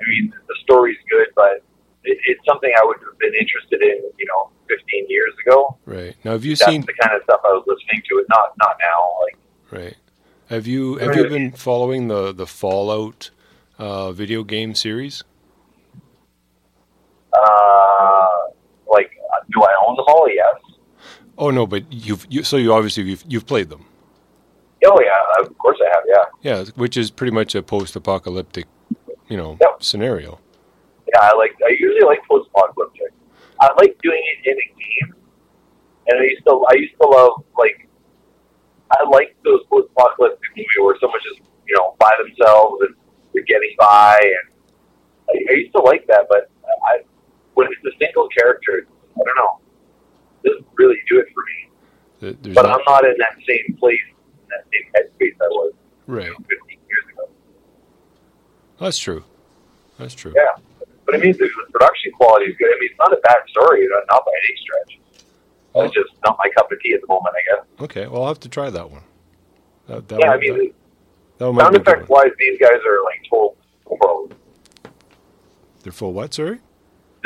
I 0.00 0.04
mean, 0.08 0.34
the 0.34 0.56
story's 0.64 0.98
good, 1.10 1.28
but 1.36 1.62
it, 2.02 2.18
it's 2.26 2.42
something 2.48 2.70
I 2.74 2.84
would 2.84 2.98
have 2.98 3.18
been 3.18 3.34
interested 3.38 3.82
in, 3.82 4.02
you 4.18 4.26
know, 4.26 4.50
15 4.68 5.06
years 5.08 5.32
ago. 5.46 5.78
Right. 5.86 6.16
Now, 6.24 6.32
have 6.32 6.44
you 6.44 6.56
That's 6.56 6.70
seen 6.70 6.82
the 6.82 6.94
kind 7.00 7.14
of 7.14 7.22
stuff 7.22 7.40
I 7.44 7.52
was 7.54 7.64
listening 7.70 8.02
to. 8.10 8.18
It 8.18 8.26
not, 8.28 8.50
not 8.58 8.76
now. 8.82 8.98
Like, 9.22 9.36
Right. 9.70 9.96
Have 10.48 10.66
you 10.66 10.96
have 10.96 11.16
you 11.16 11.28
been 11.28 11.50
following 11.50 12.06
the 12.08 12.32
the 12.32 12.46
Fallout 12.46 13.30
uh, 13.78 14.12
video 14.12 14.44
game 14.44 14.74
series? 14.74 15.24
Uh, 17.42 18.28
like, 18.90 19.10
uh, 19.32 19.44
do 19.52 19.62
I 19.62 19.74
own 19.86 19.96
them 19.96 20.04
all? 20.08 20.28
Yes. 20.32 20.54
Oh 21.38 21.50
no, 21.50 21.66
but 21.66 21.84
you've 21.92 22.26
you, 22.30 22.42
so 22.42 22.56
you 22.56 22.72
obviously 22.72 23.02
you've, 23.04 23.24
you've 23.28 23.46
played 23.46 23.68
them. 23.68 23.84
Oh 24.84 24.98
yeah, 25.00 25.44
of 25.44 25.56
course 25.58 25.78
I 25.84 25.88
have. 25.94 26.04
Yeah, 26.08 26.24
Yeah, 26.42 26.64
which 26.76 26.96
is 26.96 27.10
pretty 27.10 27.32
much 27.32 27.54
a 27.54 27.62
post-apocalyptic, 27.62 28.66
you 29.28 29.36
know, 29.36 29.58
Yep. 29.60 29.82
scenario. 29.82 30.38
yeah. 31.12 31.20
I 31.20 31.34
like. 31.36 31.54
I 31.64 31.70
usually 31.78 32.06
like 32.06 32.20
post-apocalyptic. 32.28 33.12
I 33.60 33.68
like 33.80 33.98
doing 34.02 34.22
it 34.32 34.50
in 34.50 34.56
a 34.56 34.68
game, 34.80 35.14
and 36.08 36.20
I 36.20 36.24
used 36.24 36.44
to. 36.46 36.64
I 36.70 36.74
used 36.74 36.94
to 37.00 37.06
love 37.08 37.44
like. 37.58 37.88
I 38.92 39.02
like 39.10 39.34
those 39.44 39.60
post-apocalyptic 39.68 40.40
movies 40.56 40.66
where 40.80 40.96
someone's 41.00 41.24
just 41.24 41.40
you 41.66 41.74
know 41.76 41.96
by 41.98 42.12
themselves 42.22 42.76
and 42.86 42.94
they're 43.34 43.42
getting 43.44 43.74
by, 43.78 44.18
and 44.22 44.46
I, 45.30 45.52
I 45.52 45.54
used 45.56 45.72
to 45.74 45.82
like 45.82 46.06
that. 46.06 46.26
But 46.30 46.48
I, 46.86 47.00
when 47.56 47.66
it's 47.72 47.84
a 47.84 47.98
single 47.98 48.28
character, 48.28 48.86
I 49.16 49.20
don't 49.24 49.36
know. 49.36 49.58
It 50.44 50.48
doesn't 50.50 50.66
really 50.76 50.96
do 51.08 51.18
it 51.18 51.26
for 51.34 51.42
me. 51.42 52.36
There's 52.42 52.54
But 52.54 52.62
not, 52.66 52.78
I'm 52.78 52.84
not 52.86 53.04
in 53.04 53.16
that 53.18 53.36
same 53.48 53.76
place, 53.80 53.98
in 54.08 54.48
that 54.48 54.64
same 54.72 54.86
headspace 54.94 55.34
I 55.42 55.48
was 55.48 55.72
right. 56.06 56.28
15 56.28 56.38
years 56.68 57.04
ago. 57.12 57.28
That's 58.78 58.98
true. 58.98 59.24
That's 59.98 60.14
true. 60.14 60.32
Yeah. 60.36 60.62
But 61.06 61.14
it 61.16 61.22
means 61.22 61.38
the 61.38 61.48
production 61.72 62.12
quality 62.12 62.46
is 62.46 62.56
good. 62.58 62.68
I 62.68 62.78
mean, 62.80 62.90
it's 62.90 62.98
not 62.98 63.12
a 63.12 63.20
bad 63.22 63.36
story, 63.48 63.86
not 63.88 64.02
not 64.10 64.24
by 64.24 64.32
any 64.44 64.56
stretch. 64.60 65.00
Well- 65.72 65.84
It's 65.86 65.94
just 65.94 66.10
not 66.24 66.36
my 66.38 66.50
cup 66.56 66.70
of 66.70 66.78
tea 66.80 66.94
at 66.94 67.00
the 67.00 67.06
moment, 67.06 67.34
I 67.36 67.56
guess. 67.56 67.66
Okay. 67.80 68.06
Well, 68.06 68.22
I'll 68.22 68.28
have 68.28 68.40
to 68.40 68.48
try 68.48 68.68
that 68.70 68.90
one. 68.90 69.02
That, 69.88 70.08
that 70.08 70.20
Yeah, 70.20 70.30
I 70.32 70.38
mean, 70.38 70.58
that, 70.58 70.72
that 71.38 71.44
sound 71.44 71.56
be 71.56 71.62
a 71.62 71.70
good 71.70 71.80
effects 71.82 72.08
one. 72.08 72.24
wise, 72.26 72.32
these 72.38 72.58
guys 72.60 72.78
are 72.86 73.02
like 73.04 73.22
total 73.30 73.56
pros. 74.00 74.30
They're 75.82 75.92
full 75.92 76.12
what? 76.12 76.34
Sorry. 76.34 76.58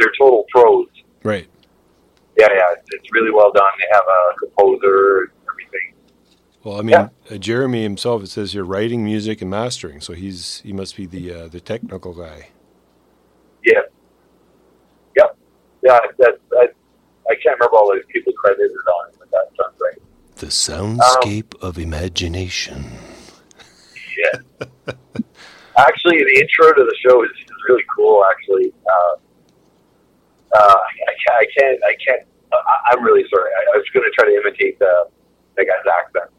They're 0.01 0.13
total 0.19 0.45
pros. 0.51 0.87
Right. 1.23 1.47
Yeah, 2.39 2.49
yeah. 2.51 2.65
It's, 2.73 2.89
it's 2.91 3.09
really 3.13 3.31
well 3.31 3.53
done. 3.53 3.71
They 3.79 3.85
have 3.93 4.05
a 4.09 4.39
composer 4.39 5.19
and 5.21 5.29
everything. 5.51 5.95
Well, 6.65 6.79
I 6.79 6.81
mean, 6.83 6.91
Yeah. 6.91 7.09
uh, 7.31 7.37
Jeremy 7.39 7.83
himself. 7.83 8.23
It 8.23 8.29
says 8.29 8.53
here 8.53 8.65
writing, 8.65 9.05
music, 9.05 9.41
and 9.43 9.51
mastering. 9.51 10.01
So 10.01 10.15
he's 10.15 10.61
he 10.65 10.73
must 10.73 10.97
be 10.97 11.07
the 11.07 11.33
uh, 11.33 11.49
the 11.49 11.61
technical 11.61 12.15
guy. 12.15 12.49
Yeah. 13.65 13.81
Yep. 15.17 15.37
Yeah, 15.83 15.99
that's, 16.19 16.39
I, 16.53 16.69
I 17.29 17.35
can't 17.43 17.59
remember 17.59 17.77
all 17.77 17.89
those 17.93 18.05
people 18.09 18.33
credited 18.33 18.71
on 18.71 19.11
it, 19.11 19.17
but 19.19 19.31
that 19.31 19.49
sounds 19.59 19.79
right. 19.81 20.03
The 20.37 20.47
soundscape 20.47 21.55
of 21.63 21.79
imagination. 21.79 22.87
Yeah. 24.19 24.67
actually, 25.79 26.19
the 26.19 26.41
intro 26.41 26.73
to 26.73 26.85
the 26.85 26.97
show 27.07 27.23
is, 27.25 27.31
is 27.31 27.57
really 27.69 27.85
cool. 27.95 28.25
Actually, 28.31 28.73
uh, 28.87 29.17
uh, 30.57 30.77
I 30.77 31.15
can't. 31.27 31.37
I 31.37 31.47
can't. 31.57 31.85
I 31.85 31.95
can't 32.05 32.27
I, 32.53 32.93
I'm 32.93 33.03
really 33.03 33.25
sorry. 33.31 33.51
I, 33.51 33.75
I 33.75 33.77
was 33.79 33.87
going 33.95 34.05
to 34.05 34.11
try 34.11 34.29
to 34.29 34.35
imitate 34.35 34.79
the 34.79 35.09
the 35.57 35.65
guy's 35.65 35.87
accent, 36.01 36.31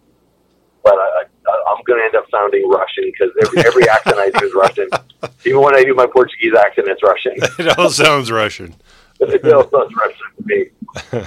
but 0.84 0.94
I, 0.94 1.24
I, 1.48 1.64
I'm 1.70 1.84
going 1.84 2.00
to 2.00 2.06
end 2.06 2.16
up 2.16 2.26
sounding 2.32 2.68
Russian 2.68 3.12
because 3.12 3.30
every, 3.44 3.60
every 3.60 3.90
accent 3.90 4.18
I 4.18 4.30
do 4.32 4.46
is 4.46 4.54
Russian. 4.54 4.90
Even 5.46 5.62
when 5.62 5.76
I 5.76 5.84
do 5.84 5.94
my 5.94 6.08
Portuguese 6.08 6.54
accent, 6.58 6.88
it's 6.88 7.04
Russian. 7.04 7.34
it 7.60 7.78
all 7.78 7.90
sounds 7.90 8.32
Russian. 8.32 8.76
it 9.20 9.42
still 9.42 9.70
sounds 9.70 9.94
Russian 9.96 10.28
to 10.38 10.44
me. 10.46 10.70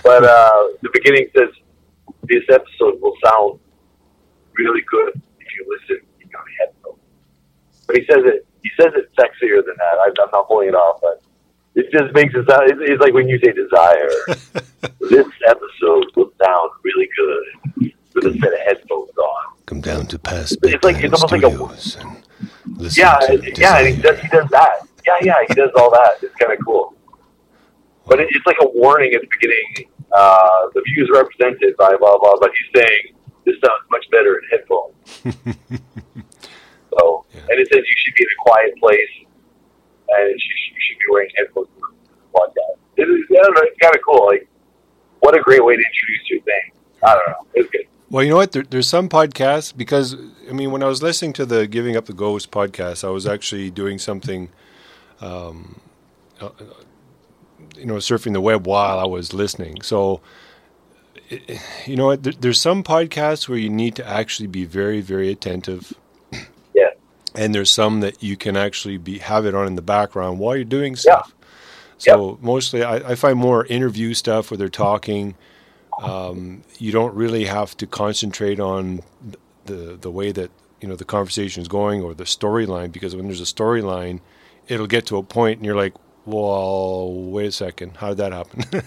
But 0.02 0.24
uh, 0.24 0.68
the 0.82 0.90
beginning 0.92 1.28
says 1.36 1.50
this 2.24 2.42
episode 2.50 3.00
will 3.00 3.14
sound 3.24 3.60
really 4.56 4.82
good 4.90 5.20
if 5.38 5.46
you 5.54 5.66
listen 5.68 6.04
in 6.20 6.28
your 6.30 6.44
headphones. 6.58 6.98
But 7.86 7.96
he 7.96 8.04
says 8.06 8.22
it. 8.24 8.46
He 8.62 8.70
says 8.80 8.92
it 8.96 9.12
sexier 9.14 9.62
than 9.64 9.76
that. 9.76 9.98
I, 10.00 10.06
I'm 10.06 10.30
not 10.32 10.48
pulling 10.48 10.68
it 10.68 10.74
off, 10.74 11.00
but 11.02 11.22
it 11.74 11.90
just 11.92 12.14
makes 12.14 12.34
it 12.34 12.48
sound. 12.48 12.70
It's, 12.82 13.00
like 13.00 13.12
when 13.14 13.28
you 13.28 13.38
say 13.38 13.52
desire. 13.52 14.10
this 15.00 15.26
episode 15.46 16.04
will 16.16 16.32
sound 16.42 16.70
really 16.82 17.08
good 17.16 17.92
with 18.14 18.26
a 18.26 18.32
set 18.38 18.52
of 18.52 18.58
headphones 18.66 19.10
on. 19.16 19.44
Come 19.66 19.80
down 19.80 20.06
to 20.08 20.18
past 20.18 20.58
It's 20.62 20.84
like- 20.84 20.96
it's 21.02 21.14
almost 21.14 21.32
like 21.32 21.42
a- 21.42 21.50
studios 21.50 21.96
and 21.96 22.78
listen 22.78 23.00
Yeah, 23.02 23.18
yeah, 23.56 23.78
and 23.78 23.96
he 23.96 24.02
does. 24.02 24.18
He 24.20 24.28
does 24.28 24.48
that. 24.50 24.86
Yeah, 25.06 25.16
yeah, 25.22 25.34
he 25.48 25.54
does 25.54 25.70
all 25.76 25.90
that. 25.90 26.12
It's 26.22 26.34
kind 26.36 26.52
of 26.52 26.58
cool. 26.64 26.94
But 28.06 28.20
it, 28.20 28.28
it's 28.30 28.46
like 28.46 28.56
a 28.60 28.68
warning 28.68 29.12
at 29.14 29.22
the 29.22 29.28
beginning. 29.28 29.90
Uh, 30.12 30.68
the 30.74 30.82
views 30.82 31.10
represented 31.12 31.76
by 31.76 31.96
blah 31.96 32.18
blah. 32.18 32.36
But 32.40 32.50
he's 32.50 32.82
saying 32.82 33.14
this 33.44 33.56
sounds 33.64 33.84
much 33.90 34.04
better 34.10 34.36
in 34.36 34.42
headphones. 34.50 34.94
so, 36.98 37.24
Yeah. 37.34 37.40
and 37.50 37.60
it 37.60 37.68
says 37.72 37.82
you 37.82 37.96
should 37.96 38.14
be 38.14 38.22
in 38.22 38.28
a 38.28 38.42
quiet 38.42 38.76
place, 38.78 39.14
and 40.18 40.30
you 40.30 40.38
should, 40.38 40.98
be 40.98 41.04
wearing 41.10 41.30
headphones 41.36 41.68
don't 43.44 43.54
know, 43.54 43.70
it's 43.70 43.78
kind 43.80 43.94
of 43.94 44.00
cool. 44.06 44.26
Like, 44.26 44.48
what 45.20 45.36
a 45.36 45.40
great 45.40 45.64
way 45.64 45.74
to 45.74 45.82
introduce 45.82 46.30
your 46.30 46.40
thing. 46.42 46.70
I 47.02 47.14
don't 47.14 47.28
know. 47.28 47.46
It's 47.54 47.70
good. 47.70 47.86
Well, 48.10 48.22
you 48.22 48.30
know 48.30 48.36
what? 48.36 48.52
There, 48.52 48.62
there's 48.62 48.88
some 48.88 49.08
podcasts 49.08 49.76
because 49.76 50.16
I 50.48 50.52
mean, 50.52 50.70
when 50.70 50.82
I 50.82 50.86
was 50.86 51.02
listening 51.02 51.32
to 51.34 51.46
the 51.46 51.66
Giving 51.66 51.96
Up 51.96 52.06
the 52.06 52.12
Ghost 52.12 52.50
podcast, 52.50 53.04
I 53.04 53.10
was 53.10 53.26
actually 53.26 53.70
doing 53.70 53.98
something, 53.98 54.50
um, 55.20 55.80
uh, 56.40 56.50
you 57.76 57.86
know, 57.86 57.94
surfing 57.96 58.32
the 58.32 58.40
web 58.40 58.66
while 58.66 58.98
I 58.98 59.06
was 59.06 59.32
listening. 59.32 59.82
So, 59.82 60.20
you 61.86 61.96
know 61.96 62.06
what? 62.06 62.22
There, 62.22 62.34
there's 62.34 62.60
some 62.60 62.82
podcasts 62.82 63.48
where 63.48 63.58
you 63.58 63.70
need 63.70 63.96
to 63.96 64.08
actually 64.08 64.48
be 64.48 64.64
very, 64.64 65.00
very 65.00 65.30
attentive. 65.30 65.94
And 67.34 67.54
there's 67.54 67.70
some 67.70 68.00
that 68.00 68.22
you 68.22 68.36
can 68.36 68.56
actually 68.56 68.96
be 68.96 69.18
have 69.18 69.46
it 69.46 69.54
on 69.54 69.66
in 69.66 69.74
the 69.74 69.82
background 69.82 70.38
while 70.38 70.56
you're 70.56 70.64
doing 70.64 70.96
stuff. 70.96 71.34
So 71.98 72.38
mostly, 72.42 72.82
I, 72.82 72.96
I 72.96 73.14
find 73.14 73.38
more 73.38 73.64
interview 73.66 74.14
stuff 74.14 74.50
where 74.50 74.58
they're 74.58 74.68
talking. 74.68 75.34
Um, 76.02 76.64
you 76.78 76.92
don't 76.92 77.14
really 77.14 77.44
have 77.44 77.76
to 77.78 77.86
concentrate 77.86 78.60
on 78.60 79.00
the 79.66 79.96
the 80.00 80.10
way 80.10 80.32
that 80.32 80.50
you 80.80 80.88
know 80.88 80.96
the 80.96 81.04
conversation 81.04 81.62
is 81.62 81.68
going 81.68 82.02
or 82.02 82.14
the 82.14 82.24
storyline 82.24 82.92
because 82.92 83.16
when 83.16 83.26
there's 83.26 83.40
a 83.40 83.44
storyline, 83.44 84.20
it'll 84.68 84.86
get 84.86 85.06
to 85.06 85.16
a 85.16 85.22
point 85.22 85.58
and 85.58 85.66
you're 85.66 85.76
like, 85.76 85.94
well, 86.26 87.12
wait 87.12 87.46
a 87.46 87.52
second, 87.52 87.96
how 87.96 88.08
did 88.08 88.18
that 88.18 88.32
happen? 88.32 88.64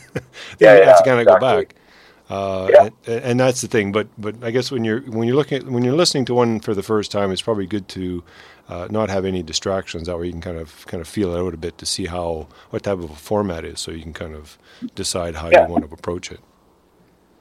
Yeah, 0.60 0.74
you 0.74 0.80
have 0.80 0.88
yeah, 0.88 0.94
to 0.96 1.04
kind 1.04 1.20
of 1.20 1.28
go 1.28 1.40
back. 1.40 1.76
Uh, 2.30 2.68
Yeah. 2.72 2.90
and, 3.06 3.24
and 3.24 3.40
that's 3.40 3.62
the 3.62 3.68
thing. 3.68 3.92
But 3.92 4.08
but 4.18 4.36
I 4.44 4.52
guess 4.52 4.72
when 4.72 4.84
you're 4.84 5.02
when 5.02 5.28
you're 5.28 5.36
looking 5.38 5.60
at, 5.60 5.66
when 5.68 5.84
you're 5.84 5.96
listening 5.96 6.26
to 6.26 6.34
one 6.34 6.60
for 6.60 6.74
the 6.74 6.84
first 6.84 7.12
time, 7.12 7.32
it's 7.32 7.42
probably 7.42 7.66
good 7.68 7.88
to 7.90 8.24
uh, 8.70 8.88
not 8.92 9.10
have 9.10 9.24
any 9.24 9.42
distractions. 9.44 10.08
That 10.08 10.18
way 10.20 10.26
you 10.28 10.32
can 10.34 10.42
kind 10.42 10.58
of 10.58 10.86
kind 10.88 11.00
of 11.02 11.08
feel 11.08 11.34
it 11.34 11.40
out 11.40 11.54
a 11.54 11.58
bit 11.58 11.78
to 11.78 11.86
see 11.86 12.06
how 12.08 12.48
what 12.70 12.84
type 12.84 13.00
of 13.00 13.10
a 13.12 13.16
format 13.16 13.64
is, 13.64 13.80
so 13.80 13.92
you 13.92 14.04
can 14.04 14.14
kind 14.14 14.36
of 14.36 14.58
decide 14.96 15.36
how 15.36 15.50
Yeah. 15.50 15.66
you 15.68 15.72
want 15.72 15.88
to 15.88 15.94
approach 15.94 16.32
it. 16.32 16.42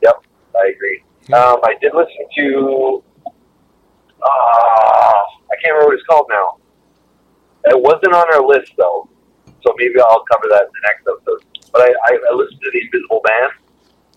Yep, 0.03 0.23
I 0.55 0.73
agree. 0.75 1.03
Yeah. 1.29 1.37
Um, 1.39 1.61
I 1.65 1.75
did 1.81 1.93
listen 1.95 2.25
to. 2.39 3.03
Uh, 4.23 4.29
I 4.29 5.55
can't 5.63 5.73
remember 5.75 5.87
what 5.87 5.95
it's 5.95 6.07
called 6.07 6.27
now. 6.31 6.57
It 7.65 7.81
wasn't 7.81 8.15
on 8.15 8.27
our 8.35 8.47
list 8.47 8.73
though, 8.79 9.09
so 9.65 9.75
maybe 9.77 9.95
I'll 10.01 10.23
cover 10.31 10.45
that 10.51 10.63
in 10.63 10.71
the 10.73 10.83
next 10.87 11.03
episode. 11.09 11.45
But 11.73 11.83
I, 11.83 11.87
I, 12.07 12.19
I 12.31 12.35
listened 12.35 12.61
to 12.63 12.71
the 12.73 12.81
Invisible 12.81 13.21
Man, 13.29 13.49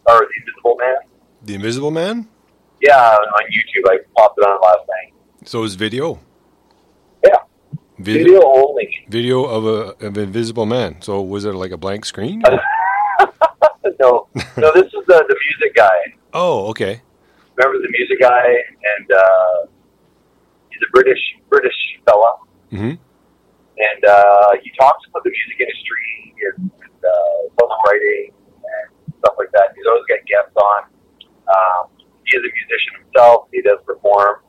or 0.06 0.20
the 0.20 0.28
Invisible 0.39 0.78
Man. 0.80 0.95
The 1.43 1.54
Invisible 1.56 1.91
Man. 1.91 2.28
Yeah, 2.82 2.95
on 3.16 3.43
YouTube. 3.52 3.89
I 3.91 3.97
popped 4.16 4.38
it 4.39 4.45
on 4.45 4.60
last 4.62 4.80
night. 4.88 5.14
So 5.47 5.64
it's 5.64 5.74
video. 5.76 6.20
Yeah, 7.26 7.36
Vid- 7.97 8.24
video 8.24 8.41
only. 8.45 8.88
video 9.10 9.43
of 9.45 9.66
a 9.66 10.06
of 10.06 10.18
invisible 10.18 10.66
man. 10.66 11.02
So 11.02 11.22
was 11.22 11.43
it 11.45 11.54
like 11.54 11.72
a 11.72 11.78
blank 11.78 12.06
screen? 12.06 12.41
no, 14.00 14.28
no, 14.58 14.72
this 14.74 14.86
is 14.86 15.04
the 15.08 15.26
the 15.28 15.36
music 15.47 15.76
guy. 15.76 16.00
oh, 16.34 16.68
okay. 16.70 17.02
Remember 17.56 17.82
the 17.82 17.89
music 17.91 18.20
guy, 18.22 18.45
and 18.95 19.12
uh, 19.12 19.66
he's 20.70 20.82
a 20.88 20.91
British 20.93 21.20
British 21.50 21.76
fella. 22.06 22.36
hmm 22.72 22.93
and 23.80 24.04
uh, 24.06 24.52
he 24.62 24.70
talks 24.78 25.08
about 25.08 25.24
the 25.24 25.30
music 25.32 25.56
industry 25.62 26.36
and, 26.52 26.70
and 26.84 27.00
uh, 27.00 27.64
songwriting 27.64 28.34
stuff 29.20 29.36
like 29.38 29.51
that. 29.53 29.74
He's 29.76 29.86
always 29.88 30.03
got 30.07 30.20
guests 30.28 30.55
on. 30.55 30.82
Um, 31.47 31.89
he 32.26 32.38
is 32.38 32.43
a 32.43 32.51
musician 32.51 32.93
himself. 33.03 33.47
He 33.51 33.61
does 33.61 33.80
perform. 33.86 34.41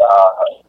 Uh, 0.00 0.64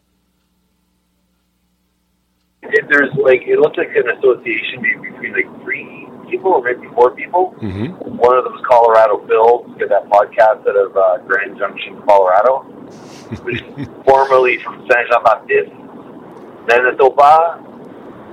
if 2.63 2.87
there's 2.89 3.11
like, 3.15 3.41
it 3.47 3.59
looks 3.59 3.77
like 3.77 3.89
an 3.95 4.09
association 4.17 4.81
between 4.81 5.33
like 5.33 5.63
three 5.63 6.07
people 6.29 6.51
or 6.51 6.63
maybe 6.63 6.87
four 6.93 7.11
people. 7.15 7.51
hmm 7.59 7.87
One 8.17 8.37
of 8.37 8.43
them 8.45 8.53
is 8.55 8.61
Colorado. 8.67 9.19
He's 9.67 9.77
got 9.77 9.89
that 9.89 10.05
podcast 10.09 10.67
out 10.67 10.77
of 10.77 10.95
uh, 10.95 11.17
Grand 11.27 11.57
Junction, 11.57 12.01
Colorado. 12.07 12.67
which 13.43 13.63
formerly 14.05 14.57
from 14.59 14.85
Saint 14.91 15.07
Jean 15.09 15.23
Baptiste. 15.23 15.71
Manitoba, 16.67 17.63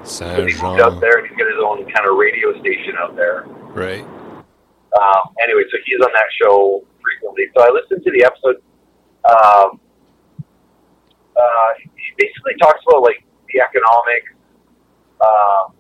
Saint 0.05 0.37
but 0.37 0.47
he 0.49 0.53
moved 0.61 0.61
Jean. 0.61 0.81
out 0.81 1.01
there 1.01 1.19
and 1.19 1.29
he's 1.29 1.37
got 1.39 1.47
his 1.49 1.59
own 1.65 1.91
kind 1.91 2.07
of 2.09 2.17
radio 2.17 2.53
station 2.61 2.95
out 2.99 3.17
there. 3.17 3.45
Right. 3.73 4.05
Um, 4.99 5.31
anyway, 5.43 5.63
so 5.71 5.79
he's 5.85 6.01
on 6.03 6.11
that 6.13 6.27
show 6.43 6.85
frequently. 7.03 7.45
So 7.57 7.63
I 7.63 7.71
listened 7.71 8.03
to 8.05 8.11
the 8.11 8.25
episode. 8.25 8.59
Um, 9.29 9.81
uh, 11.37 11.71
he 11.79 12.11
basically 12.19 12.55
talks 12.61 12.81
about 12.89 13.03
like 13.03 13.23
the 13.53 13.61
economics. 13.61 14.33
Um, 15.23 15.75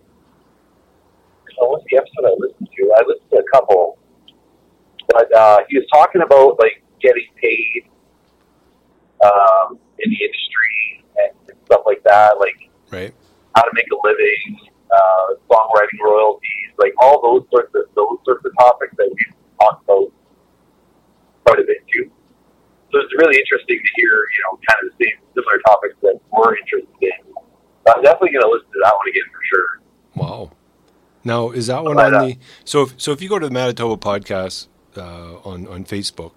so 1.59 1.69
what's 1.71 1.85
the 1.91 1.97
episode 1.99 2.25
I 2.31 2.35
listened 2.39 2.69
to? 2.71 2.83
I 2.95 3.03
listened 3.07 3.31
to 3.31 3.39
a 3.39 3.49
couple, 3.53 3.99
but 5.11 5.35
uh, 5.35 5.59
he 5.69 5.79
was 5.79 5.87
talking 5.93 6.23
about 6.23 6.59
like 6.61 6.83
getting 7.01 7.27
paid 7.43 7.91
um, 9.25 9.79
in 9.99 10.11
the 10.11 10.21
industry 10.23 11.05
and 11.19 11.59
stuff 11.67 11.83
like 11.87 12.03
that, 12.05 12.39
like 12.39 12.55
Right. 12.91 13.13
how 13.57 13.63
to 13.63 13.71
make 13.75 13.87
a 13.93 13.99
living, 14.07 14.71
uh, 14.95 15.27
songwriting 15.51 15.99
royalties, 16.03 16.68
like 16.79 16.95
all 16.99 17.21
those 17.23 17.45
sorts 17.51 17.75
of 17.75 17.83
those 17.95 18.19
sorts 18.25 18.45
of 18.45 18.53
topics 18.59 18.95
that 18.97 19.09
we've 19.09 19.35
talked 19.61 19.85
about 19.85 20.13
quite 21.47 21.59
a 21.59 21.65
bit 21.65 21.79
too. 21.93 22.11
So 22.93 22.99
it's 23.01 23.13
really 23.19 23.39
interesting 23.39 23.79
to 23.79 23.91
hear, 23.97 24.11
you 24.11 24.41
know, 24.45 24.59
kind 24.69 24.79
of 24.87 24.99
the 24.99 25.05
same 25.05 25.19
similar 25.35 25.59
topics 25.67 25.95
that 26.03 26.19
we're 26.33 26.57
interested 26.57 26.89
in. 27.03 27.35
I'm 27.87 28.03
definitely 28.03 28.31
going 28.33 28.43
to 28.43 28.51
listen 28.51 28.69
to 28.73 28.81
that 28.83 28.95
one 28.97 29.09
again 29.09 29.23
for 29.33 29.41
sure. 29.51 29.81
Wow. 30.15 30.51
Now 31.25 31.51
is 31.51 31.67
that 31.67 31.85
one 31.85 31.97
But, 31.97 32.15
on 32.15 32.15
uh, 32.15 32.27
the 32.27 32.39
so 32.65 32.83
if 32.83 32.95
so 33.01 33.13
if 33.13 33.21
you 33.21 33.29
go 33.29 33.39
to 33.39 33.47
the 33.47 33.53
Manitoba 33.53 33.97
podcast 33.97 34.69
uh, 34.97 35.37
on 35.45 35.67
on 35.67 35.85
Facebook, 35.85 36.33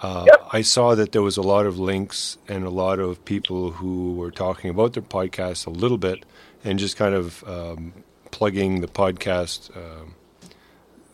uh, 0.00 0.24
Yep. 0.26 0.48
I 0.52 0.62
saw 0.62 0.94
that 0.94 1.12
there 1.12 1.22
was 1.22 1.36
a 1.36 1.42
lot 1.42 1.66
of 1.66 1.78
links 1.78 2.38
and 2.48 2.64
a 2.64 2.70
lot 2.70 2.98
of 2.98 3.24
people 3.24 3.72
who 3.72 4.14
were 4.14 4.30
talking 4.30 4.70
about 4.70 4.94
their 4.94 5.02
podcast 5.02 5.66
a 5.66 5.70
little 5.70 5.98
bit 5.98 6.24
and 6.64 6.78
just 6.78 6.96
kind 6.96 7.14
of 7.14 7.44
um, 7.48 7.92
plugging 8.30 8.80
the 8.80 8.88
podcast, 8.88 9.76
um, 9.76 10.14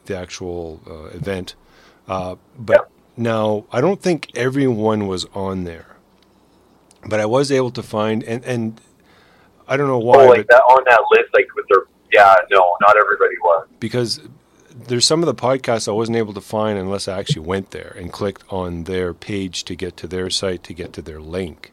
the 0.07 0.17
actual 0.17 0.81
uh, 0.87 1.17
event. 1.17 1.55
Uh, 2.09 2.37
but 2.59 2.91
now 3.17 3.65
I 3.73 3.81
don't 3.81 4.01
think 4.01 4.31
everyone 4.35 5.07
was 5.07 5.27
on 5.35 5.65
there, 5.65 5.97
but 7.09 7.21
I 7.21 7.27
was 7.27 7.53
able 7.53 7.71
to 7.73 7.83
find 7.83 8.23
and 8.25 8.45
and 8.45 8.81
I 9.69 9.77
don't 9.77 9.87
know 9.87 9.99
why, 9.99 10.25
oh, 10.25 10.29
like 10.29 10.47
that 10.49 10.63
on 10.63 10.85
that 10.87 11.01
list, 11.13 11.33
like 11.33 11.47
with 11.55 11.67
their 11.69 11.85
yeah, 12.13 12.37
no, 12.51 12.77
not 12.81 12.97
everybody 12.97 13.37
was. 13.43 13.69
because 13.81 14.21
there's 14.75 15.07
some 15.07 15.23
of 15.23 15.27
the 15.27 15.35
podcasts 15.35 15.89
I 15.89 15.93
wasn't 15.93 16.19
able 16.19 16.35
to 16.35 16.41
find 16.41 16.79
unless 16.79 17.09
I 17.09 17.19
actually 17.19 17.47
went 17.47 17.71
there 17.71 17.95
and 17.99 18.13
clicked 18.13 18.45
on 18.51 18.85
their 18.85 19.15
page 19.15 19.65
to 19.65 19.75
get 19.75 19.97
to 19.99 20.07
their 20.07 20.31
site 20.31 20.63
to 20.65 20.75
get 20.75 20.93
to 20.95 21.03
their 21.03 21.21
link. 21.21 21.73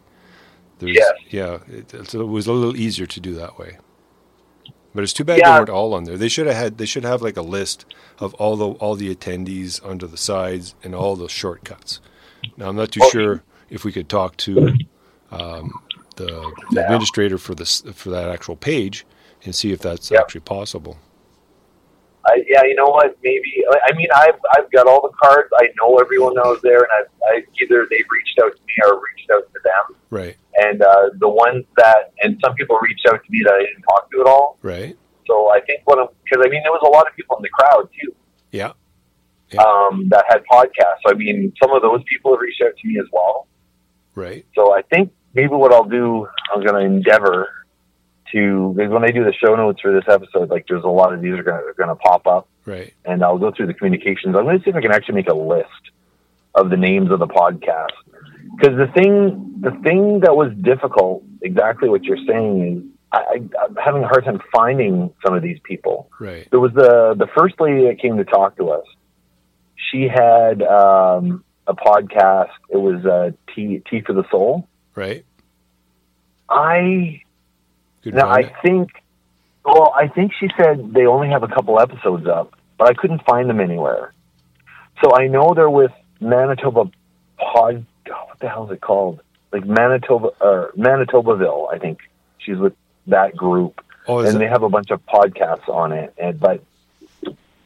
There's, 0.79 0.95
Yes. 0.95 1.11
Yeah, 1.29 1.59
it, 1.67 1.93
it 1.93 2.13
was 2.13 2.47
a 2.47 2.53
little 2.53 2.75
easier 2.75 3.05
to 3.05 3.19
do 3.19 3.33
that 3.35 3.57
way. 3.57 3.77
But 4.95 5.03
it's 5.03 5.13
too 5.13 5.23
bad 5.23 5.37
Yeah. 5.39 5.51
they 5.53 5.59
weren't 5.59 5.69
all 5.69 5.93
on 5.93 6.05
there. 6.05 6.17
They 6.17 6.29
should 6.29 6.47
have 6.47 6.55
had. 6.55 6.77
They 6.79 6.85
should 6.87 7.03
have 7.03 7.21
like 7.21 7.37
a 7.37 7.41
list 7.43 7.85
of 8.19 8.33
all 8.35 8.55
the 8.55 8.69
all 8.79 8.95
the 8.95 9.13
attendees 9.15 9.79
under 9.87 10.07
the 10.07 10.17
sides 10.17 10.73
and 10.83 10.95
all 10.95 11.15
the 11.15 11.29
shortcuts. 11.29 11.99
Now 12.57 12.69
I'm 12.69 12.75
not 12.75 12.91
too 12.91 13.01
sure 13.11 13.43
if 13.69 13.83
we 13.85 13.91
could 13.91 14.09
talk 14.09 14.35
to 14.37 14.73
um, 15.31 15.79
the, 16.15 16.51
the 16.71 16.83
administrator 16.83 17.37
for 17.37 17.53
this 17.53 17.81
for 17.93 18.09
that 18.09 18.29
actual 18.29 18.55
page 18.55 19.05
and 19.45 19.53
see 19.53 19.71
if 19.71 19.79
that's 19.79 20.09
Yep. 20.09 20.21
actually 20.21 20.41
possible. 20.41 20.97
I, 22.28 22.43
yeah, 22.47 22.63
you 22.63 22.76
know 22.76 22.88
what? 22.89 23.17
Maybe 23.24 23.63
I 23.88 23.93
mean 23.95 24.07
I've 24.13 24.39
I've 24.55 24.72
got 24.72 24.88
all 24.88 25.01
the 25.01 25.13
cards. 25.22 25.49
I 25.57 25.70
know 25.82 25.97
everyone 25.97 26.36
that 26.36 26.45
was 26.45 26.59
there, 26.61 26.80
and 26.84 26.89
I've 26.99 27.11
I, 27.24 27.43
either 27.61 27.87
they've 27.89 28.05
reached 28.12 28.39
out 28.43 28.55
to 28.55 28.62
me 28.62 28.74
or 28.86 29.01
reached 29.16 29.29
out 29.32 29.43
to 29.54 29.59
them. 29.63 29.97
Right. 30.09 30.36
And 30.55 30.82
uh, 30.82 31.09
the 31.20 31.29
ones 31.29 31.66
that 31.78 32.12
and 32.21 32.39
some 32.43 32.55
people 32.55 32.78
reached 32.82 33.05
out 33.08 33.24
to 33.24 33.32
me 33.32 33.41
that 33.46 33.54
I 33.54 33.59
didn't 33.59 33.83
talk 33.83 34.12
to 34.12 34.21
at 34.21 34.28
all. 34.28 34.58
Right. 34.62 34.97
So 35.28 35.50
I 35.50 35.62
think 35.62 35.82
what 35.86 36.13
because 36.24 36.43
I 36.46 36.50
mean 36.50 36.62
there 36.63 36.71
was 36.71 36.83
a 36.86 36.89
lot 36.89 37.08
of 37.08 37.16
people 37.16 37.37
in 37.37 37.43
the 37.43 37.50
crowd 37.50 37.87
too 38.01 38.13
Yeah. 38.51 38.74
Yeah. 39.51 39.62
um, 39.62 40.09
that 40.09 40.25
had 40.28 40.43
podcasts. 40.51 41.01
So 41.05 41.12
I 41.12 41.13
mean 41.13 41.54
some 41.62 41.71
of 41.71 41.82
those 41.82 42.01
people 42.08 42.33
have 42.33 42.41
reached 42.41 42.62
out 42.62 42.75
to 42.75 42.87
me 42.87 43.00
as 43.00 43.05
well. 43.13 43.47
Right. 44.16 44.46
So 44.55 44.74
I 44.75 44.82
think 44.82 45.12
maybe 45.33 45.54
what 45.54 45.71
I'll 45.74 45.87
do, 45.87 46.28
I'm 46.54 46.62
going 46.63 46.74
to 46.74 46.82
endeavor 46.96 47.47
to 48.34 48.74
because 48.76 48.92
when 48.92 49.04
I 49.04 49.12
do 49.12 49.24
the 49.24 49.34
show 49.34 49.56
notes 49.56 49.82
for 49.82 49.92
this 49.92 50.04
episode, 50.08 50.50
like 50.50 50.66
there's 50.68 50.84
a 50.84 50.88
lot 50.88 51.14
of 51.14 51.22
these 51.22 51.34
are 51.34 51.43
going 51.43 51.89
to 51.89 51.96
pop 51.96 52.28
up, 52.28 52.47
Right. 52.66 52.93
and 53.06 53.24
I'll 53.24 53.38
go 53.38 53.51
through 53.51 53.68
the 53.68 53.74
communications. 53.74 54.36
I'm 54.36 54.43
going 54.46 54.58
to 54.60 54.64
see 54.64 54.70
if 54.70 54.76
I 54.76 54.82
can 54.82 54.92
actually 54.92 55.16
make 55.16 55.30
a 55.30 55.34
list 55.36 55.68
of 56.56 56.70
the 56.70 56.78
names 56.78 57.12
of 57.12 57.20
the 57.20 57.28
podcast. 57.28 57.88
Because 58.58 58.78
the 58.78 58.88
thing, 58.93 59.56
the 59.62 59.72
thing 59.84 60.22
that 60.22 60.36
was 60.36 60.51
difficult, 60.62 61.24
exactly 61.42 61.88
what 61.89 62.04
you're 62.04 62.18
saying, 62.28 62.78
is 62.78 62.84
I, 63.12 63.18
I, 63.18 63.36
I'm 63.66 63.76
having 63.76 64.04
a 64.04 64.08
hard 64.08 64.26
time 64.26 64.39
finding 64.51 65.14
some 65.26 65.34
of 65.36 65.42
these 65.43 65.60
people. 65.64 66.10
Right. 66.20 66.47
There 66.51 66.60
was 66.60 66.74
the 66.74 67.16
the 67.18 67.28
first 67.38 67.60
lady 67.60 67.88
that 67.88 68.00
came 68.00 68.18
to 68.18 68.26
talk 68.26 68.58
to 68.58 68.70
us. 68.72 68.86
She 69.92 70.08
had 70.08 70.62
um, 70.62 71.43
a 71.68 71.74
podcast. 71.74 72.51
It 72.70 72.78
was 72.78 73.06
uh, 73.06 73.32
Tea 73.56 73.82
Tea 73.89 74.01
for 74.01 74.14
the 74.14 74.24
Soul. 74.30 74.68
Right. 74.96 75.24
I 76.50 77.22
Good 78.04 78.16
now. 78.16 78.30
I 78.30 78.51
think. 78.62 78.92
Well, 79.66 79.93
I 79.96 80.08
think 80.08 80.32
she 80.39 80.50
said 80.58 80.93
they 80.93 81.05
only 81.05 81.30
have 81.30 81.43
a 81.43 81.47
couple 81.47 81.80
episodes 81.80 82.26
up, 82.28 82.55
but 82.78 82.89
I 82.89 82.93
couldn't 82.93 83.24
find 83.26 83.50
them 83.50 83.59
anywhere. 83.59 84.13
So 85.04 85.13
I 85.16 85.28
know 85.28 85.54
they're 85.54 85.70
with 85.70 85.92
Manitoba 86.20 86.89
Pod. 87.38 87.86
oh, 88.09 88.24
what 88.28 88.39
the 88.39 88.50
hell 88.50 88.66
is 88.66 88.71
it 88.71 88.82
called? 88.82 89.21
Like 89.51 89.66
Manitoba 89.66 90.30
or 90.42 90.71
Manitobaville. 90.78 91.71
I 91.74 91.78
think 91.78 92.00
she's 92.39 92.58
with 92.58 92.74
that 93.08 93.36
group, 93.36 93.82
Oh, 94.08 94.20
and 94.20 94.36
it, 94.36 94.39
they 94.39 94.47
have 94.47 94.63
a 94.63 94.70
bunch 94.70 94.92
of 94.92 95.05
podcasts 95.05 95.67
on 95.70 95.92
it. 95.92 96.13
And 96.17 96.39
but 96.39 96.63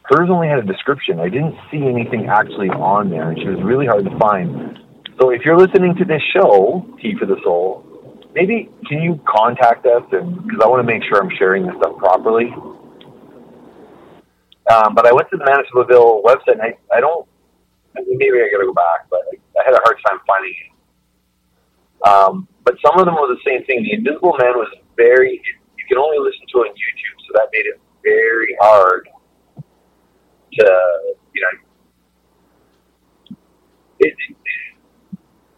hers 0.02 0.28
only 0.30 0.48
had 0.48 0.58
a 0.58 0.62
description. 0.62 1.20
I 1.20 1.28
didn't 1.28 1.56
see 1.70 1.82
anything 1.86 2.26
actually 2.26 2.68
on 2.70 3.10
there, 3.10 3.30
and 3.30 3.38
she 3.38 3.48
was 3.48 3.62
really 3.62 3.86
hard 3.86 4.04
to 4.04 4.18
find. 4.18 4.78
So 5.20 5.30
if 5.30 5.42
you're 5.44 5.56
listening 5.58 5.94
to 5.96 6.04
this 6.04 6.22
show, 6.32 6.86
Tea 7.00 7.14
for 7.16 7.26
the 7.26 7.36
Soul, 7.42 7.86
maybe 8.34 8.68
can 8.86 9.00
you 9.02 9.20
contact 9.26 9.86
us 9.86 10.02
because 10.10 10.60
I 10.62 10.68
want 10.68 10.86
to 10.86 10.92
make 10.92 11.02
sure 11.04 11.22
I'm 11.22 11.30
sharing 11.38 11.66
this 11.66 11.76
stuff 11.76 11.96
properly. 11.98 12.52
Um, 14.70 14.94
but 14.94 15.06
I 15.06 15.12
went 15.12 15.28
to 15.30 15.36
the 15.36 15.44
Manitobaville 15.44 16.22
website 16.24 16.58
and 16.58 16.62
I, 16.62 16.76
I 16.92 17.00
don't 17.00 17.26
maybe 17.94 18.38
I 18.38 18.48
gotta 18.50 18.66
go 18.66 18.74
back, 18.74 19.06
but 19.10 19.20
I, 19.32 19.60
I 19.60 19.62
had 19.64 19.74
a 19.74 19.80
hard 19.84 19.96
time 20.06 20.18
finding 20.26 20.52
it. 20.52 22.08
Um, 22.08 22.48
but 22.64 22.74
some 22.84 22.98
of 22.98 23.06
them 23.06 23.14
were 23.14 23.28
the 23.28 23.40
same 23.46 23.64
thing. 23.64 23.82
The 23.84 23.92
Invisible 23.92 24.34
Man 24.40 24.54
was 24.56 24.68
very 24.96 25.40
you 25.78 25.84
can 25.88 25.98
only 25.98 26.18
listen 26.18 26.46
to 26.52 26.62
it 26.62 26.70
on 26.70 26.74
YouTube, 26.74 27.18
so 27.26 27.32
that 27.34 27.48
made 27.52 27.66
it 27.66 27.80
very 28.02 28.56
hard 28.60 29.08
to 29.56 30.64
you 31.34 31.42
know 31.42 33.36
it, 34.00 34.14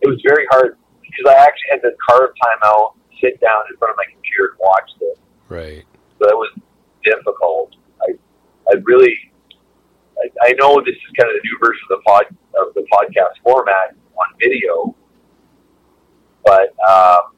it 0.03 0.09
was 0.09 0.21
very 0.27 0.47
hard 0.51 0.77
because 1.17 1.33
I 1.33 1.41
actually 1.41 1.69
had 1.71 1.83
to 1.83 1.93
carve 2.09 2.31
time 2.43 2.61
out 2.65 2.95
sit 3.21 3.41
down 3.41 3.63
in 3.71 3.77
front 3.79 3.93
of 3.93 3.97
my 3.97 4.05
computer 4.13 4.53
and 4.53 4.59
watch 4.61 4.91
this. 5.01 5.19
Right. 5.49 5.85
So 6.19 6.27
that 6.27 6.37
was 6.37 6.53
difficult. 7.05 7.77
I, 8.03 8.13
I 8.71 8.75
really, 8.85 9.15
I, 10.19 10.49
I 10.49 10.53
know 10.59 10.81
this 10.81 10.95
is 10.95 11.11
kind 11.19 11.31
of 11.31 11.37
the 11.37 11.45
new 11.45 11.57
version 11.61 11.83
of 11.91 11.99
the 11.99 12.03
pod 12.05 12.25
of 12.61 12.75
the 12.75 12.85
podcast 12.93 13.41
format 13.43 13.97
on 14.17 14.29
video, 14.41 14.95
but 16.45 16.73
um, 16.89 17.37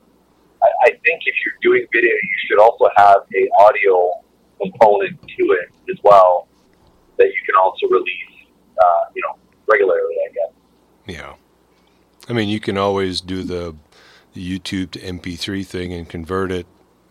I, 0.62 0.68
I 0.82 0.90
think 1.04 1.22
if 1.26 1.34
you're 1.44 1.58
doing 1.62 1.86
video, 1.92 2.10
you 2.10 2.38
should 2.48 2.60
also 2.60 2.88
have 2.96 3.22
a 3.34 3.48
audio 3.62 4.22
component 4.60 5.20
to 5.20 5.44
it 5.52 5.70
as 5.90 5.98
well 6.02 6.48
that 7.18 7.26
you 7.26 7.40
can 7.46 7.54
also 7.60 7.86
release, 7.88 8.50
uh, 8.80 9.10
you 9.14 9.22
know, 9.22 9.38
regularly. 9.66 10.14
I 10.28 10.32
guess. 10.32 10.52
Yeah. 11.06 11.34
I 12.28 12.32
mean, 12.32 12.48
you 12.48 12.60
can 12.60 12.76
always 12.76 13.20
do 13.20 13.42
the, 13.42 13.74
the 14.34 14.58
YouTube 14.58 14.90
to 14.92 14.98
MP3 15.00 15.66
thing 15.66 15.92
and 15.92 16.08
convert 16.08 16.52
it 16.52 16.66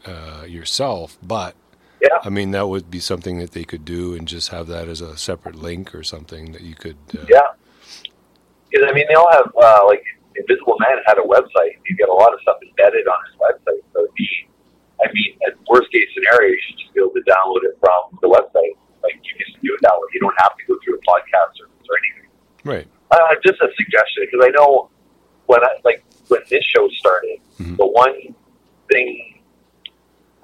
uh, 0.05 0.45
yourself, 0.47 1.17
but 1.21 1.55
Yeah. 2.01 2.19
I 2.23 2.29
mean, 2.29 2.51
that 2.51 2.67
would 2.69 2.91
be 2.91 2.99
something 2.99 3.39
that 3.39 3.51
they 3.51 3.63
could 3.63 3.83
do 3.83 4.13
and 4.13 4.27
just 4.27 4.49
have 4.49 4.67
that 4.67 4.87
as 4.87 5.01
a 5.01 5.17
separate 5.17 5.55
link 5.55 5.95
or 5.95 6.03
something 6.03 6.51
that 6.51 6.61
you 6.61 6.75
could. 6.75 6.97
Uh, 7.17 7.25
Yeah. 7.27 7.49
Because 8.69 8.85
I 8.89 8.93
mean, 8.93 9.05
they 9.09 9.15
all 9.15 9.31
have 9.31 9.49
uh, 9.55 9.85
like 9.87 10.03
Invisible 10.35 10.77
Man 10.79 10.99
had 11.07 11.17
a 11.17 11.25
website. 11.25 11.79
He's 11.85 11.97
got 11.97 12.09
a 12.09 12.13
lot 12.13 12.33
of 12.33 12.39
stuff 12.41 12.57
embedded 12.61 13.07
on 13.07 13.17
his 13.25 13.35
website. 13.41 13.81
So 13.93 14.03
it'd 14.03 14.13
be, 14.13 14.29
I 15.01 15.07
mean, 15.11 15.39
at 15.47 15.55
worst 15.67 15.89
case 15.91 16.05
scenario, 16.13 16.51
you 16.51 16.59
should 16.67 16.77
just 16.77 16.93
be 16.93 16.99
able 17.01 17.15
to 17.17 17.25
download 17.25 17.63
it 17.65 17.79
from 17.79 18.19
the 18.21 18.27
website. 18.29 18.75
Like 19.01 19.17
you 19.23 19.33
can 19.33 19.47
just 19.49 19.57
do 19.63 19.73
it 19.73 19.79
that 19.81 19.95
way. 19.97 20.07
You 20.13 20.19
don't 20.19 20.37
have 20.37 20.53
to 20.53 20.63
go 20.67 20.77
through 20.83 20.99
a 20.99 21.03
podcast 21.09 21.57
service 21.57 21.87
or 21.89 21.95
anything. 22.05 22.29
Right. 22.63 22.87
Uh, 23.09 23.33
just 23.41 23.57
a 23.63 23.69
suggestion 23.73 24.27
because 24.29 24.45
I 24.45 24.51
know 24.51 24.89
when 25.47 25.63
I 25.63 25.69
like 25.83 26.03
when 26.27 26.41
this 26.49 26.63
show 26.63 26.87
started, 26.99 27.39
Mhm. 27.59 27.77
the 27.77 27.85
one 27.87 28.35
thing 28.91 29.41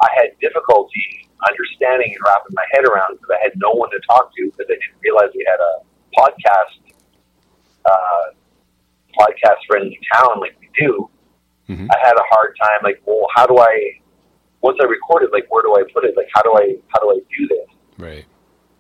I 0.02 0.08
had 0.16 0.38
difficulty 0.42 1.28
understanding 1.48 2.12
and 2.16 2.22
wrapping 2.26 2.54
my 2.56 2.66
head 2.72 2.86
around 2.88 3.16
because 3.20 3.36
I 3.38 3.44
had 3.44 3.52
no 3.58 3.72
one 3.72 3.90
to 3.92 4.00
talk 4.10 4.32
to 4.36 4.46
because 4.46 4.66
I 4.70 4.74
didn't 4.80 5.00
realize 5.04 5.30
we 5.36 5.46
had 5.48 5.60
a 5.60 5.74
podcast 6.18 6.80
uh, 7.86 8.26
podcast 9.20 9.58
friendly 9.68 10.00
town 10.14 10.40
like 10.40 10.56
we 10.60 10.70
do. 10.80 11.10
Mhm. 11.70 11.88
I 11.92 11.98
had 12.06 12.16
a 12.16 12.24
hard 12.30 12.56
time 12.62 12.80
like, 12.84 13.02
well, 13.06 13.28
how 13.36 13.46
do 13.46 13.58
I 13.60 14.00
once 14.62 14.78
I 14.82 14.86
record 14.86 15.24
it, 15.24 15.32
like 15.34 15.46
where 15.52 15.62
do 15.62 15.76
I 15.76 15.84
put 15.94 16.06
it? 16.06 16.16
Like 16.16 16.30
how 16.34 16.42
do 16.42 16.54
I 16.56 16.76
how 16.88 17.00
do 17.02 17.12
I 17.12 17.20
do 17.38 17.48
this? 17.48 17.68
Right. 18.00 18.26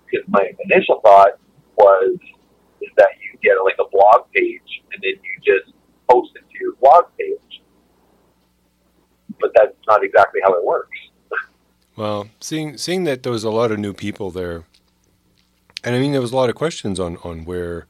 because 0.10 0.28
my 0.30 0.52
initial 0.70 1.00
thought 1.02 1.40
was 1.78 2.18
is 2.82 2.90
that 2.98 3.10
you 3.22 3.38
get 3.41 3.56
like 3.64 3.76
a 3.80 3.90
blog 3.91 4.32
page 4.34 4.82
and 4.94 5.02
then 5.02 5.14
you 5.24 5.34
just 5.44 5.74
post 6.10 6.32
it 6.36 6.44
to 6.50 6.60
your 6.60 6.74
blog 6.82 7.06
page. 7.18 7.62
But 9.40 9.52
that's 9.56 9.76
not 9.88 10.04
exactly 10.04 10.42
how 10.44 10.54
it 10.54 10.64
works. 10.64 10.98
Well, 11.96 12.30
seeing 12.40 12.78
seeing 12.78 13.04
that 13.04 13.22
there 13.22 13.32
was 13.32 13.44
a 13.44 13.52
lot 13.52 13.72
of 13.72 13.78
new 13.78 13.94
people 13.94 14.32
there, 14.32 14.64
and 15.84 15.96
I 15.96 16.00
mean 16.00 16.12
there 16.12 16.22
was 16.22 16.32
a 16.32 16.36
lot 16.36 16.50
of 16.50 16.56
questions 16.56 17.00
on 17.00 17.18
on 17.18 17.46
where, 17.46 17.86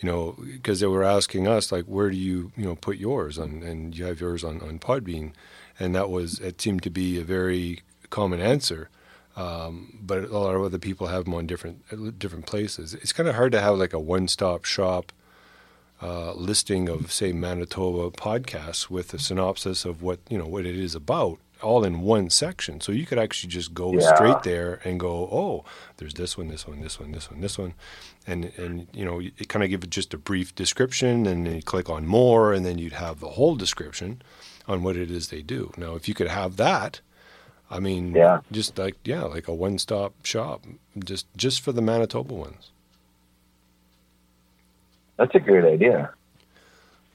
you 0.00 0.10
know, 0.10 0.34
because 0.50 0.80
they 0.80 0.86
were 0.86 1.04
asking 1.04 1.46
us 1.46 1.70
like, 1.70 1.84
where 1.84 2.08
do 2.08 2.16
you 2.16 2.52
you 2.56 2.64
know 2.64 2.74
put 2.74 2.96
yours 2.96 3.38
on, 3.38 3.62
and 3.62 3.94
you 3.94 4.06
have 4.06 4.18
yours 4.18 4.44
on 4.44 4.62
on 4.62 4.78
Podbean, 4.78 5.32
and 5.78 5.94
that 5.94 6.08
was 6.08 6.38
it 6.38 6.58
seemed 6.58 6.82
to 6.84 6.90
be 6.90 7.20
a 7.20 7.22
very 7.22 7.82
common 8.08 8.40
answer. 8.40 8.88
Um, 9.36 9.98
but 10.00 10.24
a 10.24 10.38
lot 10.38 10.54
of 10.54 10.62
other 10.62 10.78
people 10.78 11.08
have 11.08 11.24
them 11.24 11.34
on 11.34 11.46
different 11.46 12.18
different 12.18 12.46
places. 12.46 12.94
It's 12.94 13.12
kind 13.12 13.28
of 13.28 13.34
hard 13.34 13.52
to 13.52 13.60
have 13.60 13.76
like 13.76 13.92
a 13.92 13.98
one 13.98 14.26
stop 14.26 14.64
shop 14.64 15.12
uh, 16.02 16.32
listing 16.34 16.88
of 16.88 17.10
say 17.12 17.32
Manitoba 17.32 18.10
podcasts 18.10 18.90
with 18.90 19.14
a 19.14 19.18
synopsis 19.18 19.84
of 19.84 20.02
what 20.02 20.18
you 20.28 20.36
know 20.38 20.46
what 20.46 20.66
it 20.66 20.76
is 20.76 20.94
about, 20.94 21.38
all 21.62 21.84
in 21.84 22.00
one 22.02 22.28
section. 22.30 22.80
So 22.80 22.92
you 22.92 23.06
could 23.06 23.18
actually 23.18 23.50
just 23.50 23.72
go 23.74 23.92
Yeah. 23.92 24.14
straight 24.14 24.42
there 24.42 24.80
and 24.84 24.98
go, 25.00 25.28
oh, 25.30 25.64
there's 25.96 26.14
this 26.14 26.36
one, 26.36 26.48
this 26.48 26.66
one, 26.66 26.80
this 26.80 26.98
one, 27.00 27.12
this 27.12 27.30
one, 27.30 27.40
this 27.40 27.56
one, 27.58 27.74
and 28.26 28.46
and 28.56 28.86
you 28.92 29.04
know 29.04 29.20
it 29.20 29.48
kind 29.48 29.62
of 29.62 29.70
give 29.70 29.84
it 29.84 29.90
just 29.90 30.12
a 30.14 30.18
brief 30.18 30.54
description, 30.54 31.26
and 31.26 31.46
then 31.46 31.54
you 31.56 31.62
click 31.62 31.88
on 31.88 32.06
more, 32.06 32.52
and 32.52 32.66
then 32.66 32.78
you'd 32.78 32.94
have 32.94 33.20
the 33.20 33.30
whole 33.30 33.54
description 33.56 34.20
on 34.66 34.82
what 34.82 34.96
it 34.96 35.10
is 35.10 35.28
they 35.28 35.42
do. 35.42 35.72
Now, 35.76 35.94
if 35.94 36.08
you 36.08 36.14
could 36.14 36.28
have 36.28 36.56
that. 36.56 37.00
I 37.70 37.80
mean, 37.80 38.14
Yeah. 38.14 38.40
just 38.52 38.78
like 38.78 38.96
yeah, 39.04 39.22
like 39.22 39.48
a 39.48 39.54
one-stop 39.54 40.12
shop, 40.24 40.64
just 41.02 41.26
just 41.34 41.62
for 41.62 41.72
the 41.72 41.80
Manitoba 41.80 42.34
ones. 42.34 42.70
That's 45.16 45.34
a 45.34 45.40
great 45.40 45.64
idea. 45.64 46.12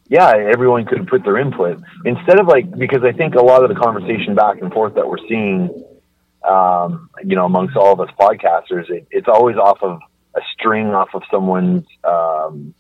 Yeah, 0.07 0.29
everyone 0.35 0.85
could 0.85 1.07
put 1.07 1.23
their 1.23 1.37
input 1.37 1.81
instead 2.03 2.39
of 2.39 2.47
like 2.47 2.75
because 2.77 3.03
I 3.03 3.11
think 3.11 3.35
a 3.35 3.41
lot 3.43 3.63
of 3.63 3.69
the 3.69 3.75
conversation 3.75 4.33
back 4.35 4.59
and 4.61 4.73
forth 4.73 4.95
that 4.95 5.07
we're 5.07 5.19
seeing, 5.27 5.69
um, 6.47 7.09
you 7.23 7.35
know, 7.35 7.45
amongst 7.45 7.75
all 7.75 7.93
of 7.93 7.99
us 7.99 8.09
podcasters, 8.19 8.89
it, 8.89 9.05
it's 9.11 9.27
always 9.27 9.55
off 9.57 9.83
of 9.83 9.99
a 10.35 10.41
string 10.53 10.87
off 10.95 11.09
of 11.13 11.21
someone's 11.29 11.85
um, 12.03 12.73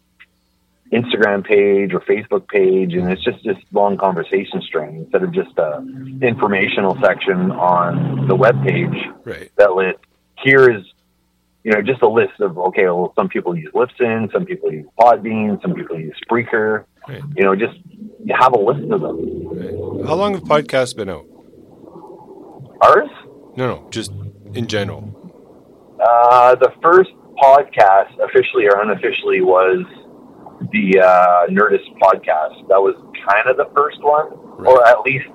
Instagram 0.91 1.45
page 1.45 1.93
or 1.93 1.99
Facebook 1.99 2.47
page, 2.47 2.93
and 2.95 3.11
it's 3.11 3.23
just 3.23 3.43
this 3.43 3.57
long 3.71 3.95
conversation 3.97 4.59
string 4.63 4.95
instead 4.95 5.21
of 5.21 5.31
just 5.31 5.55
a 5.59 5.85
informational 6.21 6.97
section 6.99 7.51
on 7.51 8.27
the 8.27 8.35
web 8.35 8.59
page 8.63 8.95
Right. 9.23 9.51
that 9.57 9.75
list. 9.75 9.99
Here 10.43 10.71
is, 10.71 10.83
you 11.63 11.71
know, 11.71 11.81
just 11.81 12.01
a 12.01 12.07
list 12.07 12.39
of 12.39 12.57
okay. 12.57 12.85
Well, 12.85 13.13
some 13.15 13.27
people 13.29 13.55
use 13.55 13.71
Libsyn, 13.73 14.31
some 14.31 14.45
people 14.45 14.71
use 14.71 14.85
Podbean, 14.99 15.61
some 15.61 15.73
people 15.73 15.99
use 15.99 16.15
Spreaker. 16.29 16.85
Right. 17.07 17.21
You 17.35 17.43
know, 17.43 17.55
just 17.55 17.77
have 18.39 18.53
a 18.53 18.59
list 18.59 18.89
of 18.91 19.01
them. 19.01 19.17
right. 19.47 20.07
How 20.07 20.15
long 20.15 20.33
have 20.33 20.43
podcasts 20.43 20.95
been 20.95 21.09
out? 21.09 21.25
Ours, 22.81 23.09
No, 23.57 23.67
no, 23.67 23.87
just 23.89 24.11
in 24.53 24.67
general. 24.67 25.03
uh, 26.01 26.55
the 26.55 26.71
first 26.81 27.09
podcast, 27.41 28.17
officially 28.23 28.67
or 28.67 28.79
unofficially, 28.81 29.41
was 29.41 29.85
the 30.71 30.99
uh, 30.99 31.47
Nerdist 31.47 31.87
podcast. 31.99 32.67
That 32.69 32.79
was 32.81 32.95
kind 33.29 33.47
of 33.49 33.57
the 33.57 33.69
first 33.75 34.01
one, 34.01 34.27
or 34.65 34.87
at 34.87 35.01
least 35.01 35.25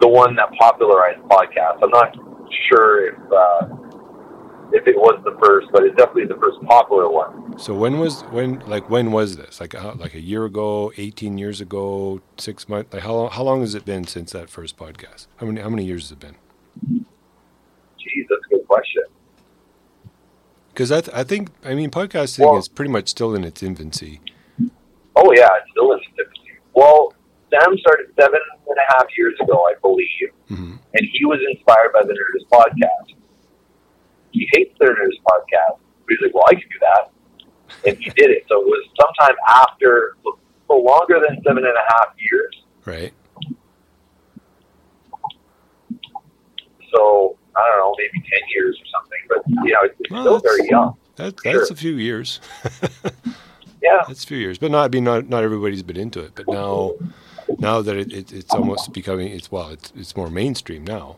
the 0.00 0.06
one 0.08 0.36
that 0.36 0.52
popularized 0.58 1.20
podcasts. 1.22 1.78
I'm 1.82 1.90
not 1.90 2.16
sure 2.68 3.08
if 3.08 3.14
uh, 3.32 3.66
if 4.72 4.86
it 4.86 4.96
was 4.96 5.20
the 5.24 5.36
first, 5.44 5.68
but 5.72 5.84
it's 5.84 5.96
definitely 5.96 6.26
the 6.26 6.40
first 6.40 6.60
popular 6.62 7.08
one. 7.10 7.58
So 7.58 7.74
when 7.74 7.98
was 7.98 8.22
when 8.32 8.60
like 8.66 8.88
when 8.90 9.12
was 9.12 9.36
this? 9.36 9.60
Like 9.60 9.74
how, 9.74 9.92
like 9.94 10.14
a 10.14 10.20
year 10.20 10.44
ago, 10.44 10.92
eighteen 10.96 11.38
years 11.38 11.60
ago, 11.60 12.20
six 12.38 12.68
months? 12.68 12.92
Like 12.92 13.02
how 13.02 13.14
long, 13.14 13.30
how 13.30 13.42
long 13.42 13.60
has 13.60 13.74
it 13.74 13.84
been 13.84 14.06
since 14.06 14.32
that 14.32 14.50
first 14.50 14.76
podcast? 14.76 15.26
How 15.36 15.46
many 15.46 15.60
how 15.60 15.68
many 15.70 15.84
years 15.84 16.04
has 16.04 16.12
it 16.12 16.20
been? 16.20 16.36
Geez, 17.98 18.26
that's 18.28 18.42
a 18.46 18.56
good 18.56 18.66
question. 18.68 19.02
Because 20.72 20.92
I 20.92 21.00
th- 21.00 21.16
I 21.16 21.24
think 21.24 21.50
I 21.64 21.74
mean 21.74 21.90
podcasting 21.90 22.40
Well- 22.44 22.56
is 22.58 22.68
pretty 22.68 22.90
much 22.90 23.08
still 23.08 23.34
in 23.34 23.44
its 23.44 23.62
infancy. 23.62 24.20
Oh 25.18 25.32
yeah, 25.34 25.48
it's 25.62 25.70
still 25.70 25.92
in 25.92 25.98
its 25.98 26.06
infancy. 26.10 26.60
Well, 26.74 27.14
Sam 27.50 27.78
started 27.78 28.06
seven 28.20 28.40
and 28.68 28.76
a 28.76 28.92
half 28.94 29.06
years 29.16 29.34
ago, 29.40 29.54
I 29.70 29.74
believe, 29.80 30.30
hmm 30.48 30.74
and 30.94 31.06
he 31.12 31.24
was 31.26 31.38
inspired 31.52 31.92
by 31.92 32.02
the 32.02 32.12
Nerdist 32.14 32.48
podcast. 32.50 33.14
He 34.36 34.48
hates 34.52 34.76
Nerdist 34.78 35.20
podcast, 35.28 35.78
but 35.78 36.08
he's 36.08 36.18
like, 36.22 36.34
"Well, 36.34 36.44
I 36.48 36.54
can 36.54 36.68
do 36.68 36.78
that," 36.80 37.10
and 37.88 37.96
he 37.98 38.10
did 38.10 38.30
it. 38.30 38.44
So 38.48 38.60
it 38.60 38.66
was 38.66 38.86
sometime 39.00 39.36
after, 39.48 40.16
so 40.68 40.76
longer 40.76 41.20
than 41.26 41.42
seven 41.42 41.64
and 41.64 41.74
a 41.76 41.84
half 41.92 42.08
years. 42.18 42.54
Right. 42.84 43.12
So 46.94 47.36
I 47.56 47.60
don't 47.68 47.78
know, 47.78 47.94
maybe 47.98 48.24
ten 48.28 48.48
years 48.54 48.78
or 48.80 48.86
something. 49.00 49.18
But 49.28 49.66
you 49.66 49.72
know, 49.72 49.80
it's, 49.84 49.94
it's 50.00 50.10
Well, 50.10 50.22
still 50.22 50.40
very 50.40 50.68
young. 50.68 50.94
That, 51.16 51.34
Sure. 51.42 51.52
that's 51.58 51.70
a 51.70 51.76
few 51.76 51.96
years. 51.96 52.40
Yeah, 53.82 54.02
That's 54.08 54.24
a 54.24 54.26
few 54.26 54.38
years, 54.38 54.58
but 54.58 54.70
not 54.72 54.84
I 54.86 54.88
mean 54.88 55.04
not 55.04 55.28
not 55.28 55.44
everybody's 55.44 55.82
been 55.82 55.98
into 55.98 56.18
it. 56.20 56.32
But 56.34 56.48
now 56.48 56.94
now 57.58 57.82
that 57.82 57.94
it, 57.94 58.12
it, 58.12 58.32
it's 58.32 58.52
almost 58.52 58.92
becoming 58.92 59.28
it's 59.28 59.52
well 59.52 59.68
it's 59.68 59.92
it's 59.94 60.16
more 60.16 60.28
mainstream 60.28 60.82
now. 60.82 61.16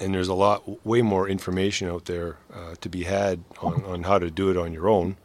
And 0.00 0.14
there's 0.14 0.28
a 0.28 0.34
lot 0.34 0.86
way 0.86 1.02
more 1.02 1.28
information 1.28 1.88
out 1.88 2.04
there 2.04 2.36
uh, 2.54 2.76
to 2.80 2.88
be 2.88 3.04
had 3.04 3.42
on, 3.60 3.84
on 3.84 4.02
how 4.04 4.18
to 4.18 4.30
do 4.30 4.50
it 4.50 4.56
on 4.56 4.72
your 4.72 4.88
own. 4.88 5.16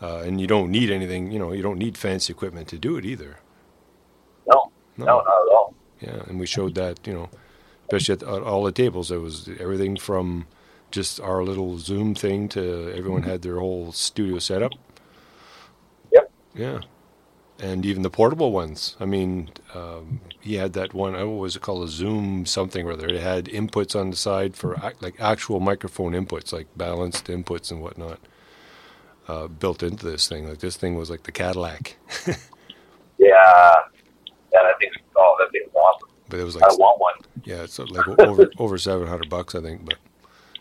Uh, 0.00 0.18
and 0.18 0.40
you 0.40 0.46
don't 0.46 0.70
need 0.70 0.90
anything, 0.90 1.30
you 1.30 1.38
know, 1.38 1.52
you 1.52 1.62
don't 1.62 1.78
need 1.78 1.96
fancy 1.96 2.32
equipment 2.32 2.68
to 2.68 2.78
do 2.78 2.96
it 2.96 3.04
either. 3.04 3.38
no, 4.46 4.70
no, 4.96 5.04
not 5.04 5.20
at 5.20 5.52
all. 5.52 5.74
Yeah, 6.00 6.22
and 6.26 6.40
we 6.40 6.46
showed 6.46 6.74
that, 6.74 7.06
you 7.06 7.12
know, 7.12 7.30
especially 7.84 8.14
at, 8.14 8.22
at 8.22 8.42
all 8.42 8.64
the 8.64 8.72
tables. 8.72 9.12
It 9.12 9.20
was 9.20 9.48
everything 9.60 9.96
from 9.96 10.46
just 10.90 11.20
our 11.20 11.42
little 11.44 11.78
Zoom 11.78 12.14
thing 12.14 12.48
to 12.50 12.92
everyone 12.94 13.22
had 13.22 13.42
their 13.42 13.58
whole 13.58 13.92
studio 13.92 14.38
setup. 14.38 14.72
Yep. 16.12 16.30
Yeah, 16.54 16.80
and 17.62 17.86
even 17.86 18.02
the 18.02 18.10
portable 18.10 18.52
ones. 18.52 18.96
I 19.00 19.06
mean, 19.06 19.50
um, 19.74 20.20
he 20.40 20.56
had 20.56 20.72
that 20.74 20.92
one. 20.92 21.14
oh, 21.16 21.28
What 21.30 21.40
was 21.42 21.56
it 21.56 21.62
called? 21.62 21.84
A 21.84 21.88
Zoom 21.88 22.44
something 22.44 22.86
or 22.86 22.92
other. 22.92 23.08
It 23.08 23.22
had 23.22 23.46
inputs 23.46 23.98
on 23.98 24.10
the 24.10 24.16
side 24.16 24.54
for 24.56 24.74
ac- 24.76 24.96
like 25.00 25.14
actual 25.20 25.60
microphone 25.60 26.12
inputs, 26.12 26.52
like 26.52 26.66
balanced 26.76 27.26
inputs 27.28 27.70
and 27.70 27.80
whatnot, 27.80 28.18
uh, 29.28 29.46
built 29.46 29.82
into 29.82 30.04
this 30.04 30.28
thing. 30.28 30.48
Like 30.48 30.58
this 30.58 30.76
thing 30.76 30.96
was 30.96 31.08
like 31.08 31.22
the 31.22 31.32
Cadillac. 31.32 31.96
Yeah, 33.18 33.28
yeah, 34.52 34.62
that 34.64 34.74
thing's 34.80 34.96
oh, 35.16 35.36
that 35.38 35.48
thing's 35.52 35.72
awesome. 35.74 36.08
but 36.28 36.40
it 36.40 36.44
was 36.44 36.56
like 36.56 36.64
I 36.64 36.74
want 36.74 37.00
one. 37.00 37.14
yeah, 37.44 37.62
it's 37.62 37.78
like 37.78 38.08
over 38.20 38.50
over 38.58 38.78
seven 38.78 39.06
hundred 39.06 39.28
bucks, 39.30 39.54
I 39.54 39.60
think. 39.60 39.84
But 39.84 39.98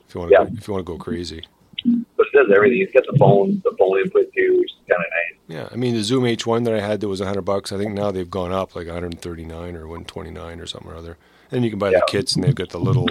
if 0.07 0.13
you 0.13 0.21
want 0.21 0.31
to 0.31 0.37
Yeah. 0.39 0.57
if 0.57 0.67
you 0.67 0.73
want 0.73 0.85
to 0.85 0.91
go 0.91 0.97
crazy, 0.99 1.43
But 1.83 2.27
it 2.27 2.33
does 2.33 2.51
everything. 2.55 2.81
It's 2.81 2.93
got 2.93 3.03
the 3.11 3.17
phone, 3.17 3.61
the 3.63 3.75
phone 3.77 3.99
input 3.99 4.31
too, 4.35 4.57
which 4.59 4.71
is 4.71 4.77
kind 4.89 5.01
of 5.01 5.09
nice. 5.11 5.39
yeah. 5.47 5.69
I 5.71 5.75
mean, 5.75 5.95
the 5.95 6.03
Zoom 6.03 6.23
H1 6.23 6.65
that 6.65 6.73
I 6.73 6.79
had 6.79 6.99
that 7.01 7.07
was 7.07 7.19
hundred 7.19 7.41
bucks. 7.43 7.71
I 7.71 7.77
think 7.77 7.93
now 7.93 8.11
they've 8.11 8.29
gone 8.29 8.51
up 8.51 8.75
like 8.75 8.85
one 8.87 8.93
hundred 8.95 9.13
and 9.13 9.21
thirty 9.21 9.45
nine 9.45 9.75
or 9.75 9.87
one 9.87 10.05
twenty 10.05 10.31
nine 10.31 10.59
or 10.59 10.65
something 10.67 10.91
or 10.91 10.95
other. 10.95 11.17
And 11.53 11.63
you 11.65 11.69
can 11.69 11.79
buy 11.79 11.89
Yeah. 11.91 11.99
the 11.99 12.05
kits, 12.07 12.35
and 12.35 12.43
they've 12.43 12.55
got 12.55 12.69
the 12.69 12.79
little 12.79 13.09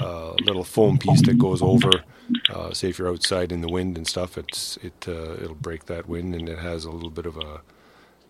uh, 0.00 0.32
little 0.44 0.62
foam 0.64 0.98
piece 0.98 1.22
that 1.22 1.38
goes 1.38 1.62
over. 1.62 1.90
Uh, 2.48 2.72
say 2.72 2.88
if 2.88 2.98
you're 2.98 3.08
outside 3.08 3.50
in 3.50 3.60
the 3.60 3.68
wind 3.68 3.96
and 3.96 4.06
stuff, 4.06 4.38
it's 4.38 4.76
it 4.82 5.06
uh, 5.08 5.34
it'll 5.42 5.54
break 5.56 5.86
that 5.86 6.08
wind, 6.08 6.34
and 6.34 6.48
it 6.48 6.58
has 6.58 6.84
a 6.84 6.90
little 6.90 7.10
bit 7.10 7.26
of 7.26 7.36
a 7.36 7.60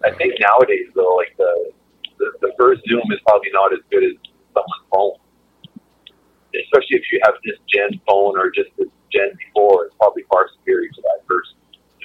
I 0.05 0.11
think 0.13 0.35
nowadays 0.41 0.89
though, 0.95 1.15
like 1.17 1.35
the, 1.37 1.73
the 2.19 2.33
the 2.41 2.53
first 2.59 2.81
Zoom 2.89 3.03
is 3.13 3.19
probably 3.27 3.51
not 3.53 3.73
as 3.73 3.81
good 3.91 4.03
as 4.05 4.13
someone's 4.55 4.87
phone. 4.91 5.13
Especially 6.55 6.97
if 6.99 7.05
you 7.11 7.21
have 7.25 7.35
this 7.45 7.57
gen 7.73 7.99
phone 8.07 8.39
or 8.39 8.51
just 8.51 8.69
this 8.79 8.89
gen 9.12 9.36
before, 9.47 9.86
is 9.86 9.93
probably 9.98 10.22
far 10.30 10.48
superior 10.59 10.89
to 10.90 11.02
that 11.02 11.20
first 11.28 11.55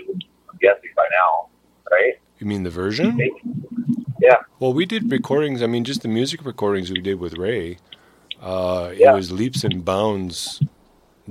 I'm 0.09 0.57
guessing 0.61 0.89
by 0.95 1.03
now, 1.11 1.47
right? 1.91 2.13
You 2.39 2.47
mean 2.47 2.63
the 2.63 2.69
version? 2.69 3.17
Yeah, 4.21 4.35
Well, 4.59 4.73
we 4.73 4.85
did 4.85 5.11
recordings. 5.11 5.61
I 5.61 5.67
mean, 5.67 5.83
just 5.83 6.01
the 6.01 6.07
music 6.07 6.43
recordings 6.45 6.91
we 6.91 6.99
did 7.01 7.19
with 7.19 7.37
Ray. 7.37 7.77
Uh, 8.41 8.91
Yeah. 8.95 9.11
It 9.11 9.15
was 9.15 9.31
leaps 9.31 9.63
and 9.63 9.83
bounds 9.85 10.61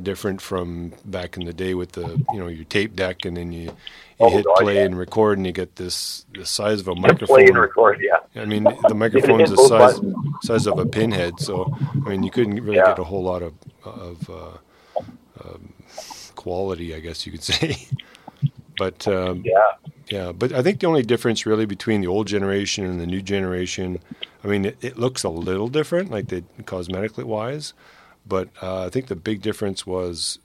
different 0.02 0.40
from 0.42 0.92
back 1.06 1.36
in 1.38 1.44
the 1.46 1.52
day 1.54 1.72
with 1.74 1.92
the 1.92 2.22
you 2.32 2.38
know 2.38 2.48
your 2.48 2.64
tape 2.64 2.94
deck, 2.94 3.24
and 3.24 3.36
then 3.36 3.50
you, 3.52 3.62
you 3.62 3.72
Oh, 4.20 4.30
hit 4.30 4.44
God, 4.44 4.56
play 4.56 4.74
yeah. 4.76 4.82
and 4.84 4.98
record, 4.98 5.38
and 5.38 5.46
you 5.46 5.52
get 5.52 5.76
this 5.76 6.26
the 6.34 6.44
size 6.46 6.80
of 6.80 6.88
a 6.88 6.94
microphone. 6.94 7.26
play 7.36 7.46
and 7.46 7.58
record. 7.58 8.00
Yeah, 8.02 8.40
I 8.42 8.44
mean, 8.44 8.64
the 8.64 8.94
microphone's 9.04 9.50
the 9.50 9.56
size 9.56 9.98
buttons. 10.00 10.14
size 10.42 10.66
of 10.66 10.78
a 10.78 10.86
pinhead. 10.86 11.40
So 11.40 11.72
I 12.04 12.08
mean, 12.10 12.22
you 12.22 12.30
couldn't 12.30 12.62
really 12.62 12.76
Yeah. 12.76 12.86
get 12.88 12.98
a 12.98 13.04
whole 13.04 13.22
lot 13.22 13.42
of 13.42 13.54
of 13.84 14.28
uh, 14.30 14.58
um, 15.46 15.72
quality, 16.34 16.94
I 16.94 17.00
guess 17.00 17.26
you 17.26 17.32
could 17.32 17.42
say. 17.42 17.88
but 18.78 19.06
um, 19.08 19.42
yeah. 19.44 19.72
yeah, 20.10 20.32
but 20.32 20.52
I 20.52 20.62
think 20.62 20.80
the 20.80 20.86
only 20.86 21.02
difference 21.02 21.46
really 21.46 21.66
between 21.66 22.00
the 22.00 22.06
old 22.06 22.26
generation 22.26 22.84
and 22.84 23.00
the 23.00 23.06
new 23.06 23.22
generation, 23.22 24.00
I 24.44 24.48
mean, 24.48 24.64
it, 24.66 24.76
it 24.80 24.98
looks 24.98 25.24
a 25.24 25.28
little 25.28 25.68
different, 25.68 26.10
like 26.10 26.28
the 26.28 26.42
cosmetically 26.62 27.24
wise, 27.24 27.74
but 28.26 28.48
uh, 28.62 28.84
I 28.84 28.90
think 28.90 29.06
the 29.06 29.16
big 29.16 29.42
difference 29.42 29.86
was 29.86 30.38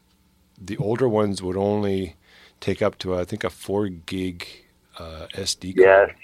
the 0.60 0.78
older 0.78 1.10
ones 1.10 1.42
would 1.42 1.58
only 1.58 2.16
take 2.60 2.82
up 2.82 2.98
to 3.00 3.16
I 3.16 3.26
think 3.26 3.44
a 3.44 3.50
four 3.50 3.88
gig 3.88 4.48
uh, 5.00 5.28
SD 5.34 5.76
card, 5.76 6.10
yes. 6.10 6.21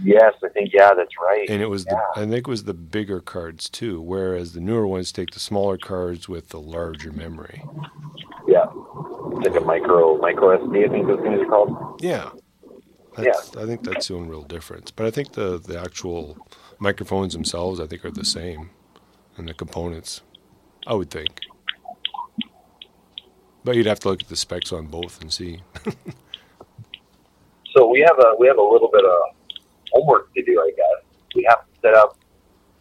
I 0.00 0.48
think 0.48 0.70
yeah, 0.72 0.92
that's 0.94 1.14
right. 1.22 1.48
and 1.48 1.62
it 1.62 1.70
was 1.70 1.84
the, 1.84 1.96
I 2.16 2.20
think 2.20 2.34
it 2.34 2.48
was 2.48 2.64
the 2.64 2.74
bigger 2.74 3.20
cards 3.20 3.68
too, 3.68 4.00
whereas 4.00 4.52
the 4.52 4.60
newer 4.60 4.86
ones 4.86 5.12
take 5.12 5.30
the 5.30 5.40
smaller 5.40 5.78
cards 5.78 6.28
with 6.28 6.48
the 6.48 6.60
larger 6.60 7.12
memory. 7.12 7.62
Yeah, 8.46 8.66
it's 9.36 9.48
like 9.48 9.60
a 9.60 9.64
micro 9.64 10.18
micro 10.18 10.58
SD. 10.58 10.84
I 10.84 10.88
think 10.88 11.06
those 11.06 11.20
things 11.20 11.40
are 11.40 11.46
called. 11.46 12.00
Yeah. 12.02 12.30
That's, 13.16 13.56
I 13.56 13.64
think 13.64 13.84
that's 13.84 14.08
the 14.08 14.14
only 14.14 14.28
real 14.28 14.42
difference. 14.42 14.90
But 14.90 15.06
I 15.06 15.12
think 15.12 15.32
the, 15.34 15.58
the 15.58 15.80
actual 15.80 16.36
microphones 16.80 17.32
themselves, 17.32 17.78
I 17.78 17.86
think, 17.86 18.04
are 18.04 18.10
the 18.10 18.24
same, 18.24 18.70
and 19.36 19.46
the 19.46 19.54
components, 19.54 20.22
I 20.84 20.94
would 20.94 21.10
think. 21.10 21.38
But 23.62 23.76
you'd 23.76 23.86
have 23.86 24.00
to 24.00 24.08
look 24.08 24.22
at 24.22 24.28
the 24.28 24.34
specs 24.34 24.72
on 24.72 24.88
both 24.88 25.22
and 25.22 25.32
see. 25.32 25.62
So 27.76 27.88
we 27.88 28.00
have 28.00 28.18
a 28.18 28.34
we 28.38 28.46
have 28.46 28.58
a 28.58 28.62
little 28.62 28.88
bit 28.92 29.04
of 29.04 29.12
homework 29.94 30.32
to 30.34 30.42
do, 30.42 30.60
I 30.60 30.70
guess. 30.76 31.04
We 31.34 31.46
have 31.48 31.60
to 31.60 31.80
set 31.80 31.94
up. 31.94 32.18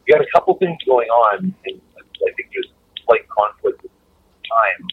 We 0.06 0.14
got 0.14 0.22
a 0.22 0.28
couple 0.34 0.56
things 0.58 0.78
going 0.86 1.08
on, 1.10 1.54
and 1.66 1.82
I 1.96 2.32
think 2.36 2.50
there's 2.54 2.72
slight 3.06 3.28
conflict 3.30 3.82
with 3.84 3.92
time. 3.92 4.88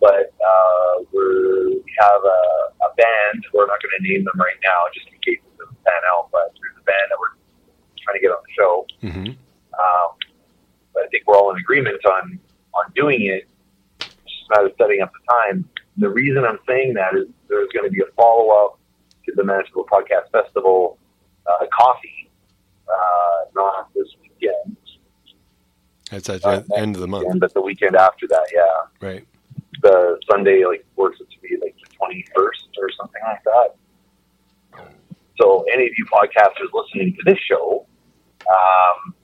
But 0.00 0.32
uh, 0.40 1.04
we're 1.12 1.68
we 1.70 1.90
have 1.98 2.22
a, 2.24 2.40
a 2.84 2.94
band. 2.96 3.44
We're 3.52 3.66
not 3.66 3.78
going 3.82 3.94
to 4.00 4.08
name 4.08 4.24
them 4.24 4.38
right 4.38 4.56
now, 4.64 4.88
just 4.94 5.06
in 5.08 5.14
case 5.20 5.40
it 5.44 5.58
doesn't 5.58 5.84
pan 5.84 6.02
out. 6.12 6.28
But 6.32 6.52
there's 6.60 6.76
a 6.80 6.84
band 6.84 7.06
that 7.10 7.18
we're 7.18 7.36
trying 8.04 8.16
to 8.16 8.20
get 8.20 8.30
on 8.30 8.42
the 8.44 8.52
show. 8.56 8.86
hmm 9.00 9.30
Um, 9.76 10.08
but 10.94 11.04
I 11.04 11.08
think 11.08 11.26
we're 11.26 11.36
all 11.36 11.50
in 11.52 11.58
agreement 11.58 12.00
on 12.06 12.38
on 12.74 12.92
doing 12.94 13.22
it. 13.22 13.48
It's 14.00 14.08
just 14.08 14.46
a 14.50 14.54
matter 14.56 14.66
of 14.66 14.72
setting 14.78 15.00
up 15.02 15.12
the 15.12 15.32
time. 15.32 15.68
The 15.96 16.08
reason 16.08 16.44
I'm 16.44 16.58
saying 16.66 16.94
that 16.94 17.14
is 17.14 17.26
there's 17.48 17.68
going 17.74 17.84
to 17.84 17.90
be 17.90 18.00
a 18.00 18.10
follow 18.16 18.48
up 18.50 18.78
to 19.26 19.32
the 19.36 19.44
Manitoba 19.44 19.84
Podcast 19.90 20.30
Festival 20.32 20.96
uh, 21.46 21.66
coffee, 21.76 22.30
uh, 22.88 23.44
not 23.54 23.92
this 23.94 24.08
weekend, 24.20 24.76
That's 26.10 26.28
at 26.28 26.44
Uh, 26.44 26.60
the 26.60 26.78
end 26.78 26.96
of 26.96 27.00
the 27.00 27.08
month, 27.08 27.38
but 27.40 27.54
the 27.54 27.60
weekend 27.60 27.96
after 27.96 28.26
that. 28.28 28.46
Yeah, 28.52 29.06
right? 29.08 29.26
the 29.82 30.18
Sunday 30.30 30.64
like 30.66 30.84
works 30.96 31.18
it 31.20 31.30
to 31.30 31.38
be 31.40 31.56
like 31.62 31.74
the 31.82 31.96
21st 31.96 32.78
or 32.78 32.90
something 32.98 33.22
like 33.26 33.42
that. 33.44 33.76
So 35.40 35.64
any 35.72 35.86
of 35.86 35.92
you 35.96 36.04
podcasters 36.12 36.68
listening 36.74 37.14
to 37.16 37.22
this 37.24 37.38
show, 37.48 37.86
um, 38.50 39.14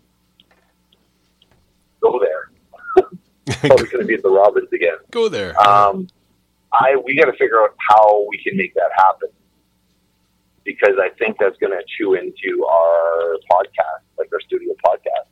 go 2.01 2.19
there. 2.19 2.51
Probably 3.61 3.87
going 3.89 4.01
to 4.01 4.05
be 4.07 4.15
at 4.15 4.23
the 4.23 4.31
Robins 4.31 4.73
again. 4.73 4.97
Go 5.11 5.29
there. 5.29 5.59
Um, 5.61 6.09
I 6.73 6.97
we 7.05 7.17
got 7.17 7.27
to 7.27 7.37
figure 7.37 7.63
out 7.63 7.75
how 7.91 8.27
we 8.31 8.39
can 8.43 8.57
make 8.57 8.73
that 8.75 8.91
happen 8.97 9.29
because 10.67 10.97
I 11.01 11.09
think 11.19 11.39
that's 11.39 11.57
going 11.59 11.73
to 11.73 11.83
chew 11.97 12.15
into 12.15 12.67
our 12.67 13.37
podcast, 13.51 14.03
like 14.19 14.29
our 14.33 14.41
studio 14.41 14.75
podcast. 14.85 15.31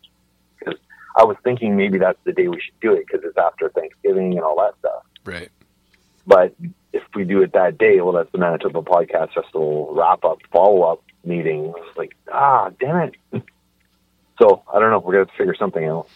Because 0.59 0.79
I 1.17 1.25
was 1.25 1.37
thinking 1.45 1.77
maybe 1.77 1.99
that's 1.99 2.19
the 2.25 2.33
day 2.33 2.49
we 2.49 2.61
should 2.61 2.79
do 2.81 2.95
it 2.95 3.05
because 3.07 3.23
it's 3.25 3.37
after 3.37 3.69
Thanksgiving 3.69 4.33
and 4.33 4.41
all 4.41 4.57
that 4.57 4.75
stuff. 4.79 5.03
right. 5.25 5.51
But 6.27 6.55
if 6.95 7.03
we 7.15 7.25
do 7.25 7.43
it 7.43 7.53
that 7.53 7.77
day, 7.77 8.01
well, 8.01 8.13
that's 8.13 8.33
the 8.33 8.39
Manitoba 8.39 8.81
Podcast 8.81 9.35
Festival 9.35 9.93
wrap 9.95 10.25
up, 10.25 10.39
follow 10.51 10.83
up 10.85 11.03
meeting. 11.23 11.75
It's 11.77 11.99
like, 11.99 12.17
ah, 12.33 12.71
damn 12.81 12.97
it. 13.09 13.15
So 14.41 14.65
I 14.73 14.81
don't 14.81 14.91
know. 14.91 14.99
If 14.99 15.05
we're 15.05 15.13
gonna 15.13 15.39
figure 15.39 15.55
something 15.55 15.85
out. 15.85 16.09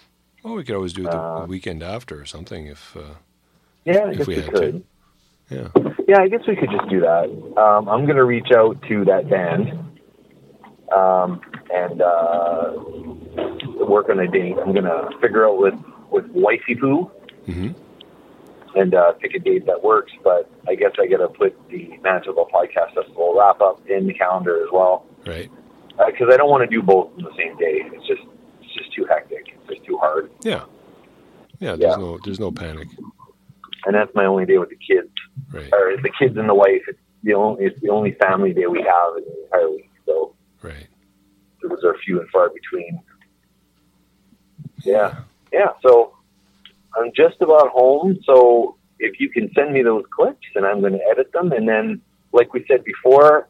Well, 0.43 0.55
we 0.55 0.65
could 0.65 0.75
always 0.75 0.93
do 0.93 1.03
it 1.07 1.11
the 1.13 1.17
Uh, 1.21 1.47
weekend 1.47 1.85
after 1.85 2.21
or 2.21 2.25
something 2.25 2.67
if. 2.67 2.97
Uh, 2.97 3.15
Yeah, 3.85 4.07
I 4.07 4.11
If 4.11 4.27
we 4.27 4.37
we, 4.37 4.43
could. 4.43 4.85
Yeah. 5.51 5.69
Yeah, 6.07 6.21
I 6.21 6.29
guess 6.29 6.41
we 6.49 6.57
could 6.57 6.71
just 6.71 6.89
do 6.89 7.01
that. 7.01 7.25
Um, 7.61 7.89
I'm 7.89 8.07
gonna 8.07 8.25
reach 8.25 8.49
out 8.57 8.81
to 8.89 9.05
that 9.07 9.29
band 9.29 9.71
um, 10.95 11.41
and 11.73 12.01
uh, 12.01 12.73
work 13.87 14.09
on 14.09 14.19
a 14.21 14.27
date. 14.27 14.57
I'm 14.59 14.73
gonna 14.75 15.09
figure 15.21 15.47
out 15.47 15.59
with 15.59 15.75
with 16.11 16.27
Wifey 16.31 16.75
Poo 16.75 17.11
hmm 17.47 17.69
and 18.75 18.95
uh, 18.95 19.13
pick 19.13 19.35
a 19.35 19.39
date 19.39 19.67
that 19.67 19.83
works. 19.83 20.13
But 20.23 20.51
I 20.69 20.75
guess 20.75 20.93
I 21.01 21.07
got 21.07 21.19
to 21.19 21.29
put 21.29 21.57
the 21.71 21.97
Manitoba 22.03 22.45
Podcast 22.53 22.95
Festival 22.95 23.35
wrap 23.37 23.61
up 23.61 23.81
in 23.89 24.07
the 24.07 24.13
calendar 24.15 24.63
as 24.63 24.69
well 24.73 25.05
Right. 25.27 25.51
because 26.07 26.29
I 26.33 26.37
don't 26.37 26.51
want 26.51 26.69
to 26.69 26.75
do 26.75 26.83
both 26.83 27.11
on 27.17 27.25
the 27.25 27.35
same 27.37 27.57
day. 27.57 27.83
It's 27.93 28.07
just 28.07 28.23
it's 28.63 28.75
just 28.75 28.93
too 28.95 29.05
hectic. 29.09 29.47
It's 29.55 29.69
just 29.69 29.85
too 29.87 29.97
hard. 29.99 30.31
Yeah. 30.43 30.65
Yeah. 31.61 31.77
There's 31.77 31.81
Yeah. 31.93 31.97
no 31.97 32.19
there's 32.25 32.39
no 32.41 32.51
panic. 32.53 32.89
And 33.89 33.95
that's 33.97 34.15
my 34.15 34.27
only 34.27 34.45
day 34.45 34.59
with 34.59 34.69
the 34.69 34.77
kids, 34.77 35.09
Right. 35.51 35.73
or 35.73 35.97
the 35.97 36.11
kids 36.19 36.37
and 36.37 36.47
the 36.47 36.55
wife. 36.55 36.83
It's 36.89 36.99
the 37.23 37.33
only 37.33 37.65
it's 37.65 37.81
the 37.81 37.89
only 37.89 38.13
family 38.21 38.53
day 38.53 38.67
we 38.67 38.83
have 38.83 39.17
in 39.17 39.25
the 39.25 39.45
entire 39.45 39.71
week. 39.71 39.91
So 40.05 40.35
Right. 40.63 40.87
those 41.63 41.83
are 41.85 41.97
few 42.05 42.21
and 42.21 42.29
far 42.29 42.51
between. 42.51 43.01
Yeah, 44.85 45.23
yeah. 45.53 45.71
So 45.83 46.13
I'm 46.99 47.11
just 47.17 47.37
about 47.41 47.69
home. 47.71 48.19
So 48.25 48.77
if 48.99 49.19
you 49.21 49.31
can 49.31 49.51
send 49.55 49.73
me 49.73 49.83
those 49.83 50.05
clips, 50.11 50.47
and 50.55 50.67
I'm 50.67 50.81
going 50.81 50.93
to 50.93 51.05
edit 51.11 51.33
them, 51.33 51.53
and 51.53 51.67
then, 51.67 52.03
like 52.33 52.53
we 52.53 52.65
said 52.69 52.85
before, 52.85 53.49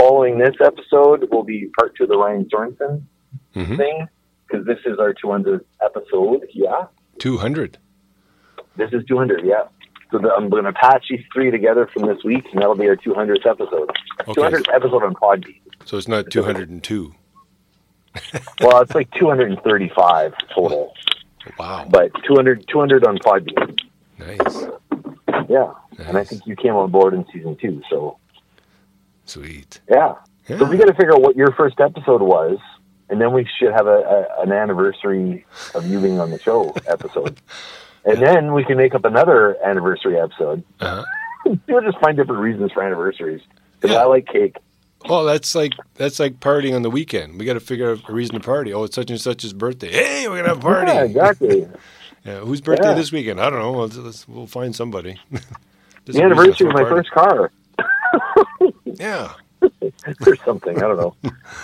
following 0.00 0.38
this 0.38 0.54
episode 0.64 1.28
will 1.30 1.42
be 1.44 1.68
part 1.78 1.94
two 1.96 2.04
of 2.04 2.08
the 2.08 2.16
Ryan 2.16 2.46
Sorensen 2.52 3.02
hmm 3.52 3.76
thing 3.76 4.06
because 4.48 4.66
this 4.66 4.78
is 4.86 4.98
our 4.98 5.12
200th 5.14 5.64
episode. 5.82 6.46
Yeah, 6.54 6.86
Two 7.18 7.36
hundred. 7.38 7.76
This 8.76 8.92
is 8.92 9.04
200. 9.06 9.44
Yeah. 9.44 9.64
So 10.10 10.18
the, 10.18 10.32
I'm 10.32 10.48
going 10.48 10.64
to 10.64 10.72
patch 10.72 11.06
these 11.10 11.24
three 11.32 11.50
together 11.50 11.88
from 11.92 12.06
this 12.06 12.22
week, 12.24 12.44
and 12.52 12.60
that'll 12.60 12.74
be 12.76 12.88
our 12.88 12.96
200th 12.96 13.46
episode. 13.46 13.90
Okay. 14.28 14.32
200th 14.40 14.72
episode 14.74 15.02
on 15.02 15.14
Podbean. 15.14 15.58
So 15.84 15.98
it's 15.98 16.08
not 16.08 16.30
two 16.30 16.42
hundred 16.42 16.70
and 16.70 16.82
two. 16.82 17.14
Well, 18.60 18.80
it's 18.80 18.94
like 18.94 19.10
235 19.18 20.34
total, 20.54 20.94
Wow. 21.58 21.86
but 21.90 22.12
200 22.24 22.64
200 22.68 23.04
on 23.04 23.18
Podbean. 23.18 23.76
Nice. 24.18 24.66
Yeah, 25.48 25.72
and 25.98 26.16
I 26.16 26.22
think 26.24 26.46
you 26.46 26.54
came 26.56 26.74
on 26.74 26.90
board 26.92 27.12
in 27.14 27.26
season 27.32 27.56
two. 27.56 27.82
So 27.90 28.18
Sweet. 29.24 29.80
yeah, 29.90 30.14
Yeah. 30.48 30.58
so 30.58 30.64
we 30.64 30.76
got 30.76 30.86
to 30.86 30.94
figure 30.94 31.12
out 31.14 31.22
what 31.22 31.36
your 31.36 31.52
first 31.52 31.80
episode 31.80 32.22
was, 32.22 32.58
and 33.10 33.20
then 33.20 33.32
we 33.32 33.46
should 33.58 33.72
have 33.72 33.86
a, 33.88 34.26
a 34.38 34.42
an 34.42 34.52
anniversary 34.52 35.44
of 35.74 35.84
you 35.86 36.00
being 36.00 36.20
on 36.20 36.30
the 36.30 36.38
show 36.38 36.72
episode, 36.86 37.40
and 38.04 38.20
then 38.22 38.52
we 38.54 38.64
can 38.64 38.76
make 38.76 38.94
up 38.94 39.04
another 39.04 39.56
anniversary 39.64 40.18
episode. 40.18 40.62
Uh-huh. 40.80 41.04
We'll 41.68 41.82
just 41.82 41.98
find 41.98 42.16
different 42.16 42.40
reasons 42.40 42.72
for 42.72 42.82
anniversaries. 42.82 43.42
Because 43.78 43.94
Yeah. 43.94 44.02
I 44.02 44.06
like 44.06 44.26
cake. 44.26 44.56
Oh, 45.06 45.26
that's 45.26 45.54
like 45.54 45.72
that's 45.96 46.18
like 46.18 46.40
partying 46.40 46.74
on 46.74 46.80
the 46.80 46.88
weekend. 46.88 47.38
We 47.38 47.44
got 47.44 47.52
to 47.52 47.60
figure 47.60 47.90
out 47.90 48.08
a 48.08 48.12
reason 48.14 48.36
to 48.36 48.40
party. 48.40 48.72
Oh, 48.72 48.84
it's 48.84 48.94
such 48.94 49.10
and 49.10 49.20
such's 49.20 49.52
birthday. 49.52 49.92
Hey, 49.92 50.26
we're 50.26 50.36
gonna 50.36 50.48
have 50.48 50.58
a 50.58 50.60
party. 50.62 50.92
Yeah, 50.92 51.04
exactly. 51.04 51.68
Yeah, 52.24 52.38
whose 52.40 52.62
birthday 52.62 52.88
Yeah. 52.88 52.94
this 52.94 53.12
weekend? 53.12 53.38
I 53.38 53.50
don't 53.50 53.58
know. 53.58 53.72
Let's, 53.72 53.96
let's, 53.98 54.26
we'll 54.26 54.46
find 54.46 54.74
somebody. 54.74 55.20
The 56.06 56.12
to 56.14 56.22
anniversary 56.22 56.66
of 56.68 56.72
my 56.72 56.84
party. 56.84 56.96
first 56.96 57.10
car. 57.10 57.50
Yeah. 58.84 59.32
or 60.26 60.36
something. 60.44 60.76
I 60.78 60.80
don't 60.80 60.96
know. 60.96 61.14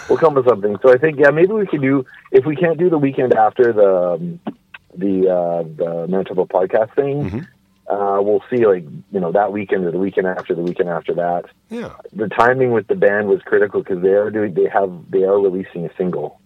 We'll 0.08 0.18
come 0.18 0.34
with 0.34 0.46
something. 0.46 0.76
So 0.82 0.92
I 0.92 0.98
think 0.98 1.18
yeah, 1.18 1.30
maybe 1.30 1.52
we 1.52 1.66
could 1.66 1.80
do 1.82 2.04
if 2.32 2.44
we 2.44 2.56
can't 2.56 2.78
do 2.78 2.90
the 2.90 2.98
weekend 2.98 3.34
after 3.34 3.72
the 3.72 4.12
um, 4.14 4.40
the 4.96 5.28
uh, 5.30 5.62
the 5.62 6.06
Manitoba 6.08 6.44
podcast 6.46 6.94
thing. 6.94 7.30
Mhm. 7.30 7.46
Uh, 7.88 8.22
we'll 8.22 8.42
see, 8.48 8.64
like 8.66 8.84
you 9.10 9.18
know, 9.18 9.32
that 9.32 9.52
weekend 9.52 9.84
or 9.84 9.90
the 9.90 9.98
weekend 9.98 10.26
after 10.26 10.54
the 10.54 10.62
weekend 10.62 10.88
after 10.88 11.12
that. 11.14 11.46
Yeah. 11.70 11.92
The 12.12 12.28
timing 12.28 12.70
with 12.70 12.86
the 12.86 12.94
band 12.94 13.26
was 13.28 13.40
critical 13.42 13.82
because 13.82 14.00
they 14.02 14.10
are 14.14 14.30
doing, 14.30 14.54
they 14.54 14.68
have, 14.68 14.92
they 15.10 15.24
are 15.24 15.38
releasing 15.40 15.86
a 15.86 15.90
single, 15.96 16.40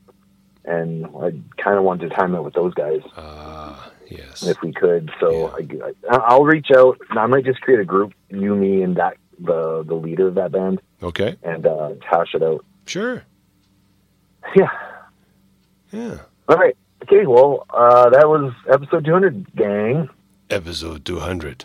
and 0.64 1.04
I 1.06 1.34
kind 1.62 1.76
of 1.76 1.84
wanted 1.84 2.08
to 2.08 2.16
time 2.16 2.34
it 2.34 2.40
with 2.42 2.54
those 2.54 2.72
guys 2.72 3.02
Ah, 3.16 3.90
yes. 4.08 4.42
if 4.46 4.62
we 4.62 4.72
could. 4.72 5.10
So 5.20 5.48
I, 5.48 5.68
I, 6.10 6.16
I'll 6.16 6.44
reach 6.44 6.68
out. 6.74 6.96
I 7.10 7.26
might 7.26 7.44
just 7.44 7.60
create 7.60 7.80
a 7.80 7.84
group, 7.84 8.14
you, 8.30 8.54
me, 8.56 8.80
and 8.82 8.96
that 8.96 9.18
the 9.38 9.82
the 9.86 9.94
leader 9.94 10.28
of 10.28 10.36
that 10.36 10.50
band, 10.52 10.80
Okay. 11.02 11.36
and 11.42 11.66
uh, 11.66 11.90
hash 12.08 12.34
it 12.34 12.42
out. 12.42 12.64
Sure. 12.86 13.22
Yeah. 14.56 14.70
Yeah. 15.92 16.18
All 16.48 16.56
right. 16.56 16.76
Okay. 17.04 17.26
Well, 17.26 17.66
uh, 17.70 18.10
that 18.10 18.28
was 18.28 18.52
episode 18.70 19.04
200, 19.04 19.54
gang. 19.54 20.08
Episode 20.50 21.04
200. 21.04 21.64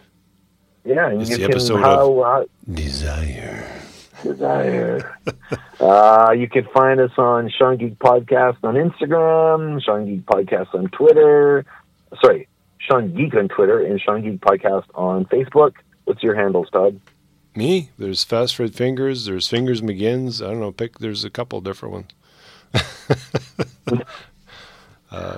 Yeah. 0.86 1.10
And 1.10 1.22
It's 1.22 1.30
you 1.30 1.38
the 1.38 1.44
can 1.44 1.52
episode 1.52 1.80
how, 1.82 2.20
uh, 2.20 2.46
Desire. 2.72 3.82
desire. 4.24 5.18
uh, 5.80 6.34
you 6.38 6.48
can 6.50 6.66
find 6.74 7.00
us 7.00 7.12
on 7.18 7.50
Sean 7.58 7.78
Geek 7.78 7.98
Podcast 8.00 8.58
on 8.64 8.76
Instagram, 8.76 9.82
Sean 9.82 10.06
Geek 10.06 10.26
Podcast 10.26 10.74
on 10.74 10.88
Twitter. 10.90 11.66
Sorry, 12.22 12.48
Sean 12.80 13.14
Geek 13.16 13.34
on 13.36 13.48
Twitter 13.48 13.84
and 13.84 14.00
Sean 14.02 14.22
Geek 14.22 14.42
Podcast 14.42 14.86
on 14.96 15.26
Facebook. 15.26 15.76
What's 16.06 16.24
your 16.24 16.36
handles, 16.36 16.70
Todd? 16.72 17.00
Me? 17.56 17.90
There's 17.98 18.24
Fast 18.24 18.56
Fret 18.56 18.74
Fingers. 18.74 19.26
There's 19.26 19.48
Fingers 19.48 19.82
McGinn's. 19.82 20.42
I 20.42 20.48
don't 20.48 20.60
know. 20.60 20.72
Pick. 20.72 21.00
There's 21.00 21.24
a 21.24 21.30
couple 21.30 21.62
different 21.62 21.94
ones. 21.94 22.08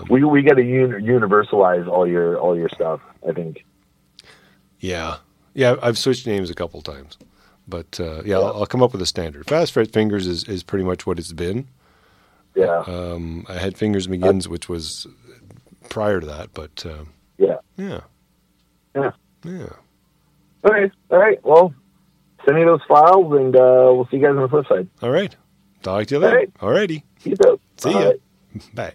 We 0.10 0.24
we 0.24 0.42
got 0.42 0.56
to 0.56 0.62
un- 0.62 1.02
universalize 1.04 1.88
all 1.88 2.08
your 2.08 2.38
all 2.38 2.56
your 2.58 2.70
stuff. 2.70 3.00
I 3.28 3.32
think. 3.34 3.64
Yeah. 4.80 5.18
Yeah. 5.54 5.76
I've 5.82 5.98
switched 5.98 6.28
names 6.28 6.50
a 6.50 6.54
couple 6.56 6.82
times. 6.82 7.18
But 7.68 8.00
uh, 8.00 8.24
yeah, 8.24 8.38
I'll, 8.38 8.48
I'll 8.62 8.66
come 8.66 8.84
up 8.84 8.92
with 8.92 9.02
a 9.02 9.06
standard. 9.06 9.48
Fast 9.48 9.74
Fret 9.74 9.92
Fingers 9.94 10.28
is, 10.28 10.44
is 10.46 10.64
pretty 10.64 10.84
much 10.84 11.06
what 11.06 11.20
it's 11.20 11.32
been. 11.32 11.68
Yeah. 12.56 12.84
Um, 12.86 13.46
I 13.48 13.54
had 13.60 13.78
Fingers 13.78 14.08
McGinn's, 14.08 14.50
which 14.50 14.68
was 14.68 15.08
prior 15.90 16.20
to 16.20 16.26
that, 16.26 16.54
but 16.54 16.86
uh, 16.86 17.06
yeah. 17.38 17.58
yeah. 17.78 18.02
Yeah. 18.96 19.12
Yeah. 19.46 19.70
Okay. 20.66 20.92
All 21.12 21.18
right. 21.18 21.44
Well, 21.46 21.74
send 22.46 22.58
me 22.58 22.66
those 22.66 22.82
files, 22.88 23.32
and 23.34 23.56
uh, 23.56 23.92
we'll 23.94 24.08
see 24.12 24.18
you 24.18 24.24
guys 24.24 24.36
on 24.36 24.42
the 24.42 24.50
flip 24.50 24.68
side. 24.68 24.90
All 25.02 25.12
right. 25.12 25.34
Talk 25.82 26.08
to 26.08 26.16
you 26.16 26.20
later. 26.20 26.36
right. 26.36 26.52
All 26.62 26.72
righty. 26.72 27.04
Peace 27.24 27.38
out. 27.46 27.62
See 27.78 27.94
Bye. 27.94 28.02
ya. 28.02 28.12
Bye. 28.74 28.94